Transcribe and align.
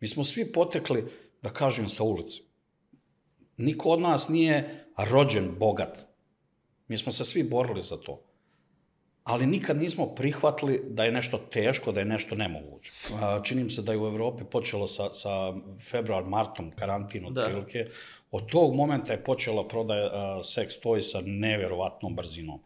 Mi 0.00 0.08
smo 0.08 0.24
svi 0.24 0.52
potekli, 0.52 1.04
da 1.42 1.50
kažem, 1.50 1.88
sa 1.88 2.02
ulice. 2.02 2.42
Niko 3.56 3.88
od 3.88 4.00
nas 4.00 4.28
nije 4.28 4.84
rođen 4.96 5.54
bogat. 5.58 6.06
Mi 6.88 6.98
smo 6.98 7.12
se 7.12 7.24
svi 7.24 7.42
borili 7.42 7.82
za 7.82 7.96
to. 7.96 8.22
Ali 9.24 9.46
nikad 9.46 9.76
nismo 9.76 10.06
prihvatili 10.06 10.80
da 10.88 11.04
je 11.04 11.12
nešto 11.12 11.38
teško, 11.38 11.92
da 11.92 12.00
je 12.00 12.06
nešto 12.06 12.34
nemoguće. 12.34 12.92
Činim 13.44 13.70
se 13.70 13.82
da 13.82 13.92
je 13.92 13.98
u 13.98 14.06
Evropi 14.06 14.44
počelo 14.44 14.86
sa, 14.86 15.12
sa 15.12 15.52
februar, 15.90 16.24
martom 16.24 16.70
karantin 16.70 17.26
od 17.26 17.32
da. 17.32 17.44
prilike. 17.44 17.86
Od 18.30 18.46
tog 18.50 18.74
momenta 18.74 19.12
je 19.12 19.24
počela 19.24 19.68
prodaja 19.68 20.42
seks 20.42 20.74
toy 20.80 21.00
sa 21.00 21.20
neverovatnom 21.24 22.16
brzinom. 22.16 22.60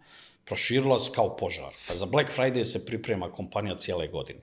Proširila 0.45 0.98
se 0.98 1.11
kao 1.14 1.37
požar. 1.37 1.73
Za 1.95 2.07
Black 2.07 2.30
Friday 2.37 2.64
se 2.64 2.87
priprema 2.87 3.32
kompanija 3.32 3.75
cijele 3.75 4.09
godine. 4.09 4.41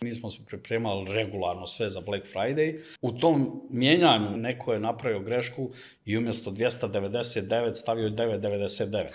Mi 0.00 0.14
smo 0.14 0.30
se 0.30 0.38
pripremali 0.46 1.14
regularno 1.14 1.66
sve 1.66 1.88
za 1.88 2.00
Black 2.00 2.26
Friday. 2.34 2.78
U 3.02 3.12
tom 3.12 3.62
mijenjanju 3.70 4.36
neko 4.36 4.72
je 4.72 4.80
napravio 4.80 5.20
grešku 5.20 5.70
i 6.04 6.16
umjesto 6.16 6.50
299 6.50 7.74
stavio 7.74 8.10
999. 8.10 9.06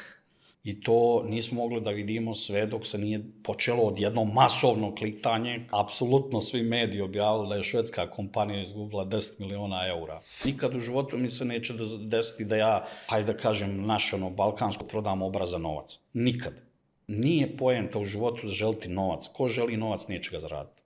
I 0.63 0.81
to 0.81 1.23
nismo 1.27 1.61
mogli 1.61 1.81
da 1.81 1.91
vidimo 1.91 2.35
sve 2.35 2.65
dok 2.65 2.85
se 2.85 2.97
nije 2.97 3.21
počelo 3.43 3.83
od 3.83 3.99
jedno 3.99 4.23
masovno 4.23 4.95
kliktanje. 4.95 5.65
Apsolutno 5.71 6.41
svi 6.41 6.63
mediji 6.63 7.01
objavili 7.01 7.49
da 7.49 7.55
je 7.55 7.63
švedska 7.63 8.09
kompanija 8.09 8.61
izgubila 8.61 9.05
10 9.05 9.39
miliona 9.39 9.87
eura. 9.87 10.21
Nikad 10.45 10.75
u 10.75 10.79
životu 10.79 11.17
mi 11.17 11.29
se 11.29 11.45
neće 11.45 11.73
desiti 11.99 12.45
da 12.45 12.55
ja, 12.55 12.85
hajde 13.07 13.33
da 13.33 13.39
kažem, 13.39 13.85
naš 13.85 14.13
ono, 14.13 14.29
balkansko 14.29 14.83
prodam 14.83 15.21
obraza 15.21 15.57
novac. 15.57 15.99
Nikad. 16.13 16.68
Nije 17.11 17.57
poenta 17.57 17.99
u 17.99 18.05
životu 18.05 18.47
da 18.47 18.53
želiti 18.53 18.89
novac. 18.89 19.27
Ko 19.33 19.47
želi 19.47 19.77
novac, 19.77 20.07
neće 20.07 20.31
ga 20.31 20.39
zaraditi. 20.39 20.81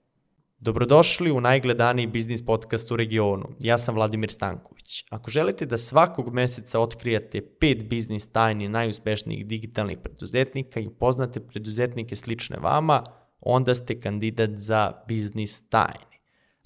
Dobrodošli 0.58 1.30
u 1.30 1.40
najgledaniji 1.40 2.06
biznis 2.06 2.46
podcast 2.46 2.90
u 2.90 2.96
regionu. 2.96 3.48
Ja 3.60 3.78
sam 3.78 3.94
Vladimir 3.94 4.30
Stanković. 4.30 5.04
Ako 5.10 5.30
želite 5.30 5.66
da 5.66 5.76
svakog 5.76 6.34
meseca 6.34 6.80
otkrijete 6.80 7.40
pet 7.60 7.88
biznis 7.88 8.32
tajni 8.32 8.68
najuspešnijih 8.68 9.46
digitalnih 9.46 9.98
preduzetnika 9.98 10.80
i 10.80 10.86
upoznate 10.86 11.40
preduzetnike 11.40 12.16
slične 12.16 12.56
vama, 12.60 13.02
onda 13.40 13.74
ste 13.74 14.00
kandidat 14.00 14.50
za 14.50 14.92
biznis 15.08 15.68
tajni. 15.68 16.18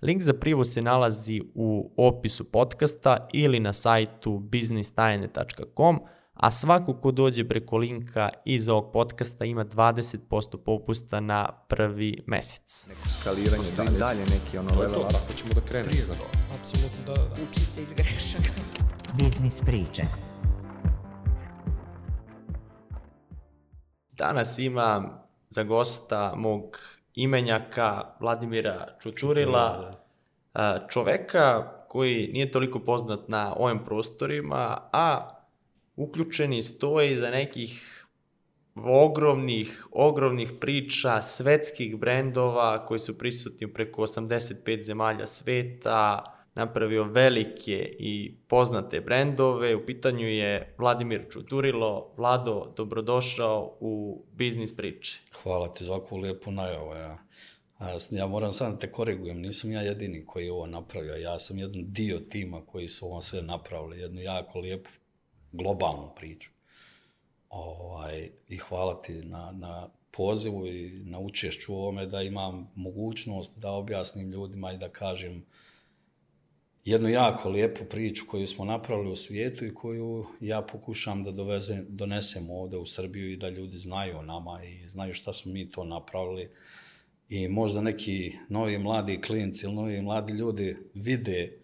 Link 0.02 0.22
za 0.22 0.32
privu 0.32 0.64
se 0.64 0.82
nalazi 0.82 1.40
u 1.54 1.92
opisu 1.96 2.44
podcasta 2.44 3.28
ili 3.32 3.60
na 3.60 3.72
sajtu 3.72 4.38
biznistajne.com, 4.38 6.00
a 6.38 6.50
svako 6.50 6.94
ko 6.94 7.10
dođe 7.10 7.48
preko 7.48 7.76
linka 7.76 8.28
iz 8.44 8.68
ovog 8.68 8.92
podcasta 8.92 9.44
ima 9.44 9.64
20% 9.64 10.56
popusta 10.64 11.20
na 11.20 11.48
prvi 11.68 12.22
mesec. 12.26 12.86
Neko 12.88 13.08
skaliranje 13.08 13.70
dalje, 13.76 13.98
dalje 13.98 14.20
neki 14.20 14.58
ono 14.58 14.80
level 14.80 15.00
up. 15.00 15.14
Ako 15.24 15.32
ćemo 15.32 15.54
da 15.54 15.60
krenemo. 15.60 15.90
Prije 15.90 16.04
za 16.04 16.12
to. 16.12 16.24
Apsolutno 16.60 17.04
da, 17.06 17.14
da. 17.14 17.32
Učite 17.32 17.82
iz 17.82 17.92
grešaka. 17.92 18.50
Biznis 19.18 19.60
priče. 19.60 20.02
Danas 24.12 24.58
imam 24.58 25.22
za 25.48 25.62
gosta 25.62 26.34
mog 26.36 26.78
imenjaka 27.14 28.04
Vladimira 28.20 28.86
Čučurila, 29.00 29.90
čoveka 30.88 31.72
koji 31.88 32.30
nije 32.32 32.52
toliko 32.52 32.78
poznat 32.78 33.28
na 33.28 33.54
ovim 33.56 33.84
prostorima, 33.84 34.78
a 34.92 35.37
uključeni 35.98 36.62
stoje 36.62 37.12
iza 37.12 37.30
nekih 37.30 38.04
ogromnih, 38.84 39.86
ogromnih 39.92 40.52
priča, 40.60 41.22
svetskih 41.22 41.96
brendova 41.96 42.86
koji 42.86 42.98
su 42.98 43.18
prisutni 43.18 43.72
preko 43.72 44.02
85 44.02 44.82
zemalja 44.82 45.26
sveta, 45.26 46.34
napravio 46.54 47.04
velike 47.04 47.96
i 47.98 48.34
poznate 48.48 49.00
brendove. 49.00 49.76
U 49.76 49.86
pitanju 49.86 50.26
je 50.28 50.74
Vladimir 50.78 51.26
Čuturilo. 51.30 52.12
Vlado, 52.16 52.72
dobrodošao 52.76 53.76
u 53.80 54.24
Biznis 54.32 54.76
priče. 54.76 55.18
Hvala 55.42 55.68
ti 55.68 55.84
za 55.84 55.92
ovakvu 55.92 56.18
lijepu 56.18 56.50
najavu. 56.50 56.94
Ja. 56.94 57.18
Ja 58.10 58.26
moram 58.26 58.52
sad 58.52 58.72
da 58.72 58.78
te 58.78 58.92
korigujem, 58.92 59.40
nisam 59.40 59.72
ja 59.72 59.82
jedini 59.82 60.26
koji 60.26 60.44
je 60.44 60.52
ovo 60.52 60.66
napravio, 60.66 61.14
ja 61.14 61.38
sam 61.38 61.58
jedan 61.58 61.84
dio 61.86 62.18
tima 62.18 62.66
koji 62.66 62.88
su 62.88 63.06
ovo 63.06 63.20
sve 63.20 63.42
napravili, 63.42 64.00
jednu 64.00 64.20
jako 64.20 64.58
lijepu 64.58 64.90
globalnu 65.52 66.10
priču. 66.16 66.50
Ovaj, 67.48 68.30
I 68.48 68.56
hvala 68.56 69.02
ti 69.02 69.12
na, 69.12 69.52
na 69.52 69.88
pozivu 70.10 70.66
i 70.66 71.02
na 71.04 71.18
učešću 71.18 71.74
ovome 71.74 72.06
da 72.06 72.22
imam 72.22 72.70
mogućnost 72.74 73.58
da 73.58 73.70
objasnim 73.70 74.30
ljudima 74.30 74.72
i 74.72 74.78
da 74.78 74.88
kažem 74.88 75.44
jednu 76.84 77.08
jako 77.08 77.48
lijepu 77.48 77.84
priču 77.84 78.24
koju 78.28 78.46
smo 78.46 78.64
napravili 78.64 79.10
u 79.10 79.16
svijetu 79.16 79.64
i 79.64 79.74
koju 79.74 80.26
ja 80.40 80.62
pokušam 80.62 81.22
da 81.22 81.30
doveze, 81.30 81.82
donesem 81.88 82.50
ovde 82.50 82.76
u 82.76 82.86
Srbiju 82.86 83.32
i 83.32 83.36
da 83.36 83.48
ljudi 83.48 83.78
znaju 83.78 84.18
o 84.18 84.22
nama 84.22 84.64
i 84.64 84.88
znaju 84.88 85.14
šta 85.14 85.32
smo 85.32 85.52
mi 85.52 85.70
to 85.70 85.84
napravili 85.84 86.50
i 87.28 87.48
možda 87.48 87.80
neki 87.80 88.32
novi 88.48 88.78
mladi 88.78 89.20
klinci 89.20 89.66
ili 89.66 89.74
novi 89.74 90.02
mladi 90.02 90.32
ljudi 90.32 90.76
vide 90.94 91.57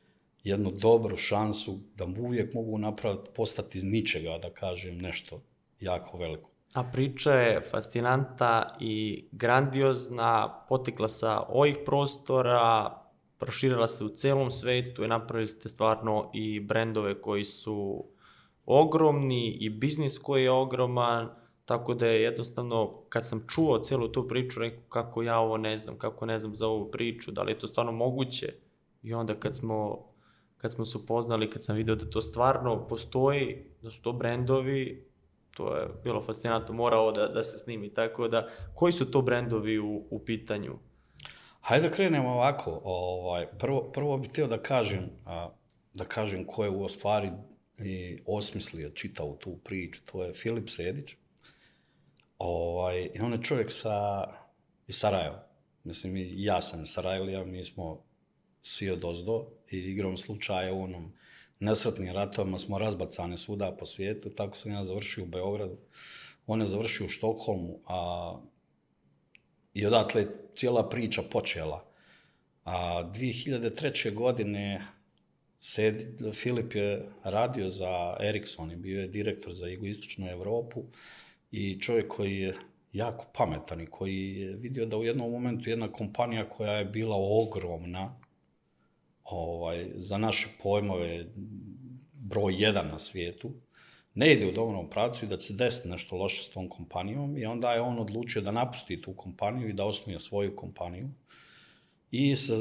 jednu 0.45 0.71
dobru 0.71 1.17
šansu 1.17 1.79
da 1.95 2.05
uvijek 2.05 2.55
mogu 2.55 2.79
napraviti, 2.79 3.31
postati 3.37 3.79
iz 3.79 3.85
ničega, 3.85 4.39
da 4.43 4.51
kažem 4.51 4.99
nešto 4.99 5.41
jako 5.81 6.19
veliko. 6.19 6.51
A 6.75 6.83
priča 6.93 7.33
je 7.33 7.61
fascinanta 7.71 8.77
i 8.81 9.25
grandiozna, 9.33 10.65
potekla 10.69 11.09
sa 11.09 11.41
ovih 11.49 11.77
prostora, 11.85 12.99
proširila 13.39 13.87
se 13.87 14.05
u 14.05 14.09
celom 14.09 14.51
svetu 14.51 15.05
i 15.05 15.09
napravili 15.09 15.49
ste 15.49 15.69
stvarno 15.69 16.31
i 16.35 16.61
brendove 16.61 17.21
koji 17.21 17.45
su 17.45 18.05
ogromni 18.67 19.51
i 19.61 19.71
biznis 19.71 20.19
koji 20.19 20.43
je 20.43 20.51
ogroman, 20.51 21.29
tako 21.65 21.95
da 21.95 22.07
je 22.07 22.23
jednostavno, 22.23 23.05
kad 23.09 23.27
sam 23.27 23.45
čuo 23.49 23.79
celu 23.79 24.09
tu 24.09 24.29
priču, 24.29 24.61
rekao 24.61 24.83
kako 24.89 25.23
ja 25.23 25.39
ovo 25.39 25.57
ne 25.57 25.77
znam, 25.77 25.99
kako 25.99 26.27
ne 26.27 26.39
znam 26.39 26.55
za 26.55 26.67
ovu 26.67 26.91
priču, 26.91 27.31
da 27.31 27.43
li 27.43 27.53
je 27.53 27.59
to 27.59 27.69
stvarno 27.69 27.93
moguće. 27.93 28.55
I 29.03 29.15
onda 29.15 29.35
kad 29.35 29.57
smo 29.57 30.07
kad 30.65 30.73
smo 30.73 30.85
se 30.85 30.99
upoznali, 30.99 31.51
kad 31.51 31.65
sam 31.65 31.77
video 31.77 31.95
da 31.95 32.11
to 32.11 32.21
stvarno 32.21 32.87
postoji, 32.89 33.65
da 33.83 33.91
su 33.91 34.03
to 34.03 34.13
brendovi, 34.13 35.07
to 35.51 35.77
je 35.77 35.89
bilo 36.05 36.23
fascinantno, 36.23 36.75
mora 36.75 36.97
ovo 36.99 37.13
da, 37.13 37.29
da 37.29 37.43
se 37.43 37.59
snimi. 37.59 37.95
Tako 37.95 38.29
da, 38.29 38.49
koji 38.75 38.93
su 38.93 39.11
to 39.11 39.23
brendovi 39.23 39.79
u, 39.79 40.07
u 40.11 40.19
pitanju? 40.25 40.79
Hajde 41.61 41.89
da 41.89 41.95
krenemo 41.95 42.31
ovako. 42.31 42.81
Ovaj, 42.85 43.47
prvo, 43.59 43.83
prvo 43.93 44.19
bih 44.19 44.31
htio 44.31 44.47
da 44.47 44.63
kažem, 44.63 45.11
a, 45.27 45.51
da 45.95 46.05
kažem 46.05 46.47
ko 46.47 46.65
je 46.65 46.71
u 46.71 46.89
stvari 46.89 47.31
i 47.79 48.19
osmislio, 48.27 48.91
čitao 48.91 49.37
tu 49.37 49.59
priču. 49.65 50.01
To 50.05 50.25
je 50.25 50.35
Filip 50.35 50.69
Sedić. 50.69 51.17
Ovaj, 52.39 53.11
I 53.15 53.21
on 53.21 53.33
je 53.33 53.43
čovjek 53.43 53.73
sa, 53.73 54.25
iz 54.87 54.97
Sarajeva. 54.97 55.47
Mislim, 55.85 56.15
ja 56.37 56.61
sam 56.61 56.83
iz 56.83 56.89
Sarajevlija, 56.89 57.45
mi 57.45 57.65
smo 57.65 58.03
svi 58.67 58.91
od 58.91 59.05
ozdo 59.05 59.47
i 59.71 59.79
igrom 59.79 60.17
slučaja 60.17 60.73
u 60.73 60.83
onom 60.83 61.13
nesretnim 61.61 62.13
ratovima 62.13 62.59
smo 62.59 62.79
razbacani 62.79 63.37
svuda 63.37 63.77
po 63.79 63.87
svijetu, 63.87 64.31
tako 64.31 64.57
sam 64.57 64.73
ja 64.73 64.83
završio 64.83 65.25
u 65.25 65.27
Beogradu, 65.27 65.77
on 66.47 66.61
je 66.61 66.67
završio 66.67 67.07
u 67.07 67.09
Štokholmu, 67.09 67.79
a 67.87 68.33
i 69.75 69.87
odatle 69.87 70.21
je 70.21 70.29
cijela 70.55 70.89
priča 70.89 71.23
počela. 71.23 71.85
A 72.65 73.11
2003. 73.15 74.15
godine 74.15 74.87
Sed, 75.61 76.03
Filip 76.33 76.75
je 76.75 77.09
radio 77.25 77.69
za 77.69 78.17
Ericsson 78.21 78.71
i 78.71 78.77
bio 78.77 79.01
je 79.01 79.09
direktor 79.09 79.53
za 79.53 79.67
jugoistočnu 79.67 80.31
Evropu 80.31 80.85
i 81.51 81.81
čovjek 81.81 82.09
koji 82.09 82.39
je 82.39 82.55
jako 82.93 83.27
pametan 83.35 83.81
i 83.81 83.87
koji 83.87 84.41
je 84.41 84.57
vidio 84.57 84.87
da 84.87 84.97
u 84.97 85.05
jednom 85.05 85.31
momentu 85.31 85.71
jedna 85.71 85.89
kompanija 85.89 86.49
koja 86.49 86.73
je 86.73 86.85
bila 86.85 87.17
ogromna, 87.19 88.24
ovaj, 89.25 89.87
za 89.95 90.19
naše 90.19 90.49
pojmove 90.63 91.27
broj 92.13 92.55
jedan 92.59 92.89
na 92.89 92.99
svijetu, 92.99 93.53
ne 94.15 94.33
ide 94.33 94.47
u 94.47 94.53
dobrom 94.53 94.91
pravcu 94.91 95.25
i 95.25 95.29
da 95.29 95.41
se 95.41 95.55
desiti 95.55 95.89
nešto 95.89 96.17
loše 96.17 96.43
s 96.43 96.49
tom 96.49 96.69
kompanijom 96.69 97.39
i 97.39 97.47
onda 97.47 97.73
je 97.73 97.81
on 97.81 97.99
odlučio 97.99 98.43
da 98.43 98.51
napusti 98.51 99.03
tu 99.03 99.13
kompaniju 99.13 99.69
i 99.69 99.73
da 99.73 99.85
osnuje 99.85 100.21
svoju 100.21 100.57
kompaniju. 100.57 101.09
I 102.11 102.37
sa, 102.37 102.55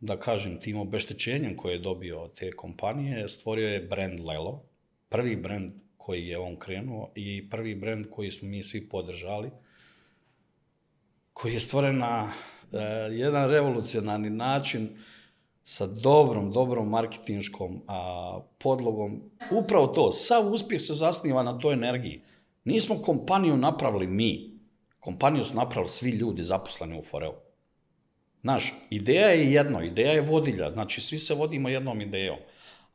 da 0.00 0.18
kažem, 0.18 0.60
tim 0.60 0.78
obeštećenjem 0.78 1.56
koje 1.56 1.72
je 1.72 1.78
dobio 1.78 2.22
od 2.22 2.34
te 2.34 2.50
kompanije, 2.52 3.28
stvorio 3.28 3.68
je 3.68 3.80
brand 3.80 4.20
Lelo, 4.20 4.62
prvi 5.08 5.36
brand 5.36 5.72
koji 5.96 6.26
je 6.26 6.38
on 6.38 6.56
krenuo 6.56 7.12
i 7.14 7.50
prvi 7.50 7.74
brand 7.74 8.06
koji 8.10 8.30
smo 8.30 8.48
mi 8.48 8.62
svi 8.62 8.88
podržali, 8.88 9.50
koji 11.32 11.52
je 11.52 11.60
stvoren 11.60 11.98
na 11.98 12.24
uh, 12.24 12.80
jedan 13.10 13.50
revolucionarni 13.50 14.30
način, 14.30 14.88
sa 15.66 15.86
dobrom, 15.86 16.52
dobrom 16.52 16.88
marketinškom 16.88 17.82
a, 17.86 18.40
podlogom. 18.58 19.22
Upravo 19.50 19.86
to, 19.86 20.12
sav 20.12 20.52
uspjeh 20.52 20.82
se 20.82 20.94
zasniva 20.94 21.42
na 21.42 21.58
toj 21.58 21.74
energiji. 21.74 22.20
Nismo 22.64 23.02
kompaniju 23.02 23.56
napravili 23.56 24.06
mi. 24.06 24.60
Kompaniju 25.00 25.44
su 25.44 25.56
napravili 25.56 25.88
svi 25.88 26.10
ljudi 26.10 26.42
zaposleni 26.42 26.98
u 26.98 27.02
Foreu. 27.02 27.32
Znaš, 28.42 28.74
ideja 28.90 29.28
je 29.28 29.52
jedno, 29.52 29.82
ideja 29.82 30.12
je 30.12 30.20
vodilja, 30.20 30.70
znači 30.72 31.00
svi 31.00 31.18
se 31.18 31.34
vodimo 31.34 31.68
jednom 31.68 32.00
idejom. 32.00 32.38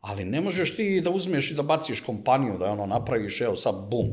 Ali 0.01 0.25
ne 0.25 0.41
možeš 0.41 0.75
ti 0.75 1.01
da 1.01 1.09
uzmeš 1.09 1.51
i 1.51 1.55
da 1.55 1.63
baciš 1.63 2.01
kompaniju, 2.01 2.57
da 2.57 2.65
je 2.65 2.71
ono 2.71 2.85
napraviš, 2.85 3.41
evo 3.41 3.55
sad, 3.55 3.75
bum, 3.89 4.07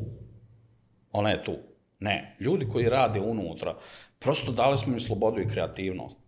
ona 1.12 1.31
je 1.31 1.44
tu. 1.44 1.56
Ne, 2.00 2.37
ljudi 2.40 2.66
koji 2.72 2.88
rade 2.88 3.20
unutra, 3.20 3.76
prosto 4.19 4.52
dali 4.52 4.76
smo 4.76 4.93
im 4.93 5.00
slobodu 5.00 5.40
i 5.40 5.49
kreativnost. 5.49 6.27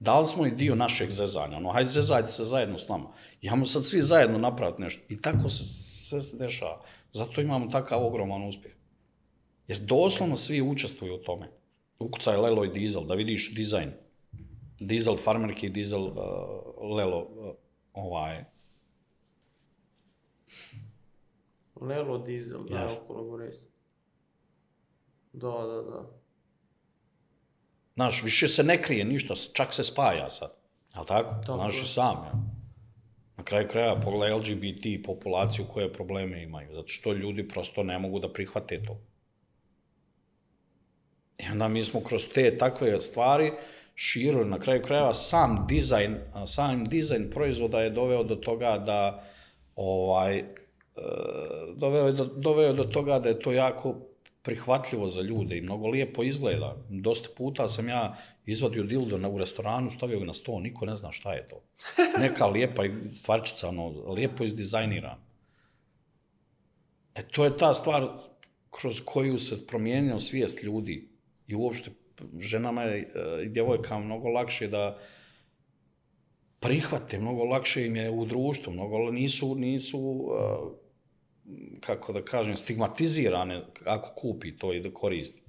Dali 0.00 0.26
smo 0.26 0.46
i 0.46 0.50
dio 0.50 0.74
našeg 0.74 1.10
zezanja, 1.10 1.56
ono, 1.56 1.72
hajde 1.72 1.90
zezajte 1.90 2.28
se 2.28 2.44
zajedno 2.44 2.78
s 2.78 2.88
nama. 2.88 3.12
Imamo 3.40 3.66
sad 3.66 3.86
svi 3.86 4.00
zajedno 4.02 4.38
napraviti 4.38 4.82
nešto. 4.82 5.02
I 5.08 5.20
tako 5.20 5.48
se 5.48 5.64
sve 5.64 6.20
se 6.20 6.36
dešava. 6.36 6.82
Zato 7.12 7.40
imamo 7.40 7.66
takav 7.66 8.06
ogroman 8.06 8.46
uspjeh. 8.48 8.74
Jer 9.68 9.78
doslovno 9.78 10.36
svi 10.36 10.62
učestvuju 10.62 11.14
u 11.14 11.18
tome. 11.18 11.50
Ukucaj 11.98 12.36
Lelo 12.36 12.64
i 12.64 12.68
Diesel, 12.68 13.04
da 13.04 13.14
vidiš 13.14 13.54
dizajn. 13.54 13.92
Diesel 14.80 15.16
farmerki, 15.16 15.68
Diesel 15.68 16.02
uh, 16.02 16.14
Lelo, 16.96 17.18
uh, 17.20 17.54
ovaj, 17.92 18.44
Lelo 21.80 22.18
Diesel, 22.18 22.64
da, 22.64 22.78
Jasno. 22.78 23.04
okolo. 23.04 23.38
Da, 25.32 25.48
da, 25.48 25.82
da. 25.82 26.19
Znaš, 28.00 28.22
više 28.22 28.48
se 28.48 28.62
ne 28.62 28.82
krije 28.82 29.04
ništa, 29.04 29.34
čak 29.52 29.72
se 29.72 29.84
spaja 29.84 30.30
sad. 30.30 30.50
Jel 30.94 31.04
tako? 31.04 31.34
Tako 31.46 31.58
Znaš 31.58 31.82
i 31.82 31.86
sam, 31.86 32.16
ja. 32.24 32.32
Na 33.36 33.44
kraju 33.44 33.68
kraja 33.68 34.00
pogledaj 34.00 34.38
LGBT 34.38 35.04
populaciju 35.04 35.64
koje 35.72 35.92
probleme 35.92 36.42
imaju, 36.42 36.74
zato 36.74 36.88
što 36.88 37.12
ljudi 37.12 37.48
prosto 37.48 37.82
ne 37.82 37.98
mogu 37.98 38.18
da 38.18 38.32
prihvate 38.32 38.82
to. 38.82 39.00
I 41.38 41.52
onda 41.52 41.68
mi 41.68 41.82
smo 41.82 42.00
kroz 42.00 42.28
te 42.34 42.56
takve 42.56 43.00
stvari 43.00 43.52
širili, 43.94 44.44
na 44.44 44.58
kraju 44.58 44.82
krajeva 44.82 45.14
sam 45.14 45.66
dizajn, 45.68 46.16
sam 46.46 46.84
dizajn 46.84 47.30
proizvoda 47.30 47.80
je 47.80 47.90
doveo 47.90 48.24
do 48.24 48.36
toga 48.36 48.78
da 48.78 49.24
ovaj, 49.76 50.38
e, 50.38 50.44
doveo 51.76 52.06
je 52.06 52.12
do, 52.12 52.24
doveo 52.24 52.66
je 52.66 52.72
do 52.72 52.84
toga 52.84 53.18
da 53.18 53.28
je 53.28 53.40
to 53.40 53.52
jako 53.52 54.09
prihvatljivo 54.42 55.08
za 55.08 55.22
ljude 55.22 55.58
i 55.58 55.60
mnogo 55.60 55.88
lijepo 55.88 56.22
izgleda. 56.22 56.76
Dosta 56.88 57.28
puta 57.36 57.68
sam 57.68 57.88
ja 57.88 58.16
izvadio 58.46 58.82
dildo 58.82 59.18
na, 59.18 59.28
u 59.28 59.38
restoranu, 59.38 59.90
stavio 59.90 60.18
ga 60.18 60.24
na 60.24 60.32
sto, 60.32 60.60
niko 60.60 60.86
ne 60.86 60.96
zna 60.96 61.12
šta 61.12 61.32
je 61.32 61.48
to. 61.48 61.62
Neka 62.22 62.46
lijepa 62.46 62.84
i 62.84 62.90
stvarčica, 63.14 63.68
ono, 63.68 63.88
lijepo 64.12 64.44
izdizajnirana. 64.44 65.18
E 67.14 67.22
to 67.22 67.44
je 67.44 67.56
ta 67.56 67.74
stvar 67.74 68.06
kroz 68.70 69.00
koju 69.04 69.38
se 69.38 69.66
promijenio 69.66 70.18
svijest 70.18 70.62
ljudi 70.62 71.08
i 71.46 71.54
uopšte 71.54 71.90
ženama 72.38 72.82
je, 72.82 72.98
e, 72.98 73.44
i 73.44 73.48
djevojkama 73.48 74.04
mnogo 74.04 74.28
lakše 74.28 74.68
da 74.68 74.98
prihvate, 76.60 77.18
mnogo 77.18 77.44
lakše 77.44 77.86
im 77.86 77.96
je 77.96 78.10
u 78.10 78.24
društvu, 78.24 78.72
mnogo 78.72 79.10
nisu, 79.10 79.54
nisu 79.54 79.98
e, 79.98 80.79
kako 81.80 82.12
da 82.12 82.22
kažem, 82.22 82.56
stigmatizirane 82.56 83.64
ako 83.84 84.10
kupi 84.16 84.56
to 84.58 84.72
i 84.72 84.80
da 84.80 84.90
koristi. 84.90 85.42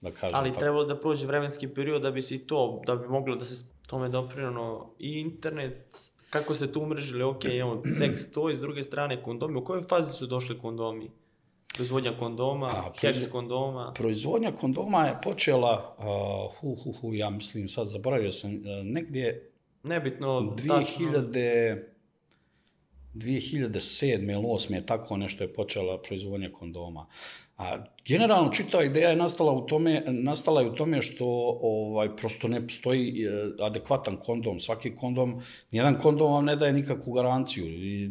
Da 0.00 0.10
kažem 0.10 0.36
Ali 0.36 0.50
tako. 0.50 0.60
trebalo 0.60 0.84
da 0.84 1.00
prođe 1.00 1.26
vremenski 1.26 1.68
period 1.68 2.02
da 2.02 2.10
bi 2.10 2.22
se 2.22 2.46
to, 2.46 2.82
da 2.86 2.96
bi 2.96 3.08
moglo 3.08 3.36
da 3.36 3.44
se 3.44 3.64
tome 3.86 4.08
doprinano 4.08 4.90
i 4.98 5.12
internet, 5.20 5.96
kako 6.30 6.54
ste 6.54 6.72
tu 6.72 6.80
umrežili, 6.82 7.22
ok, 7.22 7.44
imamo 7.44 7.82
seks 7.98 8.30
to, 8.30 8.50
i 8.50 8.54
s 8.54 8.60
druge 8.60 8.82
strane 8.82 9.22
kondomi. 9.22 9.58
U 9.58 9.64
kojoj 9.64 9.82
fazi 9.82 10.12
su 10.12 10.26
došli 10.26 10.58
kondomi? 10.58 11.10
Proizvodnja 11.74 12.12
kondoma, 12.18 12.66
A, 12.66 12.92
proizvo- 13.02 13.30
kondoma. 13.30 13.92
Proizvodnja 13.96 14.52
kondoma 14.52 15.06
je 15.06 15.18
počela, 15.22 15.96
uh, 15.98 16.60
hu, 16.60 16.74
hu, 16.74 16.92
hu, 16.92 17.14
ja 17.14 17.30
mislim, 17.30 17.68
sad 17.68 17.88
zaboravio 17.88 18.32
sam, 18.32 18.54
uh, 18.54 18.60
negdje 18.84 19.52
Nebitno, 19.82 20.56
tačno. 20.68 21.06
2000, 23.18 23.68
2007. 23.68 24.32
ili 24.32 24.42
8. 24.42 24.74
je 24.74 24.86
tako 24.86 25.16
nešto 25.16 25.44
je 25.44 25.52
počela 25.52 26.02
proizvodnja 26.02 26.50
kondoma. 26.52 27.06
A 27.58 27.78
generalno 28.06 28.52
čitava 28.52 28.84
ideja 28.84 29.10
je 29.10 29.16
nastala 29.16 29.52
u 29.52 29.66
tome, 29.66 30.02
nastala 30.06 30.60
je 30.60 30.68
u 30.70 30.74
tome 30.74 31.02
što 31.02 31.26
ovaj 31.62 32.16
prosto 32.16 32.48
ne 32.48 32.66
postoji 32.66 33.24
e, 33.24 33.30
adekvatan 33.64 34.16
kondom. 34.16 34.60
Svaki 34.60 34.94
kondom, 34.96 35.42
nijedan 35.70 35.98
kondom 35.98 36.32
vam 36.32 36.44
ne 36.44 36.56
daje 36.56 36.72
nikakvu 36.72 37.12
garanciju. 37.12 37.66
I 37.66 38.10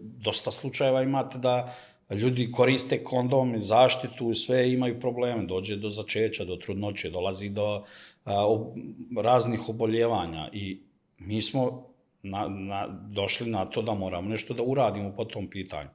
dosta 0.00 0.50
slučajeva 0.50 1.02
imate 1.02 1.38
da 1.38 1.74
ljudi 2.10 2.50
koriste 2.52 3.04
kondom, 3.04 3.60
zaštitu 3.60 4.30
i 4.30 4.34
sve 4.34 4.72
imaju 4.72 5.00
probleme. 5.00 5.46
Dođe 5.46 5.76
do 5.76 5.90
začeća, 5.90 6.44
do 6.44 6.56
trudnoće, 6.56 7.10
dolazi 7.10 7.48
do 7.48 7.84
a, 8.24 8.46
ob, 8.46 8.76
raznih 9.16 9.68
oboljevanja 9.68 10.48
i 10.52 10.80
mi 11.18 11.42
smo 11.42 11.93
na, 12.24 12.48
na, 12.48 12.86
došli 13.10 13.50
na 13.50 13.64
to 13.64 13.82
da 13.82 13.94
moramo 13.94 14.28
nešto 14.28 14.54
da 14.54 14.62
uradimo 14.62 15.12
po 15.16 15.24
tom 15.24 15.50
pitanju. 15.50 15.88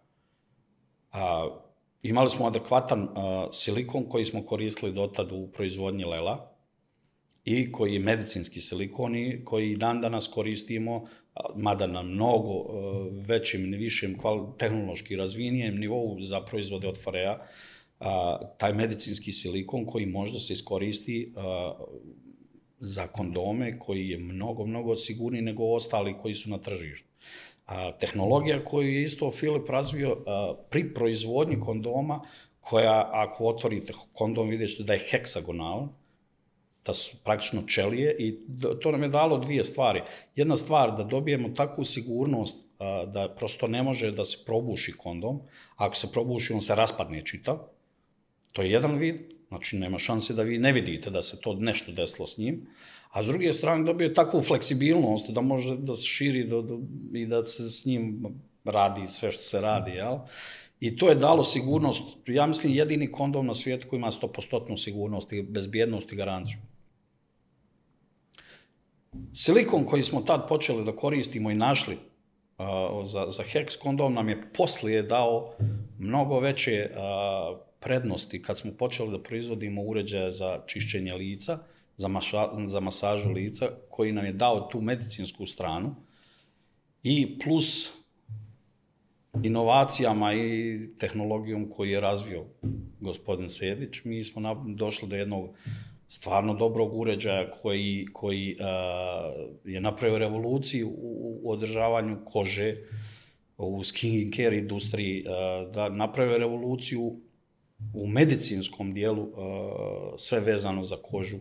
A, 1.11 1.47
imali 2.03 2.29
smo 2.29 2.47
adekvatan 2.47 3.07
a, 3.15 3.47
silikon 3.51 4.09
koji 4.09 4.25
smo 4.25 4.45
koristili 4.45 4.93
dotad 4.93 5.31
u 5.31 5.47
proizvodnji 5.47 6.03
lela 6.03 6.51
i 7.45 7.71
koji 7.71 7.93
je 7.93 7.99
medicinski 7.99 8.61
silikon 8.61 9.15
i 9.15 9.41
koji 9.45 9.71
i 9.71 9.77
dan 9.77 10.01
danas 10.01 10.27
koristimo, 10.27 11.05
a, 11.35 11.41
mada 11.55 11.87
na 11.87 12.01
mnogo 12.03 12.53
a, 12.53 13.09
većim, 13.27 13.71
višem 13.71 14.17
kval, 14.17 14.57
tehnološki 14.57 15.15
razvijenijem 15.15 15.77
nivou 15.77 16.21
za 16.21 16.41
proizvode 16.41 16.87
od 16.87 17.03
Farea, 17.03 17.39
a, 17.99 18.39
taj 18.57 18.73
medicinski 18.73 19.31
silikon 19.31 19.85
koji 19.85 20.05
možda 20.05 20.39
se 20.39 20.53
iskoristi 20.53 21.33
a, 21.35 21.73
za 22.79 23.07
kondome 23.07 23.79
koji 23.79 24.09
je 24.09 24.17
mnogo, 24.17 24.65
mnogo 24.65 24.95
sigurniji 24.95 25.41
nego 25.41 25.63
ostali 25.63 26.15
koji 26.21 26.35
su 26.35 26.49
na 26.49 26.57
tržištu. 26.57 27.07
A, 27.65 27.91
tehnologija 27.91 28.65
koju 28.65 28.93
je 28.93 29.03
isto 29.03 29.31
Filip 29.31 29.69
razvio 29.69 30.17
a, 30.27 30.53
pri 30.69 30.93
proizvodnji 30.93 31.59
kondoma, 31.59 32.21
koja 32.59 33.09
ako 33.13 33.45
otvorite 33.47 33.93
kondom 34.13 34.49
vidjet 34.49 34.71
ćete 34.71 34.83
da 34.83 34.93
je 34.93 35.05
heksagonalan, 35.11 35.89
da 36.85 36.93
su 36.93 37.17
praktično 37.23 37.61
čelije 37.67 38.15
i 38.19 38.37
to 38.81 38.91
nam 38.91 39.03
je 39.03 39.09
dalo 39.09 39.37
dvije 39.37 39.63
stvari. 39.63 40.01
Jedna 40.35 40.57
stvar, 40.57 40.95
da 40.97 41.03
dobijemo 41.03 41.49
takvu 41.49 41.83
sigurnost 41.83 42.57
a, 42.79 43.05
da 43.05 43.29
prosto 43.37 43.67
ne 43.67 43.83
može 43.83 44.11
da 44.11 44.25
se 44.25 44.37
probuši 44.45 44.93
kondom, 44.97 45.41
ako 45.75 45.95
se 45.95 46.11
probuši 46.11 46.53
on 46.53 46.61
se 46.61 46.75
raspadne 46.75 47.25
čitav, 47.25 47.59
To 48.53 48.61
je 48.61 48.71
jedan 48.71 48.97
vid, 48.97 49.15
znači 49.49 49.77
nema 49.77 49.99
šanse 49.99 50.33
da 50.33 50.43
vi 50.43 50.57
ne 50.57 50.71
vidite 50.71 51.09
da 51.09 51.21
se 51.21 51.41
to 51.41 51.53
nešto 51.53 51.91
desilo 51.91 52.27
s 52.27 52.37
njim, 52.37 52.67
a 53.11 53.23
s 53.23 53.25
druge 53.25 53.53
strane 53.53 53.83
dobije 53.83 54.13
takvu 54.13 54.41
fleksibilnost 54.41 55.29
da 55.29 55.41
može 55.41 55.77
da 55.77 55.95
se 55.95 56.07
širi 56.07 56.43
do, 56.43 56.61
do, 56.61 56.79
i 57.13 57.25
da 57.25 57.43
se 57.43 57.69
s 57.69 57.85
njim 57.85 58.25
radi 58.63 59.07
sve 59.07 59.31
što 59.31 59.43
se 59.43 59.61
radi, 59.61 59.91
jel? 59.91 60.17
I 60.79 60.95
to 60.97 61.09
je 61.09 61.15
dalo 61.15 61.43
sigurnost, 61.43 62.03
ja 62.27 62.47
mislim 62.47 62.73
jedini 62.73 63.11
kondom 63.11 63.47
na 63.47 63.53
svijetu 63.53 63.87
koji 63.89 63.97
ima 63.97 64.11
100% 64.11 64.83
sigurnost 64.83 65.33
i 65.33 65.41
bezbjednost 65.41 66.13
i 66.13 66.15
garanciju. 66.15 66.57
Silikon 69.33 69.85
koji 69.85 70.03
smo 70.03 70.21
tad 70.21 70.47
počeli 70.47 70.85
da 70.85 70.95
koristimo 70.95 71.51
i 71.51 71.55
našli 71.55 71.95
uh, 71.95 72.65
za, 73.05 73.25
za 73.29 73.43
Hex 73.43 73.77
kondom 73.77 74.13
nam 74.13 74.29
je 74.29 74.53
poslije 74.53 75.03
dao 75.03 75.53
mnogo 75.99 76.39
veće 76.39 76.91
uh, 76.91 77.68
prednosti 77.79 78.41
kad 78.41 78.57
smo 78.57 78.71
počeli 78.71 79.11
da 79.11 79.23
proizvodimo 79.23 79.81
uređaje 79.81 80.31
za 80.31 80.61
čišćenje 80.67 81.13
lica, 81.13 81.59
za, 81.97 82.07
maša, 82.07 82.49
za 82.65 82.79
masažu 82.79 83.31
lica, 83.31 83.69
koji 83.89 84.11
nam 84.11 84.25
je 84.25 84.33
dao 84.33 84.69
tu 84.71 84.81
medicinsku 84.81 85.45
stranu 85.45 85.95
i 87.03 87.39
plus 87.39 87.91
inovacijama 89.43 90.33
i 90.33 90.79
tehnologijom 90.99 91.69
koju 91.69 91.91
je 91.91 92.01
razvio 92.01 92.45
gospodin 92.99 93.49
Sedić, 93.49 94.03
mi 94.03 94.23
smo 94.23 94.41
na, 94.41 94.55
došli 94.67 95.09
do 95.09 95.15
jednog 95.15 95.49
stvarno 96.07 96.53
dobrog 96.53 96.93
uređaja 96.93 97.51
koji, 97.51 98.05
koji 98.13 98.55
uh, 98.59 98.65
je 99.65 99.81
napravio 99.81 100.17
revoluciju 100.17 100.89
u, 100.89 101.39
u 101.43 101.51
održavanju 101.51 102.17
kože, 102.25 102.75
u 103.57 103.83
skin 103.83 104.31
care 104.31 104.57
industriji, 104.57 105.25
uh, 105.25 105.73
da 105.73 105.89
napravio 105.89 106.37
revoluciju 106.37 107.19
u 107.93 108.07
medicinskom 108.07 108.91
dijelu 108.93 109.23
uh, 109.23 109.33
sve 110.17 110.39
vezano 110.39 110.83
za 110.83 110.97
kožu, 111.01 111.37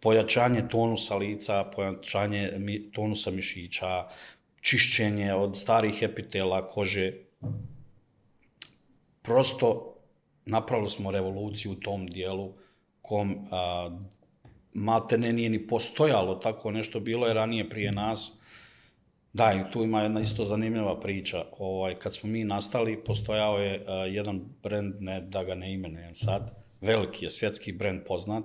pojačanje 0.00 0.68
tonusa 0.68 1.16
lica, 1.16 1.64
pojačanje 1.64 2.52
mi, 2.58 2.92
tonusa 2.92 3.30
mišića, 3.30 4.06
čišćenje 4.60 5.34
od 5.34 5.56
starih 5.56 6.02
epitela 6.02 6.66
kože. 6.66 7.12
Prosto 9.22 9.96
napravili 10.46 10.88
smo 10.88 11.10
revoluciju 11.10 11.72
u 11.72 11.74
tom 11.74 12.06
dijelu 12.06 12.52
kom 13.02 13.46
a, 13.50 13.98
malte 14.74 15.18
ne 15.18 15.32
nije 15.32 15.50
ni 15.50 15.66
postojalo 15.66 16.34
tako 16.34 16.70
nešto, 16.70 17.00
bilo 17.00 17.26
je 17.26 17.34
ranije 17.34 17.68
prije 17.68 17.92
nas. 17.92 18.39
Da, 19.32 19.52
i 19.52 19.72
tu 19.72 19.82
ima 19.82 20.02
jedna 20.02 20.20
isto 20.20 20.44
zanimljiva 20.44 21.00
priča. 21.00 21.44
Ovaj, 21.58 21.98
kad 21.98 22.14
smo 22.14 22.30
mi 22.30 22.44
nastali, 22.44 23.04
postojao 23.04 23.58
je 23.58 23.84
a, 23.86 23.94
jedan 23.94 24.40
brend, 24.62 24.94
ne 25.00 25.20
da 25.20 25.44
ga 25.44 25.54
ne 25.54 25.74
imenujem 25.74 26.14
sad, 26.14 26.50
veliki 26.80 27.24
je 27.24 27.30
svjetski 27.30 27.72
brend 27.72 28.00
poznat, 28.06 28.44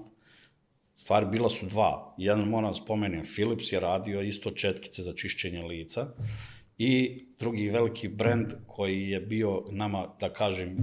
Stvari 1.06 1.26
bila 1.26 1.50
su 1.50 1.66
dva. 1.66 2.16
Jedan 2.18 2.48
moram 2.50 2.70
da 2.70 2.74
spomenem, 2.74 3.24
Philips 3.36 3.72
je 3.72 3.80
radio 3.80 4.22
isto 4.22 4.52
četkice 4.52 5.02
za 5.02 5.14
čišćenje 5.14 5.64
lica 5.64 6.08
i 6.78 7.24
drugi 7.40 7.70
veliki 7.70 8.08
brend 8.08 8.54
koji 8.68 9.10
je 9.10 9.20
bio 9.20 9.64
nama, 9.72 10.08
da 10.20 10.34
kažem, 10.34 10.78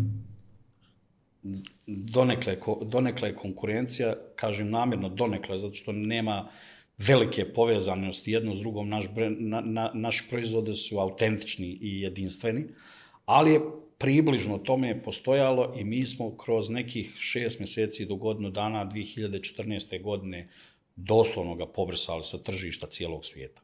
donekle, 1.87 2.57
donekle 2.83 3.35
konkurencija, 3.37 4.15
kažem 4.37 4.71
namjerno 4.71 5.09
donekle, 5.09 5.59
zato 5.59 5.75
što 5.75 5.93
nema 5.93 6.49
velike 7.07 7.45
povezanosti 7.53 8.33
jedno 8.33 8.55
s 8.55 8.61
drugom, 8.61 8.89
naš, 8.89 9.09
brend, 9.15 9.41
na, 9.41 9.61
na, 9.61 9.91
naši 9.95 10.25
proizvode 10.31 10.75
su 10.75 10.99
autentični 10.99 11.79
i 11.81 12.01
jedinstveni, 12.01 12.67
ali 13.25 13.53
je 13.53 13.61
približno 13.99 14.59
tome 14.59 14.89
je 14.89 15.03
postojalo 15.03 15.75
i 15.77 15.85
mi 15.85 16.07
smo 16.07 16.37
kroz 16.37 16.71
nekih 16.71 17.15
šest 17.19 17.61
meseci 17.61 18.07
do 18.07 18.17
godinu 18.17 18.51
dana 18.51 18.87
2014. 18.87 20.03
godine 20.03 20.49
doslovno 20.97 21.55
ga 21.55 21.67
pobrsali 21.67 22.25
sa 22.25 22.39
tržišta 22.39 22.87
cijelog 22.87 23.25
svijeta. 23.25 23.63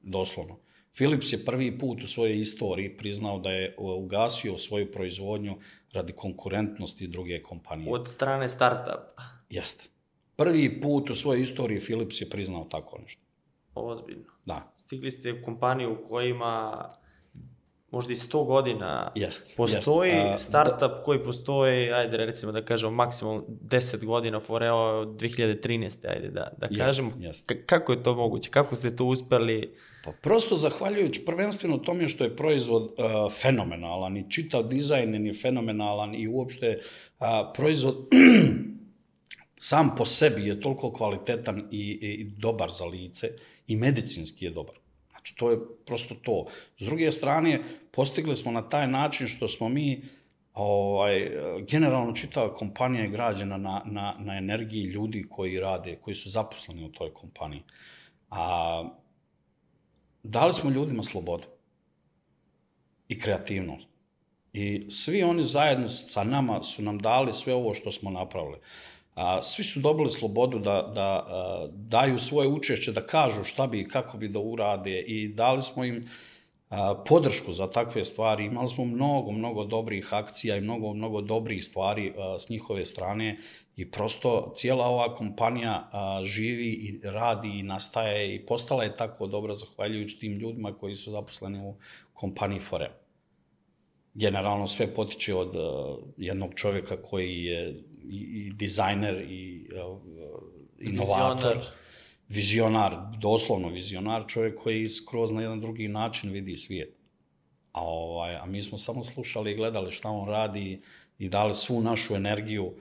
Doslovno. 0.00 0.58
Philips 0.96 1.32
je 1.32 1.44
prvi 1.44 1.78
put 1.78 2.02
u 2.02 2.06
svojoj 2.06 2.38
istoriji 2.38 2.96
priznao 2.96 3.38
da 3.38 3.50
je 3.50 3.74
ugasio 3.78 4.58
svoju 4.58 4.92
proizvodnju 4.92 5.58
radi 5.92 6.12
konkurentnosti 6.12 7.06
druge 7.06 7.42
kompanije. 7.42 7.92
Od 7.92 8.08
strane 8.08 8.48
startupa. 8.48 9.14
Jeste. 9.50 9.95
Prvi 10.36 10.80
put 10.80 11.10
u 11.10 11.14
svojoj 11.14 11.40
istoriji 11.40 11.80
Philips 11.80 12.20
je 12.20 12.30
priznao 12.30 12.64
tako 12.64 12.98
nešto. 12.98 13.22
Ozbiljno. 13.74 14.24
Da. 14.44 14.72
Stigli 14.76 15.10
ste 15.10 15.32
u 15.32 15.42
kompaniju 15.44 15.92
u 15.92 16.08
kojima 16.08 16.88
možda 17.90 18.12
i 18.12 18.16
100 18.16 18.46
godina 18.46 19.12
Jest, 19.14 19.56
postoji 19.56 20.10
jest. 20.10 20.32
A, 20.32 20.36
startup 20.36 21.04
koji 21.04 21.24
postoji, 21.24 21.92
ajde 21.92 22.16
recimo 22.16 22.52
da 22.52 22.64
kažemo 22.64 22.92
maksimalno 22.92 23.44
10 23.48 24.04
godina 24.04 24.40
Foreo 24.40 24.76
od 24.76 25.08
2013. 25.08 26.08
ajde 26.08 26.28
da, 26.28 26.52
da 26.58 26.66
Jest, 26.70 26.80
kažemo. 26.80 27.12
jest. 27.18 27.52
Kako 27.66 27.92
je 27.92 28.02
to 28.02 28.14
moguće? 28.14 28.50
Kako 28.50 28.76
ste 28.76 28.96
to 28.96 29.04
uspeli? 29.04 29.74
Pa 30.04 30.12
prosto 30.12 30.56
zahvaljujući 30.56 31.24
prvenstveno 31.24 31.78
tome 31.78 32.08
što 32.08 32.24
je 32.24 32.36
proizvod 32.36 32.82
uh, 32.82 33.32
fenomenalan 33.32 34.16
i 34.16 34.30
čitav 34.30 34.62
dizajn 34.62 35.26
je 35.26 35.34
fenomenalan 35.34 36.14
i 36.14 36.28
uopšte 36.28 36.78
uh, 37.20 37.26
proizvod 37.54 37.96
sam 39.60 39.94
po 39.96 40.04
sebi 40.04 40.46
je 40.48 40.60
toliko 40.60 40.92
kvalitetan 40.92 41.68
i, 41.70 41.98
i 42.02 42.24
dobar 42.24 42.70
za 42.70 42.84
lice 42.84 43.28
i 43.66 43.76
medicinski 43.76 44.44
je 44.44 44.50
dobar. 44.50 44.74
Znači, 45.10 45.36
to 45.36 45.50
je 45.50 45.58
prosto 45.86 46.14
to. 46.14 46.46
S 46.78 46.84
druge 46.84 47.12
strane, 47.12 47.62
postigli 47.90 48.36
smo 48.36 48.52
na 48.52 48.68
taj 48.68 48.88
način 48.88 49.26
što 49.26 49.48
smo 49.48 49.68
mi 49.68 50.02
ovaj, 50.54 51.30
generalno 51.68 52.12
čitava 52.12 52.54
kompanija 52.54 53.02
je 53.02 53.10
građena 53.10 53.56
na, 53.56 53.82
na, 53.84 54.14
na 54.18 54.36
energiji 54.38 54.84
ljudi 54.84 55.24
koji 55.30 55.60
rade, 55.60 55.96
koji 55.96 56.14
su 56.14 56.30
zaposleni 56.30 56.84
u 56.84 56.92
toj 56.92 57.14
kompaniji. 57.14 57.62
A 58.30 58.84
dali 60.22 60.52
smo 60.52 60.70
ljudima 60.70 61.02
slobodu 61.02 61.46
i 63.08 63.18
kreativnost. 63.18 63.86
I 64.52 64.86
svi 64.90 65.22
oni 65.22 65.44
zajedno 65.44 65.88
sa 65.88 66.24
nama 66.24 66.62
su 66.62 66.82
nam 66.82 66.98
dali 66.98 67.32
sve 67.32 67.54
ovo 67.54 67.74
što 67.74 67.92
smo 67.92 68.10
napravili. 68.10 68.56
A, 69.16 69.42
svi 69.42 69.64
su 69.64 69.80
dobili 69.80 70.10
slobodu 70.10 70.58
da, 70.58 70.90
da 70.94 71.26
a, 71.28 71.68
daju 71.72 72.18
svoje 72.18 72.48
učešće, 72.48 72.92
da 72.92 73.06
kažu 73.06 73.44
šta 73.44 73.66
bi 73.66 73.80
i 73.80 73.88
kako 73.88 74.18
bi 74.18 74.28
da 74.28 74.40
urade 74.40 75.00
i 75.00 75.28
dali 75.28 75.62
smo 75.62 75.84
im 75.84 76.04
a, 76.68 76.94
podršku 77.06 77.52
za 77.52 77.66
takve 77.66 78.04
stvari. 78.04 78.44
Imali 78.44 78.68
smo 78.68 78.84
mnogo, 78.84 79.32
mnogo 79.32 79.64
dobrih 79.64 80.14
akcija 80.14 80.56
i 80.56 80.60
mnogo, 80.60 80.92
mnogo 80.94 81.20
dobrih 81.20 81.64
stvari 81.64 82.12
a, 82.18 82.38
s 82.38 82.48
njihove 82.48 82.84
strane 82.84 83.38
i 83.76 83.90
prosto 83.90 84.52
cijela 84.54 84.86
ova 84.86 85.14
kompanija 85.14 85.88
a, 85.92 86.20
živi 86.24 86.68
i 86.68 87.00
radi 87.02 87.58
i 87.58 87.62
nastaje 87.62 88.34
i 88.34 88.46
postala 88.46 88.84
je 88.84 88.96
tako 88.96 89.26
dobra 89.26 89.54
zahvaljujući 89.54 90.18
tim 90.18 90.32
ljudima 90.32 90.72
koji 90.72 90.94
su 90.94 91.10
zaposleni 91.10 91.58
u 91.58 91.74
kompaniji 92.14 92.60
Foreo 92.60 93.06
generalno 94.16 94.66
sve 94.66 94.94
potiče 94.94 95.34
od 95.34 95.56
uh, 95.56 95.98
jednog 96.16 96.54
čovjeka 96.54 96.96
koji 97.02 97.44
je 97.44 97.82
i, 98.10 98.16
i 98.16 98.52
dizajner 98.52 99.24
i 99.28 99.68
uh, 99.72 100.00
inovator, 100.78 101.56
Vizionar. 101.56 101.72
vizionar, 102.28 102.96
doslovno 103.18 103.68
vizionar, 103.68 104.24
čovjek 104.26 104.62
koji 104.62 104.88
skroz 104.88 105.32
na 105.32 105.42
jedan 105.42 105.60
drugi 105.60 105.88
način 105.88 106.30
vidi 106.30 106.56
svijet. 106.56 106.96
A, 107.72 107.80
ovaj, 107.82 108.36
a 108.36 108.46
mi 108.46 108.62
smo 108.62 108.78
samo 108.78 109.04
slušali 109.04 109.52
i 109.52 109.56
gledali 109.56 109.90
šta 109.90 110.08
on 110.08 110.28
radi 110.28 110.80
i 111.18 111.28
dali 111.28 111.54
svu 111.54 111.80
našu 111.80 112.14
energiju 112.14 112.74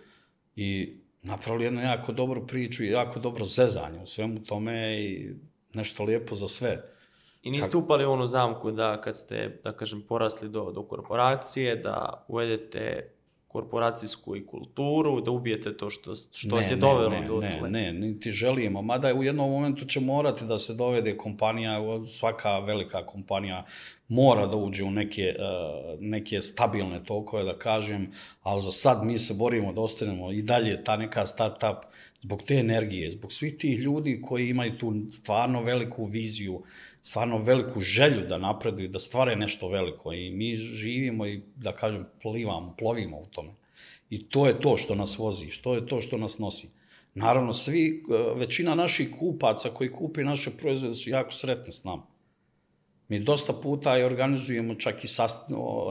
i 0.55 0.94
napravili 1.22 1.65
jednu 1.65 1.82
jako 1.82 2.12
dobru 2.12 2.48
priču 2.48 2.84
i 2.84 2.89
jako 2.89 3.20
dobro 3.20 3.46
zezanje 3.46 4.01
u 4.03 4.05
svemu 4.05 4.44
tome 4.44 5.03
i 5.03 5.34
nešto 5.74 6.03
lijepo 6.03 6.36
za 6.36 6.48
sve. 6.48 6.84
I 7.41 7.51
niste 7.51 7.77
upali 7.77 8.05
u 8.05 8.12
onu 8.12 8.27
zamku 8.27 8.72
da 8.72 9.01
kad 9.01 9.17
ste, 9.17 9.60
da 9.63 9.72
kažem, 9.72 10.01
porasli 10.01 10.50
do, 10.50 10.72
do 10.72 10.84
korporacije, 10.84 11.75
da 11.75 12.25
uvedete 12.27 13.14
korporacijsku 13.56 14.36
i 14.36 14.46
kulturu, 14.46 15.22
da 15.22 15.32
ubijete 15.32 15.78
to 15.78 15.90
što, 15.90 16.16
što 16.16 16.56
vas 16.56 16.72
je 16.72 16.76
dovelo 16.76 17.10
ne, 17.10 17.28
do 17.28 17.40
ne, 17.40 17.52
tle. 17.60 17.70
ne, 17.70 17.94
niti 17.94 18.32
želimo. 18.32 18.82
Mada 18.82 19.14
u 19.14 19.24
jednom 19.24 19.52
momentu 19.52 19.86
će 19.86 20.00
morati 20.00 20.46
da 20.46 20.58
se 20.60 20.74
dovede 20.74 21.18
kompanija, 21.18 21.80
svaka 22.08 22.60
velika 22.60 23.06
kompanija 23.06 23.64
mora 24.08 24.48
da 24.48 24.58
uđe 24.58 24.84
u 24.84 24.92
neke, 24.92 25.36
uh, 25.40 26.00
neke 26.00 26.42
stabilne 26.42 27.00
tokove, 27.04 27.44
da 27.44 27.58
kažem, 27.58 28.12
ali 28.44 28.62
za 28.62 28.72
sad 28.72 29.06
mi 29.06 29.18
se 29.18 29.34
borimo 29.34 29.74
da 29.74 29.82
ostanemo 29.82 30.32
i 30.32 30.42
dalje 30.42 30.84
ta 30.84 30.98
neka 30.98 31.26
startup 31.26 31.88
zbog 32.22 32.44
te 32.44 32.56
energije, 32.56 33.12
zbog 33.12 33.32
svih 33.32 33.56
tih 33.58 33.80
ljudi 33.80 34.22
koji 34.22 34.50
imaju 34.50 34.78
tu 34.78 34.94
stvarno 35.12 35.64
veliku 35.64 36.06
viziju, 36.06 36.64
stvarno 37.06 37.38
veliku 37.38 37.82
želju 37.82 38.22
da 38.28 38.38
napreduju, 38.38 38.88
da 38.90 39.00
stvare 39.00 39.36
nešto 39.36 39.68
veliko 39.70 40.14
i 40.14 40.32
mi 40.32 40.56
živimo 40.58 41.28
i, 41.28 41.42
da 41.56 41.72
kažem, 41.72 42.06
plivamo, 42.22 42.76
plovimo 42.78 43.18
u 43.18 43.26
tome. 43.26 43.52
I 44.10 44.24
to 44.30 44.48
je 44.48 44.60
to 44.62 44.78
što 44.78 44.96
nas 44.96 45.18
vozi, 45.18 45.52
što 45.52 45.76
je 45.76 45.88
to 45.88 46.02
što 46.02 46.18
nas 46.18 46.40
nosi. 46.40 46.70
Naravno, 47.14 47.54
svi, 47.54 48.04
većina 48.36 48.76
naših 48.76 49.14
kupaca 49.20 49.70
koji 49.70 49.92
kupi 49.92 50.24
naše 50.24 50.52
proizvode 50.58 50.96
su 50.96 51.10
jako 51.10 51.32
sretni 51.32 51.74
s 51.74 51.84
nama. 51.84 52.04
Mi 53.08 53.20
dosta 53.20 53.54
puta 53.54 53.98
i 53.98 54.04
organizujemo 54.04 54.76
čak 54.76 55.04
i 55.04 55.08
sast, 55.08 55.38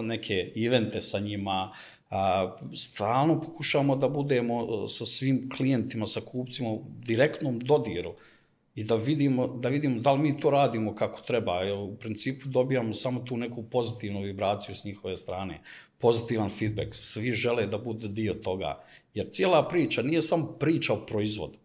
neke 0.03 0.53
evente 0.57 1.01
sa 1.01 1.21
njima, 1.21 1.73
a, 2.11 2.57
stalno 2.75 3.41
pokušavamo 3.41 3.97
da 3.97 4.09
budemo 4.09 4.89
sa 4.89 5.07
svim 5.07 5.51
klijentima, 5.57 6.07
sa 6.07 6.21
kupcima 6.21 6.69
u 6.71 6.85
direktnom 7.07 7.59
dodiru 7.59 8.15
i 8.75 8.85
da 8.85 8.95
vidimo, 8.95 9.47
da 9.47 9.69
vidimo 9.69 10.01
da 10.01 10.13
li 10.13 10.19
mi 10.19 10.41
to 10.41 10.51
radimo 10.51 10.95
kako 10.95 11.21
treba. 11.21 11.61
Jer 11.63 11.79
u 11.79 11.97
principu 11.97 12.49
dobijamo 12.49 12.95
samo 12.95 13.21
tu 13.21 13.37
neku 13.37 13.63
pozitivnu 13.63 14.21
vibraciju 14.21 14.75
s 14.75 14.85
njihove 14.85 15.17
strane, 15.17 15.61
pozitivan 15.99 16.51
feedback. 16.51 16.89
Svi 16.95 17.33
žele 17.33 17.67
da 17.67 17.79
bude 17.79 18.09
dio 18.09 18.35
toga. 18.35 18.85
Jer 19.15 19.27
cijela 19.31 19.69
priča 19.69 20.03
nije 20.03 20.23
samo 20.23 20.47
priča 20.47 20.95
o 20.95 21.07
proizvodu. 21.07 21.59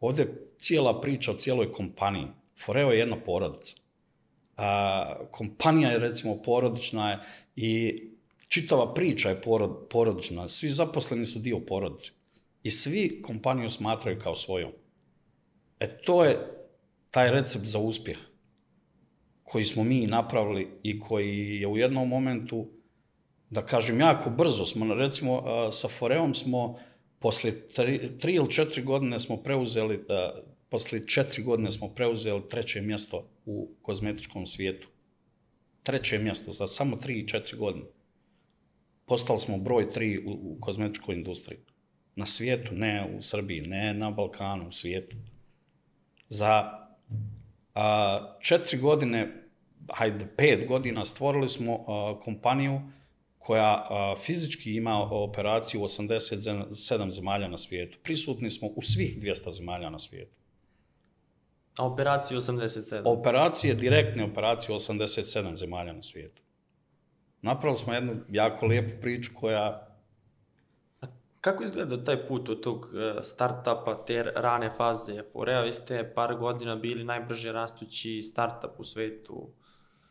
Ovde 0.00 0.22
je 0.22 0.46
cijela 0.58 1.00
priča 1.00 1.30
o 1.30 1.34
cijeloj 1.34 1.72
kompaniji. 1.72 2.26
Foreo 2.64 2.90
je 2.90 2.98
jedna 2.98 3.16
porodica. 3.16 3.76
A, 4.56 5.26
kompanija 5.30 5.90
je 5.90 5.98
recimo 5.98 6.42
porodična 6.42 7.22
i 7.56 8.00
čitava 8.48 8.94
priča 8.94 9.28
je 9.28 9.40
porod, 9.42 9.86
porodična. 9.90 10.48
Svi 10.48 10.68
zaposleni 10.68 11.26
su 11.26 11.38
dio 11.38 11.60
porodice. 11.60 12.12
I 12.62 12.70
svi 12.70 13.22
kompaniju 13.22 13.70
smatraju 13.70 14.18
kao 14.22 14.34
svojom. 14.34 14.70
E 15.80 15.86
to 15.86 16.24
je 16.24 16.38
taj 17.10 17.30
recept 17.30 17.64
za 17.64 17.78
uspjeh 17.78 18.18
koji 19.42 19.64
smo 19.64 19.84
mi 19.84 20.06
napravili 20.06 20.68
i 20.82 21.00
koji 21.00 21.60
je 21.60 21.66
u 21.66 21.76
jednom 21.76 22.08
momentu, 22.08 22.68
da 23.50 23.62
kažem, 23.66 24.00
jako 24.00 24.30
brzo 24.30 24.66
smo, 24.66 24.94
recimo 24.94 25.42
sa 25.72 25.88
Foreom 25.88 26.34
smo 26.34 26.78
posle 27.18 27.68
tri, 27.68 28.18
tri 28.18 28.34
ili 28.34 28.50
četiri 28.50 28.82
godine 28.82 29.18
smo 29.18 29.36
preuzeli, 29.36 30.04
posle 30.68 31.06
četiri 31.06 31.42
godine 31.42 31.70
smo 31.70 31.88
preuzeli 31.88 32.48
treće 32.48 32.80
mjesto 32.80 33.28
u 33.46 33.68
kozmetičkom 33.82 34.46
svijetu. 34.46 34.88
Treće 35.82 36.18
mjesto 36.18 36.52
za 36.52 36.66
samo 36.66 36.96
tri 36.96 37.20
i 37.20 37.28
četiri 37.28 37.58
godine. 37.58 37.86
Postali 39.06 39.38
smo 39.38 39.58
broj 39.58 39.90
tri 39.90 40.18
u, 40.18 40.30
u 40.30 40.56
kozmetičkoj 40.60 41.14
industriji. 41.14 41.58
Na 42.16 42.26
svijetu, 42.26 42.74
ne 42.74 43.14
u 43.18 43.22
Srbiji, 43.22 43.60
ne 43.60 43.94
na 43.94 44.10
Balkanu, 44.10 44.68
u 44.68 44.72
svijetu 44.72 45.16
za 46.30 46.80
a, 47.74 48.36
četiri 48.40 48.78
godine, 48.78 49.44
hajde 49.92 50.26
pet 50.36 50.66
godina, 50.68 51.04
stvorili 51.04 51.48
smo 51.48 51.74
a, 51.74 52.18
kompaniju 52.20 52.80
koja 53.38 53.86
a, 53.90 54.14
fizički 54.24 54.74
ima 54.74 55.02
operaciju 55.02 55.80
u 55.80 55.84
87 55.84 57.10
zemalja 57.10 57.48
na 57.48 57.58
svijetu. 57.58 57.98
Prisutni 58.02 58.50
smo 58.50 58.68
u 58.68 58.82
svih 58.82 59.18
200 59.18 59.50
zemalja 59.50 59.90
na 59.90 59.98
svijetu. 59.98 60.36
A 61.76 61.86
operaciju 61.86 62.40
87? 62.40 63.02
Operacije, 63.04 63.74
direktne 63.74 64.24
operacije 64.24 64.74
u 64.74 64.78
87 64.78 65.54
zemalja 65.54 65.92
na 65.92 66.02
svijetu. 66.02 66.42
Napravili 67.42 67.78
smo 67.78 67.94
jednu 67.94 68.16
jako 68.28 68.66
lijepu 68.66 69.00
priču 69.00 69.30
koja 69.34 69.89
Kako 71.40 71.64
izgleda 71.64 72.04
taj 72.04 72.26
put 72.26 72.48
od 72.48 72.60
tog 72.60 72.86
e, 72.94 73.22
startupa, 73.22 74.04
te 74.06 74.22
rane 74.22 74.70
faze 74.76 75.22
Forea? 75.32 75.62
Vi 75.62 75.72
ste 75.72 76.12
par 76.14 76.34
godina 76.36 76.76
bili 76.76 77.04
najbrže 77.04 77.52
rastući 77.52 78.22
startup 78.22 78.70
u 78.78 78.84
svetu. 78.84 79.48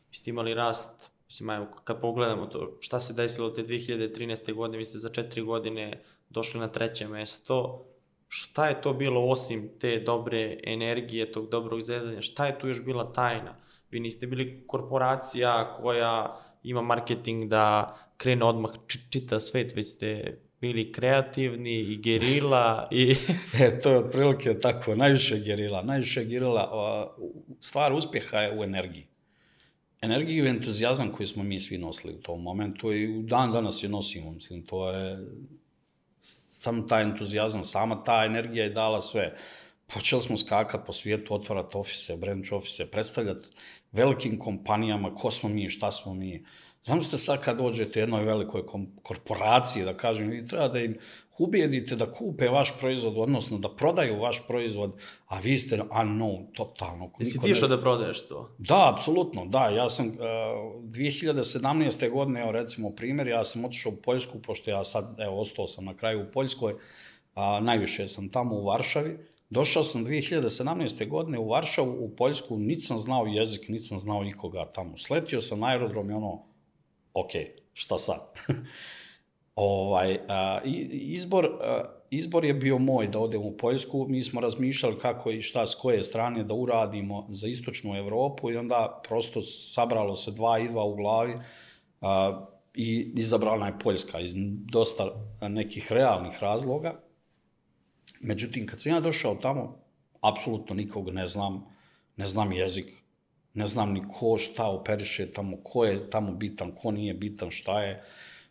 Vi 0.10 0.16
ste 0.16 0.30
imali 0.30 0.54
rast, 0.54 1.12
mislim, 1.26 1.50
evo, 1.50 1.68
kad 1.84 2.02
pogledamo 2.02 2.46
to, 2.46 2.78
šta 2.80 3.00
se 3.00 3.14
desilo 3.14 3.50
te 3.50 3.64
2013. 3.64 4.54
godine, 4.54 4.78
vi 4.78 4.86
ste 4.86 4.98
za 4.98 5.10
četiri 5.10 5.42
godine 5.42 6.04
došli 6.30 6.60
na 6.60 6.68
treće 6.68 7.08
mesto. 7.08 7.86
Šta 8.28 8.68
je 8.68 8.82
to 8.82 8.94
bilo 8.94 9.26
osim 9.26 9.70
te 9.80 10.00
dobre 10.00 10.60
energije, 10.64 11.32
tog 11.32 11.50
dobrog 11.50 11.82
zezanja? 11.82 12.22
Šta 12.22 12.46
je 12.46 12.60
tu 12.60 12.68
još 12.68 12.84
bila 12.86 13.12
tajna? 13.12 13.56
Vi 13.92 14.00
niste 14.00 14.28
bili 14.28 14.64
korporacija 14.68 15.78
koja 15.82 16.40
ima 16.64 16.82
marketing 16.82 17.50
da 17.50 17.98
krene 18.18 18.46
odmah 18.46 18.72
čita 19.10 19.40
svet, 19.40 19.76
već 19.76 19.90
ste 19.90 20.40
bili 20.62 20.92
kreativni 20.92 21.80
i 21.80 21.98
gerila 21.98 22.88
i... 22.92 23.16
e, 23.62 23.80
to 23.80 23.92
je 23.92 23.98
otprilike 23.98 24.60
tako, 24.60 24.96
najviše 24.96 25.39
gerila. 25.39 25.82
Najviše 25.82 26.25
gerila, 26.25 27.16
stvar 27.60 27.94
uspjeha 27.94 28.38
je 28.38 28.60
u 28.60 28.63
energiji. 28.63 29.06
Energiju 30.01 30.46
i 30.46 30.50
entuzijazam 30.50 31.12
koji 31.12 31.28
smo 31.28 31.44
mi 31.44 31.60
svi 31.60 31.78
nosili 31.78 32.13
u 32.13 32.22
tom 32.22 32.42
momentu 32.42 32.94
i 32.94 33.18
u 33.18 33.22
dan 33.22 33.51
danas 33.51 33.84
je 33.84 33.89
nosimo, 33.89 34.32
mislim, 34.32 34.66
to 34.66 34.89
je 34.89 35.18
sam 36.60 36.88
taj 36.88 37.04
entuzijazam, 37.04 37.63
sama 37.63 38.04
ta 38.04 38.25
energija 38.25 38.63
je 38.63 38.70
dala 38.70 39.01
sve. 39.01 39.36
Počeli 39.93 40.22
smo 40.22 40.38
skakati 40.38 40.84
po 40.86 40.93
svijetu, 40.93 41.34
otvarati 41.34 41.77
ofise, 41.77 42.17
branch 42.17 42.53
ofise, 42.53 42.91
predstavljati 42.91 43.48
velikim 43.91 44.39
kompanijama 44.39 45.15
ko 45.15 45.31
smo 45.31 45.50
mi, 45.50 45.69
šta 45.69 45.91
smo 45.91 46.13
mi. 46.13 46.46
Zamislite 46.84 47.17
sad 47.17 47.41
kad 47.41 47.58
dođete 47.58 48.00
jednoj 48.00 48.24
velikoj 48.24 48.63
korporaciji, 49.01 49.84
da 49.84 49.93
kažem, 49.98 50.29
vi 50.29 50.48
treba 50.48 50.67
da 50.67 50.79
im 50.79 50.98
ubijedite 51.38 51.96
da 51.96 52.12
kupe 52.12 52.50
vaš 52.50 52.79
proizvod, 52.79 53.17
odnosno 53.17 53.58
da 53.58 53.75
prodaju 53.75 54.19
vaš 54.19 54.48
proizvod, 54.48 54.96
a 55.27 55.39
vi 55.39 55.58
ste 55.58 55.77
unknown, 55.77 56.46
totalno. 56.53 57.12
Jesi 57.19 57.39
ti 57.41 57.51
išao 57.51 57.67
da 57.67 57.81
prodaješ 57.81 58.27
to? 58.27 58.55
Da, 58.58 58.91
apsolutno, 58.93 59.46
da. 59.46 59.67
Ja 59.67 59.89
sam 59.89 60.08
uh, 60.08 60.13
2017. 60.84 62.10
godine, 62.10 62.41
evo 62.41 62.51
recimo 62.51 62.89
primjer, 62.89 63.27
ja 63.27 63.43
sam 63.43 63.65
otišao 63.65 63.91
u 63.91 63.96
Poljsku, 63.96 64.39
pošto 64.41 64.72
ja 64.72 64.84
sad, 64.84 65.15
evo, 65.19 65.41
ostao 65.41 65.67
sam 65.67 65.86
na 65.86 65.96
kraju 65.96 66.22
u 66.22 66.31
Poljskoj, 66.31 66.74
a 67.36 67.60
najviše 67.60 68.08
sam 68.08 68.29
tamo 68.29 68.55
u 68.55 68.65
Varšavi, 68.65 69.17
Došao 69.50 69.84
sam 69.84 70.06
2017. 70.06 71.08
godine 71.08 71.39
u 71.39 71.50
Varšavu, 71.50 72.06
u 72.06 72.15
Poljsku, 72.15 72.58
niti 72.58 72.82
sam 72.82 72.98
znao 72.98 73.25
jezik, 73.25 73.70
niti 73.70 73.84
sam 73.84 74.00
znao 74.00 74.24
nikoga 74.24 74.65
tamo. 74.65 74.98
Sletio 74.98 75.41
sam 75.41 75.60
na 75.60 75.68
aerodrom 75.68 76.10
i 76.10 76.13
ono, 76.13 76.44
ok, 77.13 77.32
šta 77.74 77.98
sad? 77.98 78.34
ovaj, 79.56 80.20
a, 80.27 80.60
izbor, 80.91 81.46
a, 81.62 81.84
izbor 82.10 82.46
je 82.46 82.53
bio 82.53 82.77
moj 82.77 83.08
da 83.08 83.20
odem 83.20 83.41
u 83.41 83.58
Poljsku. 83.58 84.06
Mi 84.10 84.24
smo 84.24 84.41
razmišljali 84.41 84.98
kako 84.98 85.32
i 85.32 85.41
šta 85.41 85.68
s 85.68 85.75
koje 85.75 86.03
strane 86.03 86.44
da 86.44 86.53
uradimo 86.53 87.25
za 87.29 87.48
istočnu 87.48 87.96
Evropu 87.96 88.51
i 88.51 88.58
onda 88.58 89.01
prosto 89.08 89.41
sabralo 89.41 90.15
se 90.15 90.32
dva 90.32 90.60
i 90.60 90.68
dva 90.68 90.84
u 90.84 90.96
glavi 90.96 91.34
a, 92.01 92.46
i 92.74 93.13
izabrana 93.15 93.68
je 93.68 93.79
Poljska 93.84 94.20
iz 94.20 94.32
dosta 94.72 95.12
nekih 95.41 95.91
realnih 95.91 96.38
razloga. 96.41 97.09
Međutim, 98.20 98.68
kad 98.68 98.82
sam 98.82 98.92
ja 98.92 99.00
došao 99.00 99.36
tamo, 99.36 99.80
apsolutno 100.22 100.76
nikog 100.76 101.10
ne 101.10 101.28
znam, 101.28 101.66
ne 102.18 102.26
znam 102.26 102.52
jezik, 102.52 102.86
ne 103.54 103.68
znam 103.68 103.94
ni 103.94 104.02
ko 104.20 104.38
šta 104.38 104.68
operiše 104.68 105.32
tamo, 105.32 105.58
ko 105.64 105.86
je 105.86 106.10
tamo 106.10 106.32
bitan, 106.32 106.72
ko 106.72 106.92
nije 106.92 107.14
bitan, 107.14 107.52
šta 107.52 107.82
je. 107.84 108.04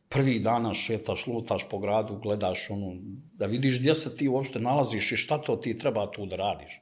Prvi 0.08 0.38
dana 0.38 0.74
šetaš, 0.74 1.26
lutaš 1.26 1.68
po 1.68 1.78
gradu, 1.78 2.16
gledaš 2.16 2.70
ono, 2.70 2.96
da 3.32 3.46
vidiš 3.46 3.78
gdje 3.78 3.94
se 3.94 4.16
ti 4.16 4.28
uopšte 4.28 4.60
nalaziš 4.60 5.12
i 5.12 5.16
šta 5.16 5.38
to 5.38 5.56
ti 5.56 5.78
treba 5.78 6.10
tu 6.10 6.26
da 6.26 6.36
radiš. 6.36 6.80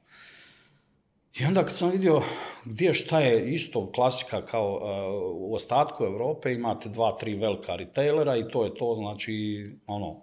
I 1.39 1.45
onda 1.45 1.63
kad 1.63 1.75
sam 1.75 1.91
vidio 1.91 2.21
gdje 2.65 2.93
šta 2.93 3.19
je 3.19 3.53
isto 3.53 3.91
klasika 3.91 4.45
kao 4.45 4.75
uh, 4.75 5.49
u 5.49 5.53
ostatku 5.53 6.03
Evrope, 6.03 6.53
imate 6.53 6.89
dva, 6.89 7.15
tri 7.15 7.35
velika 7.35 7.75
retailera 7.75 8.37
i 8.37 8.47
to 8.51 8.65
je 8.65 8.75
to, 8.75 8.95
znači, 8.95 9.65
ono, 9.87 10.21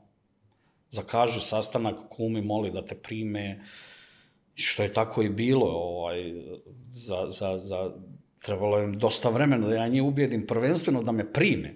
zakaži 0.94 1.40
sastanak, 1.40 1.96
kumi 2.08 2.42
moli 2.42 2.70
da 2.70 2.84
te 2.84 2.94
prime, 2.94 3.60
što 4.54 4.82
je 4.82 4.92
tako 4.92 5.22
i 5.22 5.28
bilo, 5.28 5.66
ovaj, 5.66 6.32
za, 6.92 7.26
za, 7.28 7.58
za, 7.58 7.90
trebalo 8.42 8.78
je 8.78 8.92
dosta 8.96 9.30
vremena 9.30 9.66
da 9.66 9.74
ja 9.74 9.88
njih 9.88 10.02
ubijedim 10.02 10.46
prvenstveno 10.46 11.02
da 11.02 11.12
me 11.12 11.32
prime. 11.32 11.74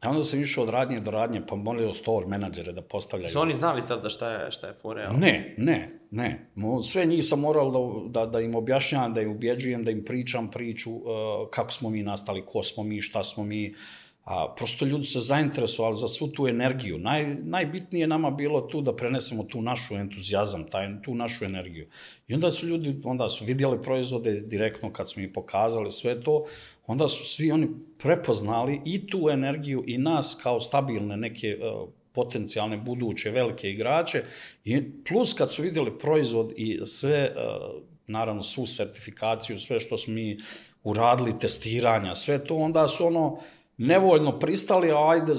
A 0.00 0.10
onda 0.10 0.22
sam 0.24 0.40
išao 0.40 0.64
od 0.64 0.70
radnje 0.70 1.00
do 1.00 1.10
radnje, 1.10 1.40
pa 1.48 1.56
molio 1.56 1.92
store 1.92 2.26
menadžere 2.26 2.72
da 2.72 2.82
postavljaju. 2.82 3.32
Su 3.32 3.40
oni 3.40 3.52
znali 3.52 3.82
tada 3.88 4.08
šta 4.08 4.30
je, 4.30 4.50
šta 4.50 4.66
je 4.66 4.74
fore? 4.74 5.08
Ne, 5.12 5.54
ne, 5.58 6.00
ne. 6.10 6.50
Sve 6.82 7.06
njih 7.06 7.24
sam 7.24 7.40
moral 7.40 7.72
da, 7.72 8.20
da, 8.20 8.26
da 8.26 8.40
im 8.40 8.54
objašnjam, 8.54 9.14
da 9.14 9.22
im 9.22 9.30
ubjeđujem, 9.30 9.84
da 9.84 9.90
im 9.90 10.04
pričam 10.04 10.50
priču 10.50 10.92
uh, 10.92 11.02
kako 11.50 11.72
smo 11.72 11.90
mi 11.90 12.02
nastali, 12.02 12.44
ko 12.46 12.62
smo 12.62 12.84
mi, 12.84 13.02
šta 13.02 13.22
smo 13.22 13.44
mi, 13.44 13.70
uh, 13.70 14.05
A, 14.26 14.54
prosto 14.56 14.84
ljudi 14.84 15.06
se 15.06 15.20
zainteresovali 15.20 15.96
za 15.96 16.08
svu 16.08 16.28
tu 16.28 16.48
energiju. 16.48 16.98
Naj, 16.98 17.34
najbitnije 17.34 18.06
nama 18.06 18.30
bilo 18.30 18.60
tu 18.60 18.80
da 18.80 18.96
prenesemo 18.96 19.44
tu 19.44 19.62
našu 19.62 19.94
entuzijazam, 19.94 20.64
taj, 20.70 20.88
tu 21.02 21.14
našu 21.14 21.44
energiju. 21.44 21.86
I 22.28 22.34
onda 22.34 22.50
su 22.50 22.66
ljudi, 22.66 23.00
onda 23.04 23.28
su 23.28 23.44
vidjeli 23.44 23.82
proizvode 23.82 24.40
direktno 24.40 24.92
kad 24.92 25.10
smo 25.10 25.22
ih 25.22 25.30
pokazali 25.34 25.92
sve 25.92 26.20
to, 26.20 26.44
onda 26.86 27.08
su 27.08 27.24
svi 27.24 27.52
oni 27.52 27.68
prepoznali 27.98 28.80
i 28.84 29.06
tu 29.06 29.28
energiju 29.30 29.84
i 29.86 29.98
nas 29.98 30.38
kao 30.42 30.60
stabilne 30.60 31.16
neke 31.16 31.56
uh, 31.56 31.88
potencijalne 32.12 32.76
buduće 32.76 33.30
velike 33.30 33.70
igrače 33.70 34.24
i 34.64 34.82
plus 35.08 35.32
kad 35.32 35.52
su 35.52 35.62
vidjeli 35.62 35.98
proizvod 35.98 36.52
i 36.56 36.80
sve 36.84 37.34
uh, 37.36 37.82
naravno 38.06 38.42
svu 38.42 38.66
sertifikaciju, 38.66 39.58
sve 39.58 39.80
što 39.80 39.96
smo 39.98 40.14
mi 40.14 40.38
uradili, 40.84 41.38
testiranja, 41.38 42.14
sve 42.14 42.44
to, 42.44 42.54
onda 42.54 42.88
su 42.88 43.06
ono, 43.06 43.38
nevoljno 43.76 44.38
pristali, 44.38 44.92
ajde, 44.92 45.32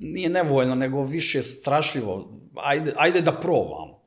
nije 0.00 0.28
nevoljno, 0.28 0.74
nego 0.74 1.04
više 1.04 1.42
strašljivo, 1.42 2.40
ajde, 2.54 2.94
ajde 2.96 3.20
da 3.20 3.32
probamo. 3.32 4.02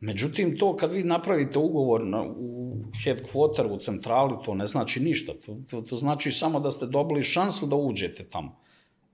Međutim, 0.00 0.58
to 0.58 0.76
kad 0.76 0.92
vi 0.92 1.02
napravite 1.02 1.58
ugovor 1.58 2.06
na, 2.06 2.22
u 2.22 2.76
headquarter, 3.04 3.66
u 3.66 3.76
centrali, 3.76 4.34
to 4.44 4.54
ne 4.54 4.66
znači 4.66 5.00
ništa. 5.00 5.32
To, 5.46 5.56
to, 5.70 5.80
to 5.80 5.96
znači 5.96 6.32
samo 6.32 6.60
da 6.60 6.70
ste 6.70 6.86
dobili 6.86 7.22
šansu 7.22 7.66
da 7.66 7.76
uđete 7.76 8.24
tamo. 8.24 8.56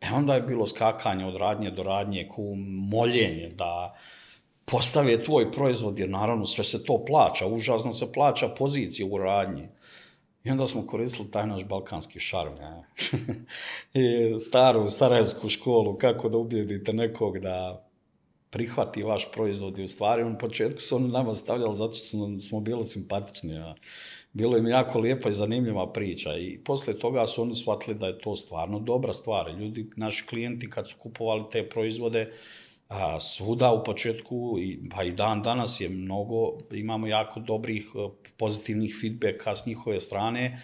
E 0.01 0.07
onda 0.15 0.35
je 0.35 0.43
bilo 0.43 0.67
skakanje 0.67 1.25
od 1.25 1.37
radnje 1.37 1.71
do 1.71 1.83
radnje, 1.83 2.29
ku 2.29 2.55
moljenje 2.91 3.51
da 3.57 3.95
postave 4.65 5.23
tvoj 5.23 5.53
proizvod, 5.53 5.99
jer 5.99 6.11
naravno 6.11 6.47
sve 6.47 6.65
se 6.65 6.85
to 6.85 7.05
plaća, 7.05 7.47
užasno 7.47 7.93
se 7.93 8.13
plaća 8.13 8.49
pozicija 8.49 9.07
u 9.07 9.19
radnji. 9.19 9.69
I 10.45 10.51
onda 10.51 10.67
smo 10.67 10.87
koristili 10.87 11.31
taj 11.31 11.47
naš 11.47 11.65
balkanski 11.65 12.21
šarm. 12.21 12.53
Ja. 12.61 12.85
I 14.03 14.39
staru 14.41 14.89
sarajevsku 14.89 15.49
školu, 15.49 15.99
kako 15.99 16.29
da 16.29 16.39
ubijedite 16.39 16.93
nekog 16.93 17.39
da 17.39 17.89
prihvati 18.51 19.03
vaš 19.03 19.33
proizvod 19.33 19.79
i 19.79 19.85
u 19.85 19.89
stvari 19.89 20.25
u 20.25 20.39
početku 20.39 20.81
su 20.81 20.97
oni 20.97 21.09
nama 21.09 21.35
stavljali 21.35 21.75
zato 21.75 21.93
što 21.93 22.41
smo 22.41 22.61
bili 22.61 22.85
simpatični. 22.85 23.55
Ja. 23.55 23.75
Bilo 24.33 24.57
im 24.57 24.67
jako 24.67 24.99
lijepa 24.99 25.29
i 25.29 25.33
zanimljiva 25.33 25.93
priča 25.93 26.37
i 26.37 26.59
posle 26.65 26.99
toga 26.99 27.27
su 27.27 27.43
oni 27.43 27.55
shvatili 27.55 27.97
da 27.99 28.07
je 28.07 28.19
to 28.19 28.37
stvarno 28.37 28.79
dobra 28.79 29.13
stvar. 29.13 29.51
Ljudi, 29.51 29.91
naši 29.97 30.27
klijenti 30.27 30.71
kad 30.71 30.91
su 30.91 30.97
kupovali 30.99 31.45
te 31.53 31.69
proizvode, 31.69 32.33
a, 32.89 33.21
svuda 33.21 33.73
u 33.73 33.85
početku, 33.85 34.57
i, 34.61 34.89
pa 34.91 35.03
i 35.05 35.13
dan 35.13 35.43
danas 35.43 35.81
je 35.81 35.89
mnogo, 35.89 36.59
imamo 36.71 37.07
jako 37.07 37.41
dobrih 37.41 37.87
e, 37.95 38.09
pozitivnih 38.37 38.97
feedbacka 39.01 39.57
s 39.57 39.67
njihove 39.67 40.01
strane 40.01 40.63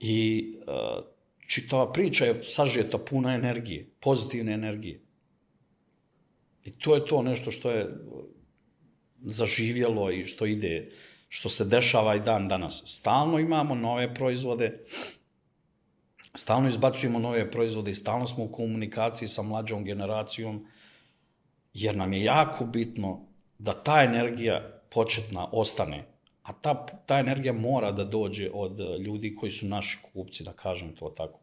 i 0.00 0.46
a, 0.66 1.00
e, 1.00 1.16
čitava 1.48 1.92
priča 1.92 2.24
je 2.24 2.42
sažeta 2.42 2.98
puna 2.98 3.34
energije, 3.34 3.90
pozitivne 4.00 4.52
energije. 4.52 5.00
I 6.64 6.72
to 6.78 6.94
je 6.94 7.06
to 7.06 7.22
nešto 7.22 7.50
što 7.50 7.70
je 7.70 7.96
zaživjelo 9.24 10.10
i 10.10 10.24
što 10.24 10.46
ide, 10.46 10.90
što 11.28 11.48
se 11.48 11.64
dešava 11.64 12.16
i 12.16 12.20
dan 12.20 12.48
danas. 12.48 12.82
Stalno 12.86 13.38
imamo 13.38 13.74
nove 13.74 14.14
proizvode, 14.14 14.84
stalno 16.34 16.68
izbacujemo 16.68 17.18
nove 17.18 17.50
proizvode 17.50 17.90
i 17.90 17.94
stalno 17.94 18.26
smo 18.26 18.44
u 18.44 18.52
komunikaciji 18.52 19.28
sa 19.28 19.42
mlađom 19.42 19.84
generacijom, 19.84 20.66
jer 21.76 21.96
nam 21.96 22.12
je 22.12 22.24
jako 22.24 22.64
bitno 22.64 23.26
da 23.58 23.72
ta 23.72 24.02
energija 24.02 24.80
početna 24.90 25.48
ostane, 25.52 26.04
a 26.42 26.52
ta, 26.52 26.86
ta 27.06 27.18
energija 27.18 27.52
mora 27.52 27.92
da 27.92 28.04
dođe 28.04 28.50
od 28.52 28.80
ljudi 29.00 29.34
koji 29.34 29.52
su 29.52 29.66
naši 29.66 29.98
kupci, 30.12 30.44
da 30.44 30.52
kažem 30.52 30.94
to 30.94 31.08
tako. 31.08 31.40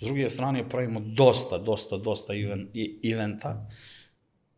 S 0.00 0.04
druge 0.06 0.28
strane, 0.28 0.68
pravimo 0.68 1.00
dosta, 1.00 1.58
dosta, 1.58 1.96
dosta 1.96 2.34
even, 2.34 2.68
eventa 3.04 3.66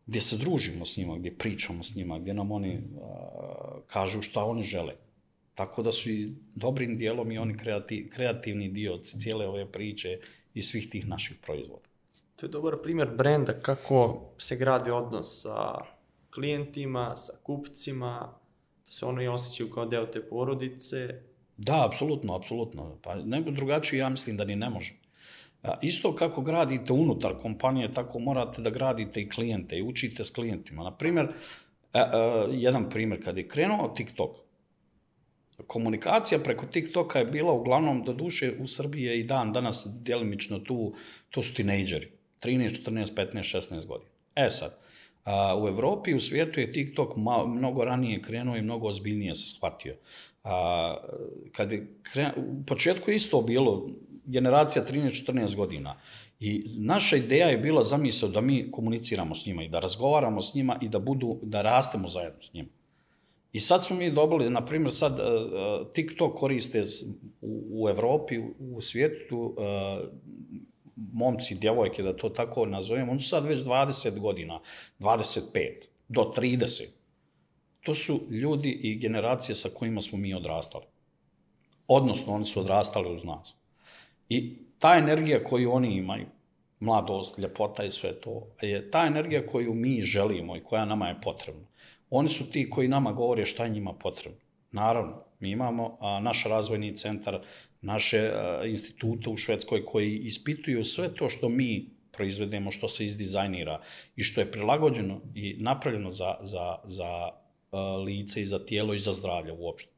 gdje 0.05 0.21
se 0.21 0.37
družimo 0.37 0.85
s 0.85 0.97
njima, 0.97 1.17
gdje 1.17 1.37
pričamo 1.37 1.83
s 1.83 1.95
njima, 1.95 2.19
gdje 2.19 2.33
nam 2.33 2.51
oni 2.51 2.81
a, 3.01 3.79
kažu 3.87 4.21
šta 4.21 4.43
oni 4.43 4.63
žele. 4.63 4.93
Tako 5.53 5.83
da 5.83 5.91
su 5.91 6.09
i 6.09 6.31
dobrim 6.55 6.97
dijelom 6.97 7.31
i 7.31 7.37
oni 7.37 7.57
kreativ, 7.57 8.09
kreativni 8.09 8.69
dio 8.69 8.97
cijele 8.97 9.47
ove 9.47 9.71
priče 9.71 10.19
i 10.53 10.61
svih 10.61 10.89
tih 10.89 11.07
naših 11.07 11.37
proizvoda. 11.41 11.94
To 12.35 12.45
je 12.45 12.49
dobar 12.49 12.75
primjer 12.83 13.09
brenda 13.17 13.53
kako 13.53 14.21
se 14.37 14.55
gradi 14.55 14.91
odnos 14.91 15.41
sa 15.41 15.75
klijentima, 16.33 17.15
sa 17.15 17.33
kupcima, 17.43 18.39
da 18.85 18.91
se 18.91 19.05
oni 19.05 19.27
osjećaju 19.27 19.69
kao 19.69 19.85
deo 19.85 20.05
te 20.05 20.29
porodice. 20.29 21.21
Da, 21.57 21.85
apsolutno, 21.85 22.35
apsolutno. 22.35 22.97
Pa 23.03 23.15
nego 23.15 23.51
drugačije 23.51 23.99
ja 23.99 24.09
mislim 24.09 24.37
da 24.37 24.45
ni 24.45 24.55
ne 24.55 24.69
može. 24.69 24.93
Isto 25.81 26.15
kako 26.15 26.41
gradite 26.41 26.93
unutar 26.93 27.33
kompanije, 27.41 27.91
tako 27.91 28.19
morate 28.19 28.61
da 28.61 28.69
gradite 28.69 29.21
i 29.21 29.29
klijente 29.29 29.77
i 29.77 29.83
učite 29.83 30.23
s 30.23 30.29
klijentima. 30.29 30.83
Na 30.83 30.91
primjer, 30.91 31.27
e, 31.93 31.99
e, 31.99 32.03
jedan 32.51 32.89
primjer, 32.89 33.23
kad 33.23 33.37
je 33.37 33.47
krenuo 33.47 33.87
TikTok, 33.87 34.35
komunikacija 35.67 36.39
preko 36.39 36.65
TikToka 36.65 37.19
je 37.19 37.25
bila 37.25 37.53
uglavnom, 37.53 38.03
do 38.03 38.13
duše, 38.13 38.53
u 38.59 38.67
Srbiji 38.67 39.03
je 39.03 39.19
i 39.19 39.23
dan 39.23 39.53
danas 39.53 39.87
djelimično 40.01 40.59
tu, 40.59 40.93
to 41.29 41.41
su 41.41 41.53
tinejdžeri, 41.53 42.11
13, 42.45 42.83
14, 42.85 43.13
15, 43.15 43.57
16 43.57 43.85
godina. 43.85 44.11
E 44.35 44.49
sad, 44.49 44.77
a, 45.23 45.59
u 45.63 45.67
Evropi 45.67 46.11
i 46.11 46.15
u 46.15 46.19
svijetu 46.19 46.59
je 46.59 46.71
TikTok 46.71 47.15
ma, 47.15 47.45
mnogo 47.45 47.85
ranije 47.85 48.21
krenuo 48.21 48.55
i 48.55 48.61
mnogo 48.61 48.87
ozbiljnije 48.87 49.35
se 49.35 49.47
shvatio. 49.47 49.95
A, 50.43 50.97
kad 51.51 51.71
je 51.71 51.87
krenuo, 52.13 52.33
u 52.37 52.63
početku 52.65 53.11
isto 53.11 53.41
bilo 53.41 53.89
generacija 54.25 54.85
13-14 54.85 55.55
godina. 55.55 55.99
I 56.39 56.63
naša 56.79 57.15
ideja 57.15 57.47
je 57.47 57.57
bila 57.57 57.83
zamisao 57.83 58.29
da 58.29 58.41
mi 58.41 58.71
komuniciramo 58.71 59.35
s 59.35 59.45
njima 59.45 59.63
i 59.63 59.69
da 59.69 59.79
razgovaramo 59.79 60.41
s 60.41 60.53
njima 60.53 60.79
i 60.81 60.89
da 60.89 60.99
budu, 60.99 61.39
da 61.43 61.61
rastemo 61.61 62.07
zajedno 62.07 62.41
s 62.41 62.53
njima. 62.53 62.69
I 63.55 63.59
sad 63.59 63.83
smo 63.83 63.95
mi 63.95 64.11
dobili, 64.11 64.49
na 64.49 64.65
primjer, 64.65 64.91
sad 64.91 65.19
TikTok 65.93 66.37
koriste 66.39 66.85
u, 67.41 67.83
u 67.83 67.89
Evropi, 67.89 68.39
u, 68.59 68.81
svijetu, 68.81 69.55
momci, 70.95 71.55
djevojke, 71.55 72.03
da 72.03 72.17
to 72.17 72.29
tako 72.29 72.65
nazovemo, 72.65 73.11
oni 73.11 73.21
su 73.21 73.29
sad 73.29 73.45
već 73.45 73.59
20 73.59 74.19
godina, 74.19 74.59
25 74.99 75.41
do 76.07 76.31
30. 76.37 76.83
To 77.81 77.95
su 77.95 78.21
ljudi 78.29 78.69
i 78.69 78.95
generacije 78.95 79.55
sa 79.55 79.69
kojima 79.69 80.01
smo 80.01 80.17
mi 80.17 80.33
odrastali. 80.33 80.85
Odnosno, 81.87 82.33
oni 82.33 82.45
su 82.45 82.59
odrastali 82.59 83.15
uz 83.15 83.23
nas. 83.23 83.55
I 84.29 84.57
ta 84.79 84.97
energija 84.97 85.43
koju 85.43 85.71
oni 85.71 85.97
imaju, 85.97 86.25
mladost, 86.79 87.39
ljepota 87.39 87.83
i 87.83 87.91
sve 87.91 88.13
to, 88.13 88.47
je 88.61 88.91
ta 88.91 89.05
energija 89.05 89.45
koju 89.45 89.73
mi 89.73 90.01
želimo 90.01 90.57
i 90.57 90.63
koja 90.63 90.85
nama 90.85 91.07
je 91.07 91.21
potrebna. 91.21 91.67
Oni 92.09 92.29
su 92.29 92.49
ti 92.51 92.69
koji 92.69 92.87
nama 92.87 93.11
govore 93.11 93.45
šta 93.45 93.63
je 93.63 93.69
njima 93.69 93.93
potrebno. 93.93 94.39
Naravno, 94.71 95.23
mi 95.45 95.51
imamo 95.51 95.97
a, 95.99 96.19
naš 96.19 96.43
razvojni 96.43 96.95
centar, 96.95 97.39
naše 97.81 98.19
a, 98.19 98.61
institute 98.65 99.29
u 99.29 99.37
Švedskoj 99.37 99.85
koji 99.85 100.17
ispituju 100.17 100.83
sve 100.83 101.09
to 101.15 101.29
što 101.29 101.49
mi 101.49 101.89
proizvedemo, 102.11 102.71
što 102.71 102.87
se 102.87 103.05
izdizajnira 103.05 103.81
i 104.15 104.23
što 104.23 104.41
je 104.41 104.51
prilagođeno 104.51 105.21
i 105.35 105.55
napravljeno 105.59 106.09
za, 106.09 106.37
za, 106.41 106.77
za 106.83 107.29
a, 107.71 107.97
lice 107.97 108.41
i 108.41 108.45
za 108.45 108.65
tijelo 108.65 108.93
i 108.93 108.97
za 108.97 109.11
zdravlje 109.11 109.51
uopšte. 109.51 109.91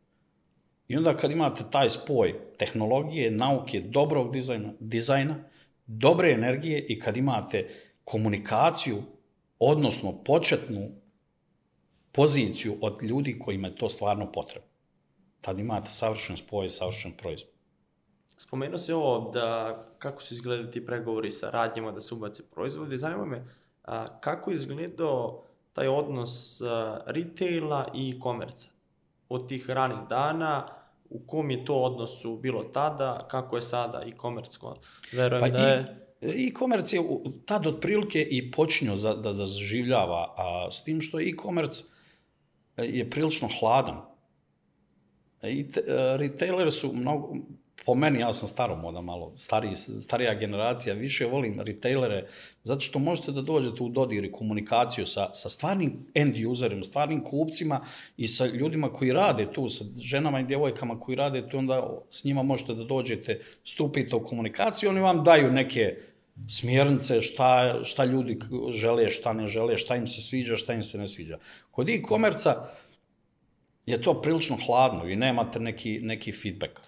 I 0.87 0.97
onda 0.97 1.15
kad 1.15 1.31
imate 1.31 1.63
taj 1.71 1.89
spoj 1.89 2.35
tehnologije, 2.57 3.31
nauke, 3.31 3.81
dobrog 3.81 4.33
dizajna, 4.33 4.73
dizajna, 4.79 5.35
dobre 5.85 6.31
energije 6.31 6.85
i 6.89 6.99
kad 6.99 7.17
imate 7.17 7.67
komunikaciju, 8.03 9.03
odnosno 9.59 10.23
početnu 10.23 10.89
poziciju 12.11 12.77
od 12.81 13.03
ljudi 13.03 13.39
kojima 13.39 13.67
je 13.67 13.75
to 13.75 13.89
stvarno 13.89 14.31
potrebno. 14.31 14.66
Tad 15.41 15.59
imate 15.59 15.89
savršen 15.89 16.37
spoj, 16.37 16.69
savršen 16.69 17.13
proizvod. 17.17 17.51
Spomenuo 18.37 18.77
si 18.77 18.93
ovo 18.93 19.31
da 19.33 19.77
kako 19.97 20.21
su 20.21 20.33
izgledali 20.33 20.71
ti 20.71 20.85
pregovori 20.85 21.31
sa 21.31 21.49
radnjama 21.49 21.91
da 21.91 21.99
se 21.99 22.15
ubace 22.15 22.43
proizvodi. 22.51 22.97
Zanima 22.97 23.25
me 23.25 23.45
a, 23.83 24.19
kako 24.19 24.51
je 24.51 24.53
izgledao 24.53 25.43
taj 25.73 25.87
odnos 25.87 26.61
a, 26.61 26.99
retaila 27.05 27.91
i 27.95 28.19
komerca 28.19 28.69
od 29.29 29.49
tih 29.49 29.69
ranih 29.69 29.97
dana, 30.09 30.67
u 31.09 31.19
kom 31.27 31.51
je 31.51 31.65
to 31.65 31.75
odnosu 31.75 32.37
bilo 32.37 32.63
tada, 32.63 33.27
kako 33.27 33.55
je 33.55 33.61
sada 33.61 34.03
i 34.03 34.11
komercko. 34.11 34.77
Verujem 35.13 35.41
Pa 35.41 35.49
da 35.49 35.67
je... 35.67 36.07
i, 36.21 36.47
e-commerce 36.47 36.95
je 36.95 37.03
tad 37.45 37.67
otprilike 37.67 38.21
i 38.21 38.51
počinio 38.51 38.95
za, 38.95 39.13
da, 39.13 39.33
da 39.33 39.45
zaživljava, 39.45 40.33
a 40.37 40.71
s 40.71 40.83
tim 40.83 41.01
što 41.01 41.19
e-commerce 41.19 41.83
je 42.77 43.09
prilično 43.09 43.49
hladan. 43.59 44.01
I 45.43 45.69
te, 45.71 45.83
retailer 46.17 46.71
su 46.71 46.93
mnogo, 46.93 47.35
po 47.85 47.95
meni, 47.95 48.19
ja 48.19 48.33
sam 48.33 48.47
staromoda 48.47 49.01
malo, 49.01 49.33
stariji, 49.37 49.75
starija 49.75 50.33
generacija, 50.33 50.95
više 50.95 51.25
volim 51.25 51.61
retailere, 51.61 52.25
zato 52.63 52.81
što 52.81 52.99
možete 52.99 53.31
da 53.31 53.41
dođete 53.41 53.83
u 53.83 53.89
dodir 53.89 54.25
i 54.25 54.31
komunikaciju 54.31 55.05
sa, 55.05 55.33
sa 55.33 55.49
stvarnim 55.49 55.93
end 56.13 56.35
userima, 56.47 56.83
stvarnim 56.83 57.23
kupcima 57.23 57.81
i 58.17 58.27
sa 58.27 58.45
ljudima 58.45 58.93
koji 58.93 59.13
rade 59.13 59.45
tu, 59.53 59.69
sa 59.69 59.85
ženama 59.97 60.39
i 60.39 60.43
djevojkama 60.43 60.99
koji 60.99 61.15
rade 61.15 61.49
tu, 61.49 61.57
onda 61.57 61.99
s 62.09 62.23
njima 62.23 62.43
možete 62.43 62.73
da 62.73 62.83
dođete, 62.83 63.39
stupite 63.63 64.15
u 64.15 64.23
komunikaciju, 64.23 64.89
oni 64.89 64.99
vam 64.99 65.23
daju 65.23 65.51
neke 65.51 65.95
smjernice 66.47 67.21
šta, 67.21 67.79
šta 67.83 68.05
ljudi 68.05 68.39
žele, 68.69 69.09
šta 69.09 69.33
ne 69.33 69.47
žele, 69.47 69.77
šta 69.77 69.95
im 69.95 70.07
se 70.07 70.21
sviđa, 70.21 70.57
šta 70.57 70.73
im 70.73 70.83
se 70.83 70.97
ne 70.97 71.07
sviđa. 71.07 71.37
Kod 71.71 71.89
e-komerca 71.89 72.69
je 73.87 74.01
to 74.01 74.21
prilično 74.21 74.57
hladno, 74.65 75.03
vi 75.03 75.15
nemate 75.15 75.59
neki, 75.59 75.99
neki 75.99 76.31
feedback. 76.31 76.79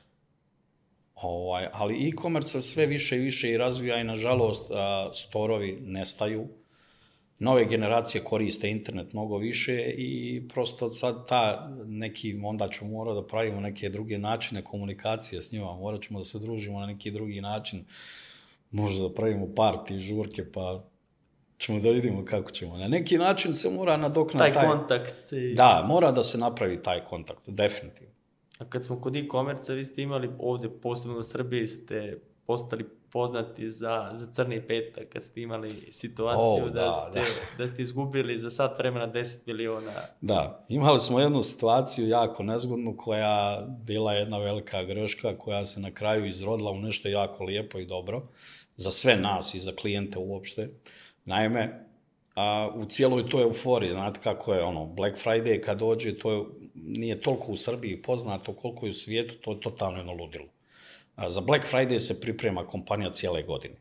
Ovaj, 1.16 1.68
ali 1.74 2.08
e-commerce 2.08 2.62
sve 2.62 2.86
više 2.86 3.18
i 3.18 3.20
više 3.20 3.52
i 3.52 3.58
razvija 3.58 3.98
i 4.02 4.04
nažalost 4.04 4.72
a, 4.72 5.10
storovi 5.14 5.80
nestaju. 5.82 6.48
Nove 7.40 7.66
generacije 7.66 8.24
koriste 8.24 8.70
internet 8.70 9.14
mnogo 9.14 9.38
više 9.38 9.94
i 9.98 10.44
prosto 10.54 10.92
sad 10.92 11.28
ta 11.28 11.72
neki, 11.86 12.40
onda 12.44 12.70
ćemo 12.70 12.92
morati 12.92 13.22
da 13.22 13.28
pravimo 13.28 13.62
neke 13.62 13.90
druge 13.90 14.18
načine 14.18 14.64
komunikacije 14.64 15.42
s 15.42 15.52
njima, 15.52 15.76
morat 15.76 16.02
ćemo 16.02 16.20
da 16.20 16.26
se 16.26 16.40
družimo 16.40 16.80
na 16.80 16.86
neki 16.86 17.12
drugi 17.12 17.42
način, 17.42 17.86
možda 18.72 19.08
da 19.08 19.14
pravimo 19.14 19.48
parti, 19.56 20.00
žurke, 20.00 20.52
pa 20.52 20.84
ćemo 21.60 21.80
da 21.80 21.90
vidimo 21.90 22.26
kako 22.26 22.52
ćemo. 22.52 22.78
Na 22.78 22.88
neki 22.88 23.18
način 23.18 23.56
se 23.56 23.70
mora 23.70 23.98
nadoknati 23.98 24.54
Taj 24.54 24.68
kontakt. 24.68 25.32
I... 25.32 25.54
Da, 25.56 25.86
mora 25.88 26.12
da 26.12 26.24
se 26.24 26.38
napravi 26.38 26.82
taj 26.82 27.06
kontakt, 27.06 27.50
definitivno. 27.50 28.14
A 28.60 28.66
kad 28.66 28.86
smo 28.86 29.02
kod 29.02 29.16
e-commerce, 29.16 29.74
vi 29.74 29.86
ste 29.86 30.02
imali 30.02 30.30
ovde, 30.40 30.70
posebno 30.70 31.18
u 31.18 31.24
Srbiji, 31.24 31.68
ste 31.68 32.20
postali 32.46 32.86
poznati 33.12 33.70
za, 33.70 34.10
za 34.14 34.34
crni 34.34 34.68
petak, 34.68 35.10
kad 35.10 35.24
ste 35.24 35.42
imali 35.42 35.88
situaciju 35.92 36.66
O, 36.66 36.70
da, 36.70 36.82
da, 36.82 36.92
ste, 36.92 37.22
da. 37.58 37.68
ste 37.74 37.82
izgubili 37.82 38.38
za 38.38 38.50
sat 38.50 38.78
vremena 38.78 39.08
10 39.08 39.38
miliona. 39.46 39.92
Da, 40.22 40.66
imali 40.70 41.00
smo 41.00 41.20
jednu 41.20 41.42
situaciju 41.42 42.08
jako 42.08 42.44
nezgodnu 42.44 42.98
koja 42.98 43.66
bila 43.68 44.14
jedna 44.14 44.38
velika 44.38 44.84
greška 44.84 45.38
koja 45.38 45.66
se 45.66 45.80
na 45.80 45.92
kraju 45.92 46.26
izrodila 46.26 46.72
u 46.72 46.80
nešto 46.80 47.10
jako 47.10 47.44
lijepo 47.44 47.80
i 47.80 47.86
dobro 47.86 48.28
za 48.76 48.92
sve 48.92 49.16
nas 49.16 49.54
i 49.54 49.60
za 49.60 49.72
klijente 49.72 50.20
uopšte. 50.20 50.70
Naime, 51.26 51.86
a, 52.36 52.70
u 52.76 52.86
cijeloj 52.86 53.30
toj 53.30 53.44
euforiji, 53.44 53.90
znate 53.90 54.20
kako 54.24 54.54
je 54.54 54.64
ono, 54.64 54.86
Black 54.86 55.18
Friday 55.18 55.62
kad 55.62 55.80
dođe, 55.80 56.18
to 56.18 56.32
je, 56.32 56.44
nije 56.74 57.22
toliko 57.22 57.52
u 57.52 57.56
Srbiji 57.56 58.02
poznato 58.02 58.54
koliko 58.54 58.86
je 58.86 58.90
u 58.90 58.94
svijetu, 58.94 59.36
to 59.36 59.52
je 59.52 59.60
totalno 59.60 59.98
jedno 59.98 60.14
ludilo. 60.14 60.46
A, 61.16 61.30
za 61.30 61.42
Black 61.42 61.66
Friday 61.66 62.00
se 62.00 62.22
priprema 62.22 62.68
kompanija 62.68 63.10
cijele 63.10 63.44
godine. 63.44 63.76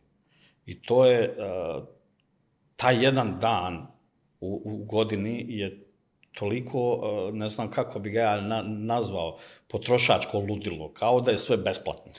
I 0.67 0.83
to 0.83 1.07
je, 1.07 1.35
a, 1.39 1.81
taj 2.77 3.05
jedan 3.05 3.39
dan 3.41 3.87
u, 4.41 4.63
u 4.65 4.85
godini 4.85 5.47
je 5.49 5.89
toliko, 6.39 7.01
ne 7.33 7.49
znam 7.49 7.71
kako 7.71 7.99
bi 7.99 8.11
ga 8.11 8.21
ja 8.21 8.41
na, 8.41 8.63
nazvao, 8.63 9.39
potrošačko 9.69 10.39
ludilo, 10.39 10.93
kao 10.93 11.21
da 11.21 11.31
je 11.31 11.39
sve 11.39 11.57
besplatno. 11.57 12.13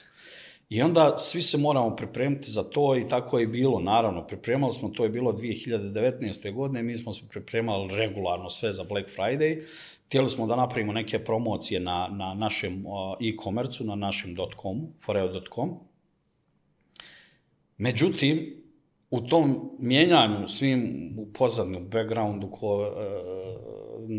I 0.69 0.81
onda 0.81 1.17
svi 1.17 1.41
se 1.41 1.57
moramo 1.57 1.95
pripremiti 1.95 2.51
za 2.51 2.63
to 2.63 2.97
i 2.97 3.07
tako 3.07 3.39
je 3.39 3.47
bilo, 3.47 3.79
naravno, 3.79 4.27
pripremali 4.27 4.73
smo, 4.73 4.89
to 4.89 5.03
je 5.03 5.09
bilo 5.09 5.33
2019. 5.33 6.53
godine, 6.53 6.83
mi 6.83 6.97
smo 6.97 7.13
se 7.13 7.21
pripremali 7.29 7.97
regularno 7.97 8.49
sve 8.49 8.71
za 8.71 8.83
Black 8.83 9.09
Friday, 9.17 9.63
htjeli 10.05 10.29
smo 10.29 10.47
da 10.47 10.55
napravimo 10.55 10.93
neke 10.93 11.19
promocije 11.19 11.79
na, 11.79 12.07
na 12.11 12.33
našem 12.33 12.83
e-komercu, 13.21 13.83
na 13.83 13.95
našem 13.95 14.35
.com, 14.61 14.87
foreo.com. 14.99 15.79
Međutim, 17.77 18.58
u 19.11 19.21
tom 19.21 19.71
mijenjanju 19.79 20.47
svim 20.47 21.13
u 21.17 21.33
pozadnju, 21.33 21.79
backgroundu, 21.79 22.47
ko, 22.51 22.93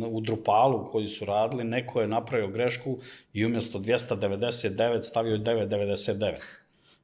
e, 0.00 0.07
u 0.07 0.20
Drupalu 0.20 0.85
koji 0.85 1.07
su 1.07 1.24
radili, 1.24 1.64
neko 1.64 2.00
je 2.00 2.09
napravio 2.09 2.48
grešku 2.48 2.98
i 3.33 3.44
umjesto 3.44 3.79
299 3.79 5.03
stavio 5.03 5.33
je 5.33 5.40
999 5.40 6.35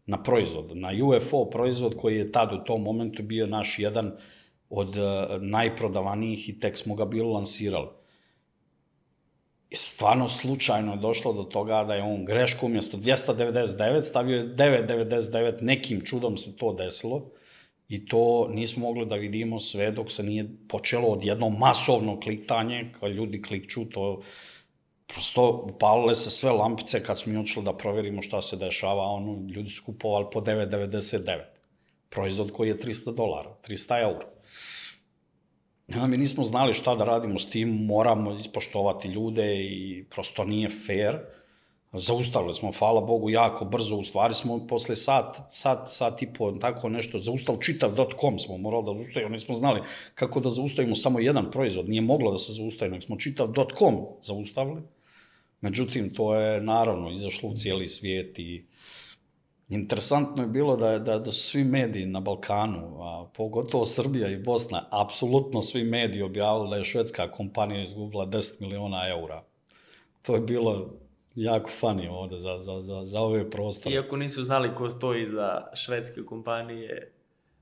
na 0.06 0.22
proizvod, 0.22 0.76
na 0.76 0.90
UFO 1.04 1.44
proizvod 1.44 1.96
koji 1.96 2.16
je 2.16 2.32
tad 2.32 2.52
u 2.52 2.64
tom 2.64 2.82
momentu 2.82 3.22
bio 3.22 3.46
naš 3.46 3.78
jedan 3.78 4.12
od 4.70 4.96
e, 4.98 5.00
najprodavanijih 5.40 6.48
i 6.48 6.58
tek 6.58 6.76
smo 6.76 6.94
ga 6.94 7.04
bilo 7.04 7.32
lansirali. 7.32 7.88
I 9.70 9.76
stvarno 9.76 10.28
slučajno 10.28 10.92
je 10.92 10.98
došlo 10.98 11.32
do 11.32 11.42
toga 11.42 11.84
da 11.84 11.94
je 11.94 12.02
on 12.02 12.24
grešku 12.24 12.66
umjesto 12.66 12.96
299 12.96 14.02
stavio 14.02 14.36
je 14.36 14.46
999, 14.46 15.62
nekim 15.62 16.00
čudom 16.04 16.36
se 16.36 16.56
to 16.56 16.72
desilo 16.72 17.30
I 17.88 18.06
to 18.06 18.48
nismo 18.50 18.86
mogli 18.86 19.06
da 19.06 19.16
vidimo 19.16 19.60
sve 19.60 19.90
dok 19.90 20.10
se 20.12 20.22
nije 20.22 20.46
počelo 20.68 21.08
odjedno 21.08 21.48
masovno 21.48 22.20
kliktanje, 22.20 22.92
kad 23.00 23.12
ljudi 23.12 23.42
klikću, 23.42 23.84
to 23.84 24.22
prosto 25.06 25.64
upalile 25.74 26.14
se 26.14 26.30
sve 26.30 26.50
lampice 26.50 27.02
kad 27.02 27.18
smo 27.18 27.32
mi 27.32 27.44
da 27.64 27.76
proverimo 27.76 28.22
šta 28.22 28.42
se 28.42 28.56
dešava, 28.56 29.02
ono, 29.02 29.48
ljudi 29.50 29.70
su 29.70 29.82
kupovali 29.84 30.26
po 30.32 30.40
9,99. 30.40 31.38
Proizvod 32.08 32.52
koji 32.52 32.68
je 32.68 32.78
300 32.78 33.14
dolara, 33.14 33.50
300 33.68 34.02
eura. 34.02 34.26
A 35.94 36.06
mi 36.06 36.16
nismo 36.16 36.44
znali 36.44 36.74
šta 36.74 36.94
da 36.94 37.04
radimo 37.04 37.38
s 37.38 37.50
tim, 37.50 37.68
moramo 37.68 38.38
ispoštovati 38.38 39.08
ljude 39.08 39.64
i 39.64 40.04
prosto 40.10 40.44
nije 40.44 40.68
fair. 40.68 41.18
Zaustavili 41.98 42.54
smo, 42.54 42.72
hvala 42.78 43.00
Bogu, 43.00 43.30
jako 43.30 43.64
brzo, 43.64 43.96
u 43.96 44.02
stvari 44.02 44.34
smo 44.34 44.66
posle 44.66 44.96
sat, 44.96 45.36
sat, 45.52 45.78
sat 45.88 46.22
i 46.22 46.32
po, 46.32 46.52
tako 46.52 46.88
nešto, 46.88 47.20
zaustav 47.20 47.56
čitav 47.56 47.90
.com 48.20 48.38
smo 48.38 48.56
morali 48.58 48.84
da 48.84 48.94
zaustavimo, 48.94 49.28
nismo 49.28 49.54
znali 49.54 49.80
kako 50.14 50.40
da 50.40 50.50
zaustavimo 50.50 50.94
samo 50.94 51.20
jedan 51.20 51.50
proizvod, 51.50 51.88
nije 51.88 52.00
moglo 52.00 52.30
da 52.30 52.38
se 52.38 52.52
zaustavi, 52.52 52.90
nego 52.90 53.02
smo 53.02 53.16
čitav 53.16 53.48
.com 53.78 53.96
zaustavili. 54.20 54.82
Međutim, 55.60 56.14
to 56.14 56.34
je 56.34 56.60
naravno 56.60 57.10
izašlo 57.10 57.48
u 57.48 57.56
cijeli 57.56 57.88
svijet 57.88 58.38
i 58.38 58.66
interesantno 59.68 60.42
je 60.42 60.48
bilo 60.48 60.76
da, 60.76 60.98
da, 60.98 61.18
da 61.18 61.32
su 61.32 61.40
svi 61.40 61.64
mediji 61.64 62.06
na 62.06 62.20
Balkanu, 62.20 63.02
a 63.02 63.26
pogotovo 63.34 63.86
Srbija 63.86 64.28
i 64.28 64.36
Bosna, 64.36 64.88
apsolutno 64.90 65.62
svi 65.62 65.84
mediji 65.84 66.22
objavili 66.22 66.70
da 66.70 66.76
je 66.76 66.84
švedska 66.84 67.30
kompanija 67.30 67.82
izgubila 67.82 68.26
10 68.26 68.60
miliona 68.60 69.08
eura. 69.08 69.42
To 70.22 70.34
je 70.34 70.40
bilo 70.40 70.90
jako 71.36 71.70
funny 71.80 72.08
ovde 72.10 72.38
za, 72.38 72.58
za, 72.58 72.80
za, 72.80 73.04
za 73.04 73.20
ove 73.20 73.50
prostore. 73.50 73.94
Iako 73.94 74.16
nisu 74.16 74.44
znali 74.44 74.74
ko 74.74 74.90
stoji 74.90 75.26
za 75.26 75.66
švedske 75.74 76.24
kompanije, 76.24 77.12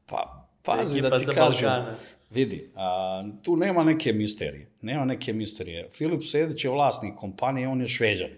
Pa, 0.06 0.48
pazi 0.62 1.00
da 1.00 1.18
ti 1.18 1.24
kažem, 1.34 1.68
Balkana. 1.68 1.96
vidi, 2.30 2.70
a, 2.74 3.24
tu 3.42 3.56
nema 3.56 3.84
neke 3.84 4.12
misterije, 4.12 4.70
nema 4.82 5.04
neke 5.04 5.32
misterije. 5.32 5.88
Filip 5.90 6.22
Sedić 6.22 6.64
je 6.64 6.70
vlasnik 6.70 7.14
kompanije, 7.14 7.68
on 7.68 7.80
je 7.80 7.88
šveđan. 7.88 8.30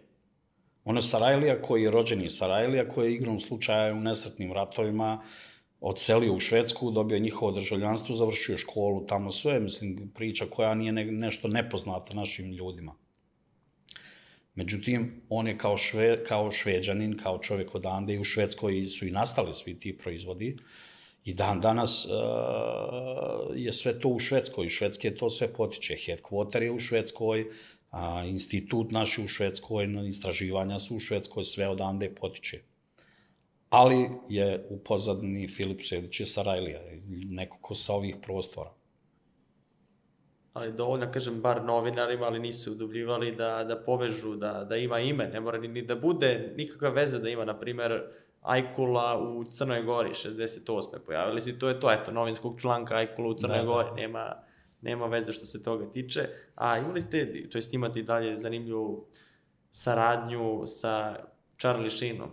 On 0.84 0.96
je 0.96 1.02
Sarajlija 1.02 1.62
koji 1.62 1.82
je 1.82 1.90
rođeni 1.90 2.24
iz 2.24 2.36
Sarajlija, 2.36 2.88
koji 2.88 3.06
je 3.06 3.14
igrom 3.14 3.40
slučaja 3.40 3.94
u 3.94 4.00
nesretnim 4.00 4.52
ratovima 4.52 5.22
odselio 5.80 6.34
u 6.34 6.40
Švedsku, 6.40 6.90
dobio 6.90 7.18
njihovo 7.18 7.52
državljanstvo, 7.52 8.14
završio 8.14 8.58
školu, 8.58 9.06
tamo 9.06 9.32
sve, 9.32 9.60
mislim, 9.60 10.12
priča 10.14 10.46
koja 10.50 10.74
nije 10.74 10.92
ne, 10.92 11.04
nešto 11.04 11.48
nepoznata 11.48 12.14
našim 12.14 12.52
ljudima. 12.52 12.94
Međutim, 14.56 15.22
on 15.28 15.46
je 15.46 15.58
kao, 15.58 15.76
šve, 15.76 16.24
kao 16.24 16.50
šveđanin, 16.50 17.16
kao 17.16 17.38
čovjek 17.38 17.74
odande 17.74 18.14
i 18.14 18.18
u 18.18 18.24
Švedskoj 18.24 18.86
su 18.86 19.06
i 19.06 19.10
nastali 19.10 19.54
svi 19.54 19.80
ti 19.80 19.98
proizvodi. 19.98 20.56
I 21.24 21.34
dan 21.34 21.60
danas 21.60 22.06
uh, 22.06 22.12
je 23.56 23.72
sve 23.72 24.00
to 24.00 24.08
u 24.08 24.18
Švedskoj, 24.18 24.68
Švedske 24.68 25.14
to 25.14 25.30
sve 25.30 25.52
potiče. 25.52 25.94
Headquarter 25.94 26.62
je 26.62 26.70
u 26.72 26.78
Švedskoj, 26.78 27.44
a, 27.90 28.24
institut 28.24 28.90
naš 28.90 29.18
je 29.18 29.24
u 29.24 29.28
Švedskoj, 29.28 29.88
istraživanja 30.08 30.78
su 30.78 30.96
u 30.96 31.00
Švedskoj, 31.00 31.44
sve 31.44 31.68
odande 31.68 32.10
potiče. 32.14 32.60
Ali 33.70 34.08
je 34.28 34.66
u 34.70 34.78
pozadini 34.78 35.48
Filip 35.48 35.80
Sedić 35.82 36.20
je 36.20 36.26
Sarajlija, 36.26 36.80
neko 37.30 37.58
ko 37.60 37.74
sa 37.74 37.94
ovih 37.94 38.16
prostora. 38.22 38.75
Ali 40.56 40.72
dovoljno, 40.72 41.10
kažem, 41.12 41.40
bar 41.40 41.64
novinarima, 41.64 42.26
ali 42.26 42.38
nisu 42.38 42.72
udubljivali 42.72 43.32
da, 43.36 43.64
da 43.64 43.76
povežu, 43.76 44.36
da, 44.36 44.64
da 44.64 44.76
ima 44.76 45.00
ime, 45.00 45.28
ne 45.28 45.40
mora 45.40 45.58
ni, 45.58 45.68
ni 45.68 45.82
da 45.82 45.96
bude 45.96 46.52
nikakva 46.56 46.88
veza 46.88 47.18
da 47.18 47.28
ima, 47.28 47.44
na 47.44 47.58
primer, 47.58 48.02
Ajkula 48.42 49.18
u 49.18 49.44
Crnoj 49.44 49.82
Gori, 49.82 50.10
68. 50.10 50.98
pojavili 51.06 51.40
se 51.40 51.58
to 51.58 51.68
je 51.68 51.80
to, 51.80 51.92
eto, 51.92 52.12
novinskog 52.12 52.60
članka 52.60 52.94
Ajkula 52.94 53.28
u 53.28 53.34
Crnoj 53.34 53.58
Da, 53.58 53.64
da. 53.64 53.70
Gori, 53.70 53.90
nema, 53.96 54.34
nema 54.80 55.06
veze 55.06 55.32
što 55.32 55.44
se 55.44 55.62
toga 55.62 55.92
tiče. 55.92 56.28
A 56.54 56.78
imali 56.78 57.00
ste, 57.00 57.48
to 57.50 57.58
jest 57.58 57.74
imate 57.74 58.00
i 58.00 58.02
dalje 58.02 58.36
zanimljivu 58.36 59.06
saradnju 59.70 60.62
sa 60.66 61.16
Charlie 61.58 61.90
Sheenom. 61.90 62.30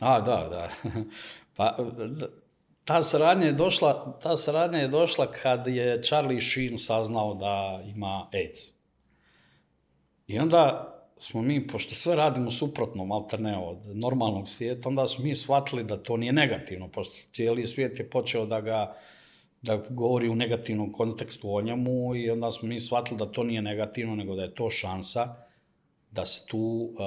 A, 0.00 0.20
da, 0.20 0.48
da. 0.50 0.68
Pa, 1.56 1.76
d- 2.08 2.43
ta 2.84 3.02
saradnja 3.02 3.46
je 3.46 3.52
došla, 3.52 4.18
ta 4.22 4.36
saradnja 4.36 4.78
je 4.78 4.88
došla 4.88 5.30
kad 5.30 5.66
je 5.66 6.02
Charlie 6.02 6.40
Sheen 6.40 6.78
saznao 6.78 7.34
da 7.34 7.82
ima 7.86 8.28
AIDS. 8.32 8.60
I 10.26 10.38
onda 10.38 10.90
smo 11.16 11.42
mi, 11.42 11.66
pošto 11.66 11.94
sve 11.94 12.16
radimo 12.16 12.50
suprotno, 12.50 13.04
malte 13.04 13.38
ne, 13.38 13.58
od 13.58 13.96
normalnog 13.96 14.48
svijeta, 14.48 14.88
onda 14.88 15.06
smo 15.06 15.24
mi 15.24 15.34
shvatili 15.34 15.84
da 15.84 15.96
to 15.96 16.16
nije 16.16 16.32
negativno, 16.32 16.88
pošto 16.88 17.14
cijeli 17.32 17.66
svijet 17.66 17.98
je 17.98 18.10
počeo 18.10 18.46
da 18.46 18.60
ga 18.60 18.94
da 19.62 19.76
govori 19.76 20.28
u 20.28 20.34
negativnom 20.34 20.92
kontekstu 20.92 21.56
o 21.56 21.62
njemu 21.62 22.16
i 22.16 22.30
onda 22.30 22.50
smo 22.50 22.68
mi 22.68 22.80
shvatili 22.80 23.18
da 23.18 23.32
to 23.32 23.44
nije 23.44 23.62
negativno, 23.62 24.14
nego 24.14 24.34
da 24.34 24.42
je 24.42 24.54
to 24.54 24.70
šansa 24.70 25.34
da 26.14 26.26
se 26.26 26.46
tu 26.46 26.58
uh, 26.58 26.98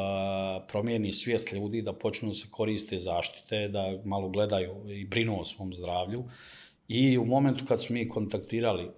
promijeni 0.67 1.13
svijest 1.13 1.51
ljudi, 1.53 1.81
da 1.81 1.93
počnu 1.93 2.29
da 2.29 2.33
se 2.33 2.47
koriste 2.51 2.99
zaštite, 2.99 3.67
da 3.67 3.99
malo 4.05 4.29
gledaju 4.29 4.89
i 4.89 5.05
brinu 5.05 5.39
o 5.39 5.45
svom 5.45 5.73
zdravlju. 5.73 6.23
I 6.87 7.17
u 7.17 7.25
momentu 7.25 7.65
kad 7.65 7.83
smo 7.83 7.93
mi 7.93 8.09
kontaktirali 8.09 8.85
uh, 8.85 8.91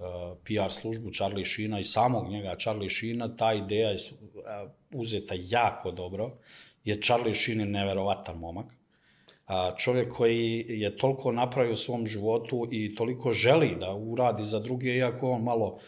PR 0.43 0.71
službu 0.71 1.11
Charlie 1.11 1.45
Sheena 1.45 1.79
i 1.79 1.83
samog 1.83 2.29
njega 2.29 2.55
Charlie 2.59 2.89
Sheena, 2.89 3.35
ta 3.35 3.53
ideja 3.53 3.89
je 3.89 3.95
uh, 3.95 4.71
uzeta 4.91 5.35
jako 5.37 5.91
dobro, 5.91 6.37
jer 6.83 6.99
Charlie 7.03 7.35
Sheen 7.35 7.59
je 7.59 7.65
neverovatan 7.65 8.37
momak. 8.37 8.79
A, 9.49 9.75
čovjek 9.77 10.13
koji 10.13 10.65
je 10.69 10.97
toliko 10.97 11.31
napravio 11.31 11.73
u 11.73 11.75
svom 11.75 12.07
životu 12.07 12.67
i 12.71 12.95
toliko 12.95 13.31
želi 13.31 13.75
da 13.79 13.93
uradi 13.93 14.43
za 14.43 14.59
druge, 14.59 14.95
iako 14.95 15.31
on 15.31 15.43
malo 15.43 15.79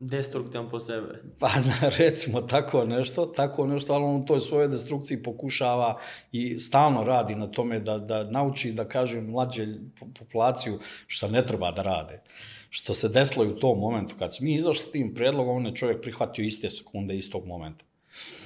Destruktivan 0.00 0.70
po 0.70 0.80
sebe. 0.80 1.22
Pa 1.40 1.50
recimo 1.98 2.40
tako 2.40 2.84
nešto, 2.84 3.26
tako 3.26 3.66
nešto, 3.66 3.92
ali 3.92 4.04
on 4.04 4.16
u 4.16 4.24
toj 4.24 4.40
svojoj 4.40 4.68
destrukciji 4.68 5.22
pokušava 5.22 5.98
i 6.32 6.58
stalno 6.58 7.04
radi 7.04 7.34
na 7.34 7.46
tome 7.46 7.78
da, 7.78 7.98
da 7.98 8.24
nauči, 8.24 8.72
da 8.72 8.88
kažem, 8.88 9.30
mlađe 9.30 9.66
po- 10.00 10.06
populaciju 10.18 10.78
šta 11.06 11.28
ne 11.28 11.46
treba 11.46 11.70
da 11.70 11.82
rade. 11.82 12.22
Što 12.70 12.94
se 12.94 13.08
desilo 13.08 13.44
i 13.44 13.48
u 13.48 13.58
tom 13.58 13.78
momentu. 13.78 14.16
Kad 14.18 14.34
smo 14.34 14.44
mi 14.44 14.54
izašli 14.54 14.92
tim 14.92 15.14
predlogom, 15.14 15.56
on 15.56 15.66
je 15.66 15.74
čovjek 15.74 16.02
prihvatio 16.02 16.44
iste 16.44 16.70
sekunde, 16.70 17.16
istog 17.16 17.46
momenta. 17.46 17.84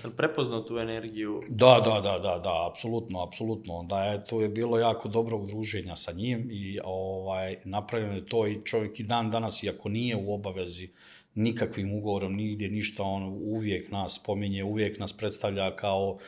Jel 0.05 0.13
prepoznao 0.17 0.61
tu 0.61 0.79
energiju? 0.79 1.41
Da, 1.49 1.81
da, 1.85 2.01
da, 2.01 2.19
da, 2.19 2.39
da, 2.39 2.69
apsolutno, 2.71 3.23
apsolutno. 3.23 3.83
Da 3.83 4.05
je 4.05 4.27
to 4.27 4.41
je 4.41 4.49
bilo 4.49 4.79
jako 4.79 5.09
dobrog 5.09 5.47
druženja 5.47 5.97
sa 5.97 6.13
njim 6.13 6.49
i 6.51 6.79
ovaj 6.85 7.57
napravljeno 7.65 8.15
je 8.15 8.27
to 8.27 8.47
i 8.47 8.61
čovjek 8.65 9.01
i 9.01 9.03
dan 9.03 9.31
danas 9.31 9.63
iako 9.63 9.89
nije 9.89 10.17
u 10.17 10.35
obavezi 10.35 10.89
nikakvim 11.35 11.95
ugovorom 11.95 12.35
nigdje 12.35 12.69
ništa 12.69 13.03
on 13.03 13.23
uvijek 13.43 13.91
nas 13.91 14.23
pominje, 14.27 14.65
uvijek 14.65 14.99
nas 14.99 15.13
predstavlja 15.13 15.77
kao 15.77 16.19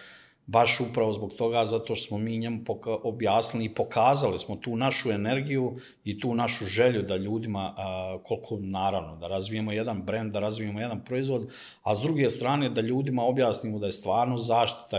baš 0.47 0.81
upravo 0.81 1.13
zbog 1.13 1.35
toga 1.35 1.65
zato 1.65 1.95
što 1.95 2.07
smo 2.07 2.19
mi 2.19 2.39
njemu 2.39 2.65
objasnili 2.85 3.65
i 3.65 3.75
pokazali 3.75 4.39
smo 4.39 4.57
tu 4.57 4.77
našu 4.77 5.11
energiju 5.11 5.77
i 6.05 6.21
tu 6.21 6.35
našu 6.35 6.65
želju 6.65 7.03
da 7.03 7.17
ljudima 7.17 7.75
a, 7.77 8.19
koliko 8.23 8.59
naravno 8.61 9.17
da 9.17 9.29
razvijemo 9.29 9.73
jedan 9.73 10.03
brend, 10.03 10.33
da 10.33 10.41
razvijemo 10.41 10.81
jedan 10.81 11.05
proizvod, 11.05 11.53
a 11.83 11.95
s 11.95 12.01
druge 12.01 12.31
strane 12.31 12.71
da 12.71 12.81
ljudima 12.81 13.25
objasnimo 13.25 13.79
da 13.79 13.87
je 13.87 13.93
stvarno 13.93 14.39
zaštita 14.39 14.99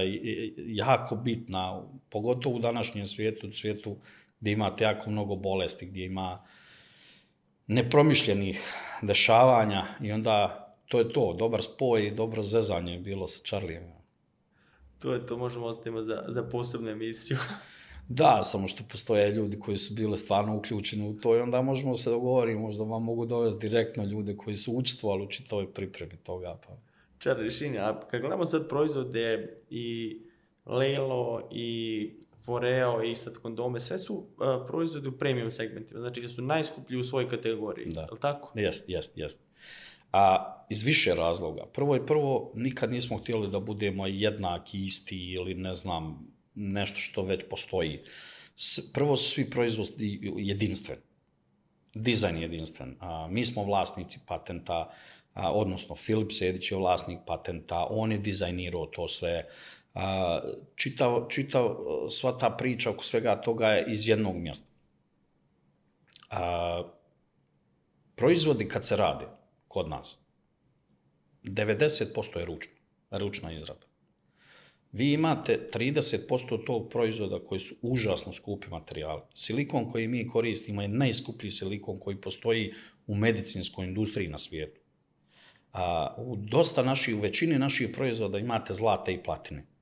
jako 0.67 1.15
bitna, 1.15 1.82
pogotovo 2.10 2.56
u 2.56 2.60
današnjem 2.60 3.06
svijetu, 3.06 3.52
svijetu 3.52 3.96
gdje 4.39 4.52
imate 4.52 4.84
jako 4.84 5.10
mnogo 5.10 5.36
bolesti, 5.36 5.86
gdje 5.86 6.06
ima 6.06 6.43
nepromišljenih 7.68 8.74
dešavanja 9.02 9.86
i 10.02 10.12
onda 10.12 10.64
to 10.88 11.00
je 11.00 11.14
to, 11.14 11.36
dobar 11.40 11.62
spoj 11.62 12.08
i 12.08 12.12
dobro 12.12 12.42
zezanje 12.42 12.94
je 12.94 13.00
bilo 13.00 13.28
sa 13.28 13.44
Charlijem. 13.46 13.84
To 15.00 15.14
je 15.14 15.26
to, 15.26 15.38
možemo 15.38 15.66
ostaviti 15.66 16.04
za, 16.04 16.26
za 16.28 16.44
posebnu 16.44 16.90
emisiju. 16.90 17.38
Da, 18.10 18.44
samo 18.44 18.68
što 18.68 18.84
postoje 18.92 19.32
ljudi 19.32 19.60
koji 19.60 19.78
su 19.78 19.94
bile 19.94 20.18
stvarno 20.18 20.58
uključeni 20.58 21.10
u 21.10 21.14
to 21.14 21.36
i 21.36 21.40
onda 21.40 21.62
možemo 21.62 21.94
se 21.94 22.10
dogovoriti, 22.10 22.60
možda 22.60 22.84
vam 22.84 23.04
mogu 23.04 23.26
dovesti 23.26 23.70
direktno 23.70 24.04
ljude 24.04 24.38
koji 24.38 24.56
su 24.56 24.74
učestvovali 24.74 25.24
u 25.24 25.30
čitavoj 25.30 25.74
pripremi 25.74 26.18
toga. 26.24 26.58
Pa. 26.68 26.78
Čar 27.20 27.38
rješenja. 27.38 27.82
A 27.82 28.08
kad 28.12 28.22
gledamo 28.22 28.46
sad 28.46 28.70
proizvode 28.70 29.58
i 29.70 30.18
Lelo 30.66 31.50
i 31.52 32.12
Foreo 32.48 33.04
i 33.04 33.16
sad 33.16 33.38
kondome, 33.38 33.80
sve 33.80 33.98
su 33.98 34.14
uh, 34.16 34.28
proizvodi 34.68 35.08
u 35.08 35.18
premium 35.18 35.52
segmentima, 35.52 36.00
znači 36.00 36.22
da 36.22 36.28
su 36.28 36.42
najskuplji 36.42 36.98
u 36.98 37.04
svojoj 37.04 37.30
kategoriji, 37.30 37.88
Da. 37.90 38.02
je 38.02 38.08
li 38.12 38.20
tako? 38.20 38.52
Jest, 38.56 38.90
jest, 38.90 39.18
jest. 39.18 39.40
A 40.12 40.54
iz 40.70 40.84
više 40.84 41.16
razloga. 41.16 41.66
Prvo 41.74 41.96
i 41.96 42.06
prvo, 42.06 42.52
nikad 42.56 42.92
nismo 42.92 43.18
htjeli 43.18 43.52
da 43.52 43.60
budemo 43.60 44.08
jednaki, 44.08 44.86
isti 44.86 45.32
ili 45.32 45.54
ne 45.54 45.74
znam, 45.74 46.28
nešto 46.56 46.98
što 47.00 47.24
već 47.24 47.44
postoji. 47.50 48.00
Prvo 48.94 49.18
su 49.18 49.32
svi 49.32 49.50
proizvodi 49.50 50.34
jedinstveni. 50.38 51.02
Dizajn 51.94 52.36
je 52.36 52.42
jedinstven. 52.42 52.96
A, 53.00 53.28
mi 53.32 53.46
smo 53.46 53.64
vlasnici 53.64 54.20
patenta, 54.28 54.90
a, 55.34 55.52
odnosno 55.52 55.96
Filip 55.96 56.32
Sedić 56.32 56.72
je 56.72 56.78
vlasnik 56.78 57.20
patenta, 57.26 57.88
on 57.90 58.12
je 58.12 58.18
dizajnirao 58.18 58.86
to 58.86 59.08
sve. 59.08 59.46
A, 59.98 60.40
čitav, 60.76 61.26
čitav, 61.30 61.76
sva 62.10 62.36
ta 62.38 62.50
priča 62.50 62.92
oko 62.92 63.04
svega 63.04 63.42
toga 63.42 63.68
je 63.68 63.86
iz 63.94 64.08
jednog 64.08 64.36
mjesta. 64.36 64.72
A, 66.30 66.84
proizvodi 68.16 68.68
kad 68.68 68.86
se 68.86 68.96
rade 68.96 69.26
kod 69.68 69.90
nas, 69.90 70.20
90% 71.44 72.38
je 72.38 72.46
ručno, 72.46 72.74
ručna 73.12 73.52
izrada. 73.52 73.86
Vi 74.92 75.14
imate 75.14 75.68
30% 75.74 76.66
tog 76.66 76.90
proizvoda 76.90 77.40
koji 77.40 77.60
su 77.60 77.76
užasno 77.82 78.34
skupi 78.34 78.68
materijali. 78.68 79.22
Silikon 79.34 79.92
koji 79.92 80.08
mi 80.08 80.28
koristimo 80.28 80.82
je 80.82 80.88
najskuplji 80.88 81.52
silikon 81.52 82.00
koji 82.00 82.22
postoji 82.22 82.74
u 83.08 83.16
medicinskoj 83.16 83.86
industriji 83.86 84.28
na 84.28 84.38
svijetu. 84.38 84.82
A, 85.74 86.16
u 86.18 86.36
dosta 86.36 86.84
naših, 86.84 87.16
u 87.16 87.20
većini 87.20 87.60
naših 87.60 87.90
proizvoda 87.94 88.38
imate 88.38 88.74
zlata 88.74 89.12
i 89.12 89.24
platine. 89.24 89.77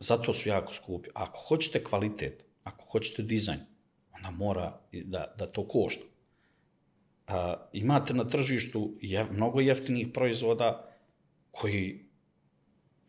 Zato 0.00 0.32
su 0.32 0.48
jako 0.48 0.74
skupi. 0.74 1.08
Ako 1.14 1.38
hoćete 1.48 1.84
kvalitet, 1.84 2.44
ako 2.64 2.84
hoćete 2.84 3.22
dizajn, 3.22 3.60
onda 4.12 4.30
mora 4.30 4.80
da, 4.92 5.34
da 5.38 5.46
to 5.46 5.68
košta. 5.68 6.04
A, 7.26 7.68
imate 7.72 8.14
na 8.14 8.26
tržištu 8.26 8.94
je, 9.00 9.24
mnogo 9.24 9.60
jeftinih 9.60 10.08
proizvoda 10.14 10.96
koji 11.50 12.04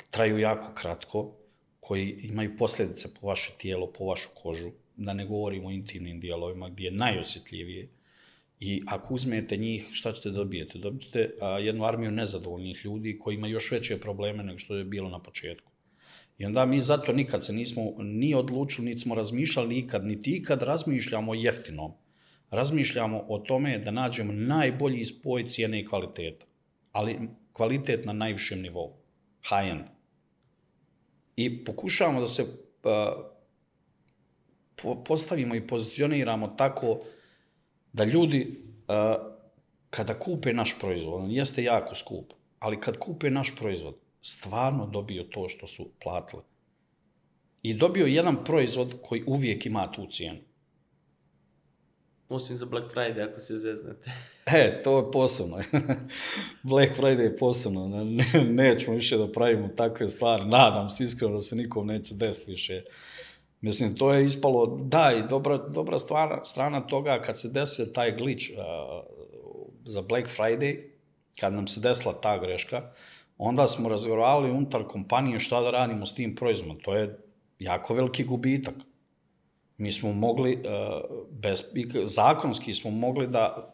traju 0.10 0.39
jako 0.39 0.73
kratko, 0.73 1.38
koji 1.80 2.19
imaju 2.23 2.58
posljedice 2.58 3.13
po 3.13 3.27
vaše 3.27 3.51
tijelo, 3.58 3.91
po 3.91 4.06
vašu 4.06 4.30
kožu, 4.36 4.71
da 4.95 5.13
ne 5.13 5.25
govorimo 5.25 5.67
o 5.67 5.71
intimnim 5.71 6.19
dijelovima 6.19 6.69
gdje 6.69 6.86
je 6.86 6.91
najosjetljivije. 6.91 7.89
I 8.60 8.82
ako 8.88 9.13
uzmete 9.13 9.58
njih, 9.58 9.89
šta 9.91 10.13
ćete 10.13 10.30
dobijete? 10.30 10.77
Dobijete 10.77 11.34
a, 11.41 11.60
jednu 11.60 11.86
armiju 11.86 12.12
nezadovoljnih 12.12 12.86
ljudi 12.86 13.19
koji 13.19 13.36
ima 13.36 13.47
još 13.47 13.71
veće 13.71 13.99
probleme 13.99 14.43
nego 14.43 14.60
što 14.60 14.75
je 14.75 14.84
bilo 14.84 15.10
na 15.10 15.19
početku. 15.19 15.70
I 16.41 16.45
onda 16.45 16.65
mi 16.65 16.80
zato 16.82 17.13
nikad 17.13 17.45
se 17.45 17.54
nismo 17.54 17.84
ni 17.99 18.36
odlučili, 18.36 18.88
niti 18.88 18.99
smo 18.99 19.15
razmišljali 19.15 19.77
ikad, 19.77 20.06
niti 20.06 20.32
ikad 20.32 20.62
razmišljamo 20.62 21.34
jeftinom. 21.36 21.91
Razmišljamo 22.51 23.25
o 23.27 23.38
tome 23.38 23.77
da 23.77 23.91
nađemo 23.91 24.34
najbolji 24.34 25.06
spoj 25.06 25.45
cijene 25.45 25.80
i 25.80 25.86
kvaliteta. 25.86 26.45
Ali 26.91 27.19
kvalitet 27.54 28.06
na 28.06 28.13
najvišem 28.13 28.62
nivou. 28.62 28.93
High 29.49 29.71
end. 29.71 29.86
I 31.36 31.63
pokušavamo 31.65 32.19
da 32.19 32.27
se 32.27 32.43
uh, 32.43 32.49
po, 34.82 35.04
postavimo 35.04 35.56
i 35.56 35.67
pozicioniramo 35.67 36.47
tako 36.47 36.99
da 37.93 38.04
ljudi 38.04 38.58
uh, 38.88 39.32
kada 39.89 40.19
kupe 40.19 40.54
naš 40.54 40.75
proizvod, 40.80 41.23
on 41.23 41.32
jeste 41.32 41.63
jako 41.63 41.95
skup, 41.95 42.34
ali 42.60 42.80
kad 42.80 42.97
kupe 42.97 43.30
naš 43.30 43.56
proizvod, 43.56 44.00
stvarno 44.21 44.86
dobio 44.86 45.23
to 45.23 45.49
što 45.49 45.67
su 45.67 45.89
platili. 46.03 46.43
I 47.63 47.73
dobio 47.73 48.05
jedan 48.05 48.43
proizvod 48.43 48.95
koji 49.01 49.23
uvijek 49.27 49.65
ima 49.65 49.91
tu 49.91 50.07
cijenu. 50.12 50.39
Osim 52.29 52.57
za 52.57 52.65
Black 52.65 52.93
Friday, 52.95 53.29
ako 53.29 53.39
se 53.39 53.57
zeznete. 53.57 54.12
E, 54.45 54.81
to 54.84 54.97
je 54.97 55.12
posebno. 55.12 55.57
Black 56.63 56.97
Friday 56.97 57.21
je 57.21 57.38
posebno. 57.38 57.88
Ne, 57.88 58.43
nećemo 58.43 58.95
više 58.95 59.17
da 59.17 59.31
pravimo 59.31 59.67
takve 59.67 60.07
stvari. 60.07 60.45
Nadam 60.45 60.89
se 60.89 61.03
iskreno 61.03 61.34
da 61.34 61.39
se 61.39 61.55
nikom 61.55 61.88
neće 61.88 62.15
desiti 62.15 62.51
više. 62.51 62.84
Mislim, 63.62 63.95
to 63.95 64.13
je 64.13 64.25
ispalo, 64.25 64.77
da, 64.84 65.12
i 65.19 65.27
dobra, 65.29 65.57
dobra 65.57 65.99
stvar, 65.99 66.39
strana 66.43 66.88
toga 66.88 67.21
kad 67.21 67.39
se 67.39 67.49
desio 67.49 67.86
taj 67.86 68.17
glitch 68.17 68.45
uh, 68.51 68.57
za 69.86 70.01
Black 70.01 70.27
Friday, 70.38 70.84
kad 71.39 71.53
nam 71.53 71.67
se 71.67 71.79
desila 71.79 72.21
ta 72.21 72.38
greška, 72.38 72.91
onda 73.43 73.67
smo 73.67 73.89
razgovarali 73.89 74.51
unutar 74.51 74.84
kompanije 74.88 75.39
šta 75.39 75.62
da 75.62 75.71
radimo 75.71 76.06
s 76.06 76.15
tim 76.15 76.36
proizvodom. 76.36 76.80
To 76.80 76.95
je 76.95 77.19
jako 77.60 77.93
veliki 77.93 78.23
gubitak. 78.23 78.73
Mi 79.77 79.91
smo 79.91 80.13
mogli, 80.13 80.54
uh, 80.56 81.17
bez, 81.30 81.63
zakonski 82.04 82.73
smo 82.73 82.91
mogli 82.91 83.27
da 83.27 83.73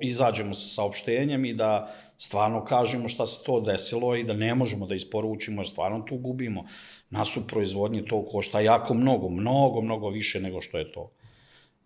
izađemo 0.00 0.54
sa 0.54 0.68
saopštenjem 0.68 1.44
i 1.44 1.54
da 1.54 1.92
stvarno 2.16 2.64
kažemo 2.64 3.08
šta 3.08 3.26
se 3.26 3.44
to 3.44 3.60
desilo 3.60 4.16
i 4.16 4.24
da 4.24 4.34
ne 4.34 4.54
možemo 4.54 4.86
da 4.86 4.94
isporučimo 4.94 5.62
jer 5.62 5.68
stvarno 5.68 6.00
tu 6.00 6.16
gubimo. 6.16 6.64
Nas 7.10 7.36
u 7.36 7.46
proizvodnji 7.46 8.04
to 8.04 8.24
košta 8.26 8.60
jako 8.60 8.94
mnogo, 8.94 9.28
mnogo, 9.28 9.80
mnogo 9.80 10.08
više 10.08 10.40
nego 10.40 10.60
što 10.60 10.78
je 10.78 10.92
to. 10.92 11.10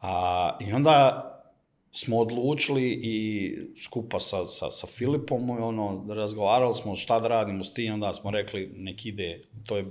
A, 0.01 0.57
I 0.61 0.73
onda 0.73 1.31
smo 1.97 2.19
odlučili 2.19 3.01
i 3.03 3.57
skupa 3.85 4.21
sa, 4.21 4.47
sa, 4.47 4.71
sa 4.71 4.87
Filipom, 4.87 5.51
ono, 5.51 6.15
razgovarali 6.15 6.75
smo 6.75 6.97
šta 6.97 7.21
da 7.21 7.29
radimo 7.29 7.65
s 7.65 7.75
tim, 7.75 7.95
onda 7.95 8.13
smo 8.13 8.31
rekli 8.31 8.73
nek 8.77 9.07
ide, 9.07 9.41
to 9.67 9.77
je 9.77 9.85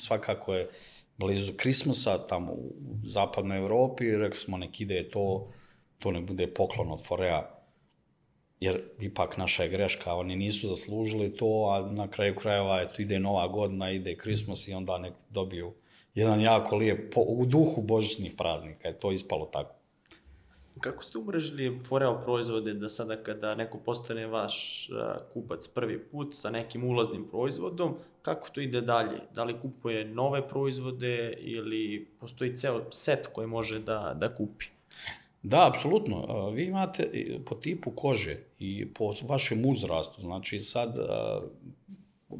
svakako 0.00 0.54
je 0.54 0.70
blizu 1.16 1.52
Krismusa, 1.56 2.26
tamo 2.26 2.52
u 2.52 2.72
zapadnoj 3.04 3.58
Evropi, 3.58 4.16
rekli 4.16 4.38
smo 4.38 4.56
nek 4.56 4.80
ide 4.80 5.02
to, 5.10 5.52
to 5.98 6.10
ne 6.10 6.20
bude 6.20 6.46
poklon 6.46 6.92
od 6.92 7.04
Forea, 7.04 7.50
jer 8.60 8.80
ipak 9.00 9.36
naša 9.36 9.62
je 9.62 9.68
greška, 9.68 10.14
oni 10.14 10.36
nisu 10.36 10.68
zaslužili 10.68 11.36
to, 11.36 11.46
a 11.46 11.92
na 11.92 12.08
kraju 12.08 12.34
krajeva 12.34 12.80
eto, 12.80 13.02
ide 13.02 13.20
nova 13.20 13.48
godina, 13.48 13.90
ide 13.90 14.16
Krismus 14.16 14.68
i 14.68 14.74
onda 14.74 14.98
nek 14.98 15.12
dobiju 15.30 15.74
jedan 16.14 16.40
jako 16.40 16.76
lijep, 16.76 17.14
po, 17.14 17.20
u 17.20 17.46
duhu 17.46 17.82
božićnih 17.82 18.32
praznika, 18.36 18.88
je 18.88 18.98
to 18.98 19.12
ispalo 19.12 19.46
tako. 19.46 19.81
Kako 20.82 21.02
ste 21.02 21.18
umrežili 21.18 21.78
Foreo 21.80 22.22
proizvode 22.24 22.74
da 22.74 22.88
sada 22.88 23.16
kada 23.16 23.54
neko 23.54 23.78
postane 23.78 24.26
vaš 24.26 24.88
kupac 25.32 25.68
prvi 25.68 25.98
put 25.98 26.34
sa 26.34 26.50
nekim 26.50 26.84
ulaznim 26.84 27.24
proizvodom, 27.30 27.94
kako 28.22 28.48
to 28.48 28.60
ide 28.60 28.80
dalje? 28.80 29.20
Da 29.34 29.44
li 29.44 29.60
kupuje 29.62 30.04
nove 30.04 30.48
proizvode 30.48 31.34
ili 31.40 32.08
postoji 32.20 32.56
ceo 32.56 32.82
set 32.90 33.26
koji 33.26 33.46
može 33.46 33.78
da, 33.78 34.16
da 34.20 34.34
kupi? 34.34 34.66
Da, 35.42 35.68
apsolutno. 35.68 36.50
Vi 36.50 36.64
imate 36.64 37.10
po 37.46 37.54
tipu 37.54 37.90
kože 37.90 38.36
i 38.58 38.88
po 38.94 39.14
vašem 39.28 39.66
uzrastu, 39.66 40.20
znači 40.20 40.58
sad 40.58 40.96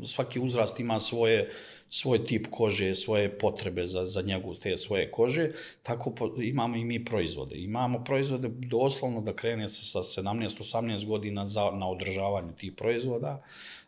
svaki 0.05 0.41
uzrast 0.41 0.81
ima 0.81 1.01
svoje, 1.01 1.51
svoj 1.89 2.25
tip 2.25 2.47
kože, 2.51 2.95
svoje 2.95 3.39
potrebe 3.39 3.87
za, 3.87 4.05
za 4.05 4.23
njegu 4.23 4.55
te 4.55 4.77
svoje 4.77 5.11
kože, 5.11 5.49
tako 5.83 6.11
po, 6.11 6.31
imamo 6.43 6.77
i 6.77 6.85
mi 6.85 7.05
proizvode. 7.05 7.57
Imamo 7.57 8.05
proizvode 8.05 8.49
doslovno 8.49 9.21
da 9.21 9.37
krene 9.37 9.69
sa, 9.69 10.03
sa 10.03 10.23
17-18 10.23 11.07
godina 11.07 11.47
za, 11.47 11.71
na 11.71 11.89
održavanje 11.89 12.53
tih 12.53 12.73
proizvoda, 12.73 13.43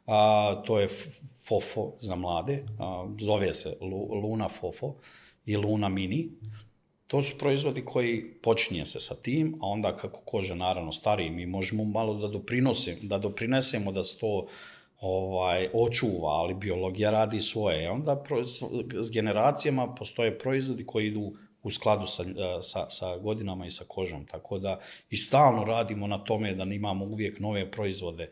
a, 0.07 0.63
to 0.67 0.81
je 0.81 0.89
FOFO 1.49 1.93
za 1.99 2.15
mlade, 2.15 2.65
a, 2.79 3.09
zove 3.21 3.55
se 3.55 3.77
Luna 4.23 4.49
FOFO 4.49 4.95
i 5.47 5.57
Luna 5.57 5.89
Mini, 5.89 6.29
To 7.07 7.23
su 7.23 7.39
proizvodi 7.39 7.85
koji 7.85 8.25
počinje 8.43 8.87
se 8.87 9.01
sa 9.01 9.15
tim, 9.15 9.55
a 9.61 9.67
onda 9.67 9.97
kako 9.97 10.21
koža 10.21 10.55
naravno 10.55 10.93
stariji, 10.93 11.31
mi 11.31 11.47
možemo 11.47 11.85
malo 11.85 12.15
da 12.15 12.29
doprinosimo, 12.29 12.97
da 13.03 13.19
doprinesemo 13.19 13.93
da 13.93 14.05
se 14.05 14.19
to 14.19 14.47
ovaj, 15.05 15.69
očuva, 15.73 16.29
ali 16.29 16.55
biologija 16.55 17.11
radi 17.11 17.41
svoje. 17.41 17.85
I 17.85 17.87
onda 17.87 18.23
s 19.03 19.11
generacijama 19.13 19.95
postoje 19.95 20.39
proizvodi 20.39 20.87
koji 20.87 21.07
idu 21.07 21.33
u 21.63 21.71
skladu 21.71 22.07
sa, 22.07 22.25
sa, 22.61 22.91
sa 22.91 23.17
godinama 23.17 23.67
i 23.67 23.71
sa 23.71 23.85
kožom. 23.89 24.27
Tako 24.27 24.59
da 24.59 24.81
i 25.11 25.17
stalno 25.17 25.65
radimo 25.65 26.07
na 26.07 26.19
tome 26.19 26.55
da 26.55 26.65
imamo 26.65 27.05
uvijek 27.05 27.41
nove 27.41 27.71
proizvode. 27.71 28.31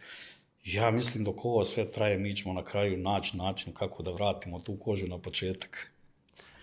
Ja 0.64 0.90
mislim 0.90 1.24
dok 1.24 1.44
ovo 1.44 1.64
sve 1.64 1.86
traje, 1.92 2.18
mi 2.18 2.36
ćemo 2.36 2.54
na 2.54 2.64
kraju 2.64 2.96
naći 2.96 3.36
način 3.36 3.74
kako 3.74 4.02
da 4.02 4.12
vratimo 4.12 4.58
tu 4.58 4.76
kožu 4.76 5.06
na 5.06 5.18
početak. 5.18 5.92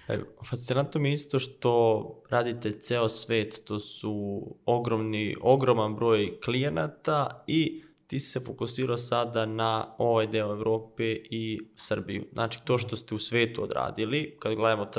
E, 0.08 0.20
fascinantno 0.50 1.02
mi 1.02 1.10
je 1.10 1.14
isto 1.14 1.40
što 1.40 2.24
radite 2.30 2.80
ceo 2.80 3.10
svet, 3.10 3.62
to 3.66 3.80
su 3.80 4.44
ogromni, 4.66 5.36
ogroman 5.42 5.96
broj 5.96 6.40
klijenata 6.46 7.44
i 7.48 7.84
ti 8.10 8.20
se 8.20 8.40
fokusirao 8.40 8.98
sada 8.98 9.46
na 9.46 9.96
ovaj 9.98 10.28
deo 10.28 10.52
Evrope 10.52 11.04
i 11.14 11.60
Srbiju. 11.76 12.26
Znači, 12.34 12.60
to 12.66 12.78
što 12.78 12.96
ste 12.96 13.16
u 13.16 13.20
svetu 13.20 13.64
odradili, 13.64 14.36
kad 14.40 14.56
gledamo 14.56 14.92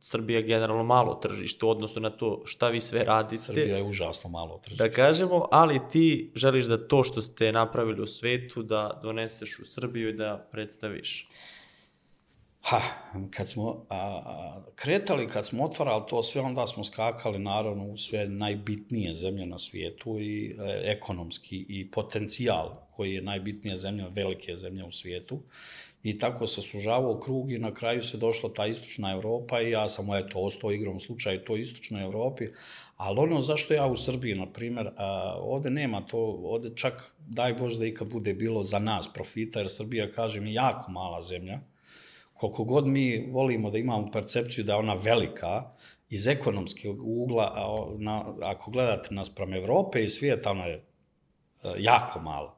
Srbija 0.00 0.38
je 0.38 0.46
generalno 0.46 0.84
malo 0.84 1.14
tržište 1.14 1.66
u 1.66 1.70
odnosu 1.70 2.00
na 2.00 2.10
to 2.10 2.42
šta 2.44 2.68
vi 2.68 2.80
sve 2.80 3.04
radite. 3.04 3.42
Srbija 3.42 3.76
je 3.76 3.82
užasno 3.82 4.30
malo 4.30 4.60
tržište. 4.64 4.88
Da 4.88 4.94
kažemo, 4.94 5.48
ali 5.50 5.80
ti 5.90 6.32
želiš 6.34 6.64
da 6.64 6.88
to 6.88 7.04
što 7.04 7.22
ste 7.22 7.52
napravili 7.52 8.02
u 8.02 8.06
svetu 8.06 8.62
da 8.62 9.00
doneseš 9.02 9.58
u 9.58 9.64
Srbiju 9.64 10.08
i 10.08 10.12
da 10.12 10.48
predstaviš. 10.52 11.28
Ha, 12.64 12.80
kad 13.30 13.48
smo 13.48 13.84
a, 13.90 14.62
kretali, 14.74 15.28
kad 15.28 15.46
smo 15.46 15.64
otvarali 15.64 16.02
to 16.08 16.22
sve, 16.22 16.40
onda 16.40 16.66
smo 16.66 16.84
skakali 16.84 17.38
naravno 17.38 17.84
u 17.84 17.96
sve 17.96 18.28
najbitnije 18.28 19.14
zemlje 19.14 19.46
na 19.46 19.58
svijetu 19.58 20.18
i 20.20 20.46
e, 20.46 20.54
ekonomski 20.84 21.66
i 21.68 21.90
potencijal 21.90 22.70
koji 22.90 23.14
je 23.14 23.22
najbitnija 23.22 23.76
zemlja, 23.76 24.08
velike 24.08 24.56
zemlje 24.56 24.84
u 24.84 24.90
svijetu. 24.92 25.40
I 26.02 26.18
tako 26.18 26.46
se 26.46 26.62
sužavao 26.62 27.20
krug 27.20 27.52
i 27.52 27.58
na 27.58 27.74
kraju 27.74 28.02
se 28.02 28.16
došla 28.16 28.52
ta 28.52 28.66
istočna 28.66 29.12
Evropa 29.12 29.60
i 29.60 29.70
ja 29.70 29.88
sam 29.88 30.14
eto 30.14 30.38
ostao 30.38 30.72
igrom 30.72 31.00
slučaju 31.00 31.44
to 31.44 31.56
istočnoj 31.56 32.02
Evropi. 32.02 32.44
Ali 32.96 33.18
ono 33.18 33.40
zašto 33.40 33.74
ja 33.74 33.86
u 33.86 33.96
Srbiji, 33.96 34.34
na 34.34 34.46
primjer, 34.46 34.90
a, 34.96 35.36
ovde 35.38 35.70
nema 35.70 36.00
to, 36.06 36.18
ovde 36.44 36.70
čak 36.74 37.14
daj 37.18 37.54
Bože 37.54 37.78
da 37.78 37.86
ikad 37.86 38.10
bude 38.10 38.34
bilo 38.34 38.64
za 38.64 38.78
nas 38.78 39.12
profita, 39.14 39.58
jer 39.58 39.70
Srbija, 39.70 40.10
kažem, 40.10 40.46
je 40.46 40.52
jako 40.52 40.90
mala 40.90 41.22
zemlja 41.22 41.60
koliko 42.52 42.64
god 42.64 42.86
mi 42.86 43.28
volimo 43.30 43.70
da 43.70 43.78
imamo 43.78 44.10
percepciju 44.10 44.64
da 44.64 44.72
je 44.72 44.78
ona 44.78 44.94
velika, 44.94 45.70
iz 46.08 46.26
ekonomskog 46.28 47.02
ugla, 47.02 47.52
a 47.54 47.86
na, 47.98 48.34
ako 48.42 48.70
gledate 48.70 49.14
naspram 49.14 49.54
Evrope 49.54 50.04
i 50.04 50.08
svijeta, 50.08 50.50
ona 50.50 50.64
je 50.64 50.74
e, 50.74 50.82
jako 51.78 52.20
mala. 52.20 52.56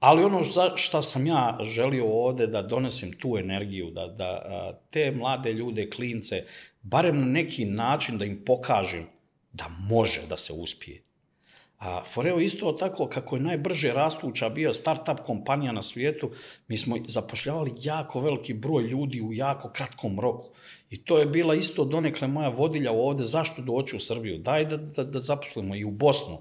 Ali 0.00 0.24
ono 0.24 0.42
za 0.42 0.76
šta 0.76 1.02
sam 1.02 1.26
ja 1.26 1.58
želio 1.62 2.06
ovde 2.06 2.46
da 2.46 2.62
donesem 2.62 3.12
tu 3.12 3.38
energiju, 3.38 3.90
da, 3.90 4.06
da 4.06 4.80
te 4.90 5.10
mlade 5.10 5.52
ljude, 5.52 5.90
klince, 5.90 6.44
barem 6.82 7.20
na 7.20 7.26
neki 7.26 7.64
način 7.64 8.18
da 8.18 8.24
im 8.24 8.44
pokažem 8.46 9.06
da 9.52 9.68
može 9.68 10.26
da 10.28 10.36
se 10.36 10.52
uspije. 10.52 11.02
A 11.78 12.04
Foreo 12.04 12.40
isto 12.40 12.72
tako 12.72 13.06
kako 13.06 13.36
je 13.36 13.42
najbrže 13.42 13.92
rastuća 13.92 14.48
bio 14.48 14.72
startup 14.72 15.20
kompanija 15.26 15.72
na 15.72 15.82
svijetu, 15.82 16.30
mi 16.68 16.78
smo 16.78 16.96
zapošljavali 17.06 17.72
jako 17.82 18.20
veliki 18.20 18.54
broj 18.54 18.82
ljudi 18.82 19.22
u 19.22 19.32
jako 19.32 19.70
kratkom 19.70 20.20
roku. 20.20 20.48
I 20.90 21.04
to 21.04 21.18
je 21.18 21.26
bila 21.26 21.54
isto 21.54 21.84
donekle 21.84 22.28
moja 22.28 22.48
vodilja 22.48 22.92
ovde, 22.92 23.24
zašto 23.24 23.62
doći 23.62 23.96
u 23.96 24.00
Srbiju? 24.00 24.38
Daj 24.38 24.64
da, 24.64 24.76
da, 24.76 25.04
da 25.04 25.20
zaposlimo 25.20 25.76
i 25.76 25.84
u 25.84 25.90
Bosnu, 25.90 26.40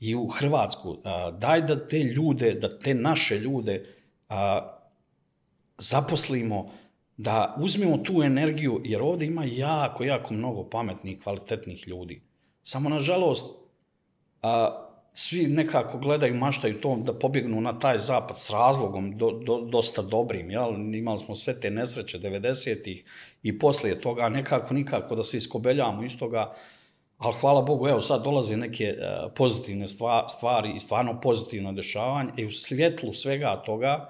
i 0.00 0.14
u 0.14 0.28
Hrvatsku. 0.28 0.98
A, 1.04 1.30
daj 1.30 1.60
da 1.60 1.86
te 1.86 1.98
ljude, 1.98 2.54
da 2.54 2.78
te 2.78 2.94
naše 2.94 3.38
ljude 3.38 3.86
a, 4.28 4.72
zaposlimo, 5.78 6.70
da 7.16 7.56
uzmemo 7.58 7.98
tu 7.98 8.22
energiju, 8.22 8.80
jer 8.84 9.02
ovde 9.02 9.26
ima 9.26 9.44
jako, 9.44 10.04
jako 10.04 10.34
mnogo 10.34 10.68
pametnih, 10.70 11.18
kvalitetnih 11.22 11.88
ljudi. 11.88 12.22
Samo, 12.62 12.88
nažalost, 12.88 13.65
a, 14.46 14.82
svi 15.12 15.46
nekako 15.46 15.98
gledaju, 15.98 16.34
maštaju 16.34 16.80
to 16.80 16.96
da 16.96 17.18
pobjegnu 17.18 17.60
na 17.60 17.78
taj 17.78 17.98
zapad 17.98 18.38
s 18.38 18.50
razlogom 18.50 19.18
do, 19.18 19.30
do, 19.30 19.60
dosta 19.60 20.02
dobrim, 20.02 20.50
jel? 20.50 20.94
Imali 20.94 21.18
smo 21.18 21.34
sve 21.34 21.60
te 21.60 21.70
nesreće 21.70 22.18
90-ih 22.18 23.04
i 23.42 23.58
poslije 23.58 24.00
toga 24.00 24.28
nekako 24.28 24.74
nikako 24.74 25.16
da 25.16 25.22
se 25.22 25.36
iskobeljamo 25.36 26.04
iz 26.04 26.18
toga, 26.18 26.52
ali 27.18 27.34
hvala 27.40 27.62
Bogu, 27.62 27.88
evo 27.88 28.00
sad 28.00 28.24
dolaze 28.24 28.56
neke 28.56 28.94
uh, 28.94 29.32
pozitivne 29.36 29.88
stva, 29.88 30.28
stvari 30.28 30.72
i 30.74 30.78
stvarno 30.78 31.20
pozitivno 31.20 31.72
dešavanje 31.72 32.30
i 32.36 32.44
u 32.44 32.50
svjetlu 32.50 33.12
svega 33.12 33.62
toga 33.66 34.08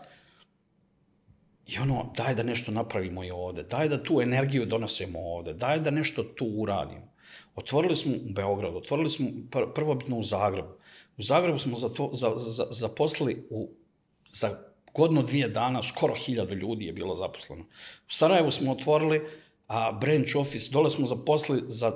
i 1.66 1.78
ono, 1.78 2.12
daj 2.16 2.34
da 2.34 2.43
nešto 2.43 2.72
napravimo 2.72 3.24
i 3.24 3.30
ovde, 3.30 3.62
daj 3.62 3.89
da 3.89 4.03
tu 4.03 4.20
energiju 4.20 4.66
donesemo 4.66 5.18
ovde, 5.18 5.55
daj 5.55 5.80
da 5.80 5.91
nešto 5.91 6.22
tu 6.22 6.47
uradimo. 6.47 7.15
Otvorili 7.57 7.96
smo 7.96 8.12
u 8.12 8.32
Beogradu, 8.32 8.76
otvorili 8.76 9.11
smo 9.11 9.28
pr 9.50 9.59
prvobitno 9.74 10.18
u 10.18 10.22
Zagrebu. 10.22 10.68
U 11.16 11.22
Zagrebu 11.22 11.59
smo 11.59 11.76
za 11.76 11.88
to, 11.88 12.11
za, 12.12 12.32
za, 12.36 12.66
zaposlili 12.70 13.46
u, 13.50 13.68
za 14.30 14.59
godinu 14.94 15.22
dvije 15.22 15.48
dana 15.48 15.82
skoro 15.82 16.14
hiljadu 16.14 16.54
ljudi 16.54 16.84
je 16.84 16.92
bilo 16.92 17.14
zaposleno. 17.14 17.62
U 18.09 18.12
Sarajevu 18.12 18.50
smo 18.50 18.72
otvorili 18.72 19.22
a, 19.68 19.92
branch 19.92 20.36
office, 20.36 20.70
dole 20.70 20.90
smo 20.90 21.07
zaposlili 21.07 21.62
za 21.68 21.92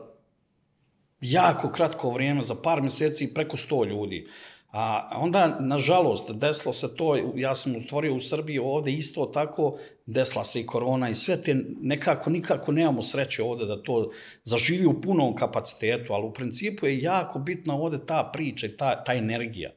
jako 1.21 1.73
kratko 1.73 2.11
vrijeme, 2.11 2.43
za 2.43 2.55
par 2.55 2.83
mjeseci 2.83 3.35
preko 3.35 3.57
100 3.57 3.89
ljudi. 3.89 4.27
A 4.71 5.11
onda, 5.15 5.57
nažalost, 5.61 6.31
desilo 6.35 6.75
se 6.75 6.97
to, 6.97 7.33
ja 7.35 7.55
sam 7.55 7.77
otvorio 7.77 8.15
u 8.15 8.21
Srbiji 8.21 8.59
ovde 8.59 8.93
isto 8.93 9.27
tako, 9.27 9.77
desila 10.07 10.45
se 10.45 10.61
i 10.61 10.67
korona 10.67 11.11
i 11.11 11.15
sve 11.15 11.43
te, 11.43 11.55
nekako, 11.81 12.31
nikako 12.31 12.73
nemamo 12.73 13.03
sreće 13.03 13.43
ovde 13.43 13.67
da 13.67 13.83
to 13.83 14.11
zaživi 14.45 14.87
u 14.87 15.01
punom 15.01 15.35
kapacitetu, 15.35 16.13
ali 16.13 16.27
u 16.27 16.33
principu 16.33 16.87
je 16.87 17.03
jako 17.03 17.39
bitna 17.39 17.75
ovde 17.75 18.07
ta 18.07 18.31
priča 18.33 18.67
i 18.67 18.77
ta, 18.77 19.05
ta 19.05 19.15
energija. 19.15 19.71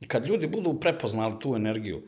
I 0.00 0.08
kad 0.08 0.26
ljudi 0.26 0.46
budu 0.46 0.80
prepoznali 0.80 1.34
tu 1.40 1.56
energiju, 1.56 2.02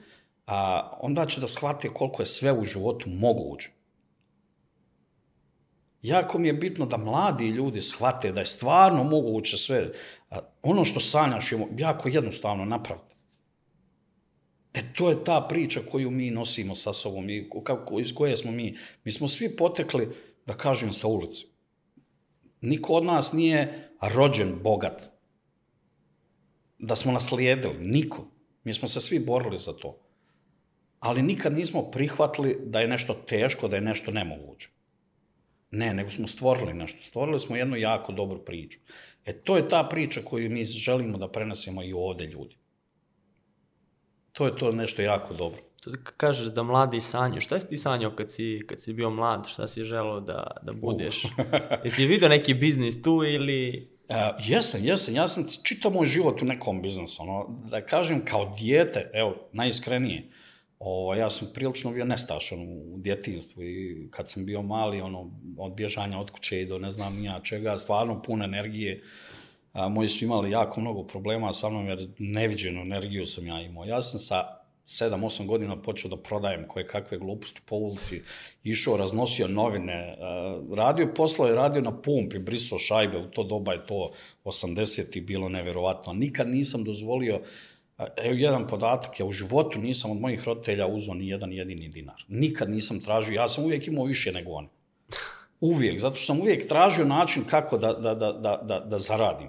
a, 0.46 0.90
onda 1.00 1.26
će 1.26 1.40
da 1.40 1.48
shvate 1.48 1.88
koliko 1.88 2.22
je 2.22 2.26
sve 2.26 2.52
u 2.52 2.64
životu 2.64 3.10
moguće. 3.10 3.70
Jako 6.08 6.38
mi 6.38 6.48
je 6.48 6.52
bitno 6.52 6.86
da 6.86 6.96
mladi 6.96 7.48
ljudi 7.48 7.82
shvate 7.82 8.32
da 8.32 8.40
je 8.40 8.46
stvarno 8.46 9.04
moguće 9.04 9.56
sve. 9.56 9.90
Ono 10.62 10.84
što 10.84 11.00
sanjaš 11.00 11.52
je 11.52 11.66
jako 11.78 12.08
jednostavno 12.08 12.64
napraviti. 12.64 13.14
E, 14.74 14.80
to 14.96 15.10
je 15.10 15.24
ta 15.24 15.46
priča 15.48 15.80
koju 15.90 16.10
mi 16.10 16.30
nosimo 16.30 16.74
sa 16.74 16.92
sobom 16.92 17.30
i 17.30 17.50
kako, 17.64 18.00
iz 18.00 18.14
koje 18.14 18.36
smo 18.36 18.52
mi. 18.52 18.76
Mi 19.04 19.12
smo 19.12 19.28
svi 19.28 19.56
potekli, 19.56 20.08
da 20.46 20.54
kažem, 20.54 20.92
sa 20.92 21.08
ulice. 21.08 21.46
Niko 22.60 22.92
od 22.92 23.04
nas 23.04 23.32
nije 23.32 23.90
rođen 24.00 24.58
bogat. 24.62 25.10
Da 26.78 26.96
smo 26.96 27.12
naslijedili. 27.12 27.78
Niko. 27.78 28.24
Mi 28.64 28.74
smo 28.74 28.88
se 28.88 29.00
svi 29.00 29.18
borili 29.18 29.58
za 29.58 29.72
to. 29.72 29.98
Ali 31.00 31.22
nikad 31.22 31.52
nismo 31.52 31.82
prihvatili 31.90 32.58
da 32.64 32.80
je 32.80 32.88
nešto 32.88 33.14
teško, 33.14 33.68
da 33.68 33.76
je 33.76 33.82
nešto 33.82 34.10
nemoguće. 34.10 34.77
Ne, 35.70 35.94
nego 35.94 36.10
smo 36.10 36.26
stvorili 36.26 36.74
nešto. 36.74 37.02
Stvorili 37.02 37.38
smo 37.38 37.56
jednu 37.56 37.76
jako 37.76 38.12
dobru 38.12 38.44
priču. 38.44 38.78
E, 39.24 39.32
to 39.32 39.56
je 39.56 39.68
ta 39.68 39.84
priča 39.90 40.20
koju 40.24 40.50
mi 40.50 40.64
želimo 40.64 41.18
da 41.18 41.28
prenesemo 41.28 41.82
i 41.82 41.92
ovde 41.92 42.26
ljudi. 42.26 42.56
To 44.32 44.46
je 44.46 44.56
to 44.56 44.72
nešto 44.72 45.02
jako 45.02 45.34
dobro. 45.34 45.60
To 45.84 45.90
kažeš 46.16 46.46
da 46.46 46.62
mladi 46.62 47.00
sanjaju. 47.00 47.40
Šta 47.40 47.60
si 47.60 47.68
ti 47.68 47.78
sanjao 47.78 48.16
kad 48.16 48.32
si, 48.32 48.64
kad 48.68 48.82
si 48.82 48.92
bio 48.92 49.10
mlad? 49.10 49.46
Šta 49.48 49.68
si 49.68 49.84
želeo 49.84 50.20
da, 50.20 50.46
da 50.62 50.72
budeš? 50.72 51.22
Jesi 51.84 52.06
vidio 52.06 52.28
neki 52.28 52.54
biznis 52.54 53.02
tu 53.02 53.22
ili... 53.24 53.88
Uh, 54.08 54.16
jesam, 54.48 54.84
jesam. 54.84 55.14
Ja 55.14 55.28
sam 55.28 55.44
čitao 55.64 55.90
moj 55.90 56.06
život 56.06 56.42
u 56.42 56.44
nekom 56.44 56.82
biznisu. 56.82 57.22
Ono, 57.22 57.60
da 57.70 57.86
kažem, 57.86 58.24
kao 58.24 58.54
dijete, 58.58 59.10
evo, 59.14 59.48
najiskrenije, 59.52 60.28
ovo, 60.78 61.14
ja 61.14 61.30
sam 61.30 61.48
prilično 61.54 61.90
bio 61.90 62.04
nestašan 62.04 62.58
u 62.60 62.98
djetinstvu 62.98 63.62
i 63.62 64.08
kad 64.10 64.30
sam 64.30 64.46
bio 64.46 64.62
mali, 64.62 65.00
ono, 65.00 65.30
od 65.58 65.72
bježanja 65.72 66.18
od 66.18 66.30
kuće 66.30 66.62
i 66.62 66.66
do 66.66 66.78
ne 66.78 66.90
znam 66.90 67.16
nija 67.16 67.40
čega, 67.40 67.78
stvarno 67.78 68.22
puno 68.22 68.44
energije. 68.44 69.02
A, 69.72 69.88
moji 69.88 70.08
su 70.08 70.24
imali 70.24 70.50
jako 70.50 70.80
mnogo 70.80 71.06
problema 71.06 71.52
sa 71.52 71.68
mnom 71.68 71.86
jer 71.86 72.08
neviđenu 72.18 72.80
energiju 72.80 73.26
sam 73.26 73.46
ja 73.46 73.60
imao. 73.60 73.84
Ja 73.84 74.02
sam 74.02 74.20
sa 74.20 74.58
7-8 74.88 75.46
godina 75.46 75.82
počeo 75.82 76.08
da 76.10 76.16
prodajem 76.16 76.64
koje 76.68 76.86
kakve 76.86 77.18
gluposti 77.18 77.60
po 77.66 77.76
ulici, 77.76 78.22
išao, 78.64 78.96
raznosio 78.96 79.48
novine, 79.48 80.16
radio 80.76 81.12
poslo 81.16 81.46
je 81.46 81.54
radio 81.54 81.82
na 81.82 82.00
pumpi, 82.00 82.38
brisao 82.38 82.78
šajbe, 82.78 83.18
u 83.18 83.30
to 83.30 83.44
doba 83.44 83.72
je 83.72 83.86
to 83.86 84.12
80 84.44 85.24
bilo 85.24 85.48
neverovatno. 85.48 86.12
Nikad 86.12 86.48
nisam 86.48 86.84
dozvolio, 86.84 87.40
evo 87.98 88.34
jedan 88.34 88.66
podatak, 88.66 89.20
ja 89.20 89.26
u 89.26 89.32
životu 89.32 89.78
nisam 89.78 90.10
od 90.10 90.20
mojih 90.20 90.44
roditelja 90.44 90.86
uzao 90.86 91.14
ni 91.14 91.28
jedan 91.28 91.52
jedini 91.52 91.88
dinar. 91.88 92.24
Nikad 92.28 92.70
nisam 92.70 93.00
tražio, 93.00 93.34
ja 93.34 93.48
sam 93.48 93.64
uvijek 93.64 93.88
imao 93.88 94.04
više 94.04 94.32
nego 94.32 94.50
oni. 94.50 94.68
Uvijek, 95.60 96.00
zato 96.00 96.16
što 96.16 96.26
sam 96.26 96.40
uvijek 96.40 96.68
tražio 96.68 97.04
način 97.04 97.44
kako 97.44 97.78
da, 97.78 97.92
da, 97.92 98.14
da, 98.14 98.32
da, 98.32 98.60
da, 98.62 98.80
da 98.80 98.98
zaradim. 98.98 99.48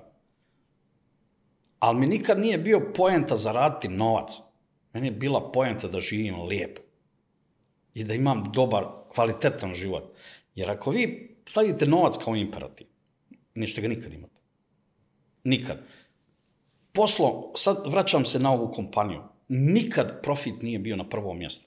Ali 1.80 2.00
mi 2.00 2.08
nikad 2.08 2.40
nije 2.40 2.58
bio 2.58 2.92
poenta 2.96 3.36
zaraditi 3.36 3.88
novac. 3.88 4.40
Meni 4.94 5.08
je 5.08 5.12
bila 5.12 5.52
poenta 5.52 5.88
da 5.88 6.00
živim 6.00 6.42
lijepo. 6.42 6.82
I 7.94 8.04
da 8.04 8.14
imam 8.14 8.44
dobar, 8.54 8.86
kvalitetan 9.14 9.74
život. 9.74 10.04
Jer 10.56 10.72
ako 10.72 10.92
vi 10.92 11.36
stavite 11.46 11.86
novac 11.86 12.18
kao 12.24 12.36
imperativ, 12.36 12.88
nećete 13.54 13.82
ga 13.82 13.88
nikad 13.88 14.14
imati. 14.14 14.40
Nikad. 15.44 15.78
Poslo, 17.00 17.52
sad 17.56 17.78
vraćam 17.86 18.26
se 18.26 18.40
na 18.40 18.52
ovu 18.52 18.72
kompaniju. 18.72 19.22
Nikad 19.48 20.22
profit 20.24 20.62
nije 20.62 20.80
bio 20.80 20.96
na 20.96 21.10
prvom 21.10 21.38
mjestu. 21.38 21.66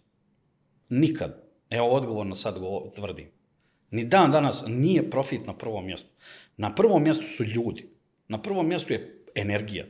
Nikad. 0.88 1.42
Evo 1.70 1.88
odgovorno 1.88 2.34
sad 2.34 2.58
go 2.58 2.90
tvrdim. 2.96 3.26
Ni 3.90 4.04
dan 4.04 4.30
danas 4.30 4.64
nije 4.66 5.10
profit 5.10 5.46
na 5.46 5.54
prvom 5.54 5.86
mjestu. 5.86 6.08
Na 6.56 6.74
prvom 6.74 7.02
mjestu 7.02 7.26
su 7.26 7.44
ljudi. 7.44 7.88
Na 8.28 8.42
prvom 8.42 8.68
mjestu 8.68 8.92
je 8.92 9.24
energija. 9.34 9.86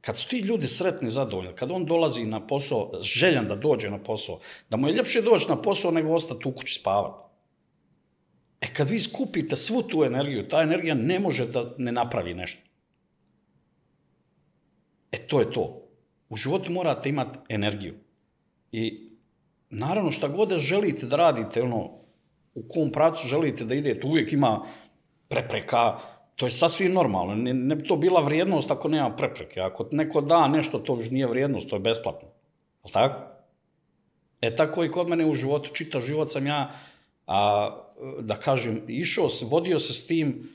Kad 0.00 0.16
su 0.16 0.28
ti 0.28 0.38
ljudi 0.38 0.66
sretni, 0.66 1.08
zadovoljni, 1.08 1.54
kad 1.54 1.70
on 1.70 1.84
dolazi 1.84 2.24
na 2.24 2.46
posao, 2.46 2.90
željan 3.00 3.48
da 3.48 3.56
dođe 3.56 3.90
na 3.90 4.02
posao, 4.02 4.40
da 4.70 4.76
mu 4.76 4.88
je 4.88 4.94
ljepše 4.94 5.22
doći 5.22 5.48
na 5.48 5.62
posao 5.62 5.90
nego 5.90 6.12
ostati 6.12 6.48
u 6.48 6.52
kući 6.52 6.74
spavati. 6.74 7.22
E 8.60 8.66
kad 8.74 8.88
vi 8.88 9.00
skupite 9.00 9.56
svu 9.56 9.82
tu 9.82 10.04
energiju, 10.04 10.48
ta 10.48 10.62
energija 10.62 10.94
ne 10.94 11.20
može 11.20 11.46
da 11.46 11.74
ne 11.78 11.92
napravi 11.92 12.34
nešto. 12.34 12.71
E 15.12 15.18
to 15.26 15.40
je 15.40 15.50
to. 15.50 15.88
U 16.28 16.36
životu 16.36 16.72
morate 16.72 17.08
imati 17.08 17.38
energiju. 17.48 17.94
I 18.72 19.10
naravno 19.70 20.10
šta 20.10 20.28
god 20.28 20.48
da 20.48 20.58
želite 20.58 21.06
da 21.06 21.16
radite, 21.16 21.62
ono, 21.62 21.90
u 22.54 22.62
kom 22.68 22.92
pracu 22.92 23.28
želite 23.28 23.64
da 23.64 23.74
idete, 23.74 24.06
uvijek 24.06 24.32
ima 24.32 24.64
prepreka, 25.28 25.98
to 26.36 26.46
je 26.46 26.50
sasvim 26.50 26.92
normalno. 26.92 27.34
Ne, 27.34 27.54
ne 27.54 27.76
bi 27.76 27.86
to 27.86 27.96
bila 27.96 28.20
vrijednost 28.20 28.70
ako 28.70 28.88
nema 28.88 29.16
prepreke. 29.16 29.60
Ako 29.60 29.88
neko 29.92 30.20
da 30.20 30.48
nešto, 30.48 30.78
to 30.78 30.96
još 30.96 31.10
nije 31.10 31.26
vrijednost, 31.26 31.68
to 31.68 31.76
je 31.76 31.80
besplatno. 31.80 32.28
Je 32.84 32.92
tako? 32.92 33.20
E 34.40 34.56
tako 34.56 34.84
i 34.84 34.90
kod 34.90 35.08
mene 35.08 35.26
u 35.26 35.34
životu, 35.34 35.70
čitav 35.72 36.00
život 36.00 36.30
sam 36.30 36.46
ja, 36.46 36.72
a, 37.26 37.70
da 38.20 38.36
kažem, 38.36 38.82
išao 38.88 39.28
se, 39.28 39.46
vodio 39.46 39.78
se 39.78 39.92
s 39.92 40.06
tim 40.06 40.48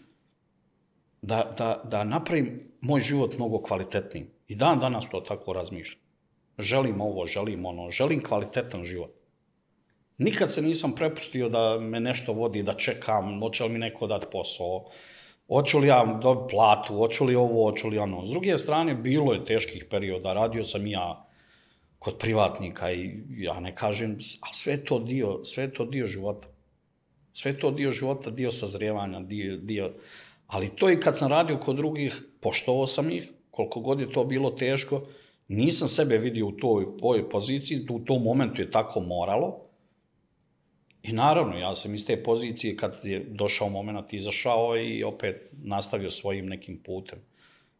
da, 1.22 1.54
da, 1.58 1.82
da 1.84 2.04
napravim 2.04 2.72
moj 2.82 3.00
život 3.00 3.38
mnogo 3.38 3.62
kvalitetnijim. 3.62 4.28
I 4.48 4.56
dan 4.56 4.80
danas 4.80 5.10
to 5.12 5.22
tako 5.22 5.54
razmišljam. 5.54 6.02
Želim 6.60 7.02
ovo, 7.02 7.26
želim 7.26 7.66
ono, 7.66 7.90
želim 7.90 8.24
kvalitetan 8.24 8.84
život. 8.84 9.12
Nikad 10.18 10.54
se 10.54 10.62
nisam 10.62 10.96
prepustio 10.96 11.50
da 11.50 11.80
me 11.80 12.00
nešto 12.00 12.34
vodi, 12.34 12.64
da 12.64 12.74
čekam, 12.74 13.40
hoće 13.40 13.64
li 13.64 13.70
mi 13.70 13.80
neko 13.80 14.08
dati 14.08 14.26
posao, 14.32 14.86
hoću 15.48 15.80
li 15.80 15.88
ja 15.88 16.20
dobiti 16.24 16.52
platu, 16.52 16.94
hoću 16.94 17.26
li 17.26 17.36
ovo, 17.36 17.70
hoću 17.70 17.88
li 17.88 17.98
ono. 17.98 18.26
S 18.26 18.30
druge 18.30 18.58
strane, 18.58 18.96
bilo 18.96 19.34
je 19.34 19.46
teških 19.46 19.86
perioda, 19.90 20.34
radio 20.34 20.64
sam 20.64 20.88
ja 20.88 21.28
kod 22.00 22.18
privatnika 22.18 22.92
i 22.92 23.24
ja 23.38 23.60
ne 23.60 23.76
kažem, 23.76 24.18
a 24.42 24.54
sve 24.54 24.86
to 24.86 25.00
dio, 25.00 25.44
sve 25.44 25.74
to 25.74 25.86
dio 25.86 26.08
života. 26.08 26.48
Sve 27.34 27.60
to 27.60 27.72
dio 27.72 27.92
života, 27.92 28.30
dio 28.30 28.52
sazrijevanja, 28.52 29.20
dio, 29.20 29.58
dio... 29.58 29.94
Ali 30.48 30.70
to 30.76 30.90
i 30.92 31.00
kad 31.00 31.18
sam 31.18 31.30
radio 31.30 31.58
kod 31.58 31.76
drugih, 31.76 32.22
poštovao 32.42 32.88
sam 32.88 33.12
ih, 33.12 33.30
koliko 33.58 33.80
god 33.80 34.00
je 34.00 34.12
to 34.12 34.24
bilo 34.24 34.52
teško, 34.52 35.02
nisam 35.48 35.88
sebe 35.88 36.18
vidio 36.18 36.48
u 36.48 36.52
toj, 36.52 36.86
toj 37.00 37.30
poziciji, 37.30 37.86
u 37.90 38.00
tom 38.00 38.24
momentu 38.24 38.62
je 38.62 38.72
tako 38.72 39.00
moralo. 39.00 39.64
I 41.04 41.14
naravno, 41.14 41.58
ja 41.58 41.76
sam 41.76 41.96
iz 41.96 42.06
te 42.06 42.24
pozicije 42.24 42.76
kad 42.76 42.96
je 43.04 43.26
došao 43.30 43.70
moment 43.70 44.14
izašao 44.14 44.78
i 44.78 45.04
opet 45.04 45.50
nastavio 45.64 46.12
svojim 46.12 46.46
nekim 46.46 46.78
putem. 46.84 47.20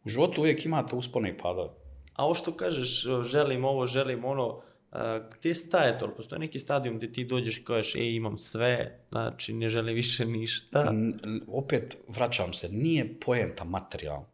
U 0.04 0.08
životu 0.08 0.40
uvijek 0.40 0.64
imate 0.64 0.96
uspone 0.96 1.30
i 1.30 1.36
padove. 1.38 1.70
A 2.14 2.24
ovo 2.24 2.34
što 2.34 2.52
kažeš, 2.52 3.06
želim 3.22 3.64
ovo, 3.64 3.86
želim 3.86 4.24
ono, 4.24 4.60
a, 4.92 5.20
gdje 5.38 5.54
staje 5.54 5.98
to? 5.98 6.14
Postoji 6.14 6.38
neki 6.40 6.58
stadijum 6.58 6.96
gdje 6.96 7.12
ti 7.12 7.24
dođeš 7.24 7.58
i 7.58 7.64
kažeš, 7.64 7.94
ej, 7.94 8.14
imam 8.14 8.38
sve, 8.38 9.00
znači 9.10 9.52
ne 9.52 9.68
želim 9.68 9.94
više 9.94 10.26
ništa. 10.26 10.88
N- 10.90 11.42
opet 11.48 11.96
vraćam 12.08 12.52
se, 12.52 12.68
nije 12.68 13.20
poenta 13.20 13.64
materijalno. 13.64 14.26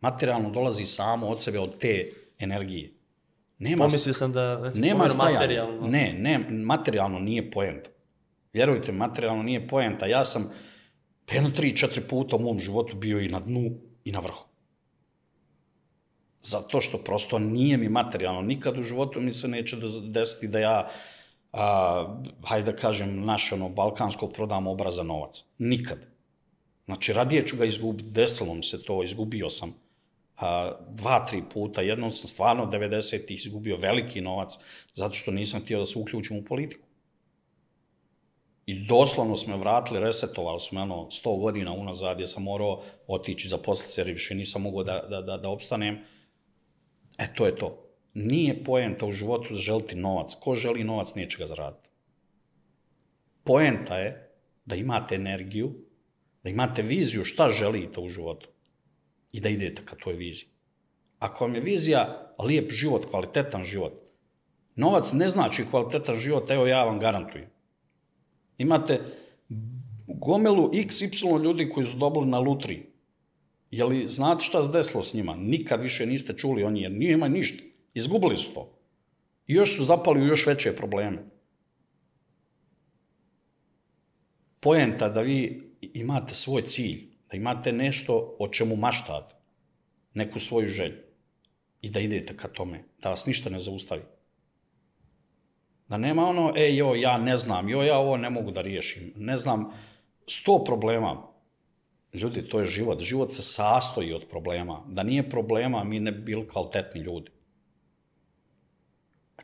Materijalno 0.00 0.50
dolazi 0.50 0.84
samo 0.84 1.26
od 1.28 1.42
sebe, 1.42 1.58
od 1.58 1.78
te 1.78 2.10
energije. 2.38 2.92
Nema, 3.58 3.84
Pomislio 3.84 4.12
sam 4.12 4.32
da, 4.32 4.70
si 4.70 4.80
nema 4.80 5.08
stajanja. 5.08 5.38
materijalno. 5.38 5.86
Ne, 5.86 6.14
ne, 6.18 6.38
materijalno 6.50 7.18
nije 7.18 7.50
poenta. 7.50 7.90
Vjerujte, 8.52 8.92
materijalno 8.92 9.42
nije 9.42 9.68
poenta. 9.68 10.06
Ja 10.06 10.24
sam 10.24 10.50
jedno, 11.32 11.50
tri, 11.50 11.76
četiri 11.76 12.00
puta 12.00 12.36
u 12.36 12.38
mom 12.38 12.58
životu 12.58 12.96
bio 12.96 13.20
i 13.20 13.28
na 13.28 13.40
dnu 13.40 13.70
i 14.04 14.12
na 14.12 14.20
vrhu. 14.20 14.44
Zato 16.42 16.80
što 16.80 16.98
prosto 16.98 17.38
nije 17.38 17.76
mi 17.76 17.88
materijalno. 17.88 18.42
Nikad 18.42 18.78
u 18.78 18.82
životu 18.82 19.20
mi 19.20 19.32
se 19.32 19.48
neće 19.48 19.76
desiti 20.10 20.48
da 20.48 20.58
ja, 20.58 20.88
a, 21.52 22.20
hajde 22.44 22.72
da 22.72 22.78
kažem, 22.78 23.24
naš 23.24 23.52
ono, 23.52 23.68
balkansko 23.68 24.28
prodam 24.28 24.66
obraza 24.66 25.02
novac. 25.02 25.44
Nikad. 25.58 26.06
Znači, 26.84 27.12
radije 27.12 27.46
ću 27.46 27.56
ga 27.56 27.64
izgubiti, 27.64 28.10
desilo 28.10 28.54
mi 28.54 28.62
se 28.62 28.82
to, 28.82 29.02
izgubio 29.02 29.50
sam 29.50 29.74
a, 30.36 30.72
dva, 30.90 31.24
tri 31.24 31.42
puta. 31.52 31.82
Jednom 31.82 32.12
sam 32.12 32.28
stvarno 32.28 32.66
90-ih 32.66 33.46
izgubio 33.46 33.76
veliki 33.76 34.20
novac, 34.20 34.58
zato 34.94 35.14
što 35.14 35.30
nisam 35.30 35.60
htio 35.60 35.78
da 35.78 35.86
se 35.86 35.98
uključim 35.98 36.36
u 36.38 36.44
politiku. 36.44 36.86
I 38.66 38.86
doslovno 38.86 39.36
smo 39.36 39.56
vratili, 39.56 40.00
resetovali 40.00 40.60
smo 40.60 40.82
ono 40.82 40.94
100 40.94 41.40
godina 41.40 41.72
unazad, 41.72 42.14
gdje 42.14 42.26
sam 42.26 42.42
morao 42.42 42.82
otići 43.06 43.48
za 43.48 43.58
poslice, 43.58 44.00
jer 44.00 44.08
više 44.08 44.34
nisam 44.34 44.62
mogao 44.62 44.84
da, 44.84 45.06
da, 45.10 45.20
da, 45.22 45.36
da 45.36 45.48
opstanem. 45.48 45.98
E, 47.18 47.34
to 47.34 47.46
je 47.46 47.56
to. 47.56 47.82
Nije 48.14 48.64
poenta 48.64 49.06
u 49.06 49.12
životu 49.12 49.54
želiti 49.54 49.96
novac. 49.96 50.34
Ko 50.40 50.54
želi 50.54 50.84
novac, 50.84 51.14
neće 51.14 51.38
ga 51.38 51.46
zaraditi. 51.46 51.88
Poenta 53.44 53.98
je 53.98 54.32
da 54.64 54.76
imate 54.76 55.14
energiju, 55.14 55.72
da 56.42 56.50
imate 56.50 56.82
viziju 56.82 57.24
šta 57.24 57.50
želite 57.50 58.00
u 58.00 58.08
životu 58.08 58.48
i 59.36 59.40
da 59.40 59.48
idete 59.48 59.82
ka 59.84 59.96
toj 59.96 60.14
viziji. 60.14 60.48
Ako 61.18 61.44
vam 61.44 61.54
je 61.54 61.60
vizija 61.60 62.32
lijep 62.38 62.70
život, 62.72 63.06
kvalitetan 63.10 63.64
život, 63.64 63.92
novac 64.76 65.12
ne 65.12 65.28
znači 65.28 65.64
kvalitetan 65.70 66.16
život, 66.16 66.50
evo 66.50 66.66
ja 66.66 66.84
vam 66.84 66.98
garantujem. 66.98 67.50
Imate 68.58 69.00
gomilu 70.06 70.70
XY 70.72 71.42
ljudi 71.42 71.68
koji 71.68 71.86
su 71.86 71.96
dobili 71.96 72.26
na 72.26 72.38
lutriji. 72.38 72.86
Je 73.70 73.84
li 73.84 74.06
znate 74.06 74.44
šta 74.44 74.62
se 74.64 74.72
desilo 74.72 75.04
s 75.04 75.14
njima? 75.14 75.36
Nikad 75.36 75.82
više 75.82 76.06
niste 76.06 76.32
čuli 76.32 76.64
o 76.64 76.70
njih, 76.70 76.82
jer 76.82 76.92
nije 76.92 77.12
ima 77.12 77.28
ništa. 77.28 77.62
Izgubili 77.94 78.36
su 78.36 78.54
to. 78.54 78.78
I 79.46 79.54
još 79.54 79.76
su 79.76 79.84
zapali 79.84 80.22
u 80.22 80.26
još 80.26 80.46
veće 80.46 80.76
probleme. 80.76 81.24
Poenta 84.60 85.08
da 85.08 85.20
vi 85.20 85.62
imate 85.80 86.34
svoj 86.34 86.62
cilj, 86.62 87.05
da 87.30 87.36
imate 87.36 87.72
nešto 87.72 88.36
o 88.38 88.48
čemu 88.48 88.76
maštate, 88.76 89.34
neku 90.14 90.40
svoju 90.40 90.66
želju 90.66 91.02
i 91.82 91.90
da 91.90 92.00
idete 92.00 92.36
ka 92.36 92.48
tome, 92.48 92.84
da 93.02 93.08
vas 93.08 93.26
ništa 93.26 93.50
ne 93.50 93.58
zaustavi. 93.58 94.02
Da 95.88 95.98
nema 95.98 96.26
ono, 96.26 96.52
e, 96.56 96.76
jo, 96.76 96.94
ja 96.94 97.18
ne 97.18 97.36
znam, 97.36 97.68
jo, 97.68 97.82
ja 97.82 97.98
ovo 97.98 98.16
ne 98.16 98.30
mogu 98.30 98.50
da 98.50 98.62
riješim, 98.62 99.12
ne 99.16 99.36
znam, 99.36 99.70
sto 100.26 100.64
problema. 100.64 101.22
Ljudi, 102.12 102.48
to 102.48 102.60
je 102.60 102.64
život. 102.64 103.00
Život 103.00 103.32
se 103.32 103.42
sastoji 103.42 104.12
od 104.12 104.24
problema. 104.30 104.82
Da 104.88 105.02
nije 105.02 105.28
problema, 105.30 105.84
mi 105.84 106.00
ne 106.00 106.12
bi 106.12 106.22
bili 106.22 106.48
kvalitetni 106.48 107.00
ljudi. 107.00 107.30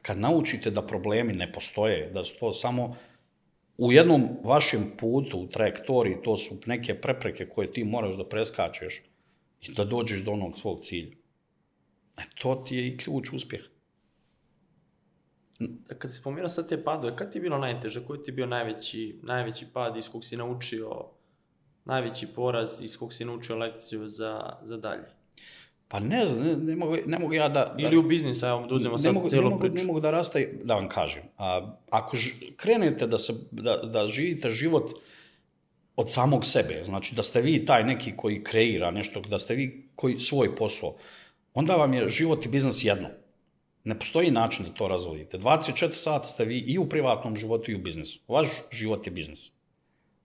Kad 0.02 0.18
naučite 0.18 0.70
da 0.70 0.82
problemi 0.82 1.32
ne 1.32 1.52
postoje, 1.52 2.10
da 2.10 2.24
su 2.24 2.34
to 2.40 2.52
samo 2.52 2.96
u 3.84 3.92
jednom 3.92 4.28
vašem 4.44 4.90
putu, 4.98 5.38
u 5.38 5.46
trajektoriji, 5.46 6.22
to 6.24 6.36
su 6.36 6.56
neke 6.66 6.94
prepreke 7.00 7.48
koje 7.48 7.72
ti 7.72 7.84
moraš 7.84 8.16
da 8.16 8.28
preskačeš 8.28 9.02
i 9.60 9.72
da 9.74 9.84
dođeš 9.84 10.24
do 10.24 10.30
onog 10.30 10.56
svog 10.56 10.80
cilja. 10.80 11.16
E, 12.16 12.22
to 12.42 12.54
ti 12.66 12.76
je 12.76 12.86
i 12.88 12.96
ključ 12.96 13.32
uspjeha. 13.32 13.66
Kad 15.98 16.10
si 16.10 16.16
spomenuo 16.16 16.48
sad 16.48 16.68
te 16.68 16.84
padove, 16.84 17.16
kad 17.16 17.32
ti 17.32 17.38
je 17.38 17.42
bilo 17.42 17.58
najteže? 17.58 18.04
Koji 18.06 18.22
ti 18.22 18.30
je 18.30 18.34
bio 18.34 18.46
najveći, 18.46 19.18
najveći 19.22 19.66
pad 19.72 19.96
iz 19.96 20.08
kog 20.08 20.24
si 20.24 20.36
naučio, 20.36 21.06
najveći 21.84 22.26
poraz 22.26 22.80
iz 22.82 22.98
kog 22.98 23.12
si 23.12 23.24
naučio 23.24 23.56
lekciju 23.56 24.08
za, 24.08 24.58
za 24.62 24.76
dalje? 24.76 25.08
Pa 25.92 26.00
ne 26.00 26.26
znam, 26.26 26.46
ne, 26.46 26.56
ne, 26.56 26.76
mogu, 26.76 26.96
ne 27.06 27.18
mogu 27.18 27.34
ja 27.34 27.48
da... 27.48 27.64
da 27.64 27.74
Ili 27.78 27.96
u 27.96 28.02
biznisu, 28.02 28.46
evo, 28.46 28.66
da 28.66 28.74
uzmemo 28.74 28.98
sad 28.98 29.14
mogu, 29.14 29.28
cijelu 29.28 29.44
ne 29.44 29.50
mogu, 29.50 29.60
priču. 29.60 29.74
ne 29.74 29.84
mogu 29.84 30.00
da 30.00 30.10
rastaj, 30.10 30.48
da 30.64 30.74
vam 30.74 30.88
kažem. 30.88 31.22
A, 31.38 31.76
ako 31.90 32.16
ž, 32.16 32.30
krenete 32.56 33.06
da, 33.06 33.18
se, 33.18 33.32
da, 33.50 33.76
da 33.76 34.06
živite 34.06 34.50
život 34.50 34.90
od 35.96 36.10
samog 36.10 36.46
sebe, 36.46 36.82
znači 36.84 37.14
da 37.14 37.22
ste 37.22 37.40
vi 37.40 37.64
taj 37.64 37.84
neki 37.84 38.12
koji 38.16 38.42
kreira 38.44 38.90
nešto, 38.90 39.20
da 39.20 39.38
ste 39.38 39.54
vi 39.54 39.88
koji 39.94 40.20
svoj 40.20 40.56
posao, 40.56 40.94
onda 41.54 41.76
vam 41.76 41.94
je 41.94 42.08
život 42.08 42.46
i 42.46 42.48
biznis 42.48 42.84
jedno. 42.84 43.08
Ne 43.84 43.98
postoji 43.98 44.30
način 44.30 44.64
da 44.64 44.72
to 44.72 44.88
razvodite. 44.88 45.38
24 45.38 45.92
sata 45.92 46.24
ste 46.24 46.44
vi 46.44 46.58
i 46.58 46.78
u 46.78 46.88
privatnom 46.88 47.36
životu 47.36 47.70
i 47.70 47.74
u 47.74 47.78
biznisu. 47.78 48.20
Vaš 48.28 48.48
život 48.70 49.06
je 49.06 49.10
biznis. 49.10 49.50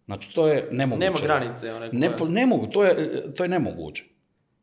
Znači, 0.06 0.34
to 0.34 0.48
je 0.48 0.70
nemoguće. 0.72 1.06
Nema 1.06 1.18
granice, 1.24 1.74
one 1.74 1.90
koje... 1.90 2.00
Ne, 2.00 2.10
ne 2.30 2.46
mogu, 2.46 2.68
to 2.68 2.84
je, 2.84 3.34
to 3.34 3.44
je 3.44 3.50
nemoguće. 3.50 4.17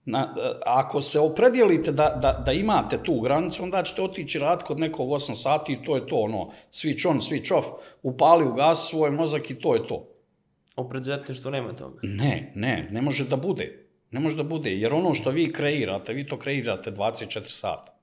Na, 0.07 0.34
ako 0.66 1.02
se 1.02 1.20
opredijelite 1.20 1.92
da, 1.92 2.18
da, 2.22 2.42
da 2.46 2.52
imate 2.52 3.02
tu 3.02 3.20
granicu, 3.20 3.62
onda 3.62 3.82
ćete 3.82 4.02
otići 4.02 4.38
rad 4.38 4.62
kod 4.62 4.80
nekog 4.80 5.09
8 5.09 5.34
sati 5.34 5.72
i 5.72 5.84
to 5.84 5.96
je 5.96 6.07
to, 6.07 6.16
ono, 6.16 6.50
switch 6.72 7.11
on, 7.11 7.20
switch 7.20 7.55
off, 7.59 7.66
upali, 8.02 8.46
ugasi 8.46 8.88
svoj 8.88 9.11
mozak 9.11 9.50
i 9.50 9.55
to 9.55 9.74
je 9.74 9.86
to. 9.86 10.09
U 10.76 10.88
preduzetništvu 10.88 11.50
nema 11.50 11.72
toga. 11.72 12.00
Ne, 12.02 12.52
ne, 12.55 12.88
ne 12.90 13.02
može 13.02 13.24
da 13.24 13.36
bude. 13.36 13.86
Ne 14.11 14.20
može 14.20 14.36
da 14.36 14.42
bude, 14.42 14.70
jer 14.70 14.94
ono 14.94 15.14
što 15.14 15.30
vi 15.30 15.52
kreirate, 15.52 16.12
vi 16.12 16.26
to 16.26 16.38
kreirate 16.38 16.90
24 16.90 17.40
sata. 17.48 17.94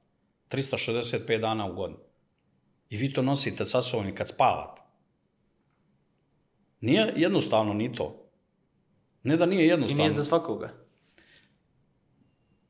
365 0.51 1.39
dana 1.39 1.65
u 1.65 1.73
godinu. 1.73 1.99
I 2.89 2.97
vi 2.97 3.13
to 3.13 3.21
nosite 3.21 3.65
sa 3.65 3.81
sobom 3.81 4.07
i 4.07 4.15
kad 4.15 4.29
spavate. 4.29 4.81
Nije 6.81 7.13
jednostavno 7.15 7.73
ni 7.73 7.93
to. 7.93 8.29
Ne 9.23 9.37
da 9.37 9.45
nije 9.45 9.65
I 9.65 9.67
jednostavno. 9.67 10.03
nije 10.03 10.13
za 10.13 10.23
svakoga. 10.23 10.80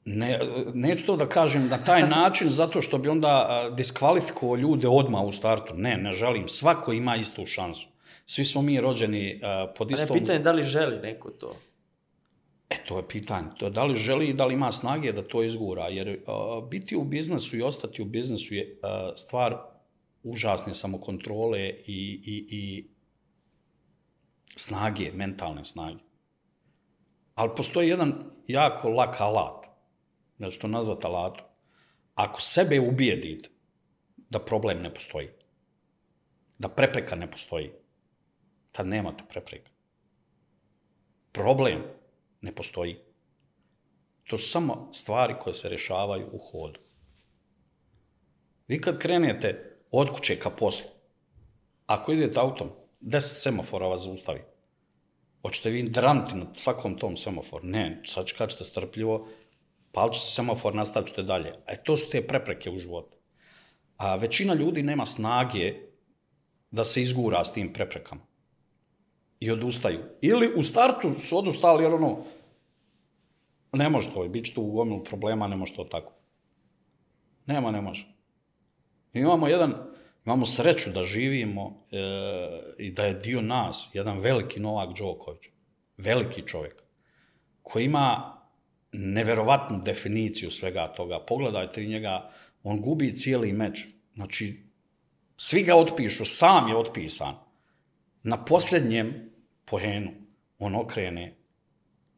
Ne, 0.05 0.39
neću 0.73 1.05
to 1.05 1.15
da 1.15 1.25
kažem 1.25 1.67
na 1.67 1.77
taj 1.77 2.09
način 2.09 2.49
zato 2.49 2.81
što 2.81 2.97
bi 2.97 3.09
onda 3.09 3.69
diskvalifikovao 3.77 4.55
ljude 4.55 4.87
odmah 4.87 5.21
u 5.23 5.31
startu. 5.31 5.73
Ne, 5.75 5.97
ne 5.97 6.11
želim. 6.11 6.47
Svako 6.47 6.93
ima 6.93 7.15
istu 7.15 7.45
šansu. 7.45 7.87
Svi 8.25 8.45
smo 8.45 8.61
mi 8.61 8.81
rođeni 8.81 9.39
a, 9.43 9.73
pod 9.77 9.91
ne, 9.91 9.95
istom... 9.95 10.17
pitanje 10.17 10.39
je 10.39 10.43
da 10.43 10.51
li 10.51 10.63
želi 10.63 10.99
neko 10.99 11.29
to. 11.29 11.55
E, 12.69 12.75
to 12.87 12.97
je 12.97 13.07
pitanje. 13.07 13.47
To 13.57 13.65
je 13.65 13.71
da 13.71 13.83
li 13.83 13.95
želi 13.95 14.27
i 14.27 14.33
da 14.33 14.45
li 14.45 14.53
ima 14.53 14.71
snage 14.71 15.11
da 15.11 15.21
to 15.21 15.43
izgura. 15.43 15.87
Jer 15.87 16.19
a, 16.27 16.61
biti 16.71 16.95
u 16.95 17.03
biznesu 17.03 17.57
i 17.57 17.61
ostati 17.61 18.01
u 18.01 18.05
biznesu 18.05 18.53
je 18.53 18.79
a, 18.83 19.11
stvar 19.15 19.57
užasne 20.23 20.73
samokontrole 20.73 21.59
i, 21.69 22.21
i, 22.25 22.45
i 22.49 22.85
snage, 24.55 25.11
mentalne 25.13 25.65
snage. 25.65 25.99
Ali 27.35 27.49
postoji 27.57 27.89
jedan 27.89 28.13
jako 28.47 28.89
lak 28.89 29.21
alat, 29.21 29.60
da 30.41 30.51
ću 30.51 30.59
to 30.59 30.67
nazvati 30.67 31.07
alatom. 31.07 31.45
Ako 32.15 32.41
sebe 32.41 32.79
ubijedite 32.79 33.49
da 34.29 34.39
problem 34.39 34.81
ne 34.81 34.93
postoji, 34.93 35.29
da 36.57 36.69
prepreka 36.69 37.15
ne 37.15 37.31
postoji, 37.31 37.71
tad 38.71 38.87
nemate 38.87 39.23
prepreka. 39.29 39.69
Problem 41.31 41.83
ne 42.41 42.55
postoji. 42.55 42.97
To 44.23 44.37
su 44.37 44.49
samo 44.49 44.89
stvari 44.93 45.35
koje 45.41 45.53
se 45.53 45.69
rešavaju 45.69 46.29
u 46.31 46.37
hodu. 46.37 46.79
Vi 48.67 48.81
kad 48.81 48.97
krenete 48.97 49.77
od 49.91 50.09
kuće 50.15 50.39
ka 50.39 50.49
poslu, 50.49 50.89
ako 51.85 52.11
idete 52.11 52.39
autom, 52.39 52.69
10 53.01 53.19
semafora 53.19 53.87
vas 53.87 54.01
zaustavi. 54.01 54.41
Hoćete 55.41 55.69
vi 55.69 55.89
dramiti 55.89 56.35
na 56.35 56.45
svakom 56.55 56.97
tom 56.97 57.17
semaforu? 57.17 57.67
Ne, 57.67 58.01
sad 58.05 58.25
čekaćete 58.25 58.63
strpljivo, 58.63 59.27
palit 59.91 60.15
se 60.15 60.31
semafor, 60.31 60.75
nastavit 60.75 61.09
ćete 61.09 61.23
dalje. 61.23 61.53
E, 61.67 61.83
to 61.83 61.97
su 61.97 62.09
te 62.09 62.27
prepreke 62.27 62.69
u 62.69 62.77
životu. 62.77 63.17
A 63.97 64.15
većina 64.15 64.53
ljudi 64.53 64.83
nema 64.83 65.05
snage 65.05 65.75
da 66.71 66.83
se 66.83 67.01
izgura 67.01 67.43
s 67.43 67.53
tim 67.53 67.73
preprekama. 67.73 68.21
I 69.39 69.51
odustaju. 69.51 69.99
Ili 70.21 70.53
u 70.55 70.63
startu 70.63 71.13
su 71.19 71.37
odustali 71.37 71.83
jer 71.83 71.93
ono, 71.93 72.23
ne 73.73 73.89
može 73.89 74.13
to, 74.13 74.27
bit 74.27 74.45
će 74.45 74.53
tu 74.53 74.63
gomilu 74.63 75.03
problema, 75.03 75.47
ne 75.47 75.55
može 75.55 75.75
to 75.75 75.83
tako. 75.83 76.13
Nema, 77.45 77.71
ne 77.71 77.81
može. 77.81 78.07
Mi 79.13 79.21
imamo 79.21 79.47
jedan, 79.47 79.73
imamo 80.25 80.45
sreću 80.45 80.89
da 80.89 81.03
živimo 81.03 81.85
e, 81.91 81.97
i 82.77 82.91
da 82.91 83.05
je 83.05 83.13
dio 83.13 83.41
nas, 83.41 83.89
jedan 83.93 84.19
veliki 84.19 84.59
Novak 84.59 84.97
Đoković, 84.97 85.41
veliki 85.97 86.47
čovjek, 86.47 86.83
koji 87.61 87.85
ima 87.85 88.37
neverovatnu 88.91 89.81
definiciju 89.85 90.51
svega 90.51 90.87
toga. 90.87 91.19
Pogledajte 91.27 91.85
njega, 91.85 92.31
on 92.63 92.81
gubi 92.81 93.15
cijeli 93.15 93.53
meč. 93.53 93.87
Znači, 94.15 94.63
svi 95.37 95.63
ga 95.63 95.75
otpišu, 95.75 96.25
sam 96.25 96.67
je 96.67 96.75
otpisan. 96.75 97.35
Na 98.23 98.45
posljednjem 98.45 99.31
pohenu 99.65 100.11
on 100.59 100.75
okrene. 100.75 101.35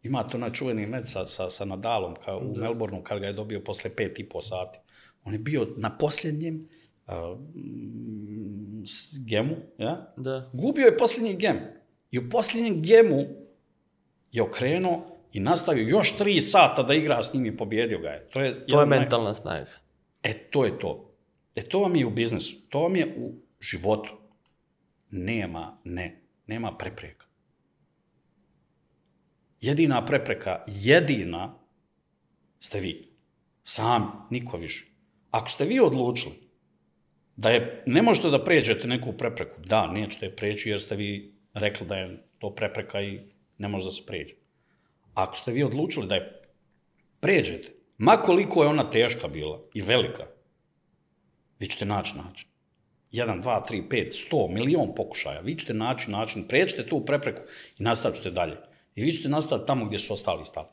Ima 0.03 0.23
to 0.23 0.37
na 0.37 0.49
čuveni 0.49 0.85
meč 0.85 1.07
sa, 1.07 1.25
sa, 1.25 1.49
sa 1.49 1.65
Nadalom 1.65 2.15
kao 2.25 2.39
u 2.39 2.57
Melbourneu 2.57 3.03
kad 3.03 3.19
ga 3.19 3.27
je 3.27 3.33
dobio 3.33 3.61
posle 3.63 3.95
pet 3.95 4.19
i 4.19 4.29
po 4.29 4.41
sati. 4.41 4.79
On 5.23 5.33
je 5.33 5.39
bio 5.39 5.67
na 5.77 5.97
posljednjem 5.97 6.67
uh, 7.07 7.13
gemu, 9.25 9.55
ja? 9.77 10.13
Da. 10.17 10.49
Gubio 10.53 10.85
je 10.85 10.97
posljednji 10.97 11.35
gem. 11.35 11.59
I 12.11 12.19
u 12.19 12.29
posljednjem 12.29 12.81
gemu 12.81 13.25
je 14.31 14.41
okrenuo 14.41 15.12
i 15.33 15.39
nastavio 15.39 15.87
još 15.87 16.17
tri 16.17 16.41
sata 16.41 16.83
da 16.83 16.93
igra 16.93 17.23
s 17.23 17.33
njim 17.33 17.45
i 17.45 17.57
pobjedio 17.57 17.99
ga 17.99 18.09
je. 18.09 18.29
To 18.29 18.41
je, 18.41 18.51
To 18.51 18.57
je 18.57 18.63
jedan 18.67 18.87
naj- 18.87 18.99
mentalna 18.99 19.33
snaga. 19.33 19.65
E, 20.23 20.33
to 20.33 20.65
je 20.65 20.79
to. 20.79 21.15
E, 21.55 21.61
to 21.61 21.79
vam 21.79 21.95
je 21.95 22.05
u 22.05 22.09
biznisu. 22.09 22.55
To 22.69 22.79
vam 22.79 22.95
je 22.95 23.15
u 23.17 23.33
životu. 23.61 24.13
Nema, 25.09 25.77
ne, 25.83 26.21
nema 26.47 26.77
prepreka. 26.77 27.25
Jedina 29.61 30.05
prepreka, 30.05 30.63
jedina, 30.67 31.59
ste 32.59 32.79
vi. 32.79 33.09
Sami, 33.63 34.05
niko 34.29 34.57
više. 34.57 34.85
Ako 35.31 35.49
ste 35.49 35.65
vi 35.65 35.79
odlučili 35.79 36.35
da 37.35 37.49
je, 37.49 37.83
ne 37.85 38.01
možete 38.01 38.29
da 38.29 38.43
pređete 38.43 38.87
neku 38.87 39.13
prepreku, 39.13 39.61
da, 39.65 39.87
nećete 39.87 40.25
je 40.25 40.35
preći 40.35 40.69
jer 40.69 40.81
ste 40.81 40.95
vi 40.95 41.35
rekli 41.53 41.87
da 41.87 41.95
je 41.95 42.23
to 42.39 42.55
prepreka 42.55 43.01
i 43.01 43.19
ne 43.57 43.67
može 43.67 43.85
da 43.85 43.91
se 43.91 44.03
pređe. 44.05 44.33
Ako 45.13 45.37
ste 45.37 45.51
vi 45.51 45.63
odlučili 45.63 46.07
da 46.07 46.15
je 46.15 46.41
pređete, 47.19 47.71
ma 47.97 48.17
koliko 48.17 48.63
je 48.63 48.69
ona 48.69 48.89
teška 48.89 49.27
bila 49.27 49.61
i 49.73 49.81
velika, 49.81 50.23
vi 51.59 51.67
ćete 51.67 51.85
naći 51.85 52.17
način. 52.17 52.47
1, 53.11 53.41
2, 53.43 53.61
3, 53.71 53.87
5, 53.89 54.27
100, 54.31 54.53
milion 54.53 54.95
pokušaja. 54.95 55.39
Vi 55.39 55.55
ćete 55.55 55.73
naći 55.73 56.11
način, 56.11 56.47
pređete 56.47 56.87
tu 56.89 57.05
prepreku 57.05 57.41
i 57.77 57.83
nastavit 57.83 58.17
ćete 58.17 58.31
dalje. 58.31 58.57
I 58.95 59.03
vi 59.03 59.11
ćete 59.11 59.29
nastaviti 59.29 59.67
tamo 59.67 59.85
gdje 59.85 59.99
su 59.99 60.13
ostali 60.13 60.45
stali. 60.45 60.67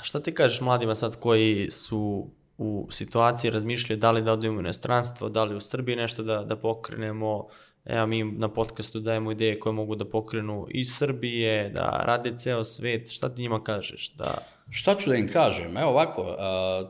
A 0.00 0.04
šta 0.04 0.20
ti 0.20 0.34
kažeš 0.34 0.60
mladima 0.60 0.94
sad 0.94 1.20
koji 1.20 1.70
su 1.70 2.30
u 2.58 2.88
situaciji 2.90 3.50
razmišljaju 3.50 3.98
da 3.98 4.10
li 4.10 4.22
da 4.22 4.32
odemo 4.32 4.56
u 4.56 4.60
inostranstvo, 4.60 5.28
da 5.28 5.44
li 5.44 5.56
u 5.56 5.60
Srbiji 5.60 5.96
nešto 5.96 6.22
da, 6.22 6.44
da 6.44 6.56
pokrenemo, 6.56 7.46
evo 7.84 8.06
mi 8.06 8.24
na 8.24 8.48
podcastu 8.48 9.00
dajemo 9.00 9.32
ideje 9.32 9.60
koje 9.60 9.72
mogu 9.72 9.94
da 9.94 10.04
pokrenu 10.04 10.66
iz 10.70 10.88
Srbije, 10.98 11.68
da 11.68 12.02
rade 12.06 12.38
ceo 12.38 12.64
svet, 12.64 13.12
šta 13.12 13.34
ti 13.34 13.42
njima 13.42 13.62
kažeš? 13.62 14.12
Da... 14.12 14.38
Šta 14.70 14.94
ću 14.94 15.10
da 15.10 15.16
im 15.16 15.28
kažem? 15.28 15.76
Evo 15.76 15.90
ovako, 15.90 16.36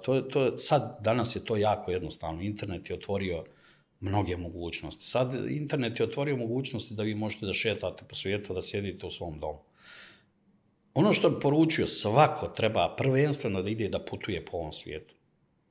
to, 0.02 0.20
to, 0.20 0.56
sad, 0.56 0.96
danas 1.00 1.36
je 1.36 1.44
to 1.44 1.56
jako 1.56 1.90
jednostavno. 1.90 2.42
Internet 2.42 2.90
je 2.90 2.96
otvorio 2.96 3.44
mnoge 4.00 4.36
mogućnosti. 4.36 5.04
Sad, 5.04 5.34
internet 5.48 6.00
je 6.00 6.06
otvorio 6.06 6.36
mogućnosti 6.36 6.94
da 6.94 7.02
vi 7.02 7.14
možete 7.14 7.46
da 7.46 7.52
šetate 7.52 8.04
po 8.08 8.14
svijetu, 8.14 8.54
da 8.54 8.62
sjedite 8.62 9.06
u 9.06 9.10
svom 9.10 9.40
domu. 9.40 9.58
Ono 10.94 11.12
što 11.12 11.30
bi 11.30 11.40
poručio, 11.40 11.86
svako 11.86 12.48
treba 12.48 12.94
prvenstveno 12.98 13.62
da 13.62 13.70
ide 13.70 13.88
da 13.88 13.98
putuje 13.98 14.44
po 14.44 14.56
ovom 14.56 14.72
svijetu. 14.72 15.14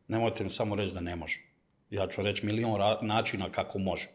Nemojte 0.07 0.43
mi 0.43 0.49
samo 0.49 0.75
reći 0.75 0.93
da 0.93 0.99
ne 0.99 1.15
može. 1.15 1.39
Ja 1.89 2.07
ću 2.07 2.21
reći 2.21 2.45
milion 2.45 2.81
načina 3.01 3.49
kako 3.49 3.79
može. 3.79 4.07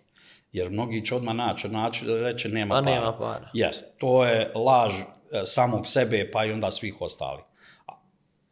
Jer 0.53 0.71
mnogi 0.71 1.05
će 1.05 1.15
odmah 1.15 1.35
naći, 1.35 1.69
naći 1.69 2.05
reći 2.07 2.49
nema 2.49 2.75
Pa 2.75 2.83
para. 2.83 2.95
nema 2.95 3.19
para. 3.19 3.51
Jest, 3.55 3.85
to 3.99 4.25
je 4.25 4.53
laž 4.55 4.93
e, 4.93 5.05
samog 5.45 5.87
sebe 5.87 6.31
pa 6.31 6.45
i 6.45 6.53
onda 6.53 6.71
svih 6.71 7.01
ostalih. 7.01 7.45
A 7.87 7.93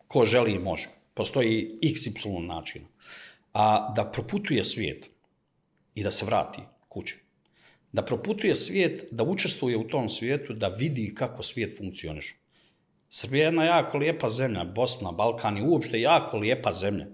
Ko 0.08 0.24
želi 0.24 0.58
može. 0.58 0.88
Postoji 1.14 1.78
XY 1.82 2.46
načina. 2.46 2.86
A 3.52 3.92
da 3.96 4.04
proputuje 4.04 4.64
svijet 4.64 5.10
i 5.94 6.02
da 6.02 6.10
se 6.10 6.24
vrati 6.24 6.62
kući. 6.88 7.18
Da 7.92 8.02
proputuje 8.02 8.54
svijet, 8.54 9.04
da 9.10 9.24
učestvuje 9.24 9.76
u 9.76 9.88
tom 9.88 10.08
svijetu, 10.08 10.52
da 10.52 10.68
vidi 10.68 11.14
kako 11.14 11.42
svijet 11.42 11.78
funkcioniše. 11.78 12.36
Srbija 13.10 13.42
je 13.42 13.46
jedna 13.46 13.64
jako 13.64 13.98
lijepa 13.98 14.28
zemlja, 14.28 14.64
Bosna, 14.64 15.12
Balkan 15.12 15.56
je 15.56 15.62
uopšte 15.62 16.00
jako 16.00 16.36
lijepa 16.36 16.72
zemlja. 16.72 17.06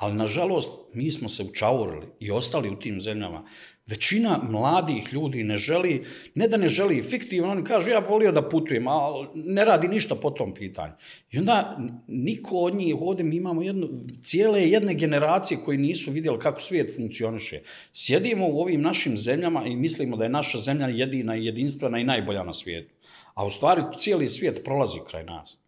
Ali, 0.00 0.14
nažalost, 0.14 0.78
mi 0.94 1.10
smo 1.10 1.28
se 1.28 1.42
učaurili 1.42 2.06
i 2.20 2.30
ostali 2.30 2.70
u 2.70 2.76
tim 2.76 3.00
zemljama. 3.00 3.44
Većina 3.86 4.40
mladih 4.50 5.12
ljudi 5.12 5.44
ne 5.44 5.56
želi, 5.56 6.04
ne 6.34 6.48
da 6.48 6.56
ne 6.56 6.68
želi 6.68 7.02
fiktivno, 7.02 7.50
oni 7.50 7.64
kažu 7.64 7.90
ja 7.90 7.98
volio 7.98 8.32
da 8.32 8.48
putujem, 8.48 8.88
ali 8.88 9.26
ne 9.34 9.64
radi 9.64 9.88
ništa 9.88 10.14
po 10.14 10.30
tom 10.30 10.54
pitanju. 10.54 10.92
I 11.30 11.38
onda 11.38 11.78
niko 12.08 12.56
od 12.56 12.74
njih, 12.74 12.94
ovdje 13.00 13.24
mi 13.24 13.36
imamo 13.36 13.62
jednu, 13.62 13.88
cijele 14.22 14.68
jedne 14.68 14.94
generacije 14.94 15.60
koji 15.64 15.78
nisu 15.78 16.10
vidjeli 16.10 16.38
kako 16.38 16.60
svijet 16.60 16.96
funkcioniše. 16.96 17.60
Sjedimo 17.92 18.48
u 18.48 18.60
ovim 18.60 18.82
našim 18.82 19.16
zemljama 19.16 19.66
i 19.66 19.76
mislimo 19.76 20.16
da 20.16 20.24
je 20.24 20.30
naša 20.30 20.58
zemlja 20.58 20.88
jedina 20.88 21.36
i 21.36 21.44
jedinstvena 21.44 21.98
i 21.98 22.04
najbolja 22.04 22.42
na 22.42 22.54
svijetu. 22.54 22.94
A 23.34 23.46
u 23.46 23.50
stvari 23.50 23.82
cijeli 23.98 24.28
svijet 24.28 24.64
prolazi 24.64 24.98
kraj 25.10 25.24
nas. 25.24 25.58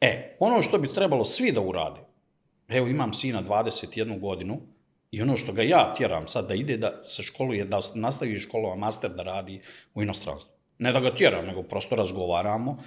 E, 0.00 0.36
ono 0.40 0.62
što 0.62 0.78
bi 0.78 0.88
trebalo 0.88 1.24
svi 1.24 1.52
da 1.52 1.60
urade, 1.60 2.00
Evo 2.74 2.88
imam 2.88 3.12
sina 3.12 3.42
21 3.42 4.20
godinu 4.20 4.60
i 5.10 5.22
ono 5.22 5.36
što 5.36 5.52
ga 5.52 5.62
ja 5.62 5.94
tjeram 5.96 6.26
sad 6.26 6.48
da 6.48 6.54
ide 6.54 6.76
da 6.76 7.02
se 7.04 7.22
školuje, 7.22 7.64
da 7.64 7.80
nastavi 7.94 8.38
školova 8.38 8.76
master 8.76 9.10
da 9.10 9.22
radi 9.22 9.60
u 9.94 10.02
inostranstvu. 10.02 10.52
Ne 10.78 10.92
da 10.92 11.00
ga 11.00 11.14
tjeram, 11.14 11.46
nego 11.46 11.62
prosto 11.62 11.94
razgovaramo 11.94 12.78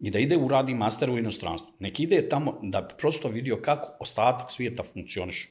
i 0.00 0.10
da 0.10 0.18
ide 0.18 0.36
u 0.36 0.48
radi 0.48 0.74
master 0.74 1.10
u 1.10 1.18
inostranstvu. 1.18 1.72
Nek 1.78 2.00
ide 2.00 2.28
tamo 2.28 2.58
da 2.62 2.88
prosto 2.98 3.28
vidio 3.28 3.56
kako 3.62 3.96
ostatak 4.00 4.50
svijeta 4.50 4.82
funkcioniše. 4.82 5.48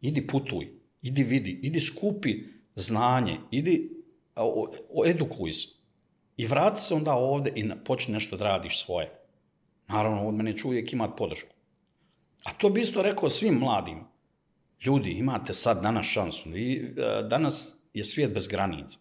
Idi 0.00 0.26
putuj, 0.26 0.68
idi 1.02 1.24
vidi, 1.24 1.60
idi 1.62 1.80
skupi 1.80 2.34
znanje, 2.74 3.36
idi 3.50 3.90
o, 4.36 4.70
o, 4.90 5.06
edukuj 5.06 5.52
se. 5.52 5.68
I 6.36 6.46
vrati 6.46 6.80
se 6.80 6.94
onda 6.94 7.14
ovde 7.14 7.52
i 7.54 7.70
počni 7.84 8.14
nešto 8.14 8.36
da 8.36 8.44
radiš 8.44 8.84
svoje. 8.84 9.10
Naravno, 9.88 10.28
od 10.28 10.34
mene 10.34 10.56
ću 10.56 10.68
uvijek 10.68 10.92
imati 10.92 11.14
podršku. 11.18 11.55
A 12.46 12.52
to 12.52 12.70
bi 12.70 12.80
isto 12.80 13.02
rekao 13.02 13.30
svim 13.30 13.54
mladima. 13.54 14.08
Ljudi, 14.84 15.10
imate 15.10 15.54
sad 15.54 15.82
danas 15.82 16.06
šansu. 16.06 16.50
Vi, 16.50 16.94
e, 16.96 17.22
danas 17.28 17.76
je 17.94 18.04
svijet 18.04 18.34
bez 18.34 18.48
granica. 18.48 18.98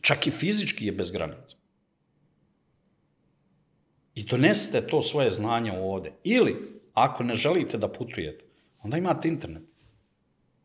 Čak 0.00 0.26
i 0.26 0.30
fizički 0.30 0.86
je 0.86 0.92
bez 0.92 1.10
granica. 1.10 1.56
I 4.14 4.24
donesite 4.24 4.86
to 4.86 5.02
svoje 5.02 5.30
znanje 5.30 5.72
ovde. 5.72 6.12
Ili, 6.24 6.80
ako 6.94 7.24
ne 7.24 7.34
želite 7.34 7.78
da 7.78 7.92
putujete, 7.92 8.44
onda 8.82 8.98
imate 8.98 9.28
internet. 9.28 9.72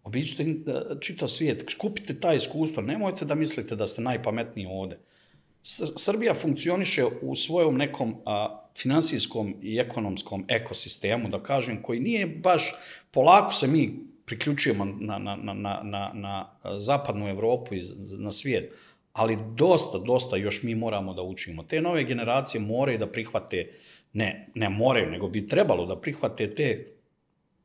Obiđite 0.03 0.43
e, 0.43 0.55
čitav 1.01 1.27
svijet, 1.27 1.69
skupite 1.69 2.19
ta 2.19 2.33
iskustva, 2.33 2.83
nemojte 2.83 3.25
da 3.25 3.35
mislite 3.35 3.75
da 3.75 3.87
ste 3.87 4.01
najpametniji 4.01 4.67
ovde. 4.69 4.99
Srbija 5.95 6.33
funkcioniše 6.33 7.05
u 7.21 7.35
svojom 7.35 7.77
nekom 7.77 8.15
a, 8.25 8.61
finansijskom 8.77 9.55
i 9.61 9.79
ekonomskom 9.79 10.45
ekosistemu, 10.47 11.29
da 11.29 11.43
kažem, 11.43 11.81
koji 11.81 11.99
nije 11.99 12.27
baš, 12.27 12.73
polako 13.11 13.53
se 13.53 13.67
mi 13.67 13.93
priključujemo 14.25 14.85
na, 14.85 15.17
na, 15.17 15.35
na, 15.35 15.53
na, 15.53 15.81
na, 15.83 16.11
na 16.13 16.49
zapadnu 16.77 17.27
Evropu 17.27 17.75
i 17.75 17.81
na 18.19 18.31
svijet, 18.31 18.73
ali 19.13 19.37
dosta, 19.55 19.97
dosta 19.97 20.37
još 20.37 20.63
mi 20.63 20.75
moramo 20.75 21.13
da 21.13 21.21
učimo. 21.21 21.63
Te 21.63 21.81
nove 21.81 22.03
generacije 22.03 22.61
moraju 22.61 22.97
da 22.97 23.07
prihvate, 23.07 23.71
ne, 24.13 24.47
ne 24.55 24.69
moraju, 24.69 25.11
nego 25.11 25.29
bi 25.29 25.47
trebalo 25.47 25.85
da 25.85 26.01
prihvate 26.01 26.53
te 26.55 26.87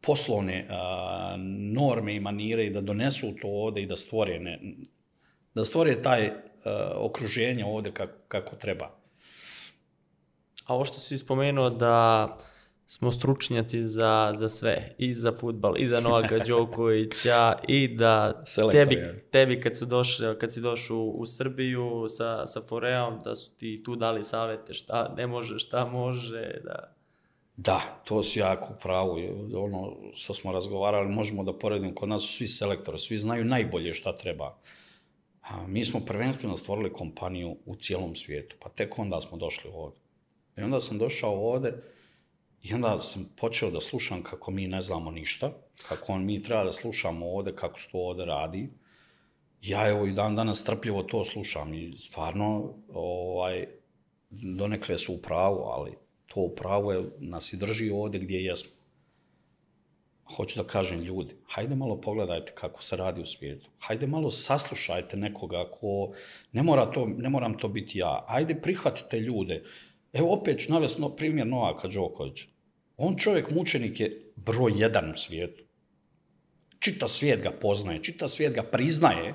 poslovne 0.01 0.67
a, 0.71 1.35
norme 1.73 2.15
i 2.15 2.21
manire 2.21 2.67
i 2.67 2.71
da 2.71 2.81
donesu 2.81 3.35
to 3.43 3.49
ovde 3.49 3.83
i 3.83 3.87
da 3.87 3.97
stvore, 3.97 4.39
ne, 4.41 4.61
da 5.55 5.65
stvore 5.65 6.03
taj 6.03 6.50
a, 6.65 6.93
okruženje 6.97 7.65
ovde 7.65 7.91
kako, 7.91 8.13
kako 8.29 8.57
treba. 8.57 8.91
A 10.67 10.75
ovo 10.75 10.85
što 10.85 11.01
si 11.01 11.19
spomenuo 11.19 11.71
da 11.71 12.39
smo 12.87 13.13
stručnjaci 13.13 13.83
za, 13.85 14.33
za 14.37 14.49
sve, 14.49 14.95
i 14.99 15.13
za 15.13 15.33
futbal, 15.33 15.75
i 15.79 15.87
za 15.87 16.01
Novaka 16.01 16.39
Đokovića, 16.49 17.59
i 17.69 17.89
da 17.89 18.43
Selektor 18.45 18.85
tebi, 18.85 18.95
je. 18.95 19.29
tebi 19.31 19.61
kad, 19.61 19.77
su 19.77 19.87
došli, 19.87 20.39
kad 20.39 20.53
si 20.53 20.61
došao 20.61 20.97
u, 20.97 21.21
u 21.21 21.27
Srbiju 21.27 22.05
sa, 22.09 22.47
sa 22.47 22.61
Foreom, 22.69 23.21
da 23.25 23.37
su 23.37 23.51
ti 23.57 23.83
tu 23.85 23.97
dali 23.97 24.23
savete 24.23 24.75
šta 24.75 25.15
ne 25.17 25.27
može, 25.27 25.59
šta 25.59 25.85
može, 25.85 26.61
da... 26.65 26.97
Da, 27.57 27.81
to 28.05 28.23
si 28.23 28.39
jako. 28.39 28.69
Je, 29.19 29.57
Ono 29.57 29.97
što 30.15 30.35
smo 30.35 30.53
razgovarali, 30.53 31.09
možemo 31.09 31.45
da 31.45 31.53
poredimo, 31.53 31.95
kod 31.95 32.09
nas 32.09 32.23
su 32.23 32.29
svi 32.29 32.47
selektori, 32.47 32.99
svi 32.99 33.17
znaju 33.17 33.45
najbolje 33.45 33.95
šta 33.95 34.17
treba. 34.17 34.59
A 35.51 35.67
mi 35.67 35.85
smo 35.85 36.01
prvenstveno 36.01 36.57
stvorili 36.57 36.93
kompaniju 36.93 37.57
u 37.67 37.75
cijelom 37.75 38.17
svijetu, 38.17 38.57
pa 38.61 38.69
tek 38.69 38.99
onda 38.99 39.21
smo 39.21 39.39
došli 39.39 39.71
ovde. 39.75 39.99
I 40.57 40.61
onda 40.63 40.81
sam 40.81 40.99
došao 40.99 41.51
ovde 41.53 41.83
i 42.63 42.75
onda 42.75 42.99
sam 42.99 43.31
počeo 43.37 43.71
da 43.71 43.81
slušam 43.81 44.23
kako 44.23 44.51
mi 44.51 44.67
ne 44.69 44.81
znamo 44.81 45.11
ništa, 45.11 45.53
kako 45.89 46.13
on, 46.13 46.25
mi 46.25 46.43
treba 46.43 46.65
da 46.65 46.73
slušamo 46.73 47.27
ovde, 47.27 47.55
kako 47.55 47.81
se 47.81 47.89
to 47.93 47.99
ovde 47.99 48.25
radi. 48.25 48.69
Ja 49.63 49.89
evo 49.89 50.07
i 50.07 50.13
dan 50.13 50.37
danas 50.37 50.61
strpljivo 50.61 51.03
to 51.03 51.25
slušam 51.25 51.75
i 51.75 51.99
stvarno 51.99 52.75
ovaj, 52.93 53.67
donekle 54.31 54.99
su 54.99 55.15
u 55.15 55.19
pravu, 55.19 55.63
ali 55.63 55.93
to 56.27 56.41
u 56.41 56.55
pravu 56.55 56.93
je, 56.93 57.11
nas 57.19 57.53
i 57.53 57.57
drži 57.57 57.91
ovde 57.91 58.19
gdje 58.19 58.45
jesmo. 58.45 58.80
Hoću 60.37 60.63
da 60.63 60.67
kažem 60.67 61.01
ljudi, 61.01 61.35
hajde 61.49 61.75
malo 61.75 62.01
pogledajte 62.01 62.53
kako 62.55 62.83
se 62.83 62.97
radi 62.97 63.21
u 63.21 63.27
svijetu. 63.27 63.71
Hajde 63.79 64.07
malo 64.07 64.31
saslušajte 64.31 65.17
nekoga 65.17 65.65
ko, 65.81 66.13
ne, 66.53 66.63
mora 66.63 66.87
to, 66.91 67.07
ne 67.07 67.29
moram 67.29 67.59
to 67.59 67.69
biti 67.69 67.99
ja. 67.99 68.25
Hajde 68.29 68.55
prihvatite 68.55 69.19
ljude. 69.21 69.63
Evo 70.13 70.33
opet 70.33 70.61
ću 70.61 70.73
navesti 70.73 71.03
primjer 71.17 71.47
Novaka 71.47 71.89
Đokovića. 71.89 72.47
On 72.97 73.17
čovjek 73.17 73.51
mučenik 73.51 74.01
je 74.01 74.33
broj 74.37 74.73
jedan 74.77 75.11
u 75.11 75.17
svijetu. 75.17 75.65
Čita 76.79 77.09
svijet 77.09 77.43
ga 77.43 77.51
poznaje, 77.51 78.03
čita 78.03 78.29
svijet 78.29 78.55
ga 78.55 78.63
priznaje, 78.63 79.35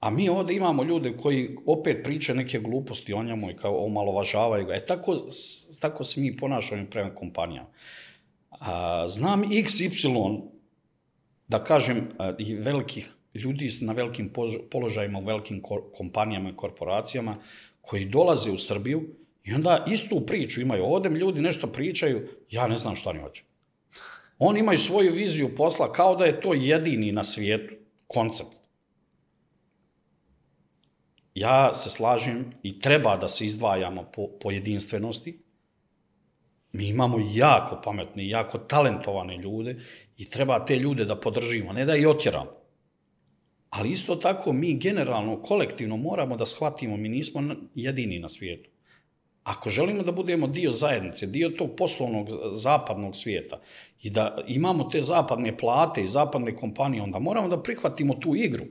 a 0.00 0.10
mi 0.10 0.28
ovdje 0.28 0.56
imamo 0.56 0.84
ljude 0.84 1.16
koji 1.16 1.56
opet 1.66 2.04
pričaju 2.04 2.36
neke 2.36 2.58
gluposti 2.58 3.12
o 3.12 3.22
njemu 3.22 3.50
i 3.50 3.56
kao 3.56 3.84
omalovažavaju 3.84 4.66
ga. 4.66 4.74
E 4.74 4.84
tako, 4.84 5.16
tako 5.80 6.04
se 6.04 6.20
mi 6.20 6.36
ponašamo 6.36 6.86
prema 6.90 7.14
kompanijama. 7.14 7.68
A, 8.64 9.08
znam 9.08 9.42
XY, 9.42 10.40
da 11.48 11.64
kažem, 11.64 12.08
i 12.38 12.54
velikih 12.54 13.08
ljudi 13.34 13.70
na 13.80 13.92
velikim 13.92 14.32
položajima 14.70 15.18
u 15.18 15.24
velikim 15.24 15.62
ko- 15.62 15.90
kompanijama 15.94 16.50
i 16.50 16.56
korporacijama 16.56 17.36
koji 17.80 18.04
dolaze 18.04 18.50
u 18.50 18.58
Srbiju 18.58 19.02
i 19.44 19.54
onda 19.54 19.84
istu 19.88 20.26
priču 20.26 20.60
imaju. 20.60 20.84
Ovdje 20.84 21.10
mi 21.10 21.18
ljudi 21.18 21.40
nešto 21.40 21.66
pričaju, 21.66 22.28
ja 22.50 22.66
ne 22.66 22.76
znam 22.76 22.96
šta 22.96 23.10
oni 23.10 23.20
hoće. 23.20 23.44
Oni 24.38 24.60
imaju 24.60 24.78
svoju 24.78 25.12
viziju 25.12 25.54
posla 25.56 25.92
kao 25.92 26.16
da 26.16 26.24
je 26.24 26.40
to 26.40 26.54
jedini 26.54 27.12
na 27.12 27.24
svijetu 27.24 27.74
koncept. 28.06 28.62
Ja 31.34 31.74
se 31.74 31.90
slažem 31.90 32.52
i 32.62 32.78
treba 32.78 33.16
da 33.16 33.28
se 33.28 33.44
izdvajamo 33.44 34.04
po, 34.14 34.28
po 34.40 34.50
jedinstvenosti. 34.50 35.38
Mi 36.72 36.88
imamo 36.88 37.18
jako 37.32 37.80
pametne 37.84 38.24
i 38.24 38.28
jako 38.28 38.58
talentovane 38.58 39.36
ljude 39.36 39.76
i 40.16 40.30
treba 40.30 40.64
te 40.64 40.76
ljude 40.76 41.04
da 41.04 41.16
podržimo, 41.16 41.72
ne 41.72 41.84
da 41.84 41.96
ih 41.96 42.08
otjeramo. 42.08 42.50
Ali 43.70 43.90
isto 43.90 44.16
tako 44.16 44.52
mi 44.52 44.78
generalno, 44.78 45.42
kolektivno 45.42 45.96
moramo 45.96 46.36
da 46.36 46.46
shvatimo, 46.46 46.96
mi 46.96 47.08
nismo 47.08 47.42
jedini 47.74 48.18
na 48.18 48.28
svijetu. 48.28 48.70
Ako 49.44 49.70
želimo 49.70 50.02
da 50.02 50.12
budemo 50.12 50.46
dio 50.46 50.72
zajednice, 50.72 51.26
dio 51.26 51.48
tog 51.48 51.70
poslovnog 51.76 52.28
zapadnog 52.52 53.16
svijeta 53.16 53.60
i 54.02 54.10
da 54.10 54.38
imamo 54.46 54.84
te 54.84 55.02
zapadne 55.02 55.56
plate 55.56 56.04
i 56.04 56.08
zapadne 56.08 56.56
kompanije, 56.56 57.02
onda 57.02 57.18
moramo 57.18 57.48
da 57.48 57.62
prihvatimo 57.62 58.14
tu 58.14 58.36
igru. 58.36 58.64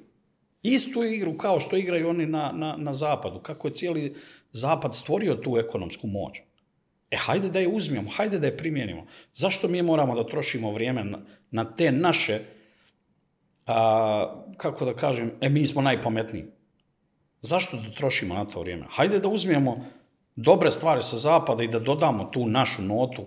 Istu 0.64 1.04
igru 1.04 1.38
kao 1.38 1.60
što 1.60 1.78
igraju 1.78 2.10
oni 2.10 2.26
na, 2.26 2.52
na, 2.54 2.76
na 2.78 2.94
zapadu. 2.94 3.40
Kako 3.40 3.68
je 3.68 3.74
cijeli 3.74 4.16
zapad 4.52 4.96
stvorio 4.96 5.36
tu 5.36 5.58
ekonomsku 5.58 6.08
moć. 6.08 6.42
E, 7.12 7.18
hajde 7.18 7.50
da 7.50 7.60
je 7.60 7.68
uzmemo, 7.68 8.10
hajde 8.10 8.40
da 8.40 8.48
je 8.48 8.58
primjenimo. 8.58 9.06
Zašto 9.34 9.68
mi 9.68 9.82
moramo 9.82 10.16
da 10.16 10.28
trošimo 10.28 10.72
vrijeme 10.72 11.04
na, 11.04 11.20
na 11.52 11.66
te 11.76 11.92
naše, 11.92 12.40
a, 13.68 14.44
kako 14.58 14.86
da 14.86 14.94
kažem, 14.94 15.32
e, 15.42 15.50
mi 15.50 15.66
smo 15.66 15.82
najpametniji. 15.82 16.46
Zašto 17.42 17.78
da 17.78 17.92
trošimo 17.98 18.34
na 18.36 18.46
to 18.46 18.62
vrijeme? 18.62 18.86
Hajde 18.90 19.20
da 19.20 19.28
uzmemo 19.28 19.76
dobre 20.36 20.72
stvari 20.72 21.02
sa 21.02 21.18
zapada 21.18 21.64
i 21.64 21.68
da 21.68 21.80
dodamo 21.80 22.24
tu 22.24 22.48
našu 22.48 22.82
notu, 22.82 23.26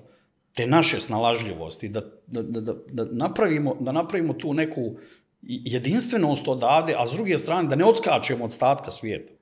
te 0.55 0.67
naše 0.67 1.01
snalažljivosti, 1.01 1.89
da, 1.89 2.01
da, 2.27 2.43
da, 2.43 2.61
da, 2.61 2.75
da, 2.89 3.05
napravimo, 3.13 3.77
da 3.81 3.93
napravimo 3.93 4.33
tu 4.33 4.55
neku 4.55 4.97
jedinstvenost 5.43 6.49
odavde, 6.49 6.95
a 6.99 7.07
s 7.07 7.11
druge 7.11 7.39
strane 7.39 7.69
da 7.69 7.77
ne 7.77 7.85
odskačemo 7.85 8.45
od 8.45 8.53
statka 8.53 8.91
svijeta. 8.91 9.33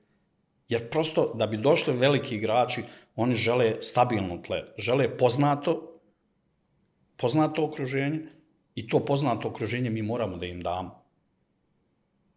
Jer 0.69 0.89
prosto 0.89 1.33
da 1.35 1.47
bi 1.47 1.57
došli 1.57 1.93
veliki 1.93 2.35
igrači, 2.35 2.83
oni 3.15 3.33
žele 3.33 3.81
stabilno 3.81 4.37
tle, 4.37 4.63
žele 4.77 5.17
poznato, 5.17 5.99
poznato 7.17 7.63
okruženje 7.63 8.19
i 8.75 8.87
to 8.87 9.05
poznato 9.05 9.47
okruženje 9.47 9.89
mi 9.89 10.01
moramo 10.01 10.37
da 10.37 10.45
im 10.45 10.61
damo. 10.61 11.03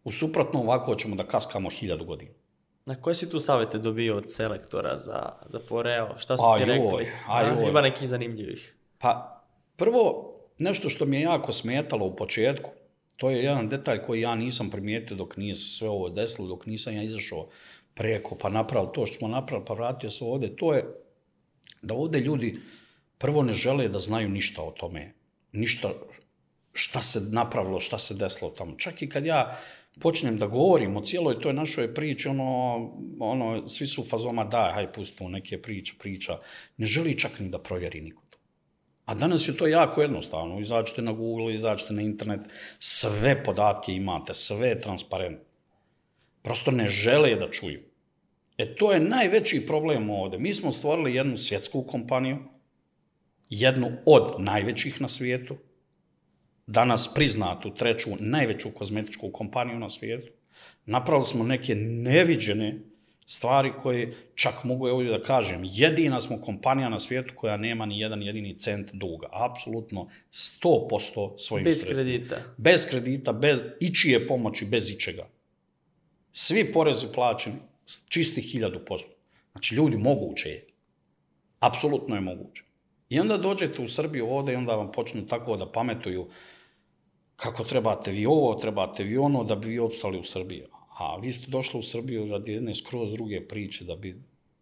U 0.03 0.11
suprotno 0.11 0.59
ovako 0.59 0.95
ćemo 0.95 1.15
da 1.15 1.27
kaskamo 1.27 1.69
hiljadu 1.69 2.05
godina. 2.05 2.31
Na 2.85 2.95
koje 2.95 3.15
si 3.15 3.29
tu 3.29 3.39
savete 3.39 3.77
dobio 3.77 4.17
od 4.17 4.31
selektora 4.31 4.97
za, 4.97 5.33
za 5.49 5.59
Foreo? 5.67 6.17
Šta 6.17 6.37
su 6.37 6.43
ti 6.57 6.65
rekli? 6.65 6.85
joj, 6.85 7.07
A, 7.27 7.41
joj. 7.41 7.69
Ima 7.69 7.81
nekih 7.81 8.07
zanimljivih. 8.07 8.75
Pa, 8.97 9.41
prvo, 9.75 10.33
nešto 10.59 10.89
što 10.89 11.05
mi 11.05 11.15
je 11.15 11.21
jako 11.21 11.51
smetalo 11.51 12.05
u 12.05 12.15
početku, 12.15 12.69
to 13.17 13.29
je 13.29 13.43
jedan 13.43 13.67
detalj 13.67 14.01
koji 14.01 14.21
ja 14.21 14.35
nisam 14.35 14.69
primijetio 14.69 15.17
dok 15.17 15.37
nije 15.37 15.55
sve 15.55 15.89
ovo 15.89 16.09
desilo, 16.09 16.47
dok 16.47 16.65
nisam 16.65 16.93
ja 16.93 17.03
izašao 17.03 17.47
preko, 17.97 18.35
pa 18.35 18.49
napravio 18.49 18.89
to 18.89 19.05
što 19.05 19.17
smo 19.17 19.27
napravili, 19.27 19.65
pa 19.65 19.73
vratio 19.73 20.11
se 20.11 20.23
ovde, 20.23 20.55
to 20.55 20.73
je 20.73 20.85
da 21.81 21.93
ovde 21.93 22.19
ljudi 22.19 22.59
prvo 23.17 23.43
ne 23.43 23.53
žele 23.53 23.87
da 23.87 23.99
znaju 23.99 24.29
ništa 24.29 24.61
o 24.61 24.71
tome, 24.71 25.13
ništa 25.51 25.89
šta 26.73 27.01
se 27.01 27.19
napravilo, 27.31 27.79
šta 27.79 27.97
se 27.97 28.13
desilo 28.13 28.51
tamo. 28.51 28.75
Čak 28.77 29.01
i 29.01 29.09
kad 29.09 29.25
ja 29.25 29.57
počnem 29.99 30.37
da 30.37 30.47
govorim 30.47 30.97
o 30.97 31.01
cijeloj 31.01 31.41
toj 31.41 31.53
našoj 31.53 31.93
priči, 31.93 32.27
ono, 32.27 32.45
ono, 33.19 33.67
svi 33.67 33.87
su 33.87 34.05
fazoma, 34.05 34.43
daj, 34.43 34.73
haj, 34.73 34.91
pustimo 34.93 35.29
neke 35.29 35.61
priče, 35.61 35.93
priča. 35.99 36.39
Ne 36.77 36.85
želi 36.85 37.17
čak 37.19 37.39
ni 37.39 37.49
da 37.49 37.59
provjeri 37.59 38.01
niko 38.01 38.23
to. 38.29 38.37
A 39.05 39.15
danas 39.15 39.47
je 39.47 39.57
to 39.57 39.67
jako 39.67 40.01
jednostavno. 40.01 40.59
Izađete 40.59 41.01
na 41.01 41.11
Google, 41.11 41.53
izađete 41.53 41.93
na 41.93 42.01
internet, 42.01 42.41
sve 42.79 43.43
podatke 43.43 43.93
imate, 43.93 44.33
sve 44.33 44.67
je 44.67 44.79
transparentno. 44.79 45.45
Prosto 46.41 46.71
ne 46.71 46.87
žele 46.87 47.35
da 47.35 47.49
čuju. 47.51 47.86
E 48.57 48.75
to 48.75 48.91
je 48.93 48.99
najveći 48.99 49.65
problem 49.67 50.09
ovde. 50.09 50.37
Mi 50.37 50.53
smo 50.53 50.71
stvorili 50.71 51.15
jednu 51.15 51.37
svjetsku 51.37 51.83
kompaniju, 51.83 52.37
jednu 53.49 53.91
od 54.05 54.35
najvećih 54.39 55.01
na 55.01 55.07
svijetu, 55.07 55.57
danas 56.67 57.13
priznatu 57.13 57.75
treću 57.75 58.09
najveću 58.19 58.69
kozmetičku 58.71 59.31
kompaniju 59.31 59.79
na 59.79 59.89
svijetu. 59.89 60.31
Napravili 60.85 61.25
smo 61.25 61.43
neke 61.43 61.75
neviđene 61.75 62.79
stvari 63.25 63.71
koje, 63.81 64.13
čak 64.35 64.63
mogu 64.63 64.87
ovdje 64.87 65.11
da 65.11 65.21
kažem, 65.21 65.61
jedina 65.63 66.21
smo 66.21 66.41
kompanija 66.41 66.89
na 66.89 66.99
svijetu 66.99 67.33
koja 67.35 67.57
nema 67.57 67.85
ni 67.85 67.99
jedan 67.99 68.21
jedini 68.21 68.53
cent 68.59 68.93
duga. 68.93 69.27
Apsolutno 69.31 70.09
100% 70.31 71.37
svojim 71.37 71.65
Bez 71.65 71.79
sredstvima. 71.79 72.11
kredita. 72.11 72.35
Bez 72.57 72.89
kredita, 72.89 73.33
bez 73.33 73.63
ičije 73.79 74.27
pomoći, 74.27 74.65
bez 74.65 74.91
ičega. 74.91 75.27
Svi 76.31 76.71
porezi 76.73 77.07
plaćeni, 77.13 77.55
s- 77.87 78.03
čistih 78.09 78.43
1000%. 78.45 79.05
Znači, 79.51 79.75
ljudi, 79.75 79.97
moguće 79.97 80.49
je. 80.49 80.65
Apsolutno 81.59 82.15
je 82.15 82.21
moguće. 82.21 82.63
I 83.09 83.19
onda 83.19 83.37
dođete 83.37 83.81
u 83.81 83.87
Srbiju 83.87 84.27
ovde 84.29 84.53
i 84.53 84.55
onda 84.55 84.75
vam 84.75 84.91
počnu 84.91 85.27
tako 85.27 85.57
da 85.57 85.71
pametuju 85.71 86.27
kako 87.35 87.63
trebate 87.63 88.11
vi 88.11 88.25
ovo, 88.25 88.55
trebate 88.55 89.03
vi 89.03 89.17
ono, 89.17 89.43
da 89.43 89.55
bi 89.55 89.67
vi 89.69 89.79
opstali 89.79 90.19
u 90.19 90.23
Srbiji. 90.23 90.63
A 90.99 91.17
vi 91.17 91.31
ste 91.31 91.51
došli 91.51 91.79
u 91.79 91.83
Srbiju 91.83 92.27
radi 92.27 92.51
jedne 92.51 92.75
skroz 92.75 93.11
druge 93.11 93.47
priče, 93.47 93.85
da 93.85 93.95
bi 93.95 94.15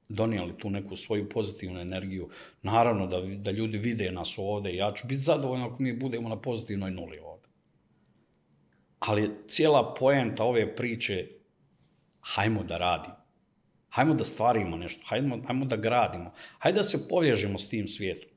donijeli 0.10 0.58
tu 0.58 0.70
neku 0.70 0.96
svoju 0.96 1.30
pozitivnu 1.30 1.80
energiju. 1.80 2.30
Naravno 2.62 3.08
da, 3.08 3.22
da 3.22 3.52
ljudi 3.52 3.78
vide 3.78 4.12
nas 4.12 4.36
ovde 4.38 4.76
ja 4.76 4.92
ću 4.92 5.08
biti 5.08 5.20
zadovoljan 5.22 5.66
ako 5.66 5.84
mi 5.84 5.94
budemo 5.94 6.30
na 6.30 6.36
pozitivnoj 6.42 6.92
nuli 6.92 7.20
ovde. 7.20 7.48
Ali 9.00 9.30
cijela 9.48 9.94
poenta 9.94 10.44
ove 10.44 10.76
priče, 10.76 11.28
hajmo 12.34 12.64
da 12.64 12.78
radimo. 12.78 13.16
Hajmo 13.90 14.14
da 14.14 14.24
stvarimo 14.24 14.78
nešto, 14.78 15.02
hajmo, 15.06 15.40
hajmo 15.48 15.66
da 15.66 15.76
gradimo, 15.76 16.32
hajde 16.60 16.76
da 16.76 16.84
se 16.84 17.08
povježemo 17.10 17.60
s 17.60 17.70
tim 17.70 17.88
svijetom. 17.88 18.30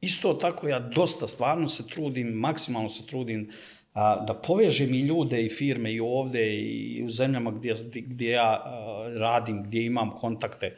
Isto 0.00 0.34
tako 0.34 0.68
ja 0.68 0.78
dosta 0.78 1.26
stvarno 1.26 1.68
se 1.68 1.86
trudim, 1.86 2.28
maksimalno 2.28 2.88
se 2.88 3.06
trudim 3.06 3.50
a, 3.94 4.24
da 4.24 4.34
povežem 4.34 4.94
i 4.94 5.00
ljude 5.00 5.42
i 5.44 5.48
firme 5.48 5.92
i 5.92 6.00
ovde 6.00 6.54
i 6.60 7.04
u 7.04 7.10
zemljama 7.10 7.50
gdje, 7.50 7.74
gdje 7.94 8.30
ja 8.30 8.62
a, 8.64 9.06
radim, 9.18 9.62
gdje 9.62 9.86
imam 9.86 10.10
kontakte. 10.10 10.76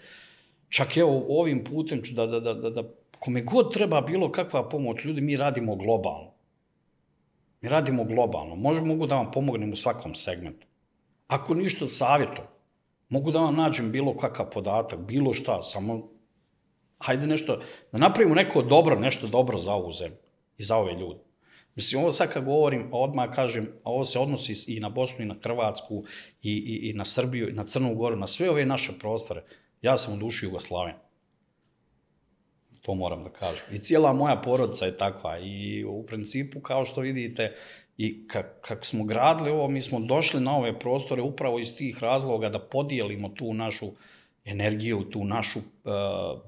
Čak 0.69 0.97
evo 0.97 1.25
ovim 1.29 1.65
putem 1.65 2.03
ću 2.03 2.15
da, 2.15 2.27
da, 2.27 2.41
da, 2.41 2.55
da, 2.55 2.71
da 2.71 2.83
kome 3.19 3.43
god 3.43 3.73
treba 3.75 4.01
bilo 4.01 4.33
kakva 4.33 4.69
pomoć, 4.69 5.05
ljudi, 5.05 5.21
mi 5.21 5.37
radimo 5.37 5.77
globalno. 5.77 6.33
Mi 7.61 7.69
radimo 7.69 8.05
globalno. 8.05 8.57
Možemo, 8.57 8.87
mogu 8.87 9.07
da 9.07 9.17
vam 9.17 9.31
pomognem 9.31 9.73
u 9.73 9.77
svakom 9.77 10.15
segmentu. 10.15 10.67
Ako 11.33 11.55
ništa 11.55 11.89
savjetom, 11.89 12.45
mogu 13.09 13.31
da 13.31 13.41
vam 13.41 13.57
nađem 13.57 13.93
bilo 13.93 14.17
kakav 14.17 14.51
podatak, 14.51 14.99
bilo 14.99 15.35
šta, 15.35 15.63
samo 15.63 16.11
hajde 16.99 17.27
nešto, 17.27 17.59
da 17.93 17.99
napravimo 17.99 18.35
neko 18.35 18.63
dobro, 18.63 18.99
nešto 19.01 19.27
dobro 19.27 19.59
za 19.59 19.73
ovu 19.73 19.93
zemlju 19.93 20.19
i 20.59 20.63
za 20.63 20.77
ove 20.77 20.93
ljude. 20.93 21.21
Mislim, 21.75 22.03
ovo 22.03 22.13
sad 22.13 22.33
kad 22.33 22.45
govorim, 22.45 22.89
odmah 22.93 23.31
kažem, 23.35 23.71
a 23.85 23.91
ovo 23.91 24.05
se 24.05 24.19
odnosi 24.19 24.75
i 24.75 24.81
na 24.81 24.89
Bosnu 24.89 25.25
i 25.25 25.29
na 25.29 25.37
Hrvatsku 25.43 26.05
i, 26.43 26.53
i, 26.53 26.91
i 26.91 26.93
na 26.93 27.05
Srbiju 27.05 27.49
i 27.49 27.53
na 27.53 27.65
Crnu 27.65 27.95
Goru, 27.95 28.17
na 28.17 28.27
sve 28.27 28.51
ove 28.51 28.67
naše 28.67 28.93
prostore. 28.99 29.43
Ja 29.83 29.97
sam 29.97 30.15
u 30.15 30.17
duši 30.17 30.47
Jugoslaven. 30.47 30.95
To 32.83 32.95
moram 32.95 33.25
da 33.25 33.31
kažem. 33.31 33.65
I 33.73 33.79
cijela 33.79 34.13
moja 34.13 34.37
porodica 34.37 34.87
je 34.87 34.97
takva. 34.97 35.39
I 35.39 35.85
u 35.85 36.07
principu, 36.07 36.61
kao 36.61 36.85
što 36.85 37.01
vidite, 37.01 37.53
i 38.03 38.27
kak, 38.29 38.47
kako 38.61 38.85
smo 38.85 39.05
gradili 39.05 39.51
ovo, 39.51 39.69
mi 39.69 39.83
smo 39.83 40.01
došli 40.01 40.41
na 40.41 40.57
ove 40.57 40.79
prostore 40.79 41.23
upravo 41.23 41.59
iz 41.59 41.77
tih 41.77 41.99
razloga 42.03 42.49
da 42.49 42.59
podijelimo 42.59 43.29
tu 43.29 43.55
našu 43.55 43.93
energiju, 44.45 45.11
tu 45.11 45.25
našu 45.25 45.59
uh, 45.59 45.93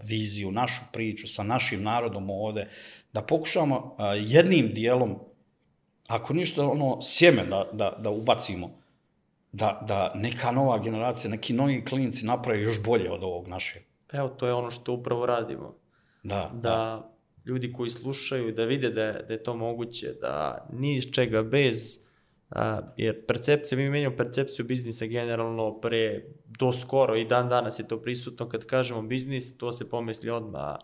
viziju, 0.02 0.50
našu 0.52 0.82
priču 0.92 1.28
sa 1.28 1.42
našim 1.42 1.82
narodom 1.82 2.30
ovde, 2.30 2.68
da 3.12 3.22
pokušamo 3.22 3.76
uh, 3.76 4.04
jednim 4.18 4.74
dijelom, 4.74 5.18
ako 6.06 6.32
ništa, 6.34 6.66
ono, 6.66 6.98
sjeme 7.02 7.44
da, 7.44 7.68
da, 7.72 7.96
da 7.98 8.10
ubacimo, 8.10 8.70
da, 9.52 9.84
da 9.88 10.12
neka 10.14 10.50
nova 10.50 10.78
generacija, 10.78 11.30
neki 11.30 11.52
novi 11.52 11.84
klinci 11.84 12.26
naprave 12.26 12.62
još 12.62 12.82
bolje 12.82 13.10
od 13.10 13.24
ovog 13.24 13.48
našeg. 13.48 13.82
Evo, 14.12 14.28
to 14.28 14.46
je 14.46 14.54
ono 14.54 14.70
što 14.70 14.92
upravo 14.92 15.26
radimo. 15.26 15.74
Da, 16.22 16.50
Da, 16.52 16.60
da 16.68 17.13
ljudi 17.46 17.72
koji 17.72 17.90
slušaju, 17.90 18.52
da 18.52 18.64
vide 18.64 18.90
da 18.90 19.12
da 19.12 19.32
je 19.32 19.42
to 19.42 19.56
moguće, 19.56 20.14
da 20.20 20.66
ni 20.72 20.94
iz 20.94 21.04
čega 21.12 21.42
bez, 21.42 22.04
a, 22.50 22.80
jer 22.96 23.26
percepcija, 23.26 23.78
mi 23.78 23.90
menjamo 23.90 24.16
percepciju 24.16 24.64
biznisa 24.64 25.06
generalno 25.06 25.80
pre, 25.80 26.24
do 26.58 26.72
skoro 26.72 27.16
i 27.16 27.24
dan 27.24 27.48
danas 27.48 27.78
je 27.78 27.88
to 27.88 28.02
prisutno, 28.02 28.48
kad 28.48 28.66
kažemo 28.66 29.02
biznis, 29.02 29.56
to 29.56 29.72
se 29.72 29.90
pomisli 29.90 30.30
odmah 30.30 30.76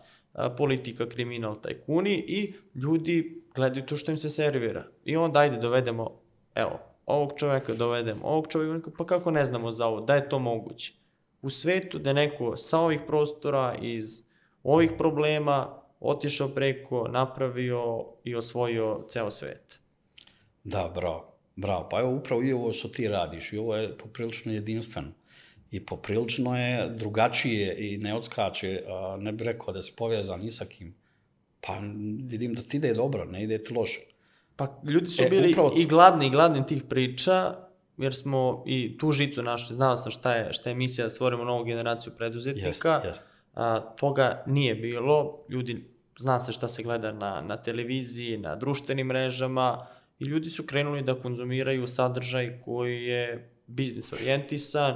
politika, 0.57 1.09
kriminal, 1.09 1.55
tajkuni 1.55 2.13
i 2.27 2.53
ljudi 2.75 3.43
gledaju 3.55 3.85
to 3.85 3.97
što 3.97 4.11
im 4.11 4.17
se 4.17 4.29
servira. 4.29 4.83
I 5.05 5.15
onda 5.15 5.39
ajde 5.39 5.57
dovedemo, 5.57 6.21
evo, 6.55 6.79
ovog 7.05 7.33
čoveka 7.35 7.73
dovedemo, 7.73 8.21
ovog 8.23 8.47
čoveka, 8.49 8.91
pa 8.97 9.05
kako 9.05 9.31
ne 9.31 9.45
znamo 9.45 9.71
za 9.71 9.87
ovo, 9.87 10.01
da 10.01 10.15
je 10.15 10.29
to 10.29 10.39
moguće. 10.39 10.93
U 11.41 11.49
svetu 11.49 11.99
da 11.99 12.13
neko 12.13 12.57
sa 12.57 12.79
ovih 12.79 13.01
prostora 13.07 13.75
iz 13.81 14.23
ovih 14.63 14.91
problema 14.97 15.80
otišao 16.01 16.47
preko, 16.47 17.07
napravio 17.07 17.83
i 18.23 18.35
osvojio 18.35 19.05
ceo 19.09 19.29
svet. 19.29 19.79
Da, 20.63 20.91
bravo. 20.95 21.27
Bravo. 21.55 21.89
Pa 21.89 21.99
evo 21.99 22.11
upravo 22.11 22.43
i 22.43 22.53
ovo 22.53 22.71
što 22.71 22.87
ti 22.87 23.07
radiš 23.07 23.53
i 23.53 23.57
ovo 23.57 23.75
je 23.75 23.97
poprilično 23.97 24.53
jedinstveno. 24.53 25.07
I 25.71 25.85
poprilično 25.85 26.57
je 26.59 26.89
drugačije 26.89 27.75
i 27.79 27.97
ne 27.97 28.15
odskače, 28.15 28.83
ne 29.19 29.31
bih 29.31 29.47
rekao 29.47 29.73
da 29.73 29.81
si 29.81 29.93
povezan 29.97 30.39
ni 30.39 30.49
sa 30.49 30.65
kim. 30.65 30.95
Pa 31.61 31.73
vidim 32.23 32.53
da 32.53 32.61
ti 32.61 32.77
ide 32.77 32.93
dobro, 32.93 33.25
ne 33.25 33.43
ide 33.43 33.57
ti 33.57 33.73
loše. 33.73 34.01
Pa 34.55 34.81
ljudi 34.83 35.07
su 35.07 35.23
E, 35.23 35.29
bili 35.29 35.51
upravo- 35.51 35.73
i 35.77 35.85
gladni 35.85 36.27
i 36.27 36.31
gladni 36.31 36.65
tih 36.65 36.83
priča, 36.83 37.55
jer 37.97 38.15
smo 38.15 38.63
i 38.67 38.97
tu 38.97 39.11
žicu 39.11 39.43
našli, 39.43 39.75
znao 39.75 39.97
sam 39.97 40.11
šta 40.11 40.35
je, 40.35 40.53
šta 40.53 40.69
je 40.69 40.75
misija 40.75 41.05
da 41.05 41.09
stvorimo 41.09 41.43
novu 41.43 41.63
generaciju 41.63 42.13
preduzetnika. 42.17 42.67
Jeste, 42.67 42.89
jeste. 43.05 43.25
A, 43.53 43.79
toga 43.79 44.43
nije 44.47 44.75
bilo, 44.75 45.45
ljudi, 45.49 45.90
zna 46.21 46.39
se 46.39 46.51
šta 46.51 46.67
se 46.67 46.83
gleda 46.83 47.11
na, 47.11 47.41
na 47.41 47.57
televiziji, 47.57 48.37
na 48.37 48.55
društvenim 48.55 49.07
mrežama 49.07 49.87
i 50.19 50.25
ljudi 50.25 50.49
su 50.49 50.63
krenuli 50.63 51.01
da 51.01 51.21
konzumiraju 51.21 51.87
sadržaj 51.87 52.61
koji 52.61 53.03
je 53.03 53.51
biznis 53.67 54.13
orijentisan 54.13 54.95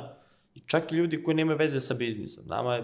i 0.53 0.59
čak 0.67 0.91
i 0.91 0.95
ljudi 0.95 1.23
koji 1.23 1.35
nemaju 1.35 1.57
veze 1.57 1.79
sa 1.79 1.93
biznisom. 1.93 2.47
Nama 2.47 2.75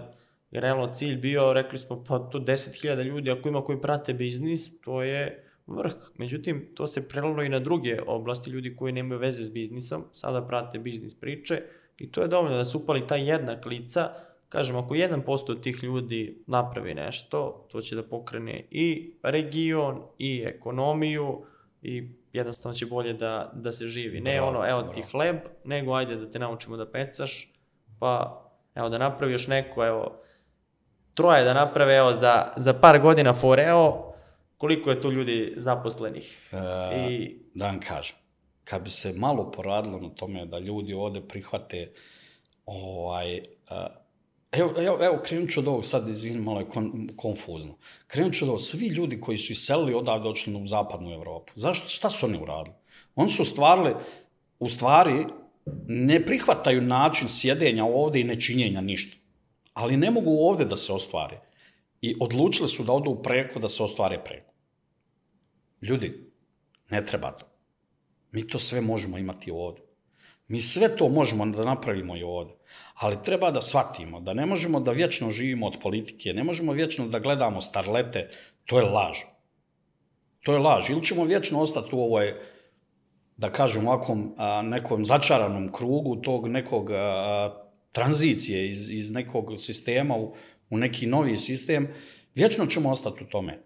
je 0.50 0.60
realno 0.60 0.94
cilj 0.94 1.16
bio, 1.16 1.52
rekli 1.52 1.78
smo, 1.78 2.04
pa 2.04 2.18
to 2.18 2.38
10.000 2.38 3.04
ljudi, 3.04 3.30
ako 3.30 3.48
ima 3.48 3.64
koji 3.64 3.80
prate 3.80 4.14
biznis, 4.14 4.80
to 4.80 5.02
je 5.02 5.44
vrh. 5.66 5.94
Međutim, 6.18 6.68
to 6.74 6.86
se 6.86 7.08
prelalo 7.08 7.42
i 7.42 7.48
na 7.48 7.58
druge 7.58 8.00
oblasti, 8.06 8.50
ljudi 8.50 8.76
koji 8.76 8.92
nemaju 8.92 9.20
veze 9.20 9.44
s 9.44 9.52
biznisom, 9.52 10.04
sada 10.12 10.46
prate 10.46 10.78
biznis 10.78 11.14
priče 11.14 11.62
i 11.98 12.12
to 12.12 12.22
je 12.22 12.28
dovoljno 12.28 12.56
da 12.56 12.64
se 12.64 12.76
upali 12.76 13.06
ta 13.06 13.16
jednak 13.16 13.66
lica, 13.66 14.10
kažem, 14.52 14.76
ako 14.76 14.94
1% 14.94 15.50
od 15.50 15.62
tih 15.62 15.82
ljudi 15.82 16.42
napravi 16.46 16.94
nešto, 16.94 17.68
to 17.70 17.80
će 17.80 17.96
da 17.96 18.02
pokrene 18.02 18.66
i 18.70 19.14
region, 19.22 20.02
i 20.18 20.44
ekonomiju, 20.46 21.44
i 21.82 22.08
jednostavno 22.32 22.76
će 22.76 22.86
bolje 22.86 23.12
da, 23.12 23.50
da 23.54 23.72
se 23.72 23.86
živi. 23.86 24.20
Ne 24.20 24.32
Bravo, 24.32 24.48
ono, 24.48 24.68
evo 24.68 24.82
ti 24.82 25.00
bravo. 25.00 25.10
hleb, 25.10 25.36
nego 25.64 25.94
ajde 25.94 26.16
da 26.16 26.30
te 26.30 26.38
naučimo 26.38 26.76
da 26.76 26.90
pecaš, 26.90 27.52
pa 27.98 28.42
evo 28.74 28.88
da 28.88 28.98
napravi 28.98 29.32
još 29.32 29.46
neko, 29.46 29.86
evo, 29.86 30.20
troje 31.14 31.44
da 31.44 31.54
naprave, 31.54 31.96
evo, 31.96 32.12
za, 32.14 32.52
za 32.56 32.74
par 32.74 33.00
godina 33.00 33.34
foreo, 33.34 34.12
koliko 34.56 34.90
je 34.90 35.00
tu 35.00 35.12
ljudi 35.12 35.54
zaposlenih. 35.56 36.50
E, 36.52 37.10
I 37.10 37.38
da 37.54 37.66
vam 37.66 37.80
kažem, 37.80 38.16
kad 38.64 38.82
bi 38.82 38.90
se 38.90 39.12
malo 39.16 39.50
poradilo 39.50 40.00
na 40.00 40.08
tome 40.08 40.46
da 40.46 40.58
ljudi 40.58 40.94
ovde 40.94 41.20
prihvate 41.20 41.92
ovaj, 42.66 43.40
a, 43.68 44.01
evo, 44.52 44.72
evo, 44.76 44.98
evo 45.04 45.20
krenut 45.24 45.50
ću 45.50 45.60
od 45.60 45.68
ovog, 45.68 45.84
sad 45.84 46.08
izvini, 46.08 46.40
malo 46.40 46.60
je 46.60 46.68
kon, 46.68 47.08
konfuzno. 47.16 47.76
Krenut 48.06 48.34
ću 48.34 48.44
od 48.44 48.48
ovog, 48.48 48.60
svi 48.60 48.86
ljudi 48.86 49.20
koji 49.20 49.38
su 49.38 49.52
iselili 49.52 49.94
odavde 49.94 50.28
odšli 50.28 50.54
u 50.54 50.66
zapadnu 50.66 51.12
Evropu, 51.12 51.52
zašto, 51.54 51.88
šta 51.88 52.10
su 52.10 52.26
oni 52.26 52.42
uradili? 52.42 52.76
Oni 53.14 53.30
su 53.30 53.44
stvarili, 53.44 53.94
u 54.58 54.68
stvari, 54.68 55.26
ne 55.86 56.24
prihvataju 56.26 56.82
način 56.82 57.28
sjedenja 57.28 57.84
ovde 57.84 58.20
i 58.20 58.24
nečinjenja 58.24 58.80
ništa. 58.80 59.16
Ali 59.74 59.96
ne 59.96 60.10
mogu 60.10 60.30
ovde 60.30 60.64
da 60.64 60.76
se 60.76 60.92
ostvare. 60.92 61.40
I 62.00 62.16
odlučili 62.20 62.68
su 62.68 62.84
da 62.84 62.92
odu 62.92 63.22
preko, 63.22 63.58
da 63.60 63.68
se 63.68 63.82
ostvare 63.82 64.24
preko. 64.24 64.52
Ljudi, 65.82 66.30
ne 66.90 67.04
treba 67.04 67.30
to. 67.32 67.46
Mi 68.32 68.46
to 68.46 68.58
sve 68.58 68.80
možemo 68.80 69.18
imati 69.18 69.50
ovde. 69.50 69.80
Mi 70.52 70.60
sve 70.60 70.96
to 70.96 71.08
možemo 71.08 71.46
da 71.46 71.64
napravimo 71.64 72.16
i 72.16 72.22
ovde. 72.22 72.52
Ali 72.94 73.22
treba 73.24 73.50
da 73.50 73.60
shvatimo 73.60 74.20
da 74.20 74.34
ne 74.34 74.46
možemo 74.46 74.80
da 74.80 74.92
vječno 74.92 75.30
živimo 75.30 75.66
od 75.66 75.78
politike, 75.82 76.32
ne 76.32 76.44
možemo 76.44 76.72
vječno 76.72 77.06
da 77.08 77.18
gledamo 77.18 77.60
starlete, 77.60 78.28
to 78.64 78.78
je 78.78 78.84
laž. 78.84 79.22
To 80.42 80.52
je 80.52 80.58
laž. 80.58 80.90
Ili 80.90 81.04
ćemo 81.04 81.24
vječno 81.24 81.60
ostati 81.60 81.96
u 81.96 82.00
ovoj, 82.00 82.34
da 83.36 83.52
kažem, 83.52 83.86
ovakvom 83.88 84.34
nekom 84.62 85.04
začaranom 85.04 85.72
krugu 85.72 86.16
tog 86.16 86.48
nekog 86.48 86.90
a, 86.90 87.64
tranzicije 87.92 88.68
iz, 88.68 88.90
iz 88.90 89.10
nekog 89.10 89.54
sistema 89.56 90.16
u, 90.16 90.34
u 90.70 90.78
neki 90.78 91.06
novi 91.06 91.36
sistem, 91.36 91.88
vječno 92.34 92.66
ćemo 92.66 92.90
ostati 92.90 93.24
u 93.24 93.26
tome. 93.26 93.62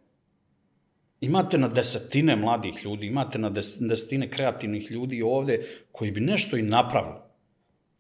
Imate 1.21 1.59
na 1.59 1.69
desetine 1.69 2.37
mladih 2.37 2.85
ljudi, 2.85 3.07
imate 3.07 3.39
na 3.39 3.51
des, 3.51 3.79
desetine 3.81 4.31
kreativnih 4.31 4.91
ljudi 4.91 5.23
ovde 5.23 5.67
koji 5.93 6.11
bi 6.11 6.21
nešto 6.21 6.57
i 6.57 6.63
napravili. 6.63 7.17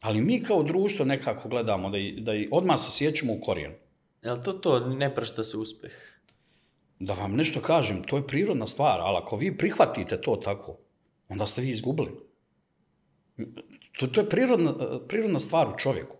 Ali 0.01 0.21
mi 0.21 0.43
kao 0.43 0.62
društvo 0.62 1.05
nekako 1.05 1.49
gledamo 1.49 1.91
da, 1.91 1.99
i, 1.99 2.21
da 2.21 2.35
i 2.35 2.49
odmah 2.51 2.79
se 2.79 2.91
sjećamo 2.91 3.33
u 3.33 3.41
korijen. 3.41 3.73
jel 4.23 4.43
to 4.43 4.53
to, 4.53 4.81
ne 4.81 5.14
prašta 5.14 5.45
se 5.45 5.57
uspeh? 5.57 5.93
Da 6.99 7.14
vam 7.14 7.35
nešto 7.37 7.61
kažem, 7.61 8.03
to 8.03 8.17
je 8.17 8.27
prirodna 8.27 8.67
stvar, 8.67 9.01
ali 9.01 9.17
ako 9.17 9.37
vi 9.37 9.57
prihvatite 9.57 10.21
to 10.21 10.37
tako, 10.37 10.79
onda 11.29 11.47
ste 11.47 11.62
vi 11.62 11.71
izgubili. 11.71 12.11
To, 13.99 14.07
to 14.07 14.21
je 14.21 14.29
prirodna, 14.29 14.75
prirodna 15.09 15.41
stvar 15.41 15.69
u 15.69 15.79
čovjeku. 15.79 16.17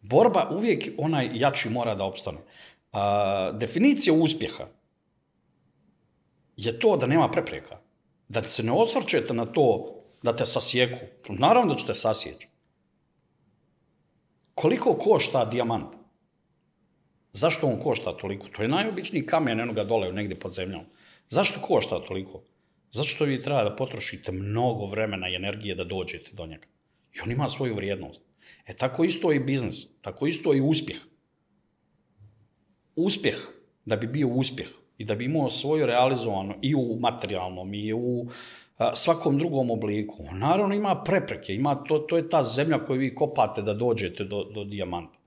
Borba 0.00 0.48
uvijek 0.50 0.88
onaj 0.96 1.30
jači 1.34 1.70
mora 1.70 1.94
da 1.94 2.04
opstane. 2.04 2.38
A, 2.92 3.52
definicija 3.52 4.14
uspjeha 4.14 4.66
je 6.56 6.78
to 6.78 6.96
da 6.96 7.06
nema 7.06 7.30
prepreka. 7.30 7.78
Da 8.28 8.42
se 8.42 8.62
ne 8.62 8.72
osvrćete 8.72 9.34
na 9.34 9.46
to 9.46 9.98
da 10.22 10.36
te 10.36 10.44
sasjeku. 10.44 10.96
Naravno 11.28 11.72
da 11.72 11.78
ćete 11.78 11.94
sasjeći. 11.94 12.48
Koliko 14.54 14.94
košta 14.94 15.44
dijamant? 15.44 15.94
Zašto 17.32 17.66
on 17.66 17.80
košta 17.80 18.16
toliko? 18.16 18.48
To 18.48 18.62
je 18.62 18.68
najobičniji 18.68 19.26
kamen, 19.26 19.60
eno 19.60 19.72
ga 19.72 19.84
dole 19.84 20.12
negdje 20.12 20.40
pod 20.40 20.52
zemljom. 20.52 20.84
Zašto 21.28 21.60
košta 21.60 22.04
toliko? 22.04 22.42
Zato 22.92 23.08
što 23.08 23.24
vi 23.24 23.42
treba 23.42 23.64
da 23.64 23.76
potrošite 23.76 24.32
mnogo 24.32 24.86
vremena 24.86 25.28
i 25.28 25.34
energije 25.34 25.74
da 25.74 25.84
dođete 25.84 26.30
do 26.32 26.46
njega. 26.46 26.66
I 27.14 27.20
on 27.20 27.30
ima 27.30 27.48
svoju 27.48 27.74
vrijednost. 27.74 28.22
E 28.66 28.76
tako 28.76 29.04
isto 29.04 29.32
i 29.32 29.40
biznis, 29.40 29.86
tako 30.00 30.26
isto 30.26 30.54
i 30.54 30.60
uspjeh. 30.60 30.98
Uspjeh, 32.96 33.36
da 33.84 33.96
bi 33.96 34.06
bio 34.06 34.28
uspjeh 34.28 34.68
i 35.02 35.04
da 35.04 35.14
bi 35.14 35.24
imao 35.24 35.50
svoju 35.50 35.86
realizovano 35.86 36.54
i 36.62 36.74
u 36.74 36.96
materijalnom 37.00 37.74
i 37.74 37.92
u 37.92 38.26
svakom 38.94 39.38
drugom 39.38 39.70
obliku, 39.70 40.24
naravno 40.32 40.74
ima 40.74 41.02
prepreke, 41.02 41.54
ima 41.54 41.74
to, 41.74 41.98
to 41.98 42.16
je 42.16 42.28
ta 42.28 42.42
zemlja 42.42 42.78
koju 42.86 42.98
vi 42.98 43.14
kopate 43.14 43.62
da 43.62 43.74
dođete 43.74 44.24
do, 44.24 44.44
do 44.44 44.64
dijamanta. 44.64 45.18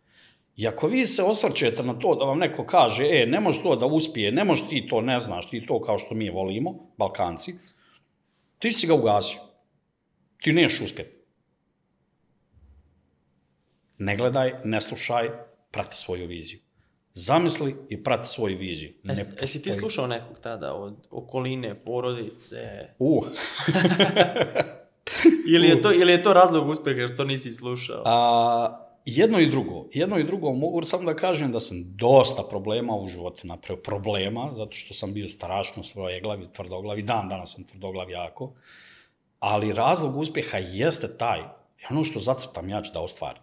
I 0.55 0.67
ako 0.67 0.87
vi 0.87 1.05
se 1.05 1.23
osvrćete 1.23 1.83
na 1.83 1.93
to 1.99 2.15
da 2.15 2.25
vam 2.25 2.39
neko 2.39 2.65
kaže, 2.65 3.07
e, 3.11 3.25
ne 3.25 3.39
može 3.39 3.61
to 3.63 3.75
da 3.75 3.85
uspije, 3.85 4.31
ne 4.31 4.43
možeš 4.43 4.67
ti 4.69 4.87
to, 4.89 5.01
ne 5.01 5.19
znaš 5.19 5.49
ti 5.49 5.65
to 5.65 5.81
kao 5.81 5.99
što 5.99 6.15
mi 6.15 6.29
volimo, 6.29 6.73
Balkanci, 6.97 7.55
ti 8.59 8.71
si 8.71 8.87
ga 8.87 8.93
ugasio. 8.93 9.39
Ti 10.41 10.53
neš 10.53 10.81
uspjeti. 10.81 11.15
Ne 13.97 14.15
gledaj, 14.15 14.53
ne 14.63 14.81
slušaj, 14.81 15.29
prati 15.71 15.95
svoju 15.95 16.27
viziju. 16.27 16.64
Zamisli 17.17 17.75
i 17.89 18.03
prati 18.03 18.27
svoju 18.27 18.57
viziju. 18.57 18.93
Ne 19.03 19.13
Es, 19.13 19.19
jesi 19.41 19.61
ti 19.61 19.71
slušao 19.71 20.07
nekog 20.07 20.39
tada 20.39 20.73
od 20.73 21.07
okoline, 21.11 21.75
porodice? 21.75 22.89
Uh, 22.99 23.25
Ili 25.53 25.67
je 25.67 25.81
to, 25.81 25.93
ili 25.93 26.11
je 26.11 26.23
to 26.23 26.33
razlog 26.33 26.69
uspjeha 26.69 27.07
što 27.13 27.23
nisi 27.23 27.53
slušao? 27.53 28.03
A, 28.05 28.79
jedno 29.05 29.39
i 29.39 29.49
drugo. 29.49 29.87
Jedno 29.93 30.17
i 30.17 30.23
drugo. 30.23 30.53
Mogu 30.53 30.83
samo 30.83 31.03
da 31.03 31.15
kažem 31.15 31.51
da 31.51 31.59
sam 31.59 31.77
dosta 31.95 32.43
problema 32.43 32.95
u 32.95 33.07
životu 33.07 33.47
napravio. 33.47 33.83
Problema, 33.83 34.51
zato 34.53 34.71
što 34.71 34.93
sam 34.93 35.13
bio 35.13 35.27
strašno 35.27 35.83
svojeglavi, 35.83 36.45
tvrdoglavi. 36.55 37.01
Dan 37.01 37.29
danas 37.29 37.53
sam 37.53 37.63
tvrdoglav 37.63 38.09
jako. 38.09 38.53
Ali 39.39 39.73
razlog 39.73 40.17
uspjeha 40.17 40.57
jeste 40.57 41.17
taj. 41.17 41.39
Ono 41.89 42.03
što 42.03 42.19
zacrtam 42.19 42.69
ja 42.69 42.81
ću 42.81 42.91
da 42.93 43.01
ostvarim. 43.01 43.41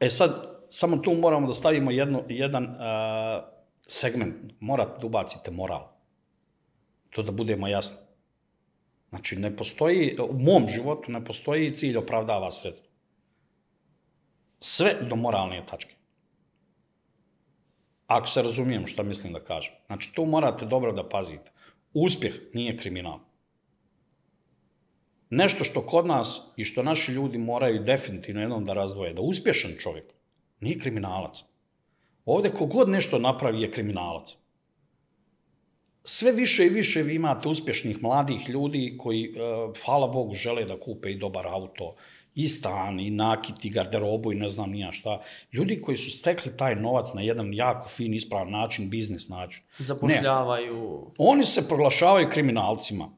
E 0.00 0.10
sad, 0.10 0.53
samo 0.74 0.96
tu 0.96 1.14
moramo 1.14 1.46
da 1.46 1.54
stavimo 1.54 1.90
jedno, 1.90 2.22
jedan 2.28 2.64
uh, 2.64 2.76
segment. 3.86 4.34
Morate 4.60 5.00
da 5.00 5.06
ubacite 5.06 5.50
moral. 5.50 5.88
To 7.10 7.22
da 7.22 7.32
budemo 7.32 7.68
jasni. 7.68 7.98
Znači, 9.08 9.36
ne 9.36 9.56
postoji, 9.56 10.16
u 10.30 10.38
mom 10.38 10.66
životu 10.68 11.12
ne 11.12 11.24
postoji 11.24 11.74
cilj 11.74 11.96
opravdava 11.96 12.50
sredstvo. 12.50 12.90
Sve 14.60 14.96
do 15.10 15.16
moralne 15.16 15.62
tačke. 15.66 15.94
Ako 18.06 18.26
se 18.26 18.42
razumijemo 18.42 18.86
šta 18.86 19.02
mislim 19.02 19.32
da 19.32 19.44
kažem. 19.44 19.74
Znači, 19.86 20.12
tu 20.14 20.24
morate 20.24 20.66
dobro 20.66 20.92
da 20.92 21.08
pazite. 21.08 21.52
Uspjeh 21.92 22.34
nije 22.54 22.76
kriminal. 22.76 23.20
Nešto 25.30 25.64
što 25.64 25.86
kod 25.86 26.06
nas 26.06 26.52
i 26.56 26.64
što 26.64 26.82
naši 26.82 27.12
ljudi 27.12 27.38
moraju 27.38 27.82
definitivno 27.84 28.40
jednom 28.40 28.64
da 28.64 28.74
razdvoje, 28.74 29.14
da 29.14 29.22
uspješan 29.22 29.72
čovjek 29.78 30.14
nije 30.60 30.78
kriminalac. 30.78 31.44
Ovdje 32.24 32.50
kogod 32.50 32.88
nešto 32.88 33.18
napravi 33.18 33.62
je 33.62 33.70
kriminalac 33.70 34.36
sve 36.04 36.32
više 36.32 36.66
i 36.66 36.68
više 36.68 37.02
vi 37.02 37.14
imate 37.14 37.48
uspješnih 37.48 38.02
mladih 38.02 38.48
ljudi 38.48 38.94
koji, 38.98 39.24
e, 39.24 39.30
hvala 39.84 40.08
Bogu, 40.08 40.34
žele 40.34 40.64
da 40.64 40.80
kupe 40.80 41.10
i 41.10 41.18
dobar 41.18 41.46
auto, 41.46 41.94
i 42.34 42.48
stan, 42.48 43.00
i 43.00 43.10
nakit, 43.10 43.64
i 43.64 43.70
garderobu, 43.70 44.32
i 44.32 44.36
ne 44.36 44.48
znam 44.48 44.70
nija 44.70 44.92
šta. 44.92 45.20
Ljudi 45.52 45.80
koji 45.82 45.96
su 45.96 46.10
stekli 46.10 46.56
taj 46.56 46.74
novac 46.74 47.14
na 47.14 47.20
jedan 47.20 47.54
jako 47.54 47.88
fin, 47.88 48.14
ispravan 48.14 48.50
način, 48.50 48.90
biznis 48.90 49.28
način. 49.28 49.62
Ne, 49.78 49.84
Zapošljavaju... 49.84 51.10
oni 51.18 51.44
se 51.44 51.68
proglašavaju 51.68 52.28
kriminalcima. 52.30 53.08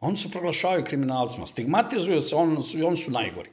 Oni 0.00 0.16
se 0.16 0.30
proglašavaju 0.30 0.84
kriminalcima. 0.84 1.46
Stigmatizuju 1.46 2.20
se, 2.20 2.36
on, 2.36 2.62
oni 2.86 2.96
su 2.96 3.10
najgori. 3.10 3.50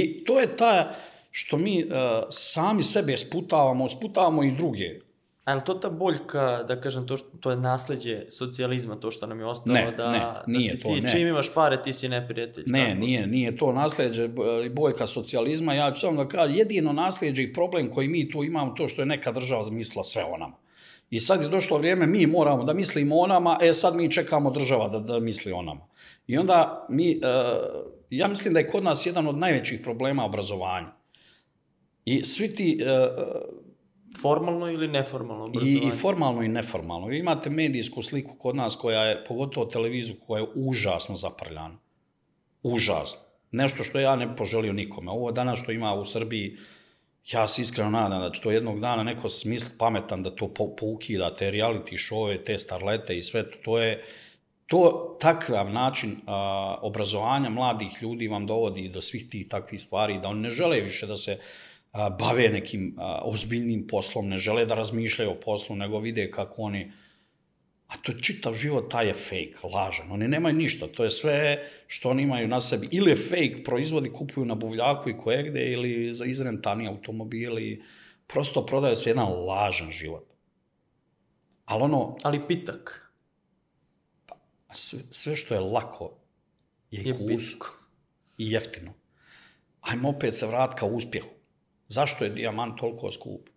I 0.00 0.24
to 0.24 0.40
je 0.40 0.56
ta 0.56 0.94
što 1.30 1.56
mi 1.56 1.84
uh, 1.84 1.90
sami 2.30 2.82
sebe 2.82 3.16
sputavamo, 3.16 3.88
sputavamo 3.88 4.44
i 4.44 4.52
druge. 4.56 5.00
A 5.44 5.52
je 5.52 5.64
to 5.64 5.74
ta 5.74 5.90
boljka, 5.90 6.62
da 6.68 6.80
kažem, 6.80 7.06
to, 7.06 7.16
što, 7.16 7.28
to 7.40 7.50
je 7.50 7.56
nasljeđe 7.56 8.24
socijalizma, 8.30 8.96
to 8.96 9.10
što 9.10 9.26
nam 9.26 9.40
je 9.40 9.46
ostalo, 9.46 9.74
Ne, 9.74 9.92
da, 9.96 10.12
ne, 10.12 10.18
da 10.18 10.44
nije 10.46 10.70
si 10.70 10.80
to, 10.80 10.88
ti, 10.88 11.00
ne. 11.00 11.08
čim 11.08 11.28
imaš 11.28 11.54
pare, 11.54 11.82
ti 11.82 11.92
si 11.92 12.08
neprijatelj. 12.08 12.64
Ne, 12.66 12.86
tako? 12.88 12.98
nije, 13.00 13.26
nije 13.26 13.56
to 13.56 13.72
nasljeđe 13.72 14.28
b- 14.28 14.42
i 14.66 14.68
boljka 14.68 15.06
socijalizma. 15.06 15.74
Ja 15.74 15.92
ću 15.92 16.00
samo 16.00 16.24
da 16.24 16.28
kažem, 16.28 16.56
jedino 16.56 16.92
nasljeđe 16.92 17.42
i 17.42 17.52
problem 17.52 17.90
koji 17.90 18.08
mi 18.08 18.30
tu 18.30 18.44
imamo, 18.44 18.74
to 18.74 18.88
što 18.88 19.02
je 19.02 19.06
neka 19.06 19.32
država 19.32 19.70
mislila 19.70 20.04
sve 20.04 20.24
o 20.24 20.36
nama. 20.36 20.56
I 21.10 21.20
sad 21.20 21.42
je 21.42 21.48
došlo 21.48 21.78
vrijeme, 21.78 22.06
mi 22.06 22.26
moramo 22.26 22.64
da 22.64 22.74
mislimo 22.74 23.16
o 23.16 23.26
nama, 23.26 23.58
e 23.62 23.72
sad 23.72 23.96
mi 23.96 24.12
čekamo 24.12 24.50
država 24.50 24.88
da, 24.88 24.98
da 24.98 25.18
misli 25.20 25.52
o 25.52 25.62
nama. 25.62 25.86
I 26.26 26.38
onda 26.38 26.86
mi, 26.88 27.10
e, 27.10 27.16
ja 28.10 28.28
mislim 28.28 28.54
da 28.54 28.60
je 28.60 28.68
kod 28.68 28.84
nas 28.84 29.06
jedan 29.06 29.26
od 29.26 29.38
najvećih 29.38 29.80
problema 29.82 30.24
obrazovanja. 30.24 30.92
I 32.04 32.24
svi 32.24 32.54
ti, 32.54 32.78
e, 32.82 33.08
Formalno 34.20 34.70
ili 34.70 34.88
neformalno 34.88 35.44
i, 35.44 35.48
obrazovanje? 35.48 35.88
i 35.88 35.90
formalno 35.90 36.42
i 36.42 36.48
neformalno. 36.48 37.06
Vi 37.06 37.18
imate 37.18 37.50
medijsku 37.50 38.02
sliku 38.02 38.34
kod 38.38 38.56
nas 38.56 38.76
koja 38.76 39.02
je, 39.02 39.24
pogotovo 39.24 39.66
televiziju, 39.66 40.16
koja 40.26 40.40
je 40.40 40.48
užasno 40.54 41.16
zaprljana. 41.16 41.78
Užasno. 42.62 43.18
Nešto 43.50 43.84
što 43.84 44.00
ja 44.00 44.16
ne 44.16 44.36
poželio 44.36 44.72
nikome. 44.72 45.10
Ovo 45.10 45.32
danas 45.32 45.58
što 45.58 45.72
ima 45.72 45.94
u 45.94 46.04
Srbiji, 46.04 46.56
ja 47.32 47.48
se 47.48 47.62
iskreno 47.62 47.90
nadam 47.90 48.20
da 48.20 48.30
će 48.30 48.40
to 48.40 48.50
jednog 48.50 48.80
dana 48.80 49.02
neko 49.02 49.28
smisl 49.28 49.70
pametan 49.78 50.22
da 50.22 50.30
to 50.30 50.48
po, 50.48 50.76
poukida, 50.76 51.34
te 51.34 51.50
reality 51.50 51.96
showe, 51.96 52.44
te 52.44 52.58
starlete 52.58 53.18
i 53.18 53.22
sve 53.22 53.50
to, 53.50 53.56
to 53.64 53.78
je 53.78 54.02
to 54.66 55.16
takav 55.20 55.72
način 55.72 56.16
a, 56.26 56.78
obrazovanja 56.82 57.50
mladih 57.50 57.98
ljudi 58.02 58.28
vam 58.28 58.46
dovodi 58.46 58.88
do 58.88 59.00
svih 59.00 59.28
tih 59.28 59.48
takvih 59.48 59.80
stvari, 59.80 60.18
da 60.18 60.28
oni 60.28 60.40
ne 60.40 60.50
žele 60.50 60.80
više 60.80 61.06
da 61.06 61.16
se 61.16 61.38
a, 61.92 62.10
bave 62.10 62.48
nekim 62.48 62.94
a, 62.98 63.20
ozbiljnim 63.24 63.86
poslom, 63.86 64.28
ne 64.28 64.38
žele 64.38 64.66
da 64.66 64.74
razmišljaju 64.74 65.30
o 65.30 65.40
poslu, 65.40 65.76
nego 65.76 65.98
vide 65.98 66.30
kako 66.30 66.62
oni 66.62 66.92
A 67.86 67.94
to 68.02 68.12
čitav 68.12 68.54
život, 68.54 68.90
taj 68.90 69.06
je 69.06 69.14
fake, 69.14 69.62
lažan. 69.62 70.10
Oni 70.12 70.28
nemaju 70.28 70.56
ništa, 70.56 70.88
to 70.90 71.04
je 71.04 71.10
sve 71.10 71.62
što 71.86 72.10
oni 72.10 72.22
imaju 72.22 72.48
na 72.48 72.60
sebi. 72.60 72.88
Ili 72.90 73.10
je 73.10 73.16
fake, 73.16 73.62
proizvodi 73.64 74.10
kupuju 74.10 74.44
na 74.44 74.54
buvljaku 74.54 75.10
i 75.10 75.16
kojegde, 75.18 75.70
ili 75.72 76.14
za 76.14 76.24
izrentani 76.24 76.88
automobili. 76.88 77.82
Prosto 78.26 78.66
prodaje 78.66 78.96
se 78.96 79.10
jedan 79.10 79.28
lažan 79.46 79.90
život. 79.90 80.34
Ali 81.64 81.82
ono, 81.82 82.16
Ali 82.22 82.42
pitak 82.48 83.05
sve, 84.76 84.98
sve 85.10 85.36
što 85.36 85.54
je 85.54 85.60
lako 85.60 86.12
je, 86.90 87.02
je 87.02 87.08
je 87.08 87.18
kus 87.18 87.52
pitak. 87.52 87.68
i 88.38 88.50
jeftino. 88.50 88.92
Ajmo 89.80 90.08
opet 90.08 90.34
se 90.34 90.46
vrat 90.46 90.74
ka 90.74 90.86
uspjehu. 90.86 91.28
Zašto 91.88 92.24
je 92.24 92.30
dijamant 92.30 92.78
toliko 92.78 93.12
skup? 93.12 93.48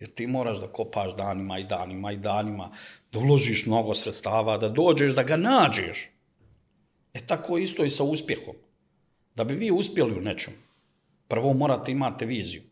Jer 0.00 0.10
ti 0.10 0.26
moraš 0.26 0.60
da 0.60 0.72
kopaš 0.72 1.16
danima 1.16 1.58
i 1.58 1.64
danima 1.64 2.12
i 2.12 2.16
danima, 2.16 2.70
da 3.12 3.18
uložiš 3.18 3.66
mnogo 3.66 3.94
sredstava, 3.94 4.58
da 4.58 4.68
dođeš, 4.68 5.12
da 5.14 5.22
ga 5.22 5.36
nađeš. 5.36 6.10
E 7.14 7.26
tako 7.26 7.58
isto 7.58 7.84
i 7.84 7.90
sa 7.90 8.04
uspjehom. 8.04 8.54
Da 9.34 9.44
bi 9.44 9.54
vi 9.54 9.70
uspjeli 9.70 10.18
u 10.18 10.20
nečem, 10.20 10.54
prvo 11.28 11.52
morate 11.52 11.92
imate 11.92 12.26
viziju. 12.26 12.62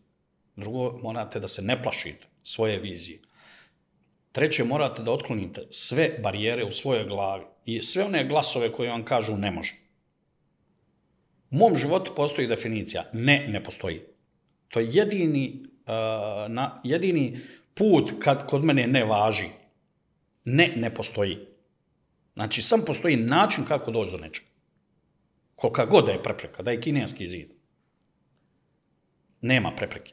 Drugo, 0.56 0.98
morate 1.02 1.40
da 1.40 1.48
se 1.48 1.62
ne 1.62 1.82
plašite 1.82 2.26
svoje 2.42 2.78
vizije. 2.78 3.20
Treće, 4.38 4.64
morate 4.64 5.02
da 5.02 5.12
otklonite 5.12 5.60
sve 5.70 6.18
barijere 6.22 6.64
u 6.64 6.72
svojoj 6.72 7.04
glavi 7.04 7.44
i 7.64 7.82
sve 7.82 8.04
one 8.04 8.24
glasove 8.24 8.72
koje 8.72 8.90
vam 8.90 9.04
kažu 9.04 9.36
ne 9.36 9.50
može. 9.50 9.74
U 11.50 11.56
mom 11.56 11.76
životu 11.76 12.12
postoji 12.16 12.46
definicija 12.46 13.04
ne, 13.12 13.48
ne 13.48 13.64
postoji. 13.64 14.00
To 14.68 14.80
je 14.80 14.88
jedini, 14.90 15.62
uh, 15.62 16.52
na, 16.52 16.80
jedini 16.84 17.38
put 17.74 18.12
kad 18.18 18.46
kod 18.46 18.64
mene 18.64 18.86
ne 18.86 19.04
važi. 19.04 19.48
Ne, 20.44 20.72
ne 20.76 20.94
postoji. 20.94 21.38
Znači, 22.34 22.62
sam 22.62 22.84
postoji 22.86 23.16
način 23.16 23.64
kako 23.64 23.90
doći 23.90 24.12
do 24.12 24.18
nečega. 24.18 24.48
Kolika 25.54 25.86
god 25.86 26.06
da 26.06 26.12
je 26.12 26.22
prepreka, 26.22 26.62
da 26.62 26.70
je 26.70 26.80
kineski 26.80 27.26
zid. 27.26 27.50
Nema 29.40 29.74
prepreke. 29.76 30.12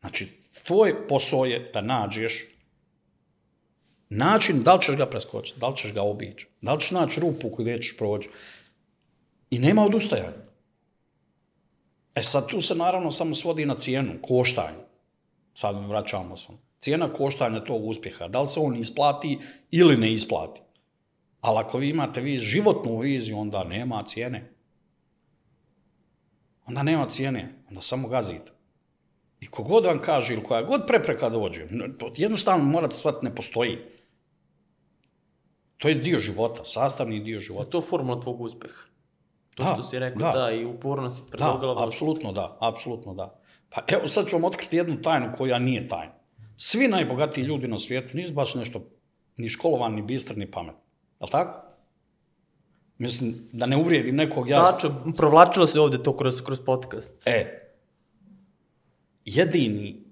Znači, 0.00 0.28
tvoj 0.64 1.06
posao 1.08 1.44
je 1.44 1.70
da 1.74 1.80
nađeš 1.80 2.55
način 4.08 4.62
da 4.62 4.74
li 4.74 4.82
ćeš 4.82 4.96
ga 4.96 5.06
preskočiti, 5.06 5.60
da 5.60 5.68
li 5.68 5.76
ćeš 5.76 5.92
ga 5.92 6.02
obići, 6.02 6.46
da 6.60 6.74
li 6.74 6.80
ćeš 6.80 6.90
naći 6.90 7.20
rupu 7.20 7.48
gdje 7.58 7.82
ćeš 7.82 7.96
proći. 7.96 8.28
I 9.50 9.58
nema 9.58 9.84
odustajanja. 9.84 10.46
E 12.14 12.22
sad 12.22 12.48
tu 12.48 12.60
se 12.60 12.74
naravno 12.74 13.10
samo 13.10 13.34
svodi 13.34 13.66
na 13.66 13.74
cijenu, 13.74 14.12
koštanje. 14.22 14.86
Sad 15.54 15.88
vraćamo 15.88 16.36
se. 16.36 16.48
Cijena 16.78 17.12
koštanja 17.12 17.64
tog 17.64 17.84
uspjeha, 17.84 18.28
da 18.28 18.40
li 18.40 18.46
se 18.46 18.60
on 18.60 18.76
isplati 18.76 19.38
ili 19.70 19.96
ne 19.96 20.12
isplati. 20.12 20.60
Ali 21.40 21.58
ako 21.58 21.78
vi 21.78 21.88
imate 21.88 22.20
vi 22.20 22.38
životnu 22.38 22.98
viziju, 22.98 23.38
onda 23.38 23.64
nema 23.64 24.02
cijene. 24.02 24.52
Onda 26.66 26.82
nema 26.82 27.06
cijene, 27.08 27.54
onda 27.68 27.80
samo 27.80 28.08
gazite. 28.08 28.50
I 29.40 29.46
kogod 29.46 29.84
vam 29.84 30.00
kaže 30.02 30.34
ili 30.34 30.42
koja 30.42 30.62
god 30.62 30.86
prepreka 30.86 31.28
dođe, 31.28 31.66
jednostavno 32.16 32.64
morate 32.64 32.94
shvatiti 32.94 33.26
ne 33.26 33.34
postoji. 33.34 33.78
To 35.78 35.88
je 35.88 35.94
dio 35.94 36.18
života, 36.18 36.64
sastavni 36.64 37.20
dio 37.20 37.34
Je 37.34 37.40
života. 37.40 37.70
to 37.70 37.80
formula 37.80 38.20
tvog 38.20 38.40
uspjeha? 38.40 38.82
To 39.54 39.62
Da, 39.64 39.70
što 39.74 39.82
si 39.82 39.98
rekao, 39.98 40.18
da. 40.18 40.38
da, 40.38 40.50
i 40.50 40.64
upornost 40.64 41.28
i 41.28 41.30
Da, 41.30 41.36
tvrdoglavost. 41.38 41.86
apsolutno 41.86 42.32
da, 42.32 42.58
apsolutno 42.60 43.14
da. 43.14 43.40
Pa 43.68 43.82
evo 43.88 44.08
sad 44.08 44.28
ću 44.28 44.36
vam 44.36 44.44
otkriti 44.44 44.76
jednu 44.76 45.02
tajnu 45.02 45.32
koja 45.38 45.58
nije 45.58 45.88
tajna. 45.88 46.12
Svi 46.56 46.88
najbogatiji 46.88 47.44
ljudi 47.44 47.68
na 47.68 47.78
svijetu 47.78 48.16
nisu 48.16 48.32
baš 48.32 48.54
nešto 48.54 48.82
ni 49.36 49.48
školovan, 49.48 49.94
ni 49.94 50.02
bistr, 50.02 50.36
ni 50.36 50.50
pamet. 50.50 50.74
Je 51.20 51.30
tako? 51.30 51.62
Mislim, 52.98 53.48
da 53.52 53.66
ne 53.66 53.76
uvrijedim 53.76 54.16
nekog, 54.16 54.48
ja... 54.48 54.64
Tačno, 54.64 55.12
provlačilo 55.16 55.66
se 55.66 55.80
ovdje 55.80 56.02
to 56.02 56.16
kroz, 56.16 56.42
kroz 56.42 56.60
podcast. 56.60 57.22
E, 57.26 57.62
jedini 59.24 60.04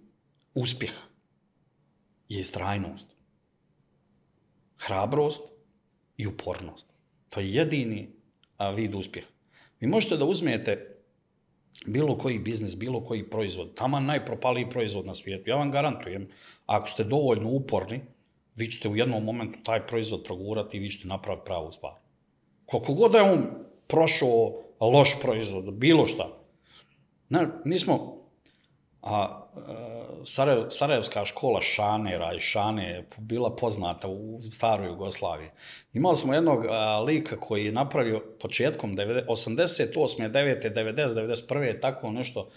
uspjeh 0.54 0.92
je 2.28 2.40
istrajnost, 2.40 3.06
hrabrost 4.76 5.53
i 6.16 6.26
upornost. 6.26 6.86
To 7.30 7.40
je 7.40 7.52
jedini 7.54 8.08
a, 8.56 8.70
vid 8.70 8.94
uspjeha. 8.94 9.28
Vi 9.80 9.86
možete 9.86 10.16
da 10.16 10.24
uzmete 10.24 10.94
bilo 11.86 12.18
koji 12.18 12.38
biznis, 12.38 12.76
bilo 12.76 13.04
koji 13.04 13.30
proizvod, 13.30 13.74
tamo 13.74 14.00
najpropaliji 14.00 14.70
proizvod 14.70 15.06
na 15.06 15.14
svijetu. 15.14 15.50
Ja 15.50 15.56
vam 15.56 15.70
garantujem, 15.70 16.28
ako 16.66 16.88
ste 16.88 17.04
dovoljno 17.04 17.50
uporni, 17.50 18.00
vi 18.56 18.70
ćete 18.70 18.88
u 18.88 18.96
jednom 18.96 19.24
momentu 19.24 19.58
taj 19.62 19.86
proizvod 19.86 20.22
progurati 20.22 20.76
i 20.76 20.80
vi 20.80 20.90
ćete 20.90 21.08
napraviti 21.08 21.44
pravu 21.44 21.72
stvar. 21.72 21.92
Koliko 22.66 22.94
god 22.94 23.12
da 23.12 23.18
je 23.18 23.32
on 23.32 23.46
prošao 23.86 24.62
loš 24.80 25.20
proizvod, 25.20 25.74
bilo 25.74 26.06
šta. 26.06 26.28
Ne, 27.28 27.48
mi 27.64 27.78
smo, 27.78 28.16
a, 29.02 29.43
Sarajev, 30.24 30.64
Sarajevska 30.70 31.24
škola 31.24 31.61
Šanera 31.61 32.32
i 32.34 32.38
Šane 32.38 32.90
je 32.90 33.09
bila 33.18 33.57
poznata 33.57 34.09
u 34.09 34.40
staroj 34.52 34.86
Jugoslaviji. 34.86 35.48
Imali 35.92 36.16
smo 36.16 36.34
jednog 36.34 36.66
a, 36.68 37.00
lika 37.00 37.36
koji 37.36 37.64
je 37.64 37.72
napravio 37.72 38.22
početkom 38.40 38.96
88. 38.96 40.30
9. 40.30 40.74
90. 40.74 41.48
91. 41.48 41.80
tako 41.80 42.11
nešto, 42.11 42.50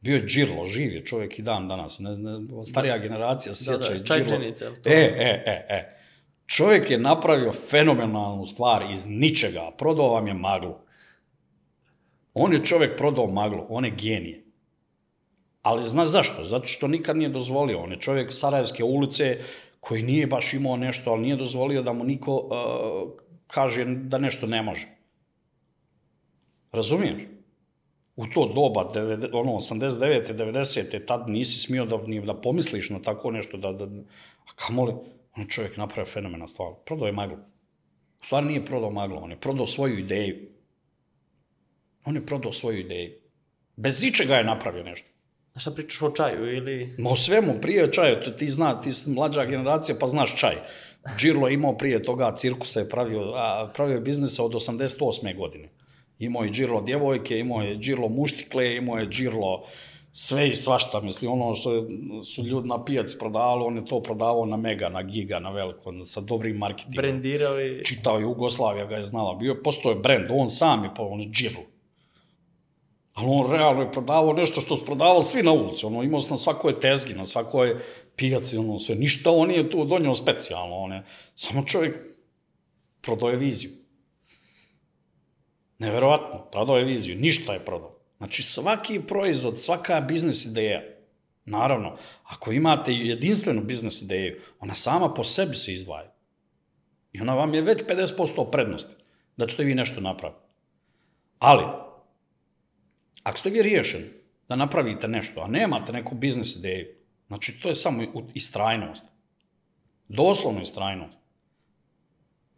bio 0.00 0.14
je 0.14 0.26
Džirlo, 0.26 0.66
živ 0.66 0.92
je 0.92 1.04
čovjek 1.04 1.38
i 1.38 1.42
dan 1.42 1.68
danas. 1.68 1.98
Ne, 1.98 2.16
ne, 2.16 2.64
starija 2.64 2.98
generacija 2.98 3.52
se 3.52 3.70
Da, 3.70 3.76
sjeća 3.76 3.92
da, 3.92 3.98
i 3.98 4.06
čajčenica, 4.06 4.64
to. 4.82 4.90
E, 4.90 5.14
e, 5.18 5.42
e, 5.46 5.66
e. 5.68 5.98
Čovjek 6.46 6.90
je 6.90 6.98
napravio 6.98 7.52
fenomenalnu 7.52 8.46
stvar 8.46 8.90
iz 8.90 9.06
ničega. 9.06 9.70
Prodao 9.78 10.08
vam 10.08 10.26
je 10.26 10.34
maglu. 10.34 10.74
On 12.34 12.52
je 12.52 12.64
čovjek 12.64 12.96
prodao 12.96 13.26
maglu, 13.26 13.66
on 13.68 13.84
je 13.84 13.90
genije. 13.90 14.41
Ali 15.62 15.84
zna 15.84 16.04
zašto? 16.04 16.44
Zato 16.44 16.66
što 16.66 16.88
nikad 16.88 17.16
nije 17.16 17.28
dozvolio. 17.28 17.78
On 17.78 17.90
je 17.90 18.00
čovjek 18.00 18.32
Sarajevske 18.32 18.84
ulice 18.84 19.38
koji 19.80 20.02
nije 20.02 20.26
baš 20.26 20.54
imao 20.54 20.76
nešto, 20.76 21.10
ali 21.10 21.22
nije 21.22 21.36
dozvolio 21.36 21.82
da 21.82 21.92
mu 21.92 22.04
niko 22.04 22.36
uh, 22.36 22.50
kaže 23.46 23.84
da 23.84 24.18
nešto 24.18 24.46
ne 24.46 24.62
može. 24.62 24.86
Razumiješ? 26.72 27.22
U 28.16 28.26
to 28.26 28.52
doba, 28.54 28.88
ono, 29.32 29.52
89. 29.52 30.34
90. 30.34 31.06
tad 31.06 31.28
nisi 31.28 31.58
smio 31.58 31.84
da, 31.86 31.96
ni 32.06 32.20
da 32.20 32.34
pomisliš 32.34 32.90
na 32.90 33.02
tako 33.02 33.30
nešto, 33.30 33.56
da, 33.56 33.72
da, 33.72 33.84
a 33.84 34.52
kamoli, 34.54 34.92
on 35.36 35.42
je 35.42 35.48
čovjek 35.48 35.76
napravio 35.76 36.12
fenomena 36.12 36.48
stvar. 36.48 36.72
Prodao 36.84 37.06
je 37.06 37.12
maglu. 37.12 37.36
U 38.22 38.24
stvari 38.24 38.46
nije 38.46 38.64
prodao 38.64 38.90
maglu, 38.90 39.18
on 39.22 39.30
je 39.30 39.40
prodao 39.40 39.66
svoju 39.66 39.98
ideju. 39.98 40.36
On 42.04 42.14
je 42.14 42.26
prodao 42.26 42.52
svoju 42.52 42.78
ideju. 42.78 43.12
Bez 43.76 44.04
ičega 44.04 44.36
je 44.36 44.44
napravio 44.44 44.84
nešto. 44.84 45.11
Šta 45.56 45.70
pričaš 45.70 46.02
o 46.02 46.10
čaju 46.10 46.56
ili... 46.56 46.94
Ma 46.98 47.10
o 47.10 47.16
svemu, 47.16 47.54
prije 47.60 47.92
čaja, 47.92 48.20
to 48.24 48.30
ti 48.30 48.48
zna, 48.48 48.80
ti 48.80 48.92
si 48.92 49.10
mlađa 49.10 49.44
generacija, 49.44 49.96
pa 50.00 50.06
znaš 50.06 50.36
čaj. 50.36 50.56
Džirlo 51.18 51.48
je 51.48 51.54
imao 51.54 51.76
prije 51.76 52.02
toga, 52.02 52.34
cirkusa 52.36 52.80
je 52.80 52.88
pravio, 52.88 53.32
a, 53.34 53.70
pravio 53.74 53.94
je 53.94 54.00
biznisa 54.00 54.44
od 54.44 54.52
88. 54.52 55.36
godine. 55.36 55.68
Imao 56.18 56.42
je 56.42 56.50
Džirlo 56.50 56.80
djevojke, 56.80 57.38
imao 57.38 57.62
je 57.62 57.76
Džirlo 57.76 58.08
muštikle, 58.08 58.76
imao 58.76 58.98
je 58.98 59.08
Džirlo 59.08 59.66
sve 60.12 60.48
i 60.48 60.54
svašta, 60.54 61.00
mislim, 61.00 61.32
ono 61.32 61.54
što 61.54 61.72
je, 61.74 61.82
su 62.24 62.44
ljudi 62.44 62.68
na 62.68 62.84
pijaci 62.84 63.18
prodavali, 63.18 63.64
on 63.64 63.76
je 63.76 63.84
to 63.84 64.02
prodavao 64.02 64.46
na 64.46 64.56
mega, 64.56 64.88
na 64.88 65.02
giga, 65.02 65.38
na 65.38 65.50
veliko, 65.50 65.92
sa 66.04 66.20
dobrim 66.20 66.56
marketingom. 66.56 66.96
Brendirao 66.96 67.60
i... 67.60 67.84
Čitao 67.84 68.16
je 68.16 68.22
Jugoslavija, 68.22 68.86
ga 68.86 68.96
je 68.96 69.02
znala. 69.02 69.34
Bio 69.34 69.52
je, 69.52 69.62
postoje 69.62 69.94
brend, 69.94 70.26
on 70.30 70.50
sam 70.50 70.84
je 70.84 70.90
po 70.96 71.02
on 71.02 71.20
je 71.20 71.28
Džirlo. 71.28 71.62
Ali 73.12 73.28
on 73.30 73.50
realno 73.50 73.82
je 73.82 73.92
prodavao 73.92 74.32
nešto 74.32 74.60
što 74.60 74.76
su 74.76 74.84
prodavali 74.84 75.24
svi 75.24 75.42
na 75.42 75.52
ulici. 75.52 75.86
Ono, 75.86 76.02
imao 76.02 76.20
se 76.20 76.30
na 76.30 76.36
svakoj 76.36 76.80
tezgi, 76.80 77.14
na 77.14 77.24
svakoj 77.24 77.76
pijaci, 78.16 78.58
ono 78.58 78.78
sve. 78.78 78.94
Ništa 78.94 79.30
on 79.30 79.48
nije 79.48 79.70
tu 79.70 79.84
donio 79.84 80.14
specijalno. 80.14 80.76
On 80.76 80.92
je, 80.92 81.02
samo 81.34 81.62
čovjek 81.62 81.96
prodao 83.00 83.30
je 83.30 83.36
viziju. 83.36 83.70
Neverovatno, 85.78 86.44
prodao 86.52 86.76
je 86.76 86.84
viziju. 86.84 87.16
Ništa 87.16 87.52
je 87.52 87.64
prodao. 87.64 87.98
Znači, 88.16 88.42
svaki 88.42 89.00
proizvod, 89.00 89.58
svaka 89.58 90.00
biznis 90.00 90.44
ideja, 90.46 90.82
naravno, 91.44 91.96
ako 92.24 92.52
imate 92.52 92.92
jedinstvenu 92.92 93.62
biznis 93.62 94.02
ideju, 94.02 94.40
ona 94.60 94.74
sama 94.74 95.14
po 95.14 95.24
sebi 95.24 95.56
se 95.56 95.72
izdvaja. 95.72 96.12
I 97.12 97.20
ona 97.20 97.34
vam 97.34 97.54
je 97.54 97.62
već 97.62 97.82
50% 97.84 98.50
prednosti 98.50 98.94
da 99.36 99.46
ćete 99.46 99.64
vi 99.64 99.74
nešto 99.74 100.00
napraviti. 100.00 100.40
Ali, 101.38 101.64
ako 103.22 103.38
ste 103.38 103.50
vi 103.50 103.62
riješeni 103.62 104.08
da 104.48 104.56
napravite 104.56 105.08
nešto, 105.08 105.40
a 105.40 105.48
nemate 105.48 105.92
neku 105.92 106.14
biznis 106.14 106.56
ideju, 106.56 106.86
znači 107.26 107.60
to 107.60 107.68
je 107.68 107.74
samo 107.74 108.02
istrajnost. 108.34 109.04
Doslovno 110.08 110.60
istrajnost. 110.60 111.18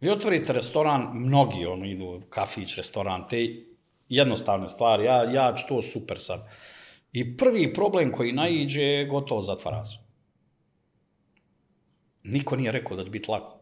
Vi 0.01 0.09
otvorite 0.09 0.53
restoran, 0.53 1.09
mnogi 1.13 1.65
ono 1.65 1.85
idu 1.85 2.21
kafić, 2.29 2.75
restoran, 2.77 3.27
te 3.29 3.65
jednostavne 4.09 4.67
stvari, 4.67 5.05
ja, 5.05 5.23
ja 5.23 5.53
ću 5.55 5.63
to 5.67 5.81
super 5.81 6.19
sad. 6.19 6.49
I 7.11 7.37
prvi 7.37 7.73
problem 7.73 8.11
koji 8.11 8.31
naiđe 8.31 8.81
je 8.81 9.05
gotovo 9.05 9.41
zatvara 9.41 9.85
se. 9.85 9.97
Niko 12.23 12.55
nije 12.55 12.71
rekao 12.71 12.97
da 12.97 13.03
će 13.03 13.09
biti 13.09 13.31
lako. 13.31 13.59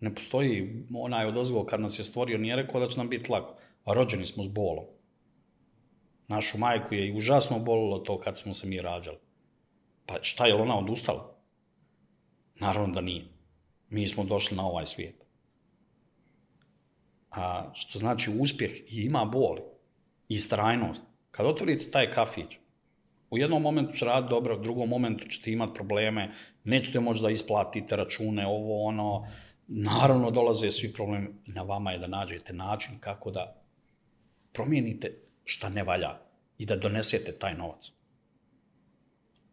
Ne 0.00 0.14
postoji 0.14 0.86
onaj 0.94 1.26
od 1.26 1.66
kad 1.66 1.80
nas 1.80 1.98
je 1.98 2.04
stvorio, 2.04 2.38
nije 2.38 2.56
rekao 2.56 2.80
da 2.80 2.86
će 2.86 2.98
nam 2.98 3.08
biti 3.08 3.32
lako. 3.32 3.54
A 3.84 3.92
rođeni 3.92 4.26
smo 4.26 4.44
s 4.44 4.48
bolom. 4.48 4.84
Našu 6.28 6.58
majku 6.58 6.94
je 6.94 7.16
užasno 7.16 7.58
bolilo 7.58 7.98
to 7.98 8.18
kad 8.18 8.38
smo 8.38 8.54
se 8.54 8.66
mi 8.66 8.80
rađali. 8.80 9.18
Pa 10.06 10.14
šta 10.22 10.46
je 10.46 10.54
ona 10.54 10.78
odustala? 10.78 11.36
Naravno 12.54 12.94
da 12.94 13.00
nije. 13.00 13.24
Mi 13.88 14.06
smo 14.06 14.24
došli 14.24 14.56
na 14.56 14.66
ovaj 14.66 14.86
svijet. 14.86 15.24
A 17.30 17.70
što 17.74 17.98
znači 17.98 18.30
uspjeh 18.40 18.70
i 18.70 19.02
ima 19.02 19.24
boli. 19.24 19.62
I 20.28 20.38
strajnost. 20.38 21.02
Kad 21.30 21.46
otvorite 21.46 21.90
taj 21.90 22.10
kafić, 22.10 22.58
u 23.30 23.38
jednom 23.38 23.62
momentu 23.62 23.98
će 23.98 24.04
raditi 24.04 24.30
dobro, 24.30 24.56
u 24.56 24.62
drugom 24.62 24.88
momentu 24.88 25.28
ćete 25.28 25.52
imati 25.52 25.74
probleme, 25.74 26.30
nećete 26.64 27.00
moći 27.00 27.22
da 27.22 27.30
isplatite 27.30 27.96
račune, 27.96 28.46
ovo, 28.46 28.84
ono, 28.84 29.26
naravno 29.66 30.30
dolaze 30.30 30.70
svi 30.70 30.92
problemi 30.92 31.28
i 31.46 31.50
na 31.50 31.62
vama 31.62 31.92
je 31.92 31.98
da 31.98 32.06
nađete 32.06 32.52
način 32.52 32.98
kako 33.00 33.30
da 33.30 33.62
promijenite 34.52 35.25
šta 35.46 35.68
ne 35.68 35.82
valja 35.82 36.18
i 36.58 36.66
da 36.66 36.76
donesete 36.76 37.32
taj 37.32 37.54
novac. 37.54 37.92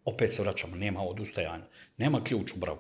Opet 0.06 0.34
se 0.34 0.42
vraćamo, 0.42 0.76
nema 0.76 1.02
odustajanja, 1.02 1.68
nema 1.98 2.24
ključ 2.24 2.54
u 2.56 2.60
bravu. 2.60 2.80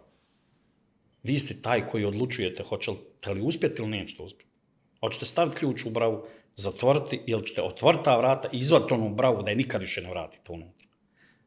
Vi 1.23 1.39
ste 1.39 1.61
taj 1.61 1.87
koji 1.87 2.05
odlučujete 2.05 2.63
hoćete 2.63 3.33
li 3.33 3.41
uspjeti 3.41 3.81
ili 3.81 3.91
nećete 3.91 4.23
uspjeti. 4.23 4.51
Hoćete 4.99 5.25
staviti 5.25 5.57
ključ 5.57 5.85
u 5.85 5.89
bravu, 5.89 6.25
zatvoriti 6.55 7.21
ili 7.25 7.45
ćete 7.45 7.61
otvoriti 7.61 8.03
ta 8.03 8.17
vrata 8.17 8.49
i 8.51 8.57
izvati 8.57 8.93
onu 8.93 9.15
bravu 9.15 9.43
da 9.43 9.49
je 9.49 9.55
nikad 9.55 9.81
više 9.81 10.01
ne 10.01 10.09
vratite 10.09 10.51
unutra. 10.51 10.87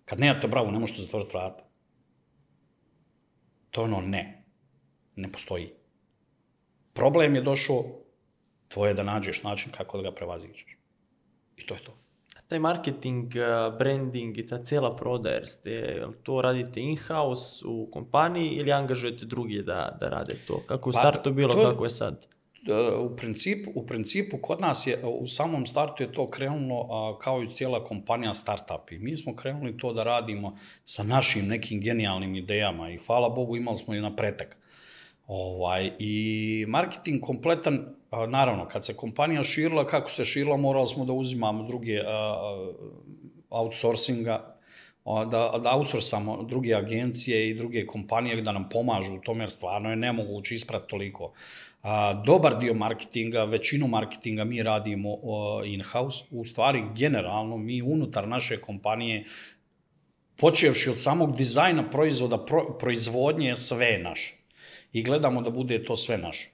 Kad 0.05 0.20
nemate 0.20 0.49
bravu, 0.49 0.70
ne 0.70 0.78
možete 0.78 1.03
zatvoriti 1.03 1.31
vrata. 1.35 1.65
To 3.70 3.82
ono 3.82 4.01
ne. 4.01 4.45
Ne 5.16 5.32
postoji. 5.32 5.73
Problem 6.93 7.35
je 7.35 7.43
došao, 7.43 7.85
tvoje 8.69 8.90
je 8.90 8.95
da 8.95 9.03
nađeš 9.03 9.43
način 9.43 9.73
kako 9.73 9.97
da 9.97 10.11
ga 10.11 10.15
prevaziđeš. 10.15 10.77
I 11.57 11.66
to 11.66 11.74
je 11.74 11.81
to. 11.81 11.93
A 12.37 12.41
taj 12.41 12.59
marketing, 12.59 13.37
eh, 13.37 13.43
branding 13.78 14.39
i 14.39 14.47
ta 14.47 14.59
cijela 14.59 14.97
prodaja, 14.97 15.35
jer 15.35 15.47
ste, 15.47 15.73
to 16.23 16.41
radite 16.43 16.81
in-house 16.81 17.65
u 17.66 17.89
kompaniji 17.91 18.49
ili 18.49 18.73
angažujete 18.73 19.24
drugi 19.24 19.62
da, 19.62 19.97
da 20.01 20.09
rade 20.09 20.37
to? 20.47 20.62
Kako 20.66 20.89
je 20.89 20.91
u 20.91 20.95
Pa, 20.95 20.99
startu 20.99 21.31
bilo, 21.33 21.55
to 21.55 21.61
je- 21.61 21.66
kako 21.66 21.85
je 21.85 21.91
sad? 21.91 22.27
E, 22.69 22.97
u 22.97 23.16
principu, 23.16 23.70
u 23.74 23.87
principu 23.87 24.39
kod 24.39 24.61
nas 24.61 24.87
je, 24.87 24.99
u 25.05 25.27
samom 25.27 25.66
startu 25.66 26.03
je 26.03 26.12
to 26.12 26.27
krenulo 26.27 26.87
a, 26.91 27.19
kao 27.19 27.43
i 27.43 27.51
cijela 27.51 27.85
kompanija 27.85 28.35
startup 28.35 28.93
i 28.93 28.99
mi 28.99 29.16
smo 29.16 29.37
krenuli 29.37 29.78
to 29.78 29.93
da 29.93 30.03
radimo 30.03 30.55
sa 30.85 31.03
našim 31.03 31.47
nekim 31.47 31.81
genijalnim 31.81 32.35
idejama 32.35 32.91
i 32.91 32.97
hvala 32.97 33.28
Bogu 33.28 33.57
imali 33.57 33.77
smo 33.78 33.95
i 33.95 34.01
napretak. 34.01 34.57
Ovaj, 35.27 35.93
I 35.98 36.65
marketing 36.69 37.20
kompletan, 37.20 37.86
naravno, 38.28 38.69
kad 38.69 38.85
se 38.86 38.97
kompanija 38.97 39.43
širila, 39.43 39.86
kako 39.86 40.11
se 40.11 40.24
širila, 40.24 40.57
morali 40.57 40.86
smo 40.86 41.05
da 41.05 41.12
uzimamo 41.12 41.66
druge 41.66 42.01
a, 42.07 42.36
outsourcinga, 43.51 44.57
da, 45.05 45.61
da 45.62 45.77
outsourcamo 45.77 46.43
druge 46.43 46.74
agencije 46.74 47.51
i 47.51 47.55
druge 47.55 47.86
kompanije 47.86 48.43
da 48.43 48.53
nam 48.53 48.69
pomažu 48.69 49.15
u 49.15 49.20
tome, 49.20 49.44
jer 49.44 49.51
stvarno 49.51 49.90
je 49.90 49.97
nemoguće 49.97 50.55
isprati 50.55 50.89
toliko. 50.89 51.32
A, 51.82 52.23
dobar 52.27 52.59
dio 52.59 52.74
marketinga, 52.74 53.44
većinu 53.44 53.89
marketinga 53.89 54.44
mi 54.44 54.62
radimo 54.62 55.16
in-house. 55.65 56.24
U 56.31 56.44
stvari, 56.44 56.82
generalno, 56.94 57.57
mi 57.57 57.82
unutar 57.82 58.28
naše 58.28 58.61
kompanije, 58.61 59.24
počevši 60.36 60.90
od 60.90 61.03
samog 61.03 61.36
dizajna 61.36 61.90
proizvoda, 61.90 62.44
pro, 62.44 62.78
proizvodnje, 62.78 63.57
sve 63.57 63.86
je 63.86 63.98
naš. 63.98 64.36
I 64.93 65.03
gledamo 65.03 65.43
da 65.43 65.51
bude 65.51 65.85
to 65.85 65.97
sve 65.97 66.19
naše. 66.19 66.51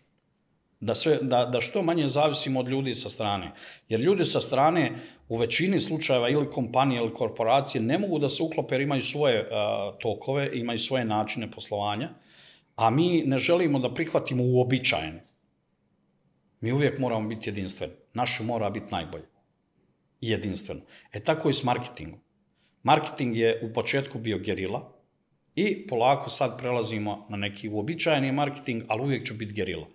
Da, 0.81 0.95
sve, 0.95 1.19
da, 1.23 1.45
da 1.45 1.61
što 1.61 1.83
manje 1.83 2.07
zavisimo 2.09 2.61
od 2.61 2.69
ljudi 2.69 2.95
sa 2.95 3.09
strane. 3.09 3.53
Jer 3.89 4.01
ljudi 4.01 4.25
sa 4.25 4.41
strane 4.41 4.93
u 5.29 5.37
većini 5.37 5.81
slučajeva 5.81 6.29
ili 6.29 6.51
kompanije 6.51 7.01
ili 7.01 7.15
korporacije 7.15 7.83
ne 7.83 7.99
mogu 7.99 8.19
da 8.19 8.29
se 8.29 8.43
uklope 8.43 8.75
jer 8.75 8.81
imaju 8.81 9.03
svoje 9.03 9.49
a, 9.51 9.93
tokove, 10.01 10.51
imaju 10.53 10.79
svoje 10.79 11.05
načine 11.05 11.51
poslovanja, 11.51 12.09
a 12.77 12.91
mi 12.91 13.23
ne 13.27 13.39
želimo 13.39 13.79
da 13.79 13.95
prihvatimo 13.95 14.45
uobičajene. 14.45 15.23
Mi 16.61 16.73
uvijek 16.73 16.99
moramo 16.99 17.29
biti 17.29 17.51
jedinstveni. 17.51 17.93
Naše 18.15 18.43
mora 18.43 18.71
biti 18.71 18.87
najbolje. 18.91 19.25
I 20.21 20.31
jedinstveno. 20.31 20.81
E 21.13 21.21
tako 21.21 21.51
i 21.51 21.55
s 21.55 21.63
marketingom. 21.63 22.21
Marketing 22.83 23.37
je 23.37 23.61
u 23.71 23.73
početku 23.73 24.19
bio 24.19 24.39
gerila 24.39 24.92
i 25.57 25.87
polako 25.87 26.31
sad 26.31 26.59
prelazimo 26.59 27.27
na 27.29 27.37
neki 27.37 27.69
uobičajeni 27.69 28.33
marketing, 28.33 28.83
ali 28.89 29.03
uvijek 29.03 29.27
će 29.27 29.35
biti 29.35 29.53
gerila. 29.53 29.87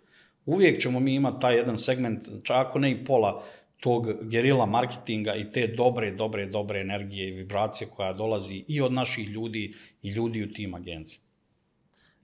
Uvijek 0.45 0.81
ćemo 0.81 0.99
mi 0.99 1.15
imati 1.15 1.41
taj 1.41 1.55
jedan 1.55 1.77
segment, 1.77 2.29
ako 2.49 2.79
ne 2.79 2.91
i 2.91 3.05
pola 3.05 3.43
tog 3.79 4.07
gerila 4.21 4.65
marketinga 4.65 5.35
i 5.35 5.49
te 5.49 5.67
dobre, 5.67 6.11
dobre, 6.11 6.45
dobre 6.45 6.79
energije 6.79 7.27
i 7.27 7.31
vibracije 7.31 7.87
koja 7.95 8.13
dolazi 8.13 8.63
i 8.67 8.81
od 8.81 8.93
naših 8.93 9.29
ljudi 9.29 9.73
i 10.01 10.09
ljudi 10.09 10.43
u 10.43 10.51
tim 10.51 10.73
agencijama. 10.73 11.27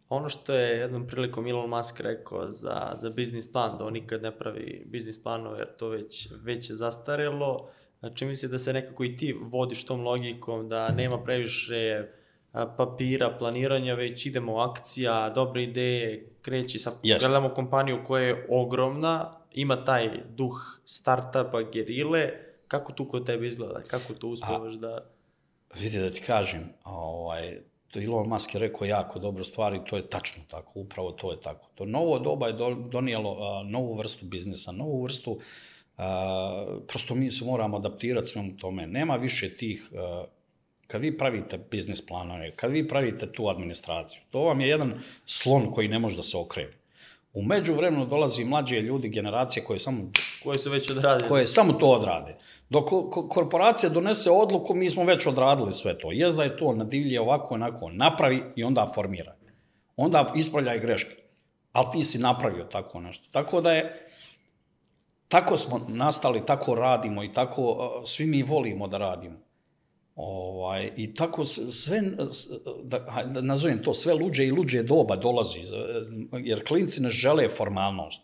Ono 0.10 0.30
što 0.30 0.54
je 0.54 0.78
jednom 0.78 1.08
prilikom 1.08 1.48
Elon 1.48 1.70
Musk 1.70 2.00
rekao 2.00 2.48
za, 2.48 2.94
za 2.96 3.10
biznis 3.10 3.52
plan, 3.52 3.78
da 3.78 3.86
on 3.86 3.94
nikad 3.94 4.22
ne 4.22 4.38
pravi 4.38 4.84
biznis 4.86 5.24
planove 5.24 5.60
jer 5.60 5.68
to 5.78 5.90
već, 5.90 6.28
već 6.44 6.70
je 6.70 6.76
zastarelo, 6.76 7.70
znači 8.00 8.26
misli 8.26 8.50
da 8.50 8.58
se 8.58 8.74
nekako 8.74 9.04
i 9.04 9.18
ti 9.18 9.34
vodiš 9.42 9.86
tom 9.86 10.02
logikom, 10.02 10.70
da 10.70 10.92
nema 10.92 11.24
previše 11.24 12.08
papira, 12.78 13.36
planiranja, 13.40 13.94
već 13.94 14.26
idemo 14.26 14.58
akcija, 14.58 15.30
dobre 15.30 15.64
ideje, 15.64 16.30
kreći 16.42 16.80
sa, 16.80 16.92
Jest. 17.04 17.26
gledamo 17.26 17.50
kompaniju 17.50 18.04
koja 18.08 18.24
je 18.24 18.48
ogromna, 18.50 19.38
ima 19.54 19.86
taj 19.86 20.10
duh 20.30 20.80
startupa, 20.86 21.62
gerile, 21.74 22.30
kako 22.68 22.92
tu 22.94 23.08
kod 23.08 23.26
tebe 23.26 23.48
izgleda, 23.48 23.82
kako 23.88 24.14
to 24.14 24.28
uspevaš 24.28 24.74
da... 24.74 25.00
Vidi 25.80 26.00
da 26.00 26.10
ti 26.10 26.22
kažem, 26.22 26.70
ovaj, 26.84 27.58
to 27.92 28.00
Elon 28.00 28.30
Musk 28.30 28.54
je 28.54 28.60
rekao 28.60 28.86
jako 28.86 29.20
dobro 29.20 29.44
stvari, 29.44 29.82
to 29.90 29.98
je 29.98 30.10
tačno 30.10 30.44
tako, 30.48 30.72
upravo 30.80 31.12
to 31.12 31.32
je 31.32 31.42
tako. 31.42 31.70
To 31.76 31.86
novo 31.86 32.20
doba 32.20 32.48
je 32.48 32.54
do- 32.54 32.88
donijelo 32.92 33.38
a, 33.42 33.64
novu 33.64 33.94
vrstu 33.94 34.26
biznisa, 34.26 34.72
novu 34.72 35.04
vrstu, 35.04 35.40
a, 35.98 36.78
prosto 36.88 37.16
mi 37.16 37.32
se 37.32 37.46
moramo 37.46 37.78
adaptirati 37.78 38.28
svemu 38.28 38.58
tome. 38.58 38.88
Nema 38.88 39.16
više 39.16 39.58
tih, 39.58 39.90
a, 39.96 40.26
kad 40.94 41.02
vi 41.02 41.18
pravite 41.18 41.58
biznis 41.72 42.06
planove, 42.06 42.52
kad 42.56 42.72
vi 42.72 42.88
pravite 42.88 43.32
tu 43.32 43.48
administraciju, 43.48 44.22
to 44.32 44.40
vam 44.42 44.62
je 44.62 44.68
jedan 44.68 44.94
slon 45.26 45.72
koji 45.74 45.88
ne 45.88 46.00
može 46.00 46.16
da 46.16 46.24
se 46.24 46.38
okrene. 46.38 46.74
U 47.34 47.42
međuvremenu 47.42 48.06
dolazi 48.06 48.46
mlađe 48.46 48.82
ljudi, 48.82 49.10
generacije 49.10 49.64
koje 49.64 49.80
samo 49.80 50.12
koje 50.44 50.60
su 50.60 50.70
već 50.72 50.90
odradili. 50.92 51.30
koje 51.30 51.48
samo 51.48 51.74
to 51.74 51.86
odrade. 51.86 52.36
Dok 52.70 52.90
ko- 52.90 53.10
ko- 53.10 53.28
korporacija 53.28 53.90
donese 53.90 54.30
odluku, 54.32 54.76
mi 54.76 54.90
smo 54.90 55.04
već 55.04 55.26
odradili 55.26 55.74
sve 55.74 55.98
to. 56.00 56.12
Jest 56.12 56.38
da 56.38 56.44
je 56.44 56.58
to 56.58 56.74
na 56.74 56.84
divlje 56.84 57.22
ovako, 57.22 57.54
onako, 57.56 57.90
napravi 57.90 58.44
i 58.56 58.64
onda 58.64 58.92
formira. 58.96 59.36
Onda 59.98 60.32
ispravljaj 60.36 60.80
greške. 60.80 61.16
Ali 61.72 61.88
ti 61.92 62.04
si 62.04 62.20
napravio 62.20 62.64
tako 62.64 63.00
nešto. 63.00 63.28
Tako 63.32 63.62
da 63.62 63.72
je, 63.74 64.06
tako 65.28 65.58
smo 65.58 65.86
nastali, 65.88 66.46
tako 66.46 66.76
radimo 66.76 67.24
i 67.24 67.34
tako 67.34 67.92
svi 68.06 68.26
mi 68.26 68.44
volimo 68.44 68.88
da 68.88 68.98
radimo. 68.98 69.40
Ovaj, 70.16 70.92
I 70.98 71.14
tako 71.14 71.46
sve, 71.46 72.02
da, 72.84 73.24
da 73.26 73.42
nazovem 73.42 73.84
to, 73.84 73.94
sve 73.94 74.14
luđe 74.14 74.46
i 74.46 74.52
luđe 74.52 74.84
doba 74.84 75.16
dolazi, 75.16 75.60
jer 76.44 76.64
klinci 76.68 77.02
ne 77.02 77.10
žele 77.10 77.50
formalnost. 77.50 78.22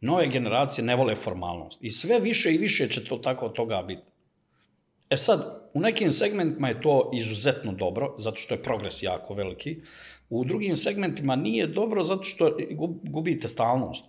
Nove 0.00 0.28
generacije 0.28 0.84
ne 0.84 0.96
vole 0.96 1.14
formalnost. 1.16 1.78
I 1.80 1.90
sve 1.90 2.20
više 2.20 2.54
i 2.54 2.58
više 2.58 2.88
će 2.88 3.04
to 3.04 3.16
tako 3.16 3.48
toga 3.48 3.82
biti. 3.82 4.06
E 5.10 5.16
sad, 5.16 5.70
u 5.74 5.80
nekim 5.80 6.10
segmentima 6.12 6.68
je 6.68 6.80
to 6.80 7.10
izuzetno 7.14 7.72
dobro, 7.72 8.14
zato 8.18 8.36
što 8.36 8.54
je 8.54 8.62
progres 8.62 9.02
jako 9.02 9.34
veliki. 9.34 9.76
U 10.30 10.44
drugim 10.44 10.76
segmentima 10.76 11.36
nije 11.36 11.66
dobro 11.66 12.04
zato 12.04 12.22
što 12.22 12.56
gub- 12.70 12.98
gubite 13.02 13.48
stalnost. 13.48 14.04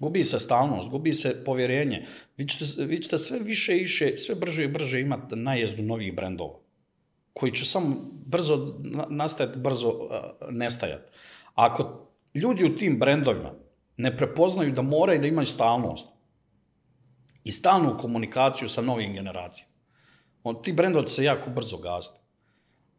Gubi 0.00 0.24
se 0.24 0.40
stalnost, 0.40 0.88
gubi 0.88 1.12
se 1.14 1.44
povjerenje. 1.44 2.06
Vi 2.36 2.48
ćete, 2.48 2.84
vi 2.84 3.02
ćete 3.02 3.18
sve 3.18 3.38
više 3.38 3.76
i 3.76 3.80
više, 3.80 4.18
sve 4.18 4.34
brže 4.34 4.64
i 4.64 4.68
brže 4.68 5.00
imati 5.00 5.36
najezdu 5.36 5.82
novih 5.82 6.16
brendova 6.16 6.58
koji 7.32 7.52
će 7.52 7.64
samo 7.64 7.96
brzo 8.26 8.74
na- 8.78 9.06
nastajati, 9.10 9.58
brzo 9.58 9.88
uh, 9.88 10.08
nestajati. 10.50 11.12
Ako 11.54 12.06
ljudi 12.34 12.64
u 12.64 12.76
tim 12.76 12.98
brendovima 12.98 13.52
ne 13.96 14.16
prepoznaju 14.16 14.72
da 14.72 14.82
moraju 14.82 15.20
da 15.20 15.26
imaju 15.26 15.46
stalnost 15.46 16.08
i 17.44 17.52
stalnu 17.52 17.96
komunikaciju 17.98 18.68
sa 18.68 18.82
novim 18.82 19.12
generacijama, 19.12 19.72
on, 20.42 20.62
ti 20.62 20.72
brendovi 20.72 21.08
se 21.08 21.24
jako 21.24 21.50
brzo 21.50 21.76
gasiti. 21.78 22.19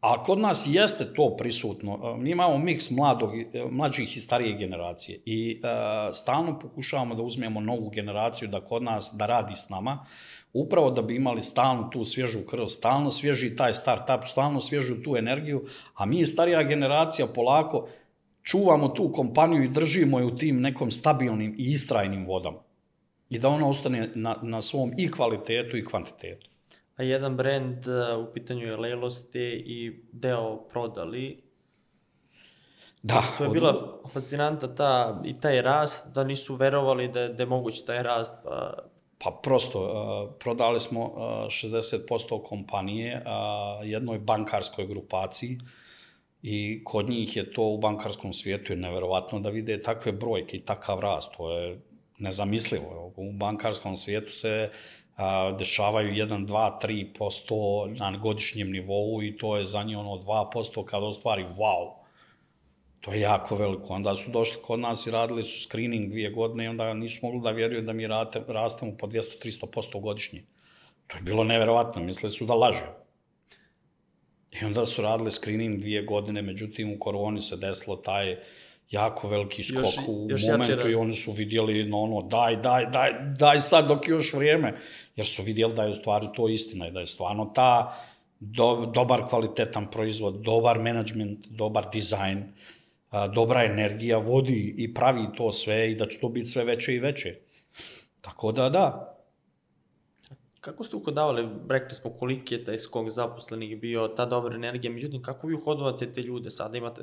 A 0.02 0.22
kod 0.22 0.38
nas 0.38 0.64
jeste 0.66 1.14
to 1.14 1.36
prisutno. 1.36 2.16
Mi 2.16 2.30
imamo 2.30 2.58
miks 2.58 2.90
mladog, 2.90 3.36
i- 3.38 3.46
mlađih 3.70 4.16
i 4.16 4.20
starije 4.20 4.56
generacije 4.58 5.20
i 5.24 5.60
uh, 5.62 5.68
stalno 6.14 6.58
pokušavamo 6.58 7.14
da 7.14 7.22
uzmemo 7.22 7.60
novu 7.60 7.90
generaciju 7.90 8.48
da 8.48 8.60
kod 8.60 8.82
nas, 8.82 9.12
da 9.14 9.26
radi 9.26 9.56
s 9.56 9.68
nama, 9.68 10.06
upravo 10.52 10.90
da 10.90 11.02
bi 11.02 11.16
imali 11.16 11.42
stalno 11.42 11.88
tu 11.92 12.04
svježu 12.04 12.38
krv, 12.50 12.66
stalno 12.66 13.10
svježi 13.10 13.56
taj 13.56 13.72
start-up, 13.72 14.26
stalno 14.26 14.60
svježu 14.60 15.02
tu 15.02 15.16
energiju, 15.16 15.64
a 15.94 16.06
mi 16.06 16.26
starija 16.26 16.62
generacija 16.62 17.26
polako 17.26 17.88
čuvamo 18.42 18.88
tu 18.88 19.12
kompaniju 19.12 19.62
i 19.62 19.68
držimo 19.68 20.18
je 20.18 20.24
u 20.24 20.36
tim 20.36 20.60
nekom 20.60 20.90
stabilnim 20.90 21.54
i 21.58 21.70
istrajnim 21.72 22.26
vodama. 22.26 22.58
I 23.30 23.38
da 23.38 23.48
ona 23.48 23.68
ostane 23.68 24.10
na, 24.14 24.36
na 24.42 24.62
svom 24.62 24.92
i 24.98 25.10
kvalitetu 25.10 25.76
i 25.76 25.84
kvantitetu. 25.84 26.51
A 27.02 27.04
jedan 27.04 27.36
brand 27.36 27.86
uh, 27.86 28.28
u 28.28 28.32
pitanju 28.32 28.66
je 28.66 28.76
Lelo 28.76 29.10
ste 29.10 29.38
i 29.66 30.02
deo 30.12 30.56
prodali. 30.70 31.42
Da, 33.02 33.22
To 33.38 33.44
je 33.44 33.48
od- 33.48 33.52
bila 33.54 33.98
fascinanta 34.12 34.74
ta, 34.74 35.22
i 35.26 35.40
taj 35.40 35.62
rast, 35.62 36.14
da 36.14 36.24
nisu 36.24 36.54
verovali 36.54 37.08
da, 37.08 37.28
da 37.28 37.42
je 37.42 37.46
moguć 37.46 37.82
taj 37.84 38.02
rast. 38.02 38.34
Pa, 38.44 38.74
Pa 39.18 39.30
prosto, 39.42 39.78
uh, 39.80 40.34
prodali 40.38 40.80
smo 40.80 41.02
uh, 41.02 41.10
60% 41.46 42.42
kompanije 42.42 43.16
uh, 43.16 43.88
jednoj 43.88 44.18
bankarskoj 44.18 44.86
grupaciji 44.86 45.58
i 46.42 46.84
kod 46.84 47.08
njih 47.08 47.36
je 47.36 47.52
to 47.52 47.62
u 47.62 47.78
bankarskom 47.78 48.32
svijetu 48.32 48.72
je 48.72 48.76
neverovatno 48.76 49.40
da 49.40 49.50
vide 49.50 49.80
takve 49.82 50.12
brojke 50.12 50.56
i 50.56 50.64
takav 50.64 51.00
rast. 51.00 51.30
To 51.36 51.50
je 51.52 51.80
nezamislivo. 52.18 53.12
U 53.16 53.32
bankarskom 53.32 53.96
svijetu 53.96 54.32
se 54.32 54.70
dešavaju 55.58 56.12
1, 56.12 56.46
2, 56.46 56.70
3% 57.18 57.98
na 57.98 58.18
godišnjem 58.18 58.70
nivou 58.70 59.22
i 59.22 59.36
to 59.36 59.56
je 59.56 59.64
za 59.64 59.82
njih 59.82 59.98
ono 59.98 60.10
2% 60.10 60.84
kada 60.84 61.06
ostvari 61.06 61.44
wow. 61.56 62.02
To 63.00 63.12
je 63.12 63.20
jako 63.20 63.56
veliko. 63.56 63.94
Onda 63.94 64.16
su 64.16 64.30
došli 64.30 64.62
kod 64.62 64.80
nas 64.80 65.06
i 65.06 65.10
radili 65.10 65.42
su 65.42 65.60
screening 65.60 66.10
dvije 66.10 66.30
godine 66.30 66.64
i 66.64 66.68
onda 66.68 66.94
nisu 66.94 67.18
mogli 67.22 67.40
da 67.40 67.50
vjeruju 67.50 67.82
da 67.82 67.92
mi 67.92 68.06
rate, 68.06 68.42
rastemo 68.48 68.96
po 68.98 69.06
200-300% 69.06 70.00
godišnje. 70.00 70.42
To 71.06 71.16
je 71.16 71.22
bilo 71.22 71.44
neverovatno, 71.44 72.02
mislili 72.02 72.30
su 72.30 72.46
da 72.46 72.54
lažu. 72.54 72.86
I 74.60 74.64
onda 74.64 74.86
su 74.86 75.02
radili 75.02 75.30
screening 75.30 75.80
dvije 75.80 76.02
godine, 76.02 76.42
međutim 76.42 76.92
u 76.92 76.98
koroni 76.98 77.40
se 77.40 77.56
desilo 77.56 77.96
taj 77.96 78.36
jako 78.92 79.28
veliki 79.28 79.62
skok 79.62 79.84
Još- 79.84 80.08
u 80.08 80.26
još 80.30 80.42
momentu 80.46 80.88
i 80.88 80.94
oni 80.94 81.16
su 81.16 81.32
vidjeli 81.32 81.84
no, 81.84 82.00
ono, 82.00 82.22
daj, 82.22 82.56
daj, 82.56 82.86
daj, 82.86 83.12
daj 83.38 83.60
sad 83.60 83.88
dok 83.88 84.08
je 84.08 84.12
još 84.12 84.34
vrijeme. 84.34 84.78
Jer 85.16 85.26
su 85.26 85.42
vidjeli 85.42 85.74
da 85.74 85.82
je 85.82 85.90
u 85.90 85.94
stvari 85.94 86.28
to 86.36 86.48
istina 86.48 86.88
i 86.88 86.90
da 86.90 87.00
je 87.00 87.06
stvarno 87.06 87.50
ta 87.54 87.96
do, 88.40 88.90
dobar 88.94 89.28
kvalitetan 89.28 89.90
proizvod, 89.90 90.34
dobar 90.34 90.78
management, 90.78 91.46
dobar 91.48 91.84
dizajn, 91.92 92.52
a, 93.10 93.28
dobra 93.28 93.64
energija 93.64 94.18
vodi 94.18 94.74
i 94.78 94.94
pravi 94.94 95.26
to 95.36 95.52
sve 95.52 95.90
i 95.90 95.94
da 95.94 96.06
će 96.06 96.18
to 96.18 96.28
biti 96.28 96.46
sve 96.46 96.64
veće 96.64 96.94
i 96.94 96.98
veće. 96.98 97.36
Tako 98.20 98.52
da, 98.52 98.68
da, 98.68 99.08
kako 100.60 100.84
ste 100.84 100.96
uhodavali, 100.96 101.48
rekli 101.68 101.94
smo 101.94 102.10
koliki 102.10 102.54
je 102.54 102.64
taj 102.64 102.78
skok 102.78 103.08
zaposlenih 103.10 103.80
bio, 103.80 104.08
ta 104.08 104.26
dobra 104.26 104.54
energija, 104.54 104.92
međutim, 104.92 105.22
kako 105.22 105.46
vi 105.46 105.54
uhodavate 105.54 106.12
te 106.12 106.22
ljude? 106.22 106.50
Sada 106.50 106.78
imate, 106.78 107.02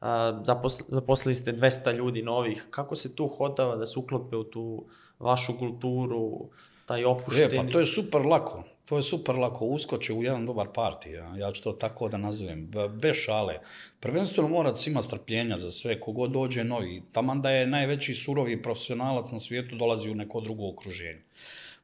a, 0.00 0.40
zaposl, 0.44 0.82
zaposlili 0.88 1.34
ste 1.34 1.52
200 1.52 1.96
ljudi 1.96 2.22
novih, 2.22 2.66
kako 2.70 2.94
se 2.94 3.14
tu 3.16 3.24
uhodava 3.24 3.76
da 3.76 3.86
se 3.86 3.98
uklope 3.98 4.36
u 4.36 4.44
tu 4.44 4.84
vašu 5.18 5.58
kulturu, 5.58 6.48
taj 6.86 7.02
E, 7.02 7.06
opušteni... 7.06 7.56
pa 7.56 7.72
to 7.72 7.80
je 7.80 7.86
super 7.86 8.26
lako. 8.26 8.64
To 8.84 8.96
je 8.96 9.02
super 9.02 9.34
lako. 9.34 9.64
Uskoče 9.64 10.12
u 10.12 10.22
jedan 10.22 10.46
dobar 10.46 10.68
parti. 10.74 11.10
Ja, 11.10 11.36
ja 11.36 11.52
ću 11.52 11.62
to 11.62 11.72
tako 11.72 12.08
da 12.08 12.16
nazovem. 12.16 12.66
Be- 12.66 12.88
Bez 12.88 13.16
šale. 13.16 13.58
Prvenstveno 14.00 14.48
mora 14.48 14.72
da 14.72 14.78
ima 14.86 15.02
strpljenja 15.02 15.56
za 15.56 15.70
sve. 15.70 16.00
Kogod 16.00 16.30
dođe 16.30 16.64
novi. 16.64 17.02
Taman 17.12 17.42
da 17.42 17.50
je 17.50 17.66
najveći 17.66 18.14
surovi 18.14 18.62
profesionalac 18.62 19.30
na 19.30 19.38
svijetu 19.38 19.76
dolazi 19.76 20.10
u 20.10 20.14
neko 20.14 20.40
drugo 20.40 20.68
okruženje. 20.68 21.22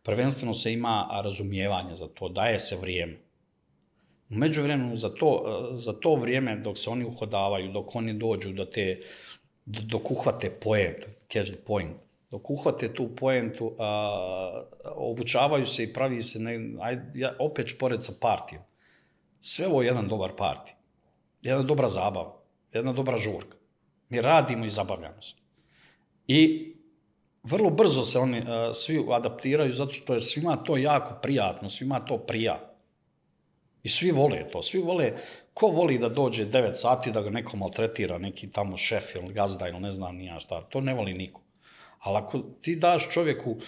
Prvenstveno 0.03 0.55
se 0.55 0.73
ima 0.73 1.09
razumijevanje 1.25 1.95
za 1.95 2.09
to. 2.09 2.29
Daje 2.29 2.59
se 2.61 2.77
vrijeme. 2.77 3.17
U 4.31 4.35
međuvremenu 4.35 4.97
za 4.97 5.09
to, 5.09 5.43
eh, 5.47 5.77
za 5.77 5.93
to 5.93 6.15
vrijeme 6.15 6.57
dok 6.57 6.79
se 6.79 6.91
oni 6.91 7.05
uhodavaju, 7.05 7.73
dok 7.73 7.97
oni 7.97 8.13
dođu 8.13 8.53
do 8.53 8.65
te, 8.65 9.01
dok 9.67 10.11
uhvate 10.11 10.51
point, 10.51 10.97
catch 11.33 11.51
the 11.51 11.61
point, 11.67 11.97
dok 12.31 12.51
uhvate 12.51 12.95
tu 12.95 13.09
poentu, 13.17 13.75
a, 13.79 14.63
obučavaju 14.85 15.67
se 15.67 15.85
i 15.85 15.93
pravi 15.93 16.23
se, 16.23 16.39
ne, 16.39 16.59
aj, 16.81 16.99
ja 17.15 17.37
opet 17.39 17.77
pored 17.79 18.03
sa 18.03 18.13
partijom. 18.21 18.63
Sve 19.41 19.67
ovo 19.67 19.83
je 19.83 19.87
jedan 19.87 20.09
dobar 20.09 20.33
partij. 20.37 20.75
Jedna 21.43 21.63
dobra 21.63 21.89
zabava. 21.89 22.35
Jedna 22.73 22.93
dobra 22.93 23.17
žurka. 23.17 23.57
Mi 24.09 24.21
radimo 24.21 24.65
i 24.65 24.71
zabavljamo 24.71 25.23
se. 25.23 25.35
I 26.27 26.73
vrlo 27.43 27.71
brzo 27.71 28.03
se 28.03 28.19
oni 28.19 28.41
uh, 28.41 28.47
svi 28.73 29.05
adaptiraju 29.11 29.73
zato 29.73 29.93
što 29.93 30.15
je 30.15 30.21
svima 30.21 30.57
to 30.57 30.77
jako 30.77 31.15
prijatno, 31.23 31.71
svima 31.71 32.01
to 32.01 32.19
prija. 32.19 32.76
I 33.87 33.89
svi 33.89 34.11
vole 34.11 34.41
to, 34.51 34.63
svi 34.63 34.81
vole, 34.83 35.13
ko 35.55 35.69
voli 35.71 35.99
da 36.03 36.09
dođe 36.09 36.47
9 36.51 36.75
sati 36.75 37.13
da 37.15 37.21
ga 37.23 37.31
neko 37.31 37.57
maltretira, 37.57 38.19
neki 38.19 38.51
tamo 38.51 38.77
šef 38.77 39.15
ili 39.15 39.35
gazda 39.35 39.69
ili 39.69 39.81
ne 39.81 39.91
znam 39.91 40.17
nija 40.17 40.41
šta, 40.43 40.61
to 40.61 40.81
ne 40.81 40.95
voli 40.95 41.15
niko. 41.15 41.41
Ali 41.99 42.19
ako 42.19 42.39
ti 42.61 42.77
daš 42.77 43.07
čovjeku, 43.13 43.51
uh, 43.51 43.61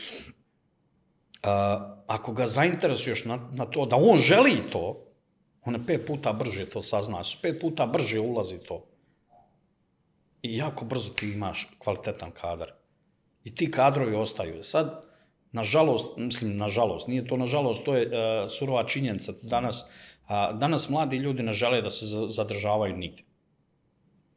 ako 2.07 2.33
ga 2.33 2.47
zainteresuješ 2.47 3.25
na, 3.25 3.39
na 3.53 3.67
to, 3.67 3.87
da 3.87 3.97
on 3.97 4.19
želi 4.19 4.57
to, 4.73 5.07
on 5.65 5.85
pet 5.87 6.07
puta 6.07 6.33
brže 6.33 6.67
to 6.67 6.83
saznaš, 6.83 7.37
pet 7.43 7.61
puta 7.61 7.87
brže 7.87 8.21
ulazi 8.21 8.59
to. 8.59 8.83
I 10.43 10.57
jako 10.57 10.85
brzo 10.85 11.13
ti 11.15 11.31
imaš 11.31 11.69
kvalitetan 11.79 12.31
kadar. 12.31 12.73
I 13.45 13.55
ti 13.55 13.71
kadrovi 13.71 14.17
ostaju. 14.17 14.63
Sad, 14.63 15.05
nažalost, 15.53 16.07
mislim, 16.17 16.57
nažalost, 16.57 17.09
nije 17.09 17.27
to 17.27 17.37
nažalost, 17.37 17.85
to 17.85 17.97
je 17.97 18.07
uh, 18.07 18.51
surova 18.51 18.85
činjenica. 18.85 19.33
Danas, 19.43 19.83
uh, 19.83 20.59
danas 20.59 20.89
mladi 20.89 21.17
ljudi 21.17 21.43
ne 21.43 21.53
žele 21.53 21.83
da 21.83 21.91
se 21.91 22.07
zadržavaju 22.29 22.97
nigde. 22.97 23.23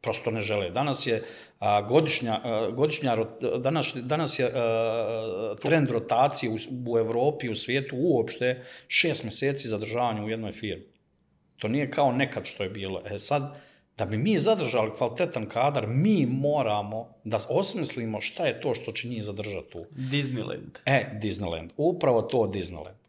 Prosto 0.02 0.30
ne 0.30 0.40
žele. 0.40 0.70
Danas 0.70 1.06
je 1.06 1.22
a, 1.58 1.82
godišnja, 1.82 2.40
a, 2.44 2.70
godišnja 2.70 3.16
danas, 3.58 3.94
danas 3.94 4.38
je 4.38 4.50
a, 4.54 5.54
trend 5.62 5.90
rotacije 5.90 6.50
u, 6.50 6.56
u 6.86 6.98
Evropi, 6.98 7.48
u 7.48 7.54
svijetu 7.54 7.96
uopšte 7.98 8.64
šest 8.88 9.24
meseci 9.24 9.68
zadržavanja 9.68 10.24
u 10.24 10.30
jednoj 10.30 10.52
firmi. 10.52 10.84
To 11.56 11.68
nije 11.68 11.90
kao 11.90 12.12
nekad 12.12 12.46
što 12.46 12.62
je 12.62 12.70
bilo. 12.70 13.02
E 13.06 13.18
sad, 13.18 13.54
da 13.98 14.06
bi 14.06 14.18
mi 14.18 14.38
zadržali 14.38 14.90
kvalitetan 14.98 15.48
kadar, 15.48 15.86
mi 15.86 16.26
moramo 16.26 17.08
da 17.24 17.38
osmislimo 17.48 18.20
šta 18.20 18.46
je 18.46 18.60
to 18.60 18.74
što 18.74 18.92
će 18.92 19.08
njih 19.08 19.24
zadržati 19.24 19.70
tu. 19.70 19.84
Disneyland. 19.96 20.78
E, 20.86 21.18
Disneyland. 21.22 21.68
Upravo 21.76 22.22
to 22.22 22.38
Disneyland. 22.38 23.02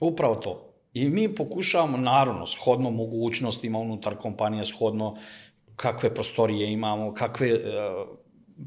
Upravo 0.00 0.34
to. 0.34 0.66
I 0.92 1.08
mi 1.08 1.34
pokušavamo, 1.34 1.96
naravno, 1.96 2.46
shodno 2.46 2.90
mogućnostima 2.90 3.78
unutar 3.78 4.16
kompanije, 4.16 4.64
shodno 4.64 5.16
kakve 5.76 6.14
prostorije 6.14 6.72
imamo, 6.72 7.14
kakve... 7.14 7.54
Uh, 7.54 8.18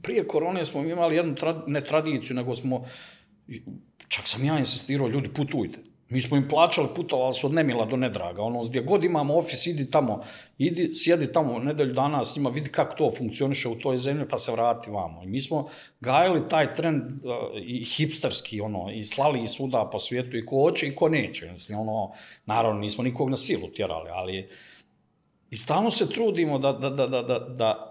prije 0.02 0.28
korone 0.28 0.66
smo 0.66 0.82
imali 0.82 1.16
jednu, 1.16 1.36
tra, 1.36 1.64
ne 1.68 1.84
tradiciju, 1.84 2.36
nego 2.36 2.56
smo... 2.56 2.86
Čak 4.08 4.28
sam 4.28 4.45
ja 4.45 4.60
insistirao, 4.60 5.08
ljudi, 5.08 5.34
putujte 5.34 5.93
Mi 6.14 6.22
smo 6.22 6.38
im 6.38 6.48
plaćali, 6.48 6.88
putovali 6.95 7.34
su 7.34 7.48
od 7.48 7.53
nemila 7.53 7.85
do 7.85 7.95
nedraga. 7.95 8.41
Ono, 8.41 8.64
gdje 8.64 8.81
god 8.81 9.03
imamo 9.03 9.38
ofis, 9.38 9.68
idi 9.68 9.91
tamo, 9.91 10.23
idi, 10.57 10.94
sjedi 10.94 11.31
tamo 11.31 11.60
nedelju 11.60 11.94
dana 11.94 12.23
s 12.23 12.35
njima, 12.35 12.49
vidi 12.49 12.69
kako 12.69 12.95
to 12.95 13.11
funkcioniše 13.18 13.69
u 13.69 13.76
toj 13.76 13.98
zemlji, 13.98 14.26
pa 14.30 14.38
se 14.38 14.52
vrati 14.52 14.91
vamo. 14.91 15.23
I 15.23 15.27
mi 15.27 15.41
smo 15.41 15.68
gajali 15.99 16.48
taj 16.49 16.73
trend 16.73 17.03
uh, 17.03 17.34
i 17.61 17.84
hipsterski, 17.84 18.61
ono, 18.61 18.91
i 18.91 19.03
slali 19.06 19.44
i 19.44 19.48
svuda 19.48 19.90
po 19.91 19.99
svijetu, 19.99 20.38
i 20.38 20.45
ko 20.45 20.61
hoće 20.61 20.88
i 20.88 20.95
ko 20.95 21.10
neće. 21.10 21.52
Mislim, 21.52 21.80
ono, 21.80 22.11
naravno, 22.45 22.80
nismo 22.80 23.03
nikog 23.03 23.30
na 23.30 23.38
silu 23.38 23.68
tjerali, 23.68 24.10
ali 24.14 24.48
i 25.49 25.57
stalno 25.57 25.91
se 25.91 26.10
trudimo 26.10 26.60
da, 26.60 26.72
da, 26.72 26.90
da, 26.90 27.07
da, 27.07 27.22
da, 27.22 27.40
da 27.40 27.90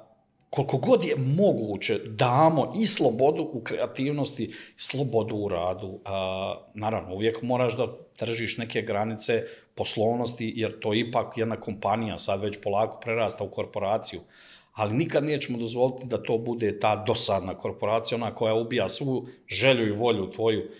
koliko 0.54 0.76
god 0.76 1.04
je 1.04 1.16
moguće 1.16 1.98
damo 2.06 2.72
i 2.82 2.86
slobodu 2.86 3.42
u 3.52 3.60
kreativnosti, 3.60 4.50
slobodu 4.76 5.36
u 5.36 5.48
radu. 5.48 6.00
A, 6.04 6.54
naravno, 6.74 7.14
uvijek 7.14 7.42
moraš 7.42 7.76
da 7.76 7.86
držiš 8.26 8.58
neke 8.58 8.82
granice 8.82 9.42
poslovnosti, 9.74 10.52
jer 10.56 10.80
to 10.80 10.94
ipak 10.94 11.38
jedna 11.38 11.56
kompanija 11.56 12.18
sad 12.18 12.40
već 12.40 12.58
polako 12.62 13.00
prerasta 13.00 13.44
u 13.44 13.50
korporaciju. 13.50 14.20
Ali 14.72 14.94
nikad 14.94 15.24
nećemo 15.24 15.58
dozvoliti 15.58 16.06
da 16.06 16.22
to 16.22 16.38
bude 16.38 16.78
ta 16.78 17.04
dosadna 17.06 17.54
korporacija, 17.54 18.16
ona 18.16 18.34
koja 18.34 18.54
ubija 18.54 18.88
svu 18.88 19.26
želju 19.48 19.86
i 19.86 19.96
volju 19.96 20.30
tvoju. 20.30 20.70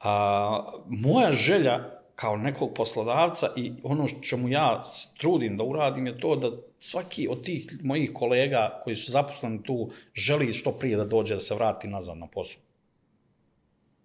A, 0.00 0.72
moja 0.88 1.32
želja 1.32 1.94
kao 2.14 2.36
nekog 2.36 2.74
poslodavca 2.74 3.48
i 3.56 3.72
ono 3.82 4.06
čemu 4.08 4.48
ja 4.48 4.82
trudim 5.20 5.56
da 5.56 5.64
uradim 5.64 6.06
je 6.06 6.20
to 6.20 6.36
da 6.36 6.50
svaki 6.78 7.28
od 7.28 7.44
tih 7.44 7.78
mojih 7.82 8.10
kolega 8.14 8.80
koji 8.84 8.96
su 8.96 9.10
zaposleni 9.10 9.62
tu 9.62 9.90
želi 10.14 10.54
što 10.54 10.72
prije 10.72 10.96
da 10.96 11.04
dođe 11.04 11.34
da 11.34 11.40
se 11.40 11.54
vrati 11.54 11.88
nazad 11.88 12.18
na 12.18 12.26
posao. 12.26 12.63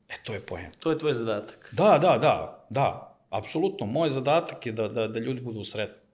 E, 0.10 0.14
to 0.24 0.34
je 0.34 0.40
pojem. 0.40 0.72
To 0.80 0.92
je 0.92 0.98
tvoj 0.98 1.14
zadatak. 1.14 1.70
Da, 1.72 1.98
da, 2.02 2.18
da, 2.18 2.66
da, 2.70 3.18
apsolutno. 3.30 3.86
Moj 3.86 4.10
zadatak 4.10 4.66
je 4.66 4.72
da, 4.72 4.88
da, 4.88 5.08
da 5.08 5.20
ljudi 5.20 5.42
budu 5.42 5.64
sretni. 5.64 6.10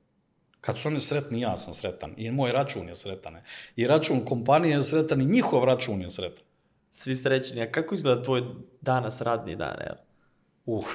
Kad 0.62 0.80
su 0.80 0.88
oni 0.88 1.00
sretni, 1.00 1.42
ja 1.42 1.58
sam 1.58 1.74
sretan. 1.74 2.14
I 2.18 2.32
moj 2.32 2.52
račun 2.52 2.88
je 2.88 2.96
sretan. 2.96 3.38
I 3.76 3.88
račun 3.88 4.26
kompanije 4.26 4.76
je 4.76 4.82
sretan 4.82 5.22
i 5.22 5.26
njihov 5.26 5.64
račun 5.64 6.02
je 6.02 6.10
sretan. 6.10 6.44
Svi 6.92 7.16
srećni. 7.16 7.62
A 7.62 7.72
kako 7.72 7.96
izgleda 7.96 8.24
tvoj 8.24 8.44
danas 8.82 9.22
radni 9.22 9.56
dan? 9.56 9.76
Evo? 9.82 9.98
Uh, 10.66 10.86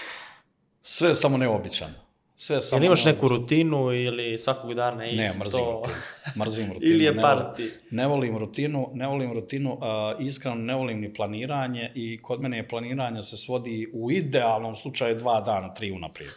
sve 0.80 1.14
samo 1.14 1.36
neobičano. 1.36 2.09
Sve 2.40 2.60
samo 2.60 2.78
Jel 2.78 2.86
imaš 2.86 3.04
neku 3.04 3.28
rutinu 3.28 3.92
ili 3.92 4.38
svakog 4.38 4.74
dana 4.74 5.06
isto? 5.06 5.22
Ne, 5.22 5.44
mrzim 5.44 5.64
rutinu. 5.64 5.94
Mrzim 6.36 6.66
rutinu. 6.72 6.92
ili 6.92 7.04
je 7.04 7.12
ne 7.12 7.22
parti? 7.22 7.62
Volim, 7.62 7.78
ne 7.90 8.06
volim 8.06 8.38
rutinu, 8.38 8.90
ne 8.94 9.06
volim 9.06 9.32
rutinu, 9.32 9.72
uh, 9.72 9.80
iskreno 10.26 10.56
ne 10.56 10.74
volim 10.74 11.00
ni 11.00 11.14
planiranje 11.14 11.92
i 11.94 12.22
kod 12.22 12.40
mene 12.40 12.56
je 12.56 12.68
planiranje 12.68 13.22
se 13.22 13.36
svodi 13.36 13.90
u 13.92 14.10
idealnom 14.10 14.76
slučaju 14.76 15.16
dva 15.16 15.40
dana, 15.40 15.70
tri 15.70 15.92
unaprijed. 15.92 16.30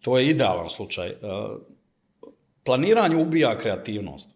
To 0.00 0.18
je 0.18 0.28
idealan 0.28 0.68
slučaj. 0.68 1.10
Uh, 1.10 1.60
planiranje 2.64 3.16
ubija 3.16 3.58
kreativnost. 3.58 4.34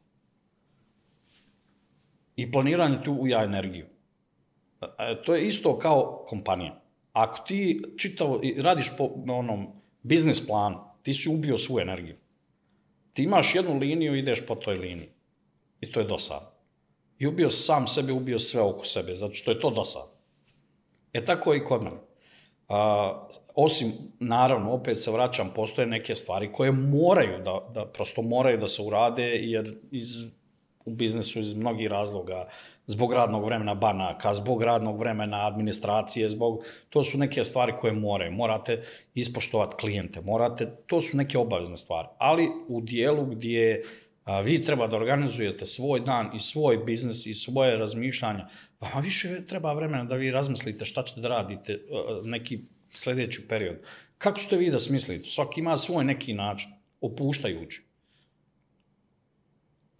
I 2.36 2.50
planiranje 2.50 3.02
tu 3.04 3.12
uja 3.12 3.44
energiju. 3.44 3.86
Uh, 4.80 4.88
to 5.24 5.34
je 5.34 5.46
isto 5.46 5.78
kao 5.78 6.24
kompanija. 6.28 6.80
Ako 7.12 7.44
ti 7.46 7.82
čitavo, 7.96 8.40
radiš 8.56 8.90
po 8.98 9.10
onom 9.28 9.66
biznis 10.02 10.46
planu, 10.46 10.91
ti 11.02 11.14
si 11.14 11.28
ubio 11.28 11.58
svu 11.58 11.80
energiju. 11.80 12.16
Ti 13.14 13.22
imaš 13.22 13.54
jednu 13.54 13.78
liniju 13.78 14.14
i 14.14 14.18
ideš 14.18 14.46
po 14.46 14.54
toj 14.54 14.74
liniji. 14.74 15.08
I 15.80 15.92
to 15.92 16.00
je 16.00 16.06
dosadno. 16.06 16.48
I 17.18 17.26
ubio 17.26 17.50
sam 17.50 17.86
sebe, 17.86 18.12
ubio 18.12 18.38
sve 18.38 18.60
oko 18.60 18.84
sebe, 18.84 19.14
zato 19.14 19.34
što 19.34 19.50
je 19.50 19.60
to 19.60 19.70
dosadno. 19.70 20.12
E 21.12 21.24
tako 21.24 21.54
i 21.54 21.64
kod 21.64 21.82
mene. 21.82 21.96
A, 22.68 23.28
osim, 23.54 23.92
naravno, 24.20 24.72
opet 24.72 25.00
se 25.00 25.10
vraćam, 25.10 25.52
postoje 25.54 25.86
neke 25.86 26.16
stvari 26.16 26.52
koje 26.52 26.72
moraju 26.72 27.38
da, 27.44 27.68
da 27.74 27.86
prosto 27.86 28.22
moraju 28.22 28.58
da 28.58 28.68
se 28.68 28.82
urade, 28.82 29.24
jer 29.24 29.74
iz 29.90 30.08
u 30.84 30.90
biznesu 30.90 31.40
iz 31.40 31.54
mnogih 31.54 31.88
razloga, 31.88 32.48
zbog 32.86 33.12
radnog 33.12 33.44
vremena 33.44 33.74
banaka, 33.74 34.34
zbog 34.34 34.62
radnog 34.62 34.98
vremena 34.98 35.46
administracije, 35.46 36.28
zbog, 36.28 36.64
to 36.88 37.02
su 37.02 37.18
neke 37.18 37.44
stvari 37.44 37.72
koje 37.80 37.92
moraju. 37.92 38.32
Morate 38.32 38.82
ispoštovati 39.14 39.76
klijente, 39.80 40.20
morate, 40.20 40.66
to 40.86 41.00
su 41.00 41.16
neke 41.16 41.38
obavezne 41.38 41.76
stvari. 41.76 42.08
Ali 42.18 42.48
u 42.68 42.80
dijelu 42.80 43.26
gdje 43.26 43.82
a, 44.24 44.40
vi 44.40 44.62
treba 44.62 44.86
da 44.86 44.96
organizujete 44.96 45.66
svoj 45.66 46.00
dan 46.00 46.30
i 46.36 46.40
svoj 46.40 46.76
biznes 46.76 47.26
i 47.26 47.34
svoje 47.34 47.76
razmišljanja, 47.76 48.46
vama 48.80 49.00
više 49.00 49.44
treba 49.44 49.72
vremena 49.72 50.04
da 50.04 50.16
vi 50.16 50.30
razmislite 50.30 50.84
šta 50.84 51.02
ćete 51.02 51.20
da 51.20 51.28
radite 51.28 51.80
neki 52.24 52.60
sljedeći 52.90 53.48
period. 53.48 53.76
Kako 54.18 54.38
ćete 54.38 54.56
vi 54.56 54.70
da 54.70 54.78
smislite? 54.78 55.28
Svaki 55.28 55.60
ima 55.60 55.76
svoj 55.76 56.04
neki 56.04 56.34
način, 56.34 56.70
opuštajući. 57.00 57.82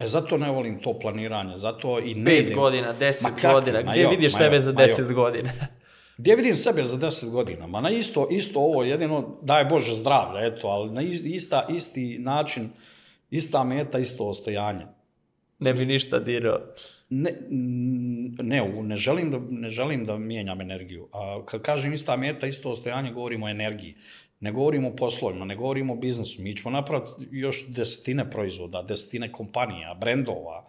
E, 0.03 0.07
zato 0.07 0.39
ne 0.39 0.51
volim 0.51 0.81
to 0.81 0.99
planiranje, 0.99 1.57
zato 1.57 2.01
i 2.01 2.15
ne 2.15 2.25
Pet 2.25 2.47
idem. 2.47 2.59
godina, 2.59 2.93
deset 2.93 3.41
kako, 3.41 3.55
godina, 3.55 3.83
ma 3.83 3.93
gdje 3.93 4.03
jo, 4.03 4.11
vidiš 4.11 4.37
sebe 4.37 4.57
jo, 4.57 4.63
za 4.63 4.73
deset 4.73 5.13
godina? 5.13 5.51
Gdje 6.19 6.37
vidim 6.37 6.57
sebe 6.57 6.85
za 6.85 6.97
10 6.97 7.31
godina? 7.31 7.67
Ma 7.67 7.81
na 7.81 7.91
isto, 7.91 8.29
isto 8.31 8.61
ovo, 8.61 8.85
jedino, 8.85 9.39
daj 9.43 9.65
Bože 9.65 9.95
zdravlja, 9.95 10.47
eto, 10.47 10.69
ali 10.69 10.91
na 10.91 11.03
ista, 11.03 11.67
isti 11.69 12.19
način, 12.19 12.69
ista 13.31 13.65
meta, 13.65 13.99
isto 13.99 14.29
ostojanje. 14.29 14.87
ne 15.59 15.75
bi 15.75 15.87
ništa 15.87 16.19
dirao. 16.19 16.61
Ne, 17.15 17.31
ne, 17.51 18.83
ne, 18.83 18.97
želim 18.97 19.31
da, 19.31 19.41
ne 19.51 19.71
želim 19.71 20.05
da 20.05 20.19
mijenjam 20.19 20.61
energiju. 20.61 21.09
A 21.13 21.43
kad 21.47 21.63
kažem 21.63 21.93
ista 21.93 22.17
meta, 22.17 22.47
isto 22.47 22.71
ostojanje, 22.71 23.13
govorimo 23.13 23.47
o 23.47 23.49
energiji. 23.49 23.95
Ne 24.41 24.53
govorimo 24.53 24.89
o 24.89 24.97
poslovima, 24.97 25.45
ne 25.45 25.57
govorimo 25.57 25.93
o 25.93 25.97
biznesu. 25.97 26.43
Mi 26.43 26.57
ćemo 26.57 26.71
napraviti 26.71 27.11
još 27.31 27.67
desetine 27.69 28.31
proizvoda, 28.31 28.83
desetine 28.83 29.33
kompanija, 29.33 29.95
brendova. 30.01 30.69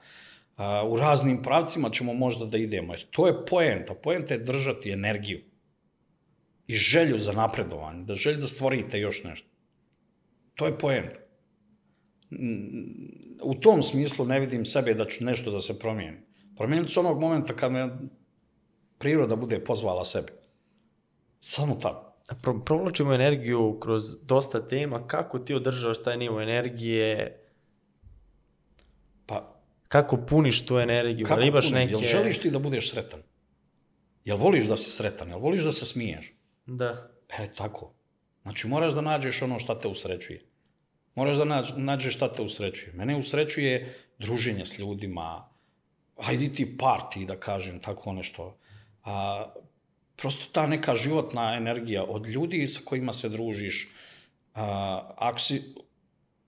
A, 0.58 0.84
u 0.88 0.96
raznim 0.96 1.42
pravcima 1.42 1.90
ćemo 1.90 2.14
možda 2.14 2.46
da 2.46 2.58
idemo. 2.58 2.94
To 3.12 3.28
je 3.28 3.46
poenta. 3.46 3.94
Poenta 3.94 4.34
je 4.34 4.40
držati 4.40 4.92
energiju 4.92 5.40
i 6.68 6.74
želju 6.74 7.20
za 7.20 7.32
napredovanje, 7.32 8.04
da 8.04 8.16
želju 8.16 8.38
da 8.38 8.48
stvorite 8.48 9.00
još 9.00 9.24
nešto. 9.24 9.48
To 10.56 10.66
je 10.66 10.78
poenta. 10.78 11.20
U 13.42 13.56
tom 13.56 13.84
smislu 13.84 14.26
ne 14.26 14.40
vidim 14.40 14.66
sebe 14.66 14.94
da 14.94 15.06
ću 15.06 15.24
nešto 15.24 15.52
da 15.52 15.60
se 15.60 15.80
promijeni. 15.80 16.33
Promijenit 16.58 16.92
ću 16.92 17.00
onog 17.00 17.20
momenta 17.20 17.56
kad 17.56 17.72
me 17.72 17.98
priroda 18.98 19.36
bude 19.36 19.64
pozvala 19.64 20.06
sebi. 20.06 20.32
Samo 21.40 21.76
tako. 21.76 22.14
Pro, 22.42 22.60
provlačimo 22.66 23.14
energiju 23.14 23.80
kroz 23.80 24.04
dosta 24.22 24.68
tema. 24.68 25.08
Kako 25.08 25.40
ti 25.40 25.54
održavaš 25.54 26.04
taj 26.04 26.18
nivo 26.18 26.42
energije? 26.42 27.40
Pa, 29.26 29.56
Kako 29.88 30.18
puniš 30.18 30.66
tu 30.66 30.78
energiju? 30.80 31.26
kako 31.26 31.40
da 31.42 31.48
imaš 31.48 31.66
punim? 31.66 31.80
neke... 31.80 31.92
Jel 31.92 32.02
želiš 32.02 32.38
ti 32.38 32.52
da 32.52 32.60
budeš 32.60 32.92
sretan? 32.92 33.20
Jel 34.26 34.38
voliš 34.38 34.66
da 34.66 34.78
si 34.78 34.92
sretan? 34.92 35.30
Jel 35.30 35.40
voliš 35.40 35.64
da 35.64 35.72
se 35.72 35.86
smiješ? 35.86 36.34
Da. 36.66 37.10
E, 37.40 37.48
tako. 37.58 37.94
Znači, 38.42 38.68
moraš 38.68 38.94
da 38.94 39.02
nađeš 39.02 39.42
ono 39.42 39.60
šta 39.60 39.80
te 39.80 39.88
usrećuje. 39.88 40.46
Moraš 41.16 41.38
da 41.38 41.46
nađ, 41.46 41.72
nađeš 41.78 42.16
šta 42.16 42.34
te 42.34 42.42
usrećuje. 42.42 42.94
Mene 42.94 43.18
usrećuje 43.18 43.96
druženje 44.20 44.66
s 44.66 44.80
ljudima, 44.80 45.50
hajdi 46.18 46.54
ti 46.54 46.78
parti, 46.78 47.26
da 47.26 47.36
kažem, 47.36 47.80
tako 47.80 48.14
nešto. 48.14 48.58
A, 49.04 49.46
prosto 50.16 50.52
ta 50.52 50.66
neka 50.68 50.96
životna 50.96 51.56
energija 51.58 52.04
od 52.04 52.28
ljudi 52.28 52.68
sa 52.68 52.82
kojima 52.86 53.14
se 53.14 53.30
družiš. 53.30 53.88
A, 54.56 55.14
ako 55.18 55.40
si, 55.40 55.76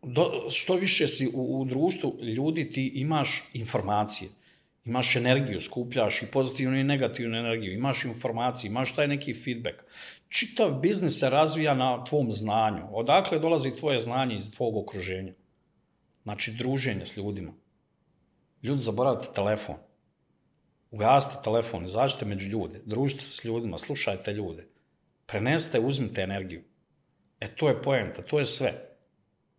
do, 0.01 0.47
što 0.49 0.75
više 0.75 1.07
si 1.07 1.27
u, 1.33 1.61
u 1.61 1.65
društvu 1.65 2.17
ljudi, 2.21 2.69
ti 2.71 2.87
imaš 2.95 3.43
informacije 3.53 4.29
imaš 4.85 5.15
energiju, 5.15 5.61
skupljaš 5.61 6.21
i 6.21 6.25
pozitivnu 6.25 6.77
i 6.77 6.83
negativnu 6.83 7.37
energiju, 7.37 7.73
imaš 7.73 8.05
informacije, 8.05 8.69
imaš 8.69 8.95
taj 8.95 9.07
neki 9.07 9.33
feedback. 9.33 9.81
Čitav 10.29 10.79
biznis 10.79 11.19
se 11.19 11.29
razvija 11.29 11.73
na 11.73 12.03
tvom 12.03 12.31
znanju. 12.31 12.83
Odakle 12.91 13.39
dolazi 13.39 13.75
tvoje 13.75 13.99
znanje 13.99 14.35
iz 14.35 14.51
tvog 14.51 14.77
okruženja? 14.77 15.33
Znači, 16.23 16.51
druženje 16.51 17.05
s 17.05 17.17
ljudima. 17.17 17.53
Ljudi, 18.65 18.81
zaboravite 18.81 19.33
telefon. 19.33 19.75
Ugasite 20.91 21.43
telefon, 21.43 21.85
izađite 21.85 22.25
među 22.25 22.49
ljude, 22.49 22.81
družite 22.85 23.21
se 23.21 23.37
s 23.37 23.45
ljudima, 23.45 23.77
slušajte 23.77 24.33
ljude. 24.33 24.67
Prenesite, 25.25 25.79
uzmite 25.79 26.21
energiju. 26.21 26.63
E, 27.39 27.47
to 27.55 27.67
je 27.67 27.81
poenta, 27.81 28.21
to 28.21 28.39
je 28.39 28.45
sve. 28.45 28.97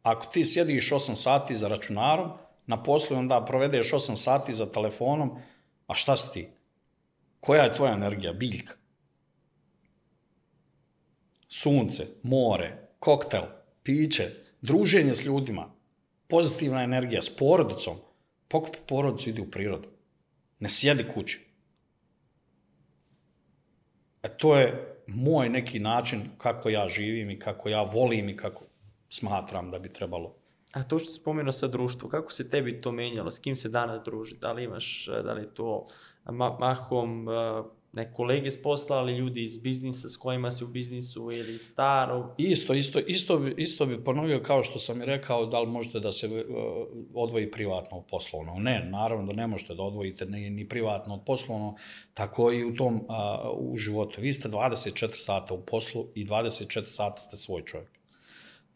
Ako 0.03 0.27
ti 0.27 0.45
sjediš 0.45 0.91
8 0.91 1.15
sati 1.15 1.55
za 1.55 1.69
računarom, 1.69 2.31
na 2.67 2.83
poslu 2.83 3.17
i 3.17 3.19
onda 3.19 3.45
provedeš 3.45 3.93
8 3.93 4.17
sati 4.17 4.55
za 4.55 4.71
telefonom, 4.71 5.39
a 5.87 5.95
šta 5.95 6.17
si 6.17 6.33
ti? 6.33 6.49
Koja 7.41 7.63
je 7.63 7.75
tvoja 7.75 7.93
energija? 7.93 8.33
Biljka. 8.33 8.75
Sunce, 11.49 12.07
more, 12.23 12.89
koktel, 12.99 13.43
piće, 13.83 14.31
druženje 14.61 15.15
s 15.15 15.25
ljudima, 15.25 15.71
pozitivna 16.29 16.83
energija, 16.83 17.23
s 17.23 17.37
porodicom. 17.37 18.06
Pokupi 18.49 18.79
porodicu, 18.89 19.31
idi 19.31 19.41
u 19.41 19.51
prirodu. 19.51 19.89
Ne 20.61 20.69
sjedi 20.69 21.05
kući. 21.15 21.47
E 24.23 24.29
to 24.29 24.57
je 24.57 24.97
moj 25.07 25.49
neki 25.49 25.79
način 25.79 26.31
kako 26.39 26.69
ja 26.69 26.89
živim 26.89 27.31
i 27.31 27.39
kako 27.39 27.69
ja 27.69 27.83
volim 27.83 28.29
i 28.29 28.37
kako 28.37 28.65
smatram 29.09 29.71
da 29.71 29.79
bi 29.79 29.93
trebalo 29.93 30.35
A 30.77 30.83
to 30.83 30.99
što 30.99 31.11
spomenuo 31.11 31.53
sa 31.53 31.69
društvo, 31.69 32.09
kako 32.09 32.33
se 32.33 32.51
tebi 32.51 32.81
to 32.81 32.93
menjalo? 32.93 33.31
S 33.31 33.39
kim 33.39 33.57
se 33.57 33.69
danas 33.69 34.03
druži? 34.03 34.37
Da 34.37 34.53
li 34.53 34.65
imaš, 34.65 35.07
da 35.25 35.33
li 35.33 35.49
to 35.55 35.87
ma 36.25 36.57
mahom 36.59 37.29
uh, 37.29 37.67
ne 37.97 38.13
kolege 38.13 38.51
s 38.51 38.63
posla, 38.63 38.97
ali 38.97 39.17
ljudi 39.17 39.43
iz 39.43 39.59
biznisa 39.59 40.09
s 40.09 40.17
kojima 40.17 40.51
si 40.51 40.65
u 40.65 40.69
biznisu 40.69 41.31
ili 41.33 41.59
staro? 41.59 42.35
Isto, 42.39 42.75
isto, 42.75 42.99
isto, 42.99 43.39
bi, 43.39 43.55
isto 43.57 43.87
bi 43.87 44.05
ponovio 44.05 44.43
kao 44.43 44.63
što 44.63 44.79
sam 44.79 45.03
i 45.03 45.05
rekao, 45.05 45.47
da 45.47 45.61
li 45.61 45.67
možete 45.67 46.01
da 46.01 46.13
se 46.13 46.27
uh, 46.27 46.35
odvoji 47.15 47.51
privatno 47.51 47.99
od 47.99 48.05
poslovno. 48.11 48.55
Ne, 48.59 48.89
naravno 48.91 49.27
da 49.27 49.33
ne 49.33 49.47
možete 49.47 49.75
da 49.75 49.83
odvojite 49.83 50.27
ni, 50.27 50.51
ni 50.51 50.69
privatno 50.69 51.15
od 51.15 51.21
poslovno, 51.27 51.77
tako 52.15 52.53
i 52.53 52.65
u 52.65 52.75
tom 52.75 52.95
uh, 52.95 53.03
u 53.73 53.77
životu. 53.77 54.21
Vi 54.21 54.33
ste 54.33 54.49
24 54.49 55.09
sata 55.13 55.55
u 55.55 55.63
poslu 55.63 56.07
i 56.15 56.25
24 56.25 56.85
sata 56.85 57.17
ste 57.17 57.37
svoj 57.37 57.63
čovjek. 57.65 57.96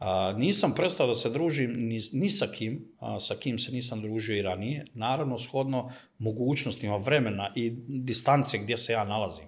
A, 0.01 0.33
nisam 0.33 0.75
prestao 0.75 1.07
da 1.07 1.15
se 1.15 1.31
družim 1.31 1.73
ni, 1.77 1.99
ni 2.13 2.29
sa 2.29 2.47
kim, 2.47 2.79
a, 2.99 3.21
sa 3.21 3.35
kim 3.35 3.59
se 3.59 3.73
nisam 3.73 4.01
družio 4.03 4.37
i 4.37 4.43
ranije, 4.43 4.85
naravno 4.95 5.39
shodno 5.39 5.91
mogućnostima 6.19 6.97
vremena 6.97 7.53
i 7.55 7.71
distance 7.89 8.59
gdje 8.59 8.77
se 8.77 8.93
ja 8.93 9.05
nalazim. 9.05 9.45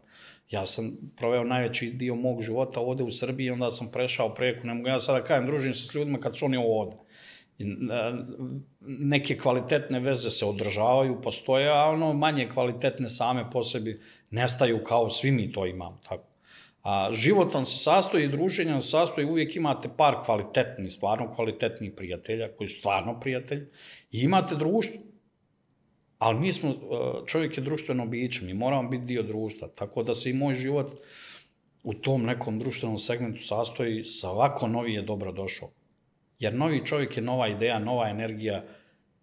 Ja 0.51 0.67
sam 0.67 0.97
proveo 1.17 1.45
najveći 1.45 1.91
dio 1.91 2.15
mog 2.15 2.43
života 2.43 2.81
ovde 2.81 3.05
u 3.05 3.11
Srbiji, 3.11 3.51
onda 3.51 3.71
sam 3.71 3.91
prešao 3.91 4.35
preko, 4.35 4.67
ne 4.67 4.75
mogu 4.75 4.89
ja 4.89 4.99
sada 4.99 5.25
kajem, 5.25 5.47
družim 5.47 5.73
se 5.73 5.87
s 5.87 5.95
ljudima 5.95 6.21
kad 6.21 6.39
su 6.39 6.45
oni 6.45 6.57
ovde. 6.57 6.97
I, 7.59 7.65
a, 7.91 8.25
neke 8.81 9.39
kvalitetne 9.39 10.01
veze 10.01 10.31
se 10.31 10.45
održavaju, 10.47 11.21
postoje, 11.23 11.69
a 11.69 11.85
ono 11.85 12.13
manje 12.13 12.49
kvalitetne 12.49 13.09
same 13.09 13.51
po 13.51 13.63
sebi 13.65 14.01
nestaju 14.31 14.85
kao 14.85 15.11
svi 15.11 15.31
mi 15.31 15.53
to 15.53 15.67
imamo, 15.67 16.01
tako. 16.09 16.32
A 16.83 17.09
život 17.13 17.55
vam 17.55 17.65
se 17.65 17.79
sastoji, 17.79 18.29
druženja 18.29 18.81
se 18.81 18.89
sastoji, 18.91 19.27
uvijek 19.27 19.57
imate 19.57 19.89
par 19.97 20.15
kvalitetnih, 20.25 20.93
stvarno 20.93 21.35
kvalitetnih 21.35 21.93
prijatelja, 21.97 22.49
koji 22.57 22.69
su 22.69 22.79
stvarno 22.79 23.21
prijatelji, 23.21 23.67
i 24.11 24.21
imate 24.21 24.55
društvo. 24.57 25.01
Ali 26.19 26.41
mi 26.41 26.53
smo, 26.53 26.75
čovjek 27.27 27.57
je 27.57 27.63
društveno 27.63 28.07
biće, 28.07 28.45
mi 28.45 28.55
moramo 28.55 28.89
biti 28.89 29.05
dio 29.05 29.23
društva, 29.23 29.69
tako 29.69 30.03
da 30.03 30.15
se 30.15 30.31
i 30.31 30.35
moj 30.35 30.55
život 30.55 30.93
u 31.83 31.95
tom 31.95 32.23
nekom 32.23 32.59
društvenom 32.59 32.99
segmentu 32.99 33.43
sastoji, 33.43 34.05
svako 34.05 34.69
novi 34.69 34.95
je 34.95 35.03
dobro 35.03 35.33
došao. 35.33 35.69
Jer 36.39 36.55
novi 36.55 36.87
čovjek 36.87 37.17
je 37.17 37.23
nova 37.23 37.49
ideja, 37.49 37.79
nova 37.79 38.09
energija, 38.09 38.65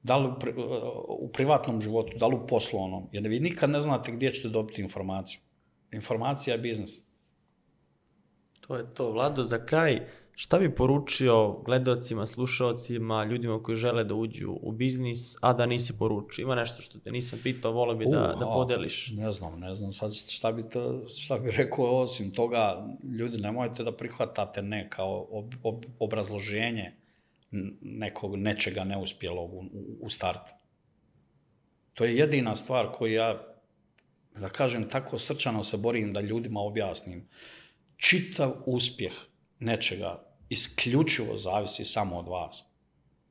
da 0.03 0.17
li 0.17 0.27
u, 0.27 0.39
pri, 0.39 0.53
u 1.07 1.29
privatnom 1.33 1.81
životu, 1.81 2.17
da 2.17 2.27
li 2.27 2.35
u 2.35 2.47
poslovnom, 2.47 3.07
jer 3.11 3.27
vi 3.27 3.39
nikad 3.39 3.69
ne 3.69 3.79
znate 3.81 4.11
gdje 4.11 4.31
ćete 4.31 4.49
dobiti 4.49 4.81
informaciju. 4.81 5.39
Informacija 5.91 6.53
je 6.53 6.61
biznis. 6.61 7.08
To 8.69 8.75
je 8.77 8.85
to. 8.93 9.11
Vlado, 9.11 9.43
za 9.43 9.65
kraj, 9.65 10.01
šta 10.35 10.59
bi 10.59 10.75
poručio 10.75 11.61
gledalcima, 11.65 12.27
slušalcima, 12.27 13.23
ljudima 13.25 13.63
koji 13.63 13.75
žele 13.75 14.03
da 14.03 14.15
uđu 14.15 14.57
u 14.61 14.71
biznis, 14.71 15.35
a 15.41 15.53
da 15.53 15.65
nisi 15.65 15.97
poručio? 15.97 16.43
Ima 16.43 16.55
nešto 16.55 16.81
što 16.81 16.99
te 16.99 17.11
nisam 17.11 17.39
pitao, 17.43 17.71
volio 17.71 17.95
bi 17.95 18.05
da, 18.05 18.35
da 18.39 18.45
podeliš. 18.45 19.11
Ne 19.15 19.31
znam, 19.31 19.59
ne 19.59 19.75
znam 19.75 19.91
sad 19.91 20.13
šta 20.13 20.51
bi, 20.51 20.67
to, 20.67 21.07
šta 21.07 21.37
bi 21.37 21.51
rekao 21.51 22.01
osim 22.01 22.31
toga, 22.31 22.87
ljudi 23.19 23.37
nemojte 23.37 23.83
da 23.83 23.91
prihvatate 23.91 24.61
ne 24.61 24.89
kao 24.89 25.27
ob, 25.31 25.53
ob, 25.63 25.85
obrazloženje 25.99 26.91
nekog 27.81 28.35
nečega 28.35 28.83
neuspjelog 28.83 29.53
u, 29.53 29.63
u, 30.01 30.09
startu. 30.09 30.51
To 31.93 32.05
je 32.05 32.17
jedina 32.17 32.55
stvar 32.55 32.91
koju 32.91 33.13
ja, 33.13 33.55
da 34.35 34.49
kažem, 34.49 34.89
tako 34.89 35.17
srčano 35.17 35.63
se 35.63 35.77
borim 35.77 36.13
da 36.13 36.21
ljudima 36.21 36.59
objasnim 36.59 37.27
čitav 37.99 38.53
uspjeh 38.65 39.13
nečega 39.59 40.23
isključivo 40.49 41.37
zavisi 41.37 41.85
samo 41.85 42.17
od 42.17 42.27
vas. 42.27 42.65